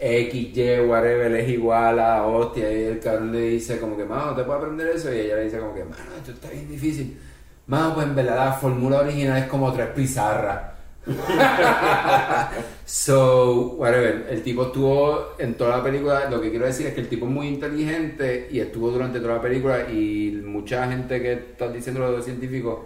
X, 0.01 0.57
Y, 0.57 0.81
whatever, 0.81 1.33
es 1.35 1.49
igual 1.49 1.99
a 2.01 2.27
hostia. 2.27 2.71
Y 2.71 2.83
el 2.85 3.01
cabrón 3.01 3.33
le 3.33 3.41
dice 3.41 3.79
como 3.79 3.97
que, 3.97 4.05
mano, 4.05 4.35
¿te 4.35 4.43
puedo 4.43 4.59
aprender 4.59 4.89
eso? 4.89 5.11
Y 5.13 5.21
ella 5.21 5.37
le 5.37 5.45
dice 5.45 5.59
como 5.59 5.75
que, 5.75 5.85
mano, 5.85 6.03
esto 6.19 6.33
está 6.33 6.51
bien 6.51 6.69
difícil. 6.69 7.19
Mano, 7.67 7.95
pues 7.95 8.07
en 8.07 8.15
verdad 8.15 8.37
la 8.37 8.53
fórmula 8.53 8.99
original 9.01 9.39
es 9.39 9.47
como 9.47 9.73
tres 9.73 9.87
pizarras. 9.95 10.74
so, 12.85 13.75
whatever. 13.79 14.27
El 14.31 14.43
tipo 14.43 14.65
estuvo 14.65 15.35
en 15.39 15.55
toda 15.55 15.79
la 15.79 15.83
película. 15.83 16.29
Lo 16.31 16.41
que 16.41 16.51
quiero 16.51 16.67
decir 16.67 16.87
es 16.87 16.95
que 16.95 17.01
el 17.01 17.09
tipo 17.09 17.27
es 17.27 17.33
muy 17.33 17.49
inteligente 17.49 18.49
y 18.51 18.61
estuvo 18.61 18.91
durante 18.91 19.21
toda 19.21 19.35
la 19.35 19.41
película. 19.43 19.91
Y 19.91 20.43
mucha 20.45 20.89
gente 20.89 21.21
que 21.21 21.33
está 21.33 21.69
diciendo 21.71 22.01
lo 22.01 22.11
de 22.11 22.17
los 22.19 22.25
científicos 22.25 22.79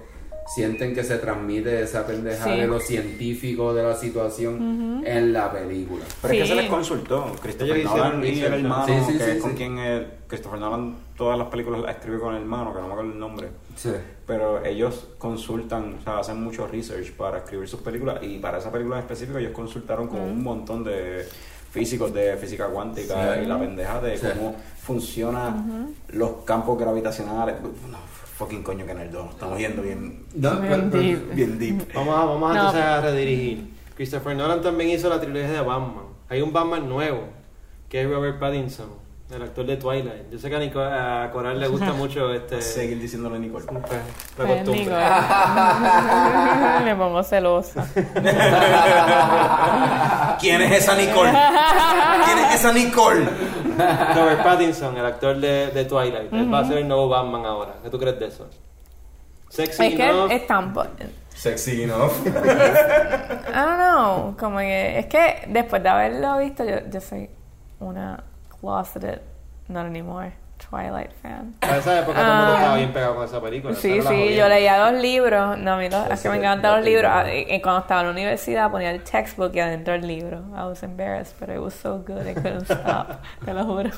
sienten 0.55 0.95
que 0.95 1.05
se 1.05 1.19
transmite 1.19 1.83
esa 1.83 2.07
pendeja 2.07 2.45
Sí. 2.45 2.59
de 2.59 2.67
lo 2.67 2.81
científico 2.81 3.75
de 3.75 3.83
la 3.83 3.95
situación 3.95 5.03
en 5.05 5.33
la 5.33 5.53
película. 5.53 6.05
Pero 6.23 6.33
es 6.35 6.41
que 6.41 6.47
Sí. 6.47 6.51
se 6.53 6.55
les 6.63 6.71
consultó. 6.71 7.33
Christopher 7.43 7.77
Ellos 7.77 7.95
Nolan 7.95 8.25
y 8.25 8.41
el 8.41 8.55
hermano, 8.55 8.87
Sí, 8.87 8.93
sí, 9.07 9.19
que 9.19 9.25
sí, 9.25 9.31
es 9.33 9.43
con 9.43 9.51
sí. 9.51 9.57
quien 9.59 9.79
eh, 9.79 10.07
Christopher 10.27 10.59
Nolan 10.59 10.97
todas 11.19 11.37
las 11.39 11.49
películas 11.49 11.83
las 11.83 11.97
escribe 11.97 12.19
con 12.19 12.35
el 12.35 12.41
hermano, 12.43 12.73
que 12.73 12.81
no 12.81 12.87
me 12.87 12.93
acuerdo 12.93 13.13
el 13.13 13.19
nombre. 13.19 13.49
Pero 14.29 14.63
ellos 14.65 15.09
consultan, 15.19 15.97
o 15.99 16.03
sea, 16.05 16.19
hacen 16.19 16.41
mucho 16.45 16.67
research 16.69 17.13
para 17.13 17.39
escribir 17.39 17.67
sus 17.67 17.81
películas 17.81 18.19
y 18.23 18.39
para 18.39 18.59
esa 18.59 18.71
película 18.71 18.97
en 18.99 19.03
específico 19.03 19.39
ellos 19.39 19.53
consultaron 19.53 20.07
con 20.07 20.21
un 20.21 20.43
montón 20.43 20.85
de 20.85 21.27
físicos 21.73 22.13
de 22.15 22.37
física 22.37 22.67
cuántica 22.67 23.35
Sí. 23.35 23.41
y 23.43 23.47
la 23.47 23.59
pendeja 23.59 24.01
de 24.03 24.17
Sí. 24.19 24.27
cómo 24.37 24.55
funcionan 24.83 25.95
los 26.09 26.31
campos 26.45 26.79
gravitacionales. 26.79 27.57
No, 27.63 27.99
fucking 28.37 28.63
coño 28.63 28.85
que 28.87 28.95
nerd, 28.95 29.11
nos 29.13 29.31
estamos 29.31 29.59
yendo 29.59 29.83
bien, 29.83 30.25
No, 30.35 30.57
Bien 30.61 30.91
pero- 30.91 31.03
deep. 31.03 31.35
bien 31.35 31.59
deep. 31.59 31.89
Vamos 31.95 32.15
a, 32.15 32.25
vamos 32.25 32.41
No. 32.51 32.55
entonces 32.57 32.83
a 32.83 33.01
redirigir. 33.01 33.71
Christopher 33.97 34.37
Nolan 34.37 34.61
también 34.63 34.91
hizo 34.91 35.09
la 35.09 35.19
trilogía 35.21 35.51
de 35.51 35.61
Batman. 35.63 36.05
Hay 36.29 36.43
un 36.43 36.53
Batman 36.53 36.87
nuevo, 36.89 37.21
que 37.89 38.03
es 38.03 38.09
Robert 38.11 38.39
Pattinson, 38.39 38.91
el 39.31 39.43
actor 39.43 39.67
de 39.67 39.77
Twilight. 39.77 40.31
Yo 40.31 40.39
sé 40.39 40.49
que 40.49 40.57
a, 40.57 40.59
Nico- 40.59 40.81
a 40.81 41.31
Coral 41.33 41.61
le 41.61 41.69
gusta 41.69 41.93
mucho 41.97 42.33
este... 42.33 42.63
Seguir 42.63 42.99
diciéndole 42.99 43.37
a 43.37 43.39
Nicole. 43.39 43.67
la 43.67 43.81
Pues, 43.81 44.01
costumbre. 44.37 44.73
digo, 44.75 44.97
Me 46.85 46.95
pongo 46.97 47.23
celosa. 47.23 47.87
¿Quién 50.41 50.63
es 50.63 50.73
esa 50.83 50.95
Nicole? 50.97 51.31
¿Quién 52.25 52.39
es 52.39 52.55
esa 52.55 52.73
Nicole? 52.73 53.27
Robert 54.15 54.43
Pattinson, 54.43 54.97
el 54.97 55.07
actor 55.07 55.37
de, 55.37 55.69
de 55.69 55.85
Twilight. 55.85 56.33
Él 56.33 56.53
va 56.53 56.61
a 56.61 56.65
ser 56.65 56.79
el 56.79 56.89
nuevo 56.89 57.09
Batman 57.09 57.45
ahora. 57.45 57.75
¿Qué 57.83 57.91
tú 57.91 57.99
crees 57.99 58.19
de 58.19 58.27
eso? 58.29 58.49
Sexy 59.51 59.87
Es 59.87 59.95
que 59.95 60.35
es 60.35 60.47
tan... 60.47 60.73
Sexy 61.35 61.83
enough. 61.85 62.13
I 62.27 62.31
don't 63.53 63.77
know, 63.79 64.37
como 64.39 64.59
que 64.59 64.99
es 64.99 65.07
que 65.07 65.43
después 65.49 65.83
de 65.83 65.89
haberlo 65.89 66.39
visto 66.39 66.65
yo, 66.65 66.79
yo 66.91 67.01
soy 67.01 67.31
una 67.79 68.25
closeted, 68.61 69.21
not 69.69 69.87
anymore, 69.87 70.33
Twilight 70.71 71.13
fan. 71.23 71.55
A 71.61 71.77
esa 71.77 72.01
época 72.01 72.19
todo 72.21 72.27
el 72.33 72.37
mundo 72.39 72.53
Ah. 72.53 72.57
estaba 72.59 72.77
bien 72.77 72.93
pegado 72.93 73.15
con 73.17 73.25
esa 73.25 73.41
película. 73.41 73.75
Sí, 73.75 74.01
sí, 74.03 74.35
yo 74.35 74.49
leía 74.49 74.91
los 74.91 75.01
libros, 75.01 75.57
no, 75.59 75.75
a 75.75 75.77
mí 75.77 75.89
los, 75.89 76.11
es 76.11 76.21
que 76.21 76.29
me 76.31 76.37
encantan 76.39 76.77
los 76.77 76.85
libros, 76.85 77.11
Ah, 77.15 77.25
cuando 77.63 77.81
estaba 77.81 78.01
en 78.01 78.07
la 78.09 78.13
universidad 78.13 78.71
ponía 78.71 78.91
el 78.91 79.03
textbook 79.03 79.53
y 79.55 79.61
adentro 79.61 79.95
el 79.95 80.07
libro, 80.07 80.39
I 80.57 80.63
was 80.65 80.83
embarrassed, 80.83 81.39
but 81.39 81.49
it 81.49 81.59
was 81.61 81.75
so 81.75 81.99
good, 82.07 82.27
I 82.27 82.35
couldn't 82.35 82.65
stop, 82.71 83.21
te 83.45 83.55
lo 83.55 83.65
juro. 83.65 83.91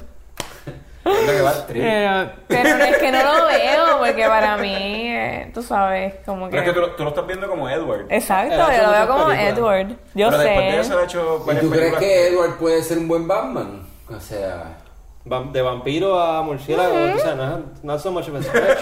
Es 1.02 1.26
lo 1.26 1.32
que 1.32 1.40
va 1.40 1.52
trip. 1.66 1.82
Pero, 1.82 2.30
pero 2.46 2.76
no 2.76 2.84
es 2.84 2.96
que 2.98 3.10
no 3.10 3.18
lo 3.22 3.46
veo, 3.46 3.98
porque 4.00 4.26
para 4.26 4.58
mí, 4.58 4.74
eh, 5.08 5.50
tú 5.54 5.62
sabes, 5.62 6.16
como 6.26 6.44
que... 6.44 6.50
Pero 6.50 6.62
es 6.62 6.68
que 6.68 6.74
tú, 6.74 6.80
lo- 6.82 6.90
tú 6.94 7.02
lo 7.04 7.08
estás 7.08 7.26
viendo 7.26 7.48
como 7.48 7.70
Edward. 7.70 8.04
Exacto, 8.10 8.54
yo 8.54 8.82
lo 8.82 8.90
veo 8.92 9.08
como 9.08 9.26
películas. 9.28 9.58
Edward. 9.58 9.88
Yo 10.14 10.28
Pero 10.28 10.38
después 10.38 10.66
de 10.66 10.72
sé. 10.72 10.80
eso 10.80 10.98
ha 10.98 11.04
hecho 11.04 11.36
¿Y 11.50 11.56
tú 11.56 11.70
crees 11.70 11.94
películas. 11.94 12.00
que 12.00 12.28
Edward 12.28 12.58
puede 12.58 12.82
ser 12.82 12.98
un 12.98 13.08
buen 13.08 13.26
Batman? 13.26 13.80
O 14.14 14.20
sea, 14.20 14.76
De 15.24 15.62
vampiro 15.62 16.18
a 16.18 16.42
murciélago, 16.42 16.94
o 17.16 17.18
sea, 17.18 17.34
no 17.34 17.44
es 17.58 17.84
not 17.84 18.00
so 18.00 18.10
much 18.10 18.28
of 18.28 18.34
a 18.36 18.42
stretch. 18.42 18.80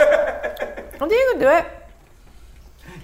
No 1.01 1.07
tiene 1.07 1.23
que 1.39 1.45
do 1.45 1.59
it. 1.59 1.65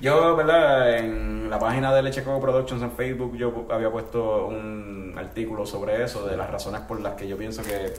Yo, 0.01 0.37
¿verdad? 0.37 0.97
En 0.99 1.49
la 1.51 1.59
página 1.59 1.95
de 1.95 2.03
Leche 2.03 2.23
Coco 2.25 2.41
Productions 2.41 2.83
en 2.83 2.93
Facebook 2.93 3.37
yo 3.37 3.67
había 3.71 3.91
puesto 3.91 4.47
un 4.47 5.15
artículo 5.17 5.65
sobre 5.67 6.03
eso, 6.03 6.27
de 6.27 6.37
las 6.37 6.51
razones 6.51 6.81
por 6.83 7.01
las 7.01 7.15
que 7.15 7.29
yo 7.29 7.37
pienso 7.37 7.63
que 7.63 7.95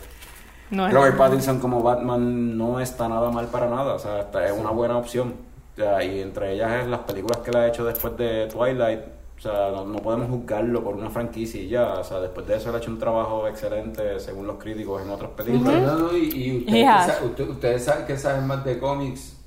No 0.72 0.88
es 0.88 0.94
Robert 0.94 1.18
Pattinson 1.18 1.60
como 1.60 1.82
Batman 1.84 2.58
no 2.58 2.80
está 2.80 3.08
nada 3.08 3.30
mal 3.32 3.48
para 3.48 3.68
nada, 3.68 3.94
o 3.94 4.00
sea, 4.00 4.20
está- 4.22 4.46
es 4.46 4.52
una 4.52 4.72
buena 4.72 4.98
opción. 4.98 5.36
O 5.74 5.76
sea, 5.78 6.04
y 6.04 6.22
entre 6.22 6.54
ellas 6.54 6.82
es 6.82 6.88
las 6.88 7.02
películas 7.02 7.40
que 7.40 7.50
él 7.52 7.58
ha 7.58 7.68
hecho 7.68 7.84
después 7.86 8.16
de 8.18 8.48
Twilight, 8.48 9.02
o 9.38 9.42
sea, 9.42 9.70
no, 9.72 9.86
no 9.86 10.00
podemos 10.00 10.30
juzgarlo 10.30 10.84
por 10.84 10.96
una 10.96 11.10
franquicia 11.10 11.62
y 11.62 11.68
ya, 11.68 11.94
o 11.96 12.04
sea, 12.04 12.20
después 12.20 12.48
de 12.48 12.56
eso 12.56 12.70
él 12.70 12.76
ha 12.76 12.78
hecho 12.80 12.92
un 12.92 13.00
trabajo 13.00 13.48
excelente 13.48 14.20
según 14.20 14.48
los 14.48 14.58
críticos 14.58 15.02
en 15.04 15.10
otras 15.10 15.32
películas. 15.32 15.82
no, 15.84 15.98
no, 16.00 16.18
y, 16.18 16.30
y 16.34 16.58
ustedes, 16.60 17.18
que 17.20 17.26
usted- 17.26 17.50
ustedes 17.50 17.84
saben 17.84 18.06
que 18.06 18.18
saben 18.18 18.48
más 18.48 18.64
de 18.64 18.80
cómics, 18.80 19.38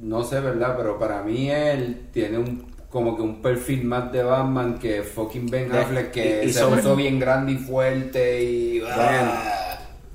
no 0.00 0.22
sé, 0.24 0.40
¿verdad? 0.40 0.74
Pero 0.76 0.98
para 0.98 1.22
mí 1.22 1.50
él 1.50 2.08
tiene 2.12 2.38
un 2.38 2.74
como 2.90 3.16
que 3.16 3.22
un 3.22 3.42
perfil 3.42 3.84
más 3.84 4.12
de 4.12 4.22
Batman 4.22 4.78
que 4.78 5.02
fucking 5.02 5.46
Ben 5.50 5.72
Affleck 5.74 6.12
que 6.12 6.42
y- 6.44 6.48
y 6.48 6.52
se 6.52 6.60
sobre- 6.60 6.80
puso 6.80 6.94
bien 6.94 7.18
grande 7.18 7.52
y 7.52 7.56
fuerte 7.56 8.44
y... 8.44 8.80
Bueno, 8.80 9.32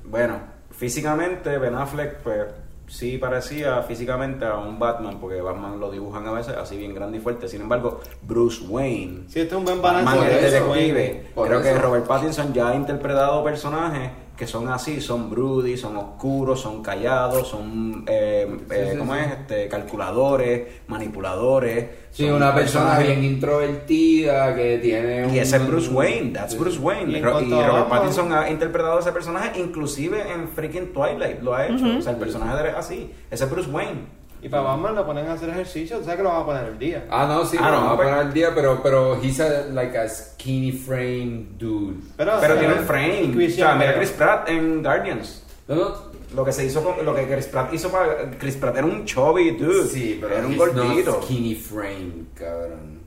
bueno, 0.06 0.40
físicamente 0.72 1.58
Ben 1.58 1.76
Affleck 1.76 2.20
pues 2.20 2.46
sí 2.90 3.18
parecía 3.18 3.82
físicamente 3.84 4.46
a 4.46 4.58
un 4.58 4.80
Batman 4.80 5.20
porque 5.20 5.42
Batman 5.42 5.80
lo 5.80 5.92
dibujan 5.92 6.28
a 6.28 6.32
veces 6.32 6.56
así 6.58 6.78
bien 6.78 6.94
grande 6.94 7.18
y 7.18 7.22
fuerte. 7.22 7.48
Sin 7.48 7.62
embargo, 7.62 8.02
Bruce 8.22 8.64
Wayne, 8.68 9.24
Sí, 9.28 9.40
este 9.40 9.54
es 9.54 9.60
un 9.60 9.66
buen 9.66 9.82
balance. 9.82 10.06
Batman 10.06 10.30
es 10.32 10.52
detective. 10.52 11.32
Creo 11.36 11.62
que. 11.62 11.74
Robert 11.80 12.08
Pattinson 12.08 12.54
ya 12.54 12.70
ha 12.70 12.76
interpretado 12.76 13.44
personajes 13.44 14.10
que 14.40 14.48
son 14.48 14.70
así, 14.70 15.02
son 15.02 15.30
broody, 15.30 15.76
son 15.76 15.98
oscuros, 15.98 16.62
son 16.62 16.82
callados, 16.82 17.46
son 17.50 18.06
eh, 18.08 18.48
eh, 18.72 18.90
sí, 18.94 18.98
¿cómo 18.98 19.14
sí. 19.14 19.20
es? 19.20 19.32
Este, 19.34 19.68
calculadores, 19.68 20.66
manipuladores. 20.88 21.86
Sí, 22.12 22.26
son 22.26 22.36
una 22.36 22.56
persona 22.56 22.98
bien 23.00 23.22
introvertida 23.22 24.56
que 24.56 24.78
tiene 24.78 25.28
y 25.36 25.40
ese 25.40 25.58
es 25.58 25.62
un- 25.62 25.68
Bruce 25.68 25.90
Wayne, 25.90 26.32
that's 26.32 26.54
Sí. 26.54 26.58
Bruce 26.58 26.80
Wayne. 26.80 27.18
Y 27.18 27.22
Ro- 27.22 27.42
y 27.42 27.50
Robert 27.50 27.90
Pattinson 27.90 28.32
ha 28.32 28.50
interpretado 28.50 29.00
ese 29.00 29.12
personaje, 29.12 29.60
inclusive 29.60 30.22
en 30.32 30.48
freaking 30.48 30.94
Twilight 30.94 31.42
lo 31.42 31.54
ha 31.54 31.68
hecho. 31.68 31.86
O 31.98 32.02
sea, 32.02 32.14
el 32.14 32.18
personaje 32.18 32.70
es 32.70 32.76
así. 32.76 33.12
Ese 33.30 33.44
es 33.44 33.52
Bruce 33.52 33.70
Wayne. 33.70 34.20
Y 34.42 34.48
para 34.50 34.64
Batman 34.64 34.96
lo 34.96 35.06
ponen 35.06 35.28
a 35.28 35.34
hacer 35.34 35.50
ejercicio, 35.50 35.98
tú 35.98 36.04
sabes 36.04 36.18
que 36.18 36.24
lo 36.24 36.30
van 36.30 36.42
a 36.42 36.46
poner 36.46 36.66
el 36.66 36.80
día. 36.80 37.06
Ah, 37.10 37.26
no, 37.28 37.46
sí, 37.46 37.58
Ah, 37.60 37.70
lo 37.70 37.76
no, 37.76 37.82
vamos 37.82 37.94
a 37.94 37.98
pero- 37.98 38.10
poner 38.10 38.26
al 38.28 38.34
día, 38.34 38.52
pero, 38.56 38.82
pero 38.82 39.22
he's 39.22 39.40
a, 39.42 39.66
like 39.72 39.98
a 39.98 40.08
skinny 40.08 40.72
frame 40.72 41.48
dude. 41.58 41.98
Pero, 42.16 42.32
Pero 42.40 42.54
o 42.54 42.58
sea, 42.58 42.60
tiene 42.60 42.74
un 42.76 42.86
frame. 42.86 43.46
O 43.48 43.50
sea, 43.50 43.76
mira. 43.76 43.96
Chris 43.96 44.12
Pratt 44.12 44.50
en 44.50 44.82
Guardians. 44.82 45.44
No, 45.68 45.76
no, 45.76 45.96
Lo 46.36 46.46
que 46.46 46.52
se 46.54 46.66
hizo 46.66 46.84
con, 46.84 47.04
lo 47.06 47.14
que 47.16 47.28
Chris 47.28 47.48
Pratt 47.48 47.74
hizo 47.74 47.90
para 47.92 48.32
Chris 48.38 48.56
Pratt 48.56 48.78
era 48.78 48.86
un 48.86 49.04
chubby 49.06 49.52
dude. 49.58 49.88
sí, 49.88 50.18
pero 50.22 50.36
era 50.38 50.48
un 50.48 50.56
gordito. 50.58 51.12
not 51.12 51.24
skinny 51.24 51.56
frame, 51.56 52.26
cabrón. 52.36 53.00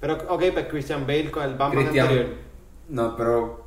Pero, 0.00 0.14
ok, 0.28 0.42
pues 0.52 0.66
Christian 0.68 1.06
Bale 1.06 1.30
con 1.30 1.42
el 1.44 1.54
Batman 1.54 1.82
Christian, 1.84 2.06
anterior. 2.08 2.34
no, 2.88 3.16
pero 3.16 3.61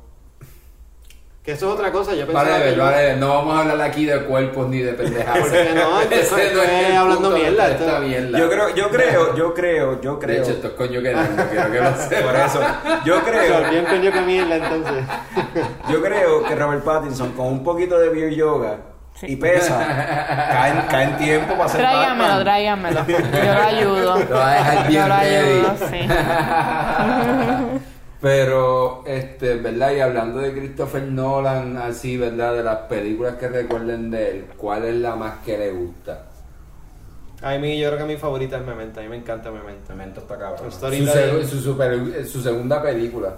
Que 1.46 1.52
eso 1.52 1.68
es 1.68 1.74
otra 1.74 1.92
cosa, 1.92 2.12
yo 2.12 2.26
pensaba 2.26 2.50
vale, 2.58 2.74
que... 2.74 2.80
vale, 2.80 3.16
no 3.18 3.28
vamos 3.28 3.56
a 3.56 3.60
hablar 3.60 3.80
aquí 3.88 4.04
de 4.04 4.18
cuerpos 4.24 4.68
ni 4.68 4.80
de 4.80 4.94
pendejadas. 4.94 5.38
¿Por 5.42 5.52
qué 5.52 5.70
no? 5.76 6.00
Esto- 6.10 6.36
esto 6.38 6.62
es 6.64 6.70
es 6.90 6.96
hablando 6.96 7.30
de 7.30 7.38
mierda, 7.38 7.68
esta 7.70 7.84
esto- 7.86 8.00
mierda. 8.00 8.38
Yo 8.40 8.50
creo, 8.50 8.74
yo 8.74 8.90
creo, 8.90 9.36
yo 9.36 9.54
creo, 9.54 10.00
yo 10.00 10.16
De 10.16 10.26
creo. 10.26 10.42
hecho, 10.42 10.50
estos 10.50 10.72
coño 10.72 11.00
que 11.00 11.14
no 11.14 11.20
quiero 11.48 11.70
que 11.70 11.80
lo 11.80 11.92
Por 12.26 12.36
eso, 12.36 12.60
yo 13.04 13.22
creo, 13.22 13.70
Bien 13.70 13.84
coño 13.84 14.10
que 14.12 14.20
mierda, 14.22 14.56
entonces. 14.56 15.04
yo 15.88 16.02
creo 16.02 16.42
que 16.44 16.54
Robert 16.56 16.82
Pattinson 16.84 17.30
con 17.34 17.46
un 17.46 17.62
poquito 17.62 17.96
de 18.00 18.08
beer 18.08 18.34
yoga 18.34 18.78
Sí. 19.14 19.26
y 19.30 19.36
pesa, 19.36 19.78
cae, 20.52 20.72
en- 20.72 20.86
cae 20.88 21.04
en 21.04 21.16
tiempo 21.16 21.54
para 21.56 21.68
ser 21.70 21.80
Tráigamelo, 21.80 22.18
Batman. 22.24 22.44
tráigamelo. 22.44 23.06
Yo 23.06 23.54
lo 23.54 23.62
ayudo. 23.62 24.18
Lo 24.28 24.36
va 24.36 24.50
a 24.50 24.54
dejar 24.56 24.88
bien 24.88 25.02
Yo 25.02 25.08
lo 25.08 25.14
ayudo, 25.14 25.76
sí. 25.90 26.08
Pero, 28.20 29.04
este, 29.06 29.56
¿verdad? 29.56 29.92
Y 29.94 30.00
hablando 30.00 30.38
de 30.40 30.52
Christopher 30.52 31.02
Nolan, 31.02 31.76
así, 31.76 32.16
¿verdad? 32.16 32.54
De 32.54 32.62
las 32.64 32.78
películas 32.88 33.36
que 33.36 33.48
recuerden 33.48 34.10
de 34.10 34.30
él, 34.30 34.46
¿cuál 34.56 34.84
es 34.86 34.94
la 34.96 35.16
más 35.16 35.38
que 35.44 35.58
le 35.58 35.70
gusta? 35.72 36.22
A 37.42 37.58
mí, 37.58 37.78
yo 37.78 37.88
creo 37.88 37.98
que 38.06 38.14
mi 38.14 38.16
favorita 38.18 38.56
es 38.56 38.64
Memento. 38.66 39.00
A 39.00 39.02
mí 39.02 39.10
me 39.10 39.16
encanta 39.16 39.50
Memento. 39.50 39.90
Memento 39.94 40.20
está 40.20 40.38
cabrón. 40.38 40.72
Su 40.72 40.78
Su, 40.78 40.86
storyline- 40.86 41.12
seg- 41.12 41.44
su, 41.44 41.60
super- 41.60 42.24
su 42.26 42.40
segunda 42.40 42.82
película. 42.82 43.34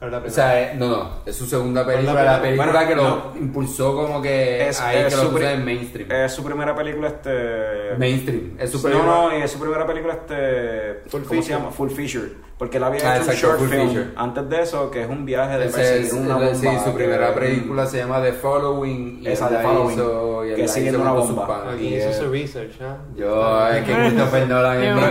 La 0.00 0.18
O 0.18 0.20
primera. 0.22 0.30
sea, 0.30 0.60
eh, 0.60 0.74
no, 0.76 0.88
no, 0.88 1.10
es 1.24 1.34
su 1.34 1.46
segunda 1.46 1.86
película, 1.86 2.22
la 2.22 2.32
la 2.36 2.42
película 2.42 2.72
Bueno, 2.72 2.88
que 2.88 2.94
lo 2.94 3.02
no. 3.08 3.32
impulsó 3.40 3.94
como 3.96 4.20
que 4.20 4.68
Es, 4.68 4.78
ahí 4.80 4.98
es 4.98 5.14
que 5.14 5.22
lo 5.22 5.38
en 5.40 5.64
mainstream. 5.64 6.10
es 6.12 6.32
su 6.32 6.44
primera 6.44 6.74
película 6.74 7.08
este 7.08 7.94
mainstream, 7.96 8.56
es 8.58 8.70
su 8.70 8.76
no, 8.78 8.82
película. 8.82 9.06
no, 9.12 9.38
y 9.38 9.42
es 9.42 9.50
su 9.50 9.58
primera 9.58 9.86
película 9.86 10.12
este 10.14 11.00
Full 11.08 11.22
¿cómo 11.22 11.24
feature. 11.30 11.42
se 11.42 11.52
llama? 11.52 11.70
Full 11.70 11.90
feature, 11.90 12.32
porque 12.58 12.76
él 12.76 12.84
había 12.84 13.00
Ah, 13.00 13.16
hecho 13.16 13.24
un 13.24 13.30
exacto, 13.30 13.40
short 13.46 13.58
full 13.60 13.68
film 13.68 13.90
feature. 13.92 14.10
antes 14.16 14.48
de 14.50 14.62
eso 14.62 14.90
que 14.90 15.02
es 15.04 15.08
un 15.08 15.24
viaje 15.24 15.58
de 15.58 15.64
Ese 15.66 15.76
perseguir 15.76 16.06
es- 16.06 16.12
una 16.12 16.34
bomba. 16.36 16.54
sí, 16.54 16.68
su 16.84 16.92
primera 16.94 17.32
que- 17.34 17.40
película 17.40 17.86
se 17.86 17.96
llama 17.98 18.20
The 18.22 18.32
Following 18.32 19.18
y 19.22 19.26
Esa, 19.28 19.48
The 19.48 19.54
la 19.54 19.60
Following, 19.62 19.94
hizo, 19.94 20.44
y 20.44 20.48
que 20.54 20.66
la 20.66 20.78
hizo 20.78 21.00
una 21.00 21.12
bomba. 21.12 21.70
Aquí 21.72 21.84
y, 21.86 21.94
hizo 21.96 22.08
eh, 22.10 22.14
su 22.14 22.30
research, 22.30 22.72
¿ah? 22.82 22.96
Yo, 23.16 23.68
es 23.68 23.84
que 23.84 23.94
Christopher 23.94 24.48
Nolan 24.48 24.82
es 24.82 24.94
mi 24.96 25.02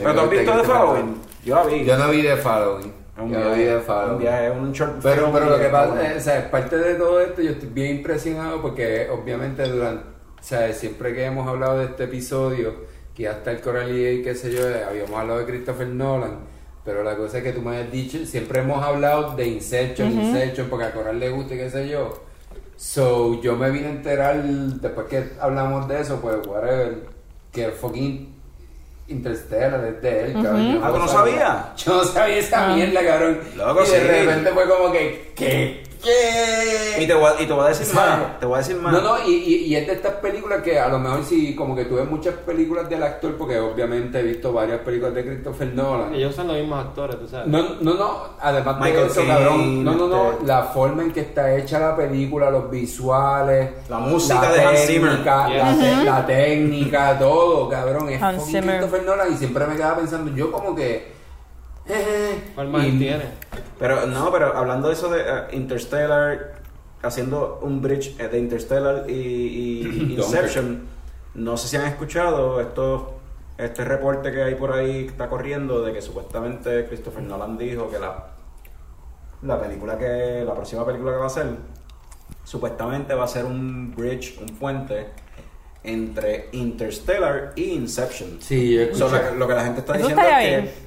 Pero 0.00 0.14
tú 0.14 0.20
has 0.20 0.30
visto 0.30 0.52
The 0.52 0.64
Following? 0.64 1.16
Yo 1.44 1.54
la 1.56 1.62
vi. 1.64 1.84
Yo 1.84 1.98
no 1.98 2.08
vi 2.10 2.22
The 2.22 2.36
Following. 2.36 3.05
Un 3.18 3.30
viaje, 3.30 3.78
un 4.10 4.18
viaje, 4.18 4.50
un 4.50 4.72
short 4.72 5.00
Pero, 5.02 5.22
film 5.22 5.32
pero 5.32 5.50
lo 5.50 5.58
que 5.58 5.68
pasa 5.68 6.12
es, 6.12 6.16
o 6.18 6.20
sea, 6.20 6.50
parte 6.50 6.76
de 6.76 6.96
todo 6.96 7.20
esto, 7.20 7.40
yo 7.40 7.52
estoy 7.52 7.70
bien 7.70 7.96
impresionado 7.96 8.60
porque 8.60 9.08
obviamente 9.08 9.66
durante, 9.66 10.04
o 10.38 10.42
sea, 10.42 10.70
siempre 10.74 11.14
que 11.14 11.24
hemos 11.24 11.48
hablado 11.48 11.78
de 11.78 11.86
este 11.86 12.04
episodio, 12.04 12.74
que 13.14 13.26
hasta 13.26 13.52
el 13.52 13.62
Coral 13.62 13.90
y 13.90 14.22
qué 14.22 14.34
sé 14.34 14.52
yo, 14.52 14.60
habíamos 14.86 15.18
hablado 15.18 15.38
de 15.38 15.46
Christopher 15.46 15.88
Nolan, 15.88 16.40
pero 16.84 17.02
la 17.02 17.16
cosa 17.16 17.38
es 17.38 17.44
que 17.44 17.52
tú 17.52 17.62
me 17.62 17.78
has 17.78 17.90
dicho, 17.90 18.18
siempre 18.26 18.60
hemos 18.60 18.84
hablado 18.84 19.34
de 19.34 19.46
Inception, 19.46 20.12
Inception, 20.12 20.68
porque 20.68 20.84
a 20.84 20.92
Coral 20.92 21.18
le 21.18 21.30
gusta 21.30 21.54
y 21.54 21.58
qué 21.58 21.70
sé 21.70 21.88
yo. 21.88 22.22
So, 22.76 23.40
yo 23.40 23.56
me 23.56 23.70
vine 23.70 23.86
a 23.86 23.90
enterar, 23.92 24.42
después 24.44 25.06
que 25.06 25.30
hablamos 25.40 25.88
de 25.88 26.02
eso, 26.02 26.20
pues, 26.20 26.46
whatever, 26.46 26.98
que 27.50 27.70
fucking 27.70 28.35
Interstellar 29.08 29.84
es 29.84 30.02
de 30.02 30.24
él, 30.24 30.32
cabrón. 30.34 30.80
Ah, 30.82 30.90
¿tú 30.92 30.98
no 30.98 31.08
sabía. 31.08 31.72
Yo 31.76 31.96
no 31.96 32.04
sabía 32.04 32.36
esa 32.38 32.68
mierda, 32.74 33.04
cabrón. 33.04 33.38
Loco, 33.56 33.84
y 33.84 33.90
de 33.90 34.00
sí. 34.00 34.06
repente 34.06 34.50
fue 34.50 34.68
como 34.68 34.92
que, 34.92 35.32
¿qué? 35.36 35.85
¿Qué? 36.06 37.02
Y 37.02 37.06
te 37.06 37.14
voy 37.14 37.24
a, 37.36 37.42
y 37.42 37.46
te 37.46 37.52
voy 37.52 37.64
a 37.64 37.68
decir 37.68 37.86
sea, 37.86 37.94
más, 38.00 38.40
te 38.40 38.46
voy 38.46 38.54
a 38.54 38.58
decir 38.58 38.76
más. 38.76 38.92
No, 38.92 39.00
no, 39.00 39.28
y, 39.28 39.32
y, 39.34 39.54
y 39.66 39.76
es 39.76 39.86
de 39.86 39.92
estas 39.94 40.14
películas 40.14 40.62
que 40.62 40.78
a 40.78 40.88
lo 40.88 40.98
mejor 40.98 41.24
sí, 41.24 41.54
como 41.54 41.74
que 41.76 41.84
tuve 41.84 42.04
muchas 42.04 42.34
películas 42.34 42.88
del 42.88 43.02
actor, 43.02 43.36
porque 43.36 43.58
obviamente 43.58 44.20
he 44.20 44.22
visto 44.22 44.52
varias 44.52 44.80
películas 44.80 45.14
de 45.14 45.24
Christopher 45.24 45.74
Nolan. 45.74 46.14
Ellos 46.14 46.34
son 46.34 46.46
los 46.48 46.56
mismos 46.56 46.86
actores, 46.86 47.18
tú 47.18 47.28
sabes. 47.28 47.48
No, 47.48 47.62
no, 47.80 47.94
no, 47.94 48.20
además 48.40 48.76
Michael 48.80 48.94
de 49.04 49.06
eso, 49.06 49.14
Caine, 49.20 49.34
cabrón, 49.34 49.84
no, 49.84 49.94
no, 49.94 50.08
no, 50.08 50.32
este- 50.32 50.46
la 50.46 50.62
forma 50.62 51.02
en 51.02 51.12
que 51.12 51.20
está 51.20 51.54
hecha 51.56 51.78
la 51.78 51.96
película, 51.96 52.50
los 52.50 52.70
visuales, 52.70 53.70
La 53.88 53.98
música 53.98 54.52
de 54.52 54.60
Hans 54.62 54.80
Zimmer. 54.86 55.10
técnica, 55.10 55.48
la, 55.48 55.76
te- 55.78 56.04
la 56.04 56.26
técnica, 56.26 57.18
todo, 57.18 57.68
cabrón, 57.68 58.08
es 58.10 58.22
Hans 58.22 58.44
Zimmer. 58.46 58.78
Christopher 58.78 59.04
Nolan 59.04 59.32
y 59.32 59.36
siempre 59.36 59.66
me 59.66 59.74
quedaba 59.76 59.96
pensando, 59.98 60.34
yo 60.34 60.50
como 60.52 60.74
que... 60.74 61.15
¿Cuál 62.54 62.68
más 62.68 62.84
y- 62.84 62.88
él 62.90 62.98
tiene? 62.98 63.24
Pero 63.78 64.06
no, 64.06 64.32
pero 64.32 64.56
hablando 64.56 64.88
de 64.88 64.94
eso 64.94 65.08
de 65.10 65.20
eh, 65.20 65.42
Interstellar, 65.52 66.54
haciendo 67.02 67.60
un 67.62 67.82
bridge 67.82 68.18
eh, 68.18 68.28
de 68.28 68.38
Interstellar 68.38 69.04
y, 69.08 69.12
y 69.12 70.14
Inception, 70.18 70.82
no 71.34 71.56
sé 71.56 71.68
si 71.68 71.76
han 71.76 71.86
escuchado 71.86 72.60
esto, 72.60 73.18
este 73.58 73.84
reporte 73.84 74.32
que 74.32 74.42
hay 74.42 74.54
por 74.54 74.72
ahí 74.72 75.02
que 75.04 75.10
está 75.10 75.28
corriendo 75.28 75.82
de 75.82 75.92
que 75.92 76.00
supuestamente 76.02 76.86
Christopher 76.86 77.22
Nolan 77.22 77.58
dijo 77.58 77.90
que 77.90 77.98
la, 77.98 78.28
la 79.42 79.60
película 79.60 79.98
que, 79.98 80.42
la 80.46 80.54
próxima 80.54 80.84
película 80.86 81.12
que 81.12 81.18
va 81.18 81.24
a 81.24 81.28
hacer, 81.28 81.46
supuestamente 82.44 83.14
va 83.14 83.24
a 83.24 83.28
ser 83.28 83.44
un 83.44 83.94
bridge, 83.94 84.38
un 84.40 84.46
puente 84.58 85.06
entre 85.84 86.48
Interstellar 86.52 87.52
y 87.54 87.64
Inception. 87.72 88.38
Sí, 88.40 88.74
yo 88.74 88.94
So, 88.94 89.08
lo, 89.08 89.20
que- 89.30 89.36
lo 89.36 89.46
que 89.48 89.54
la 89.54 89.64
gente 89.64 89.80
está 89.80 89.92
Eso 89.96 90.08
diciendo 90.08 90.22
es 90.40 90.64
que 90.72 90.85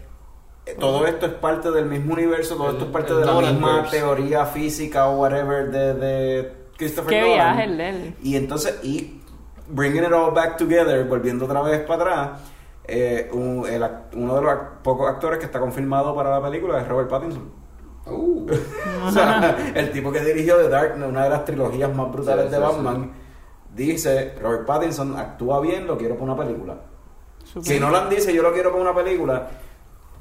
todo 0.79 1.05
esto 1.07 1.25
es 1.25 1.33
parte 1.33 1.71
del 1.71 1.85
mismo 1.85 2.13
universo, 2.13 2.55
todo 2.55 2.67
El- 2.69 2.73
esto 2.73 2.85
es 2.85 2.91
parte 2.91 3.13
de 3.13 3.25
la 3.25 3.33
Nolan 3.33 3.53
misma 3.53 3.81
verse. 3.81 3.97
teoría 3.99 4.45
física 4.45 5.07
o 5.07 5.19
whatever 5.19 5.69
de, 5.71 5.93
de 5.93 6.53
Christopher 6.77 7.09
Qué 7.09 7.21
Nolan. 7.21 7.35
viaje 7.35 7.63
el. 7.89 8.15
Y 8.23 8.35
entonces, 8.35 8.79
y 8.83 9.21
bringing 9.67 10.03
it 10.03 10.11
all 10.11 10.31
back 10.33 10.57
together, 10.57 11.05
volviendo 11.05 11.45
otra 11.45 11.61
vez 11.61 11.81
para 11.81 12.01
atrás, 12.03 12.41
eh, 12.85 13.29
un- 13.33 13.65
el 13.69 13.83
act- 13.83 14.13
uno 14.15 14.35
de 14.35 14.41
los 14.41 14.51
ac- 14.51 14.67
pocos 14.83 15.07
actores 15.09 15.39
que 15.39 15.45
está 15.45 15.59
confirmado 15.59 16.15
para 16.15 16.31
la 16.31 16.41
película 16.41 16.79
es 16.81 16.87
Robert 16.87 17.09
Pattinson. 17.09 17.51
Uh, 18.07 18.47
O 19.05 19.11
sea, 19.11 19.55
el 19.75 19.91
tipo 19.91 20.11
que 20.11 20.21
dirigió 20.21 20.57
The 20.57 20.69
Dark, 20.69 20.95
una 20.97 21.23
de 21.25 21.29
las 21.29 21.45
trilogías 21.45 21.93
más 21.95 22.11
brutales 22.11 22.45
Sí, 22.45 22.51
de 22.51 22.57
sí, 22.57 22.61
Batman, 22.63 23.11
dice, 23.75 24.33
Robert 24.41 24.65
Pattinson 24.65 25.15
actúa 25.17 25.59
bien, 25.61 25.85
lo 25.85 25.97
quiero 25.97 26.15
para 26.17 26.31
una 26.31 26.35
película. 26.43 26.75
Si 27.61 27.79
Nolan 27.79 28.09
dice, 28.09 28.33
yo 28.33 28.41
lo 28.41 28.51
quiero 28.53 28.71
para 28.71 28.81
una 28.81 28.95
película, 28.95 29.47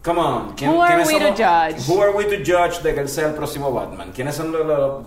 come 0.03 0.21
on. 0.21 0.53
¿quién- 0.57 0.71
Who 0.73 0.83
are 0.83 0.95
quiénes 0.95 1.09
we 1.13 1.19
to 1.19 1.35
judge? 1.37 1.89
Who 1.89 2.03
are 2.03 2.13
we 2.13 2.25
to 2.25 2.37
judge 2.45 2.81
de 2.83 2.95
que 2.95 3.01
él 3.01 3.09
sea 3.09 3.29
el 3.29 3.35
próximo 3.35 3.73
Batman? 3.73 4.13
¿Quiénes 4.13 4.35
son 4.35 4.53
los, 4.53 4.65
los 4.67 5.05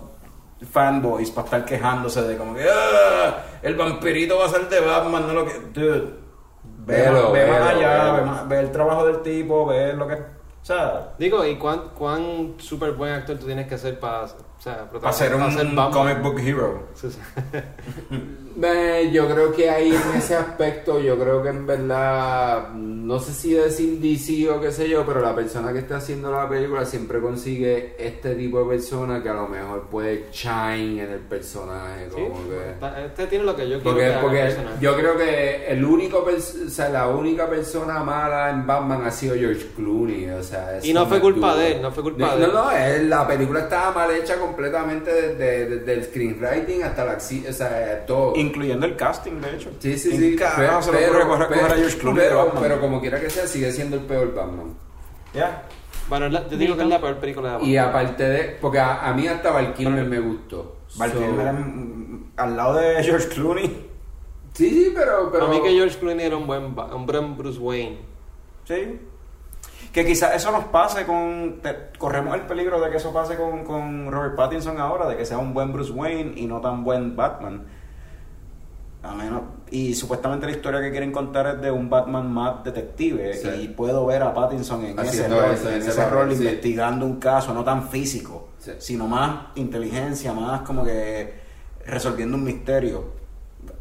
fanboys 0.70 1.30
para 1.30 1.44
estar 1.46 1.64
quejándose 1.64 2.22
de 2.22 2.36
como 2.36 2.54
que, 2.54 2.64
"Ah, 2.70 3.36
el 3.62 3.74
vampirito 3.74 4.38
va 4.38 4.46
a 4.46 4.48
ser 4.48 4.68
de 4.68 4.80
Batman, 4.80 5.26
no 5.26 5.32
lo 5.34 5.44
que... 5.44 5.54
Dude, 5.72 6.14
ve, 6.62 7.02
Velo, 7.02 7.22
más- 7.24 7.32
ve 7.32 7.46
más 7.46 7.60
allá, 7.70 8.02
velo. 8.04 8.16
ve, 8.16 8.22
más- 8.26 8.48
ve 8.48 8.60
el 8.60 8.70
trabajo 8.72 9.06
del 9.06 9.22
tipo, 9.22 9.66
ve 9.66 9.92
lo 9.94 10.06
que... 10.06 10.14
O 10.14 10.64
sea, 10.64 11.14
Digo, 11.18 11.44
¿y 11.44 11.56
cuán, 11.56 11.88
cuán 11.98 12.54
súper 12.58 12.92
buen 12.92 13.12
actor 13.12 13.36
tú 13.36 13.46
tienes 13.46 13.66
que 13.66 13.76
ser 13.76 13.98
para, 13.98 14.26
o 14.62 14.64
sea, 14.64 14.88
para 14.88 15.12
ser 15.12 15.34
un 15.34 15.40
Batman? 15.74 15.90
comic 15.90 16.22
book 16.22 16.38
hero. 16.38 16.86
Sí, 16.94 17.08
sí. 17.10 17.18
Eh, 18.62 19.08
yo 19.10 19.26
creo 19.28 19.50
que 19.50 19.70
ahí 19.70 19.88
en 19.88 20.18
ese 20.18 20.36
aspecto, 20.36 21.00
yo 21.00 21.18
creo 21.18 21.42
que 21.42 21.48
en 21.48 21.66
verdad, 21.66 22.68
no 22.74 23.18
sé 23.18 23.32
si 23.32 23.54
decir 23.54 23.98
DC 23.98 24.50
o 24.50 24.60
qué 24.60 24.70
sé 24.70 24.90
yo, 24.90 25.06
pero 25.06 25.20
la 25.22 25.34
persona 25.34 25.72
que 25.72 25.78
está 25.78 25.96
haciendo 25.96 26.30
la 26.30 26.46
película 26.46 26.84
siempre 26.84 27.18
consigue 27.18 27.96
este 27.98 28.34
tipo 28.34 28.62
de 28.62 28.76
persona 28.76 29.22
que 29.22 29.30
a 29.30 29.32
lo 29.34 29.48
mejor 29.48 29.88
puede 29.88 30.26
shine 30.32 31.02
en 31.02 31.10
el 31.12 31.20
personaje, 31.20 32.08
Sí, 32.14 32.20
como 32.28 32.34
que... 32.46 33.06
Este 33.06 33.26
tiene 33.28 33.44
lo 33.44 33.56
que 33.56 33.68
yo 33.70 33.80
quiero 33.82 34.20
Porque, 34.20 34.36
que 34.36 34.46
el 34.48 34.78
yo 34.80 34.96
creo 34.96 35.16
que 35.16 35.66
el 35.68 35.82
único, 35.84 36.24
pers- 36.26 36.66
o 36.66 36.70
sea, 36.70 36.90
la 36.90 37.08
única 37.08 37.48
persona 37.48 38.00
mala 38.04 38.50
en 38.50 38.66
Batman 38.66 39.02
ha 39.06 39.10
sido 39.10 39.34
George 39.34 39.66
Clooney, 39.74 40.28
o 40.28 40.42
sea, 40.42 40.78
Y 40.82 40.92
no 40.92 41.06
fue 41.06 41.20
culpa 41.20 41.52
duro. 41.52 41.58
de 41.62 41.72
él, 41.76 41.82
no 41.82 41.90
fue 41.90 42.02
culpa 42.02 42.26
no, 42.26 42.36
de 42.36 42.44
él. 42.44 42.50
No, 42.52 42.64
no, 42.64 42.70
él- 42.70 43.08
la 43.08 43.26
película 43.26 43.60
estaba 43.60 43.92
mal 43.92 44.10
hecha 44.14 44.36
completamente 44.52 45.10
desde, 45.12 45.66
desde 45.78 45.92
el 45.92 46.04
screenwriting 46.04 46.82
hasta 46.84 47.04
la, 47.04 47.16
o 47.16 47.52
sea, 47.52 48.04
todo. 48.06 48.34
Incluyendo 48.36 48.86
el 48.86 48.96
casting, 48.96 49.40
de 49.40 49.54
hecho. 49.56 49.70
Sí, 49.80 49.98
sí, 49.98 50.10
¿Quién 50.10 50.20
sí. 50.22 50.36
carajo 50.36 50.82
se 50.82 50.92
le 50.92 51.06
ocurre 51.08 51.24
coger- 51.24 51.48
coger 51.48 51.64
a 51.72 51.74
George 51.76 51.98
Clooney 51.98 52.22
pero, 52.28 52.52
pero 52.60 52.80
como 52.80 53.00
quiera 53.00 53.20
que 53.20 53.30
sea, 53.30 53.46
sigue 53.46 53.72
siendo 53.72 53.96
el 53.96 54.02
peor 54.02 54.34
Batman. 54.34 54.74
Ya. 55.34 55.64
Bueno, 56.08 56.28
la- 56.28 56.48
yo 56.48 56.56
digo 56.56 56.76
que 56.76 56.82
es 56.82 56.88
la 56.88 57.00
peor 57.00 57.16
película 57.16 57.48
de 57.48 57.54
Batman. 57.54 57.70
Y 57.70 57.76
aparte 57.76 58.22
de. 58.24 58.44
Porque 58.60 58.78
a, 58.78 59.08
a 59.08 59.14
mí 59.14 59.26
hasta 59.26 59.50
Val 59.50 59.72
Kilmer 59.74 60.04
me 60.04 60.20
gustó. 60.20 60.76
Val 60.96 61.12
Kilmer 61.12 61.54
al 62.36 62.56
lado 62.56 62.74
de 62.78 63.02
George 63.02 63.28
Clooney. 63.28 63.88
Sí, 64.52 64.68
sí, 64.68 64.92
pero. 64.94 65.30
pero 65.32 65.46
A 65.46 65.48
mí 65.48 65.62
que 65.62 65.70
George 65.70 65.98
Clooney 65.98 66.26
era 66.26 66.36
un 66.36 66.46
buen, 66.46 66.64
un 66.64 67.06
buen 67.06 67.36
Bruce 67.36 67.58
Wayne. 67.58 67.98
Sí. 68.64 68.98
Que 69.90 70.04
quizás 70.06 70.34
eso 70.34 70.50
nos 70.52 70.64
pase 70.66 71.04
con. 71.04 71.60
te- 71.62 71.90
corremos 71.98 72.34
el 72.34 72.42
peligro 72.42 72.80
de 72.80 72.90
que 72.90 72.96
eso 72.98 73.12
pase 73.12 73.36
con, 73.36 73.64
con 73.64 74.10
Robert 74.10 74.36
Pattinson 74.36 74.78
ahora, 74.78 75.08
de 75.08 75.16
que 75.16 75.24
sea 75.26 75.38
un 75.38 75.52
buen 75.52 75.72
Bruce 75.72 75.92
Wayne 75.92 76.32
y 76.36 76.46
no 76.46 76.60
tan 76.60 76.84
buen 76.84 77.14
Batman. 77.16 77.64
A 79.02 79.14
menos. 79.14 79.42
Y 79.70 79.94
supuestamente 79.94 80.46
la 80.46 80.52
historia 80.52 80.80
que 80.80 80.90
quieren 80.92 81.10
contar 81.10 81.46
es 81.56 81.60
de 81.60 81.70
un 81.72 81.90
Batman 81.90 82.30
más 82.32 82.62
detective. 82.62 83.34
Sí. 83.34 83.48
Y 83.62 83.68
puedo 83.68 84.06
ver 84.06 84.22
a 84.22 84.32
Pattinson 84.32 84.84
en 84.84 84.98
ese 85.00 85.26
rol, 85.28 85.50
eso, 85.52 85.68
en 85.70 85.74
ese 85.80 85.90
ese 85.90 86.08
rol 86.08 86.30
sí. 86.30 86.36
investigando 86.36 87.04
un 87.04 87.16
caso, 87.18 87.52
no 87.52 87.64
tan 87.64 87.88
físico, 87.88 88.50
Sí. 88.58 88.72
sino 88.78 89.08
más 89.08 89.46
inteligencia, 89.56 90.32
más 90.32 90.60
como 90.62 90.84
que 90.84 91.34
resolviendo 91.84 92.36
un 92.36 92.44
misterio. 92.44 93.21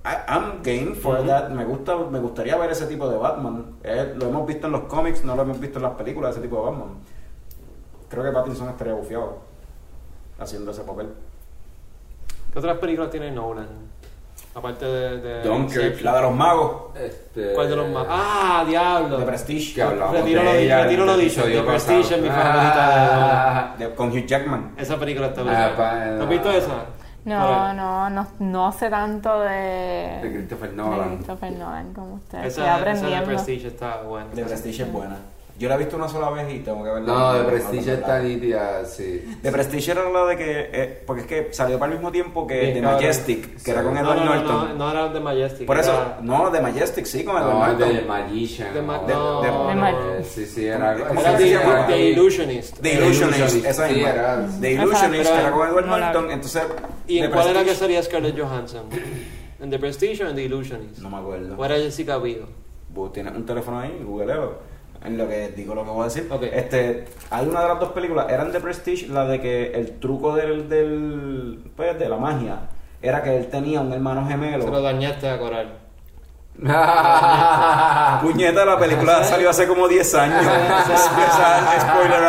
I- 0.03 0.23
I'm 0.27 0.61
game 0.63 0.95
for 0.95 1.25
that. 1.25 1.49
Me 1.49 1.63
gusta, 1.65 1.95
me 1.95 2.19
gustaría 2.19 2.55
ver 2.57 2.71
ese 2.71 2.85
tipo 2.87 3.07
de 3.09 3.17
Batman. 3.17 3.75
Eh, 3.83 4.13
lo 4.17 4.27
hemos 4.27 4.47
visto 4.47 4.67
en 4.67 4.73
los 4.73 4.81
cómics, 4.83 5.23
no 5.23 5.35
lo 5.35 5.41
hemos 5.43 5.59
visto 5.59 5.77
en 5.79 5.83
las 5.83 5.93
películas, 5.93 6.31
ese 6.31 6.41
tipo 6.41 6.57
de 6.57 6.63
Batman. 6.71 6.89
Creo 8.09 8.23
que 8.23 8.31
Pattinson 8.31 8.69
estaría 8.69 8.93
bufiado 8.93 9.39
haciendo 10.39 10.71
ese 10.71 10.81
papel. 10.81 11.09
¿Qué 12.51 12.59
otras 12.59 12.77
películas 12.79 13.09
tiene 13.09 13.31
Nolan? 13.31 13.91
Aparte 14.53 14.85
de... 14.85 15.17
de 15.21 15.43
Dunkirk, 15.43 15.81
Inception. 15.83 16.03
La 16.05 16.15
de 16.17 16.21
los 16.23 16.35
magos, 16.35 16.81
Este, 16.97 17.53
¿Cuál 17.53 17.69
de 17.69 17.75
los 17.77 17.87
más? 17.89 18.05
¡Ah, 18.09 18.65
diablo! 18.67 19.17
de 19.19 19.25
Prestige, 19.25 19.75
Que 19.75 19.81
hablamos 19.81 20.13
Retiro 20.17 20.39
de 20.41 20.45
lo 20.45 20.51
ella 20.55 20.83
retiro 20.83 21.05
lo 21.05 21.15
dicho, 21.17 21.43
The 21.43 21.61
Prestige 21.61 22.15
es 22.15 22.21
mi 22.21 22.27
favorita 22.27 22.89
de 22.89 22.93
Ah, 23.13 23.75
de- 23.79 23.95
con 23.95 24.09
Hugh 24.09 24.25
Jackman. 24.25 24.73
Esa 24.77 24.97
película 24.99 25.27
está 25.27 25.41
Ah, 25.41 25.43
brutal. 25.45 25.75
pa- 25.77 26.23
¿Has 26.23 26.29
visto 26.29 26.51
esa? 26.51 26.71
No, 27.23 27.73
no, 27.73 28.09
no, 28.09 28.27
no 28.39 28.71
sé 28.71 28.89
tanto 28.89 29.41
De 29.41 29.49
de, 29.49 30.31
Christopher 30.33 30.71
de 30.71 30.75
Nolan. 30.75 31.15
Christopher 31.17 31.51
Nolan 31.51 31.93
como 31.93 32.13
usted. 32.15 32.39
Esa, 32.39 32.47
esa 32.47 32.63
de 32.63 32.69
aprendiendo. 32.69 33.25
Prestige 33.25 33.67
está 33.67 34.01
buena. 34.01 34.29
De 34.33 34.43
Prestige 34.43 34.83
es 34.83 34.91
buena. 34.91 35.17
Yo 35.59 35.69
la 35.69 35.75
he 35.75 35.77
visto 35.77 35.95
una 35.95 36.07
sola 36.07 36.29
vez 36.31 36.51
y 36.53 36.59
tengo 36.59 36.83
que 36.83 36.89
verla. 36.89 37.13
No, 37.13 37.33
de 37.33 37.43
No, 37.43 37.49
Prestige 37.49 37.85
no, 37.87 37.93
está 37.93 38.17
no. 38.17 38.23
nítida, 38.23 38.83
sí. 38.85 39.37
De 39.43 39.51
Prestige 39.51 39.91
era 39.91 40.09
la 40.09 40.25
de 40.25 40.35
que. 40.37 40.69
eh, 40.73 41.03
porque 41.05 41.21
es 41.21 41.27
que 41.27 41.53
salió 41.53 41.77
para 41.77 41.91
el 41.91 41.99
mismo 41.99 42.11
tiempo 42.11 42.47
que 42.47 42.59
Bien, 42.59 42.73
de 42.73 42.81
cabrón. 42.81 42.99
Majestic, 42.99 43.61
que 43.63 43.71
era 43.71 43.83
con 43.83 43.93
No, 43.93 43.99
Edward 43.99 44.17
no, 44.17 44.25
no, 44.25 44.35
Norton. 44.35 44.67
no, 44.69 44.73
no 44.85 44.91
era 44.91 45.07
de 45.09 45.19
Majestic. 45.19 45.67
Por 45.67 45.77
eso, 45.77 45.91
era- 45.91 46.17
no, 46.23 46.49
de 46.49 46.61
Majestic 46.61 47.05
sí, 47.05 47.23
con 47.23 47.35
Edward 47.37 47.53
No, 47.53 47.67
Norton. 47.67 47.95
de 47.95 48.01
Magician. 48.01 48.73
De 48.73 48.81
Ma- 48.81 48.97
no, 48.97 49.07
no, 49.07 49.41
de- 49.41 49.47
no, 49.51 49.67
de 49.67 49.75
no. 49.75 49.87
Eh, 50.17 50.23
Sí, 50.23 50.45
sí, 50.47 50.65
era 50.65 50.91
algo. 50.91 51.07
¿Cómo 51.07 51.21
Era 51.21 51.37
se 51.37 51.43
The? 51.43 51.59
The 51.87 52.09
Illusionist. 52.09 52.79
The 52.81 52.93
Illusionist, 52.95 53.65
esa 53.65 53.87
sí, 53.87 53.93
misma. 53.93 54.09
era- 54.09 54.47
The 54.59 54.71
Illusionist, 54.71 55.31
que 55.31 55.39
era 55.39 55.51
con 55.51 55.67
Edward 55.67 55.85
no 55.85 55.97
Norton. 55.99 56.31
Entonces. 56.31 56.63
¿Y 57.07 57.17
en 57.19 57.25
de 57.25 57.29
cuál 57.31 57.47
era 57.49 57.63
que 57.63 57.75
salía 57.75 58.01
Scarlett 58.01 58.39
Johansson? 58.39 58.85
¿En 59.59 59.69
The 59.69 59.77
Prestige 59.77 60.23
o 60.23 60.29
en 60.29 60.35
The 60.35 60.43
Illusionist? 60.43 60.97
No 60.99 61.09
me 61.11 61.17
acuerdo. 61.17 61.55
¿O 61.55 61.63
era 61.63 61.75
Jessica 61.75 62.17
Biel? 62.17 62.45
Vos 62.89 63.13
tienes 63.13 63.33
un 63.35 63.45
teléfono 63.45 63.79
ahí, 63.79 64.01
googleo. 64.03 64.70
En 65.03 65.17
lo 65.17 65.27
que 65.27 65.49
digo 65.49 65.73
lo 65.73 65.83
que 65.83 65.89
voy 65.89 66.01
a 66.01 66.05
decir. 66.05 66.29
Este, 66.53 67.05
hay 67.29 67.47
una 67.47 67.61
de 67.61 67.67
las 67.69 67.79
dos 67.79 67.91
películas, 67.91 68.27
eran 68.29 68.51
de 68.51 68.59
Prestige, 68.59 69.07
la 69.07 69.25
de 69.25 69.41
que 69.41 69.71
el 69.71 69.99
truco 69.99 70.35
del, 70.35 70.69
del 70.69 71.59
pues, 71.75 71.97
de 71.97 72.07
la 72.07 72.17
magia 72.17 72.69
era 73.01 73.23
que 73.23 73.35
él 73.35 73.47
tenía 73.47 73.81
un 73.81 73.91
hermano 73.91 74.27
gemelo. 74.27 74.63
Se 74.63 74.69
lo 74.69 74.81
dañaste 74.81 75.27
a 75.27 75.39
Coral. 75.39 75.80
Puñeta, 78.21 78.65
la 78.65 78.77
película 78.77 79.23
salió 79.23 79.49
hace 79.49 79.67
como 79.67 79.87
10 79.87 80.13
años. 80.15 80.45
O 80.91 81.33
sea, 81.37 81.73
el 81.73 81.81
spoiler, 81.81 82.21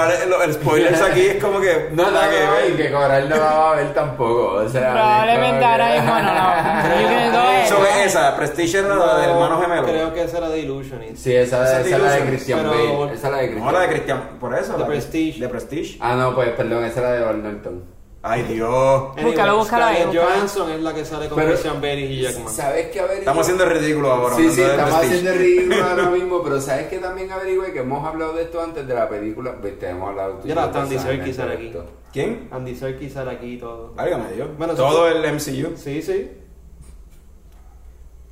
el 0.45 0.55
spoilers 0.55 1.03
aquí 1.03 1.21
es 1.21 1.43
como 1.43 1.61
que. 1.61 1.89
No, 1.93 2.11
no, 2.11 2.21
que 2.31 2.45
no, 2.47 2.53
ver. 2.53 2.71
y 2.71 2.75
que 2.77 2.91
Coral 2.93 3.29
no 3.29 3.37
la 3.37 3.45
va 3.45 3.73
a 3.73 3.75
ver 3.77 3.93
tampoco. 3.93 4.55
O 4.65 4.69
sea, 4.69 4.93
Probablemente 4.93 5.65
ahora 5.65 5.89
mismo 5.95 6.11
no 6.21 6.41
ahead. 6.41 7.69
Sobre 7.69 8.05
esa, 8.05 8.37
Prestige 8.37 8.79
era 8.79 8.95
la 8.95 9.19
del 9.19 9.31
hermano 9.31 9.61
gemelo. 9.61 9.83
Creo 9.85 10.15
que 10.15 10.23
esa 10.25 10.39
era 10.39 10.49
The 10.49 10.59
Illusionist. 10.61 11.17
Sí, 11.17 11.35
esa, 11.35 11.63
Esa 11.65 11.81
esa, 11.81 11.89
es 11.89 11.93
es 11.93 12.01
la 12.03 12.11
de 12.13 12.21
Christian 12.27 12.65
Bale. 12.69 13.15
Esa 13.15 13.27
es 13.27 13.33
la 13.33 13.39
de 13.39 13.45
Christian 13.47 13.67
No, 13.67 13.73
la 13.73 13.81
de. 13.81 13.89
Christian, 13.89 14.21
por 14.41 14.55
eso. 14.59 14.77
Que- 14.77 14.85
Prestige. 14.85 15.41
De 15.41 15.49
Prestige. 15.49 15.99
Ah, 16.01 16.15
no, 16.15 16.35
pues 16.35 16.49
perdón, 16.51 16.85
esa 16.85 17.01
es 17.01 17.03
la 17.05 17.13
de 17.13 17.19
Edward 17.19 17.37
Norton. 17.37 17.85
Ay, 18.25 18.43
Dios. 18.45 19.17
Búscalo, 19.21 19.57
búscalo 19.57 19.85
ahí, 19.85 19.97
Scarlett. 20.03 20.23
Johansson 20.23 20.71
es 20.71 20.81
la 20.81 20.95
que 20.95 21.05
sale 21.05 21.29
con 21.29 21.37
Pero- 21.37 21.51
Christian 21.51 21.75
Bale 21.81 22.01
y 22.03 22.23
Jackman. 22.23 22.49
¿Sabes 22.55 22.87
qué 22.87 23.01
averigué? 23.01 23.19
Estamos 23.21 23.41
haciendo 23.43 23.65
el 23.65 23.71
ridículo 23.71 24.13
ahora. 24.13 24.37
Sí, 24.37 24.49
sí, 24.51 24.61
de 24.61 24.71
estamos 24.71 24.95
Prestige. 25.01 25.15
haciendo 25.29 25.39
ridículo 25.43 25.85
ahora 25.91 26.11
mismo, 26.11 26.43
pero 26.45 26.61
¿sabes 26.61 26.87
que 26.87 26.99
también 26.99 27.33
averigüé? 27.33 27.73
Que 27.73 27.81
hemos 27.81 28.07
hablado 28.07 28.35
de 28.35 28.43
esto 28.45 28.63
antes 28.63 28.87
de 28.87 28.95
la 28.95 29.09
película. 29.09 29.57
Viste, 29.61 29.89
hemos 29.89 30.09
hablado 30.11 30.35
tú 30.35 30.47
y 30.47 30.49
Ya 30.51 30.55
yo 30.55 30.61
la 30.61 30.67
está 30.69 30.83
Andy 30.83 30.95
personalmente 30.95 31.35
Serkis 31.35 31.37
de 31.49 31.53
aquí. 31.55 31.67
esto. 31.67 31.85
¿Quién? 32.13 32.49
Andy 32.53 32.75
Serkis 32.77 33.13
sale 33.13 33.31
aquí 33.33 33.47
y 33.55 33.59
todo. 33.59 33.93
Válgame 33.97 34.33
Dios. 34.33 34.49
Bueno, 34.57 34.75
Todo 34.75 35.09
el 35.09 35.25
MCU. 35.35 35.77
Sí, 35.77 36.01
sí. 36.01 36.31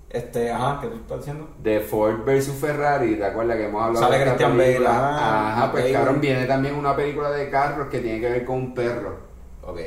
Este, 0.09 0.51
ajá, 0.53 0.79
¿qué 0.83 0.87
tú 0.89 0.97
estás 0.97 1.19
diciendo? 1.19 1.49
De 1.63 1.81
Ford 1.81 2.25
versus 2.25 2.55
Ferrari, 2.57 3.15
¿te 3.17 3.25
acuerdas 3.25 3.57
que 3.57 3.65
hemos 3.67 3.83
hablado 3.83 4.05
Sale 4.05 4.17
de 4.19 4.23
esta 4.25 4.35
Christian 4.37 4.53
Bale, 4.59 4.65
película? 4.73 4.91
ah, 4.93 5.53
Ajá, 5.57 5.73
pues 5.73 5.93
cabrón, 5.93 6.21
viene 6.21 6.47
también 6.47 6.75
una 6.75 6.97
película 6.97 7.31
de 7.31 7.49
carros 7.49 7.89
que 7.89 7.99
tiene 8.01 8.21
que 8.21 8.29
ver 8.31 8.45
con 8.45 8.57
un 8.57 8.75
perro. 8.75 9.30
Ok. 9.63 9.81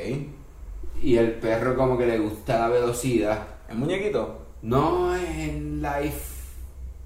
Y 1.02 1.16
el 1.16 1.32
perro 1.32 1.76
como 1.76 1.98
que 1.98 2.06
le 2.06 2.18
gusta 2.18 2.58
la 2.58 2.68
velocidad. 2.68 3.38
¿El 3.68 3.76
muñequito? 3.76 4.38
No 4.62 5.14
es 5.14 5.28
en 5.48 5.82
life. 5.82 6.34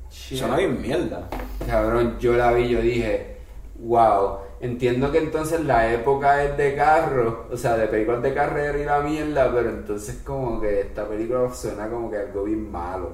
Suena 0.08 0.56
bien 0.56 0.80
mierda. 0.80 1.28
Cabrón, 1.66 2.18
yo 2.18 2.34
la 2.34 2.52
vi, 2.52 2.68
yo 2.68 2.80
dije, 2.80 3.38
wow. 3.80 4.38
Entiendo 4.60 5.12
que 5.12 5.18
entonces 5.18 5.60
la 5.64 5.92
época 5.92 6.42
es 6.42 6.56
de 6.56 6.74
carro, 6.74 7.46
o 7.50 7.56
sea, 7.56 7.76
de 7.76 7.86
películas 7.86 8.22
de 8.22 8.34
carrera 8.34 8.78
y 8.78 8.84
la 8.84 9.00
mierda, 9.00 9.52
pero 9.52 9.70
entonces 9.70 10.20
como 10.24 10.60
que 10.60 10.80
esta 10.80 11.06
película 11.08 11.52
suena 11.54 11.88
como 11.88 12.10
que 12.10 12.16
algo 12.16 12.44
bien 12.44 12.70
malo. 12.70 13.12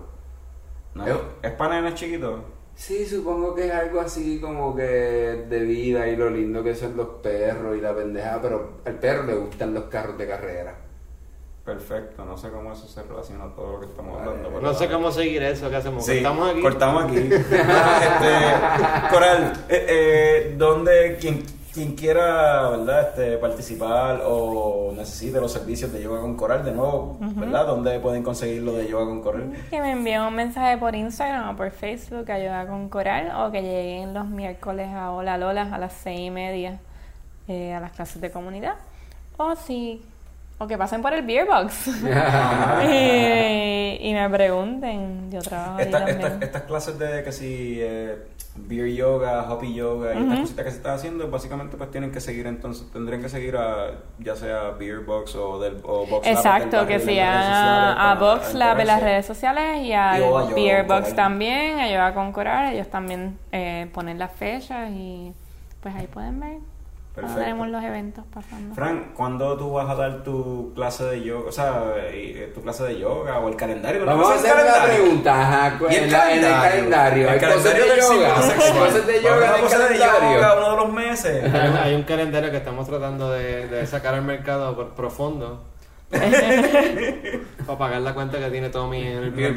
No, 0.95 1.07
Eh. 1.07 1.21
¿Es 1.43 1.53
para 1.53 1.81
nenes 1.81 1.95
chiquitos? 1.95 2.41
Sí, 2.77 3.07
supongo 3.07 3.55
que 3.55 3.67
es 3.67 3.73
algo 3.73 4.01
así 4.01 4.41
como 4.41 4.75
que 4.75 4.83
de 4.83 5.61
vida 5.61 6.09
y 6.09 6.17
lo 6.17 6.29
lindo 6.29 6.63
que 6.63 6.75
son 6.75 6.97
los 6.97 7.07
perros 7.23 7.77
y 7.77 7.81
la 7.81 7.95
pendeja, 7.95 8.41
pero 8.43 8.79
al 8.85 8.95
perro 8.99 9.23
le 9.25 9.35
gustan 9.35 9.73
los 9.75 9.85
carros 9.85 10.19
de 10.19 10.27
carrera. 10.27 10.75
Perfecto, 11.65 12.25
no 12.27 12.37
sé 12.37 12.51
cómo 12.51 12.73
eso 12.73 12.87
se 12.87 13.03
relaciona 13.05 13.45
a 13.45 13.55
todo 13.55 13.73
lo 13.75 13.81
que 13.81 13.87
estamos 13.87 14.19
hablando. 14.21 14.49
pero- 14.51 14.61
No 14.61 14.75
sé 14.75 14.89
cómo 14.89 15.11
seguir 15.11 15.43
eso 15.45 15.71
que 15.71 15.77
hacemos. 15.77 16.05
Sí, 16.05 16.19
Estamos 16.19 16.51
aquí. 16.51 16.61
cortamos 16.61 17.05
aquí. 17.05 17.17
este, 17.33 17.51
Coral, 19.11 19.65
eh, 19.71 19.87
eh, 19.89 20.55
¿dónde 20.59 21.17
quien, 21.19 21.43
quien 21.75 21.97
quiera 21.97 22.71
¿verdad? 22.71 23.09
Este, 23.09 23.37
participar 23.37 24.23
o 24.25 24.93
necesite 24.97 25.41
los 25.41 25.53
servicios 25.53 25.93
de 25.93 26.03
Yoga 26.03 26.21
con 26.21 26.37
Coral, 26.37 26.65
de 26.65 26.71
nuevo, 26.71 27.19
¿verdad? 27.21 27.67
¿Dónde 27.67 27.99
pueden 27.99 28.23
conseguir 28.23 28.63
lo 28.63 28.75
de 28.75 28.87
Yoga 28.87 29.07
con 29.07 29.21
Coral? 29.21 29.53
Que 29.71 29.81
me 29.81 29.91
envíen 29.91 30.21
un 30.21 30.35
mensaje 30.35 30.79
por 30.79 30.95
Instagram 30.95 31.51
o 31.51 31.57
por 31.57 31.73
Facebook, 31.73 32.31
ayuda 32.31 32.67
con 32.69 32.89
Coral, 32.89 33.33
o 33.37 33.51
que 33.51 33.61
lleguen 33.61 34.15
los 34.15 34.27
miércoles 34.27 34.89
a 34.95 35.11
Hola 35.11 35.37
Lola 35.37 35.75
a 35.75 35.79
las 35.79 35.93
seis 35.95 36.21
y 36.21 36.31
media 36.31 36.79
eh, 37.49 37.75
a 37.75 37.81
las 37.81 37.91
clases 37.91 38.23
de 38.23 38.31
comunidad. 38.31 38.77
O 39.37 39.57
si, 39.57 40.01
o 40.65 40.67
que 40.67 40.79
pasen 40.79 41.03
por 41.03 41.13
el 41.13 41.23
Beer 41.27 41.47
Box 41.47 41.89
y, 42.91 43.99
y 44.09 44.15
me 44.15 44.29
pregunten. 44.31 45.31
Yo 45.31 45.41
trabajo 45.41 45.79
Esta- 45.79 46.05
esta- 46.09 46.39
estas 46.45 46.63
clases 46.63 46.99
de 46.99 47.23
que 47.25 47.33
si 47.33 47.79
eh, 47.81 48.17
beer 48.57 48.89
yoga, 48.95 49.43
hoppy 49.51 49.75
yoga 49.75 50.15
y 50.15 50.19
estas 50.23 50.41
cositas 50.41 50.65
que 50.65 50.71
se 50.71 50.77
están 50.77 50.95
haciendo, 50.95 51.29
básicamente 51.31 51.77
pues 51.77 51.91
tienen 51.91 52.13
que 52.13 52.21
seguir 52.21 52.47
entonces, 52.47 52.91
tendrían 52.93 53.21
que 53.21 53.29
seguir 53.29 53.57
a 53.57 53.91
ya 54.19 54.37
sea 54.37 54.71
Beer 54.79 55.01
Box 55.01 55.35
o 55.35 55.59
del 55.59 55.79
o 55.85 56.07
Box 56.07 56.11
Lab 56.11 56.23
del 56.23 56.33
Exacto, 56.37 56.87
que 56.87 56.99
sociales 57.01 57.25
a, 57.29 58.13
a 58.13 58.15
Box 58.15 58.55
Lab 58.55 58.81
en 58.81 58.87
las 58.87 59.03
redes 59.03 59.27
sociales 59.27 59.83
y 59.83 59.93
a 59.93 60.13
Beer 60.55 60.85
Box 60.85 61.15
también, 61.15 61.79
a 61.81 61.89
Yoga 61.91 62.15
con 62.15 62.33
Coral. 62.33 62.73
Ellos 62.75 62.89
también 62.89 63.39
eh, 63.53 63.89
ponen 63.93 64.19
las 64.19 64.33
fechas 64.33 64.91
y 64.91 65.33
pues 65.81 65.95
ahí 65.95 66.07
pueden 66.07 66.41
ver. 66.41 66.59
Cuando 67.15 67.33
Perfecto. 67.33 67.41
tenemos 67.41 67.69
los 67.69 67.85
eventos 67.85 68.25
pasando. 68.35 68.75
Fran, 68.75 69.13
¿cuándo 69.17 69.57
tú 69.57 69.73
vas 69.73 69.89
a 69.89 69.95
dar 69.95 70.25
tu 70.25 70.73
clase 70.75 71.05
de 71.05 71.23
yoga? 71.23 71.49
O 71.49 71.53
sea, 71.53 71.85
eh, 72.11 72.51
tu 72.53 72.61
clase 72.61 72.83
de 72.85 72.99
yoga 72.99 73.39
o 73.39 73.49
el 73.49 73.55
calendario. 73.55 74.01
¿No 74.01 74.07
Vamos 74.07 74.31
a 74.31 74.35
hacer 74.35 74.53
una 74.53 74.65
calendario? 74.65 74.95
pregunta, 75.05 75.41
ajá, 75.41 75.79
¿Y 75.91 75.95
el 75.95 76.11
la- 76.13 76.33
en 76.33 76.45
el 76.45 76.51
calendario. 76.53 77.29
El 77.29 77.35
¿Hay 77.35 77.39
cosas 77.41 77.63
calendario 77.63 77.85
de 77.85 78.01
yoga? 78.01 78.09
símbolo 78.09 78.35
¿Hay 78.35 78.43
sexual. 78.43 78.79
cosas 78.89 79.07
de 79.07 79.13
Vamos 79.21 79.31
a 79.31 79.37
yoga 79.37 79.55
una 79.55 79.61
cosa 79.63 79.79
de 79.79 79.95
yoga 79.95 80.13
calendario? 80.19 80.57
uno 80.59 80.71
de 80.71 80.77
los 80.77 80.93
meses. 80.93 81.55
Hay, 81.55 81.71
hay 81.85 81.95
un 81.95 82.03
calendario 82.03 82.51
que 82.51 82.57
estamos 82.57 82.89
tratando 82.89 83.31
de, 83.31 83.69
de 83.69 83.87
sacar 83.87 84.15
al 84.15 84.23
mercado 84.23 84.75
por- 84.75 84.91
profundo. 84.95 85.63
para 87.67 87.79
pagar 87.79 88.01
la 88.03 88.15
cuenta 88.15 88.39
que 88.39 88.49
tiene 88.51 88.69
Tommy 88.69 89.03
en 89.03 89.19
el 89.25 89.31
Beer 89.31 89.55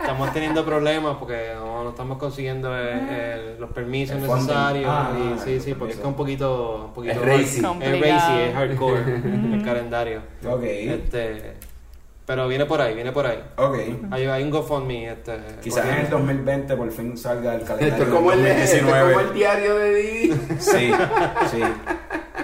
estamos 0.00 0.32
teniendo 0.32 0.64
problemas 0.64 1.16
porque 1.18 1.54
no, 1.82 1.84
no 1.84 1.90
estamos 1.90 2.18
consiguiendo 2.18 2.76
eh, 2.76 2.92
eh, 3.10 3.56
los 3.58 3.70
permisos 3.70 4.16
El 4.16 4.22
necesarios. 4.22 4.86
Ah, 4.88 5.10
y, 5.16 5.38
sí, 5.40 5.60
sí, 5.60 5.70
el 5.70 5.76
porque 5.76 5.94
es 5.94 6.00
que 6.00 6.06
un 6.06 6.14
poquito, 6.14 6.84
un 6.86 6.92
poquito 6.94 7.14
Es 7.14 7.20
racy. 7.20 7.62
Es 7.80 8.00
racy, 8.00 8.40
es 8.40 8.54
hardcore 8.54 9.00
el 9.54 9.62
calendario. 9.64 10.20
Ok, 10.46 10.62
Este, 10.62 11.54
pero 12.24 12.46
viene 12.46 12.66
por 12.66 12.80
ahí, 12.80 12.94
viene 12.94 13.10
por 13.12 13.26
ahí. 13.26 13.42
ok. 13.56 13.76
Hay, 14.10 14.26
hay 14.26 14.42
un 14.44 14.50
GoFundMe. 14.50 15.10
Este, 15.12 15.38
Quizás 15.60 15.84
en 15.86 15.94
el 15.98 16.08
2020 16.10 16.76
por 16.76 16.90
fin 16.92 17.16
salga 17.18 17.54
el 17.54 17.62
calendario 17.64 17.94
Esto 17.94 18.02
es 18.04 18.08
como 18.10 18.32
el, 18.32 18.42
del 18.42 18.52
esto 18.52 18.76
es 18.76 18.82
2019. 18.82 19.12
como 19.14 19.28
el 19.28 19.34
diario 19.34 19.76
de 19.76 19.94
Didi. 19.94 20.32
Sí, 20.58 20.92
sí. 21.50 21.60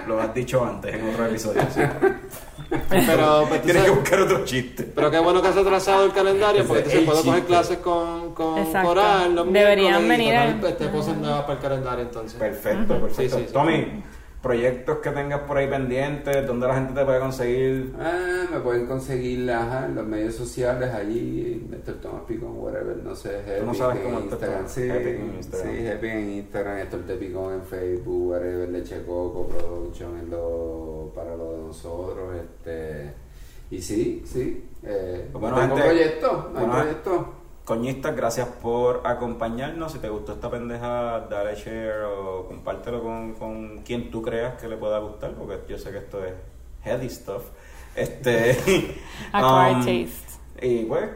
Lo 0.07 0.19
has 0.21 0.33
dicho 0.33 0.65
antes 0.65 0.93
en 0.95 1.09
otro 1.09 1.25
episodio. 1.27 1.61
sí. 1.73 1.81
Pero, 2.89 3.45
pues, 3.49 3.61
Tienes 3.63 3.83
que 3.83 3.89
buscar 3.89 4.19
otro 4.21 4.45
chiste. 4.45 4.83
Pero 4.95 5.09
qué 5.11 5.19
bueno 5.19 5.41
que 5.41 5.51
se 5.51 5.59
ha 5.59 5.63
trazado 5.63 6.05
el 6.05 6.11
calendario 6.11 6.65
porque 6.65 6.83
entonces 6.83 7.03
puedo 7.05 7.23
coger 7.23 7.43
clases 7.45 7.77
con, 7.79 8.33
con 8.33 8.57
Exacto. 8.59 8.87
Coral 8.89 9.35
los 9.35 9.51
Deberían 9.51 10.07
venir 10.07 10.35
a- 10.35 10.49
este, 10.49 10.89
cosas 10.91 11.17
nuevas 11.17 11.41
para 11.41 11.53
el 11.53 11.59
calendario 11.59 12.03
entonces. 12.03 12.39
Perfecto, 12.39 12.99
perfecto. 12.99 13.37
Sí, 13.37 13.43
sí, 13.43 13.45
sí. 13.47 13.53
Tommy, 13.53 14.03
proyectos 14.41 14.99
que 14.99 15.09
tengas 15.09 15.41
por 15.41 15.57
ahí 15.57 15.67
pendientes, 15.67 16.47
donde 16.47 16.67
la 16.67 16.75
gente 16.75 16.93
te 16.93 17.03
puede 17.05 17.19
conseguir. 17.19 17.93
Ah, 17.99 18.45
me 18.51 18.59
pueden 18.59 18.85
conseguir 18.85 19.51
ajá, 19.51 19.85
en 19.87 19.95
los 19.95 20.05
medios 20.07 20.35
sociales 20.35 20.93
allí, 20.93 21.67
Mr. 21.69 21.95
Thomas 21.95 22.21
Picón, 22.27 22.57
whatever, 22.57 22.95
no 22.97 23.15
sé, 23.15 23.41
Tú 23.59 23.65
no 23.65 23.73
sabes 23.73 23.97
en 23.97 24.03
cómo 24.03 24.19
te 24.19 24.25
Instagram, 24.25 24.67
sí, 24.67 24.81
en 24.83 25.35
Instagram. 25.35 25.75
sí, 25.75 25.87
Epic 25.87 26.11
en 26.11 26.29
Instagram, 26.29 26.77
Héctor 26.79 27.05
de 27.05 27.15
Picón 27.15 27.53
en 27.53 27.63
Facebook, 27.63 28.29
whatever, 28.29 28.69
Leche 28.69 29.03
Coco 29.05 29.47
Production 29.47 30.17
en 30.19 30.29
lo, 30.29 31.11
para 31.13 31.35
lo 31.35 31.51
de 31.53 31.57
nosotros, 31.59 32.35
este, 32.35 33.13
y 33.71 33.81
sí, 33.81 34.23
sí, 34.25 34.63
eh, 34.83 35.29
Bueno, 35.33 35.57
tengo 35.57 35.75
gente, 35.75 35.83
proyectos, 35.89 36.45
hay 36.45 36.53
bueno, 36.65 36.73
proyectos. 36.73 37.25
Coñistas, 37.69 38.15
gracias 38.15 38.47
por 38.47 39.05
acompañarnos. 39.05 39.91
Si 39.91 39.99
te 39.99 40.09
gustó 40.09 40.33
esta 40.33 40.49
pendeja, 40.49 41.27
dale 41.29 41.53
share 41.53 42.01
o 42.01 42.47
compártelo 42.47 43.03
con, 43.03 43.35
con 43.35 43.83
quien 43.83 44.09
tú 44.09 44.23
creas 44.23 44.59
que 44.59 44.67
le 44.67 44.75
pueda 44.75 44.97
gustar, 44.97 45.35
porque 45.35 45.59
yo 45.69 45.77
sé 45.77 45.91
que 45.91 45.99
esto 45.99 46.25
es 46.25 46.33
heavy 46.83 47.07
stuff. 47.07 47.43
Este. 47.93 48.57
Acquired 49.31 49.75
um, 49.75 49.85
taste. 49.85 50.39
Y 50.63 50.85
pues, 50.85 51.11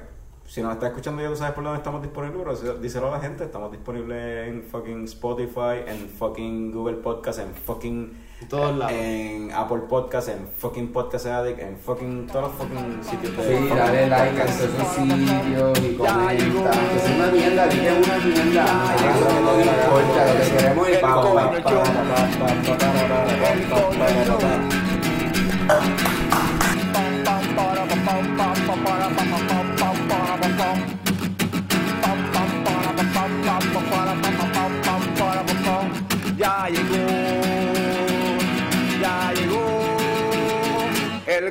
si 0.45 0.61
nos 0.61 0.73
estás 0.73 0.89
escuchando, 0.89 1.23
ya 1.23 1.29
tú 1.29 1.37
sabes 1.37 1.55
por 1.55 1.63
dónde 1.63 1.79
estamos 1.79 2.03
disponibles, 2.03 2.59
pero 2.61 2.77
díselo 2.77 3.07
a 3.07 3.17
la 3.17 3.19
gente. 3.19 3.45
Estamos 3.45 3.71
disponibles 3.71 4.47
en 4.47 4.61
fucking 4.61 5.05
Spotify, 5.05 5.81
en 5.87 6.07
fucking 6.07 6.71
Google 6.71 6.97
Podcast, 6.97 7.39
en 7.39 7.55
fucking. 7.55 8.22
En 8.43 8.49
todos 8.49 8.75
lados. 8.75 8.91
En 8.93 9.51
Apple 9.53 9.83
Podcast, 9.87 10.27
en 10.27 10.45
fucking 10.57 10.91
Podcast 10.91 11.27
Addict, 11.27 11.59
en 11.61 11.77
fucking 11.77 12.27
todos 12.27 12.49
los 12.49 12.51
fucking 12.57 13.01
sitios 13.01 13.37
de. 13.37 13.57
Sí, 13.57 13.67
dale 13.69 14.07
like 14.07 14.41
a 14.41 14.45
podcast. 14.45 14.61
esos 14.63 14.87
sitios 14.89 15.79
y 15.79 15.95
comenta. 15.95 16.27
Que 16.27 16.97
es 16.97 17.09
una 17.15 17.27
mierda, 17.31 17.69
que 17.69 17.87
es 17.87 17.93
una 18.05 18.17
mierda. 18.17 18.95
Eso 18.95 19.29
no 19.31 19.41
nos 19.43 19.65
importa, 19.65 20.19
lo 20.27 20.33
que 20.41 20.57
queremos 20.57 20.89
es 20.89 20.97
Pa, 20.97 21.07
pavo. 21.07 21.35
pa, 21.35 21.51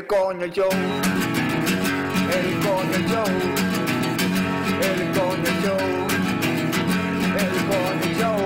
El 0.02 0.08
coño 0.08 0.46
show. 0.46 0.68
El 2.28 2.48
coño. 2.64 3.22
El 4.82 5.00
coño. 5.12 5.74
El 7.38 7.52
coño 7.68 8.08
show. 8.18 8.42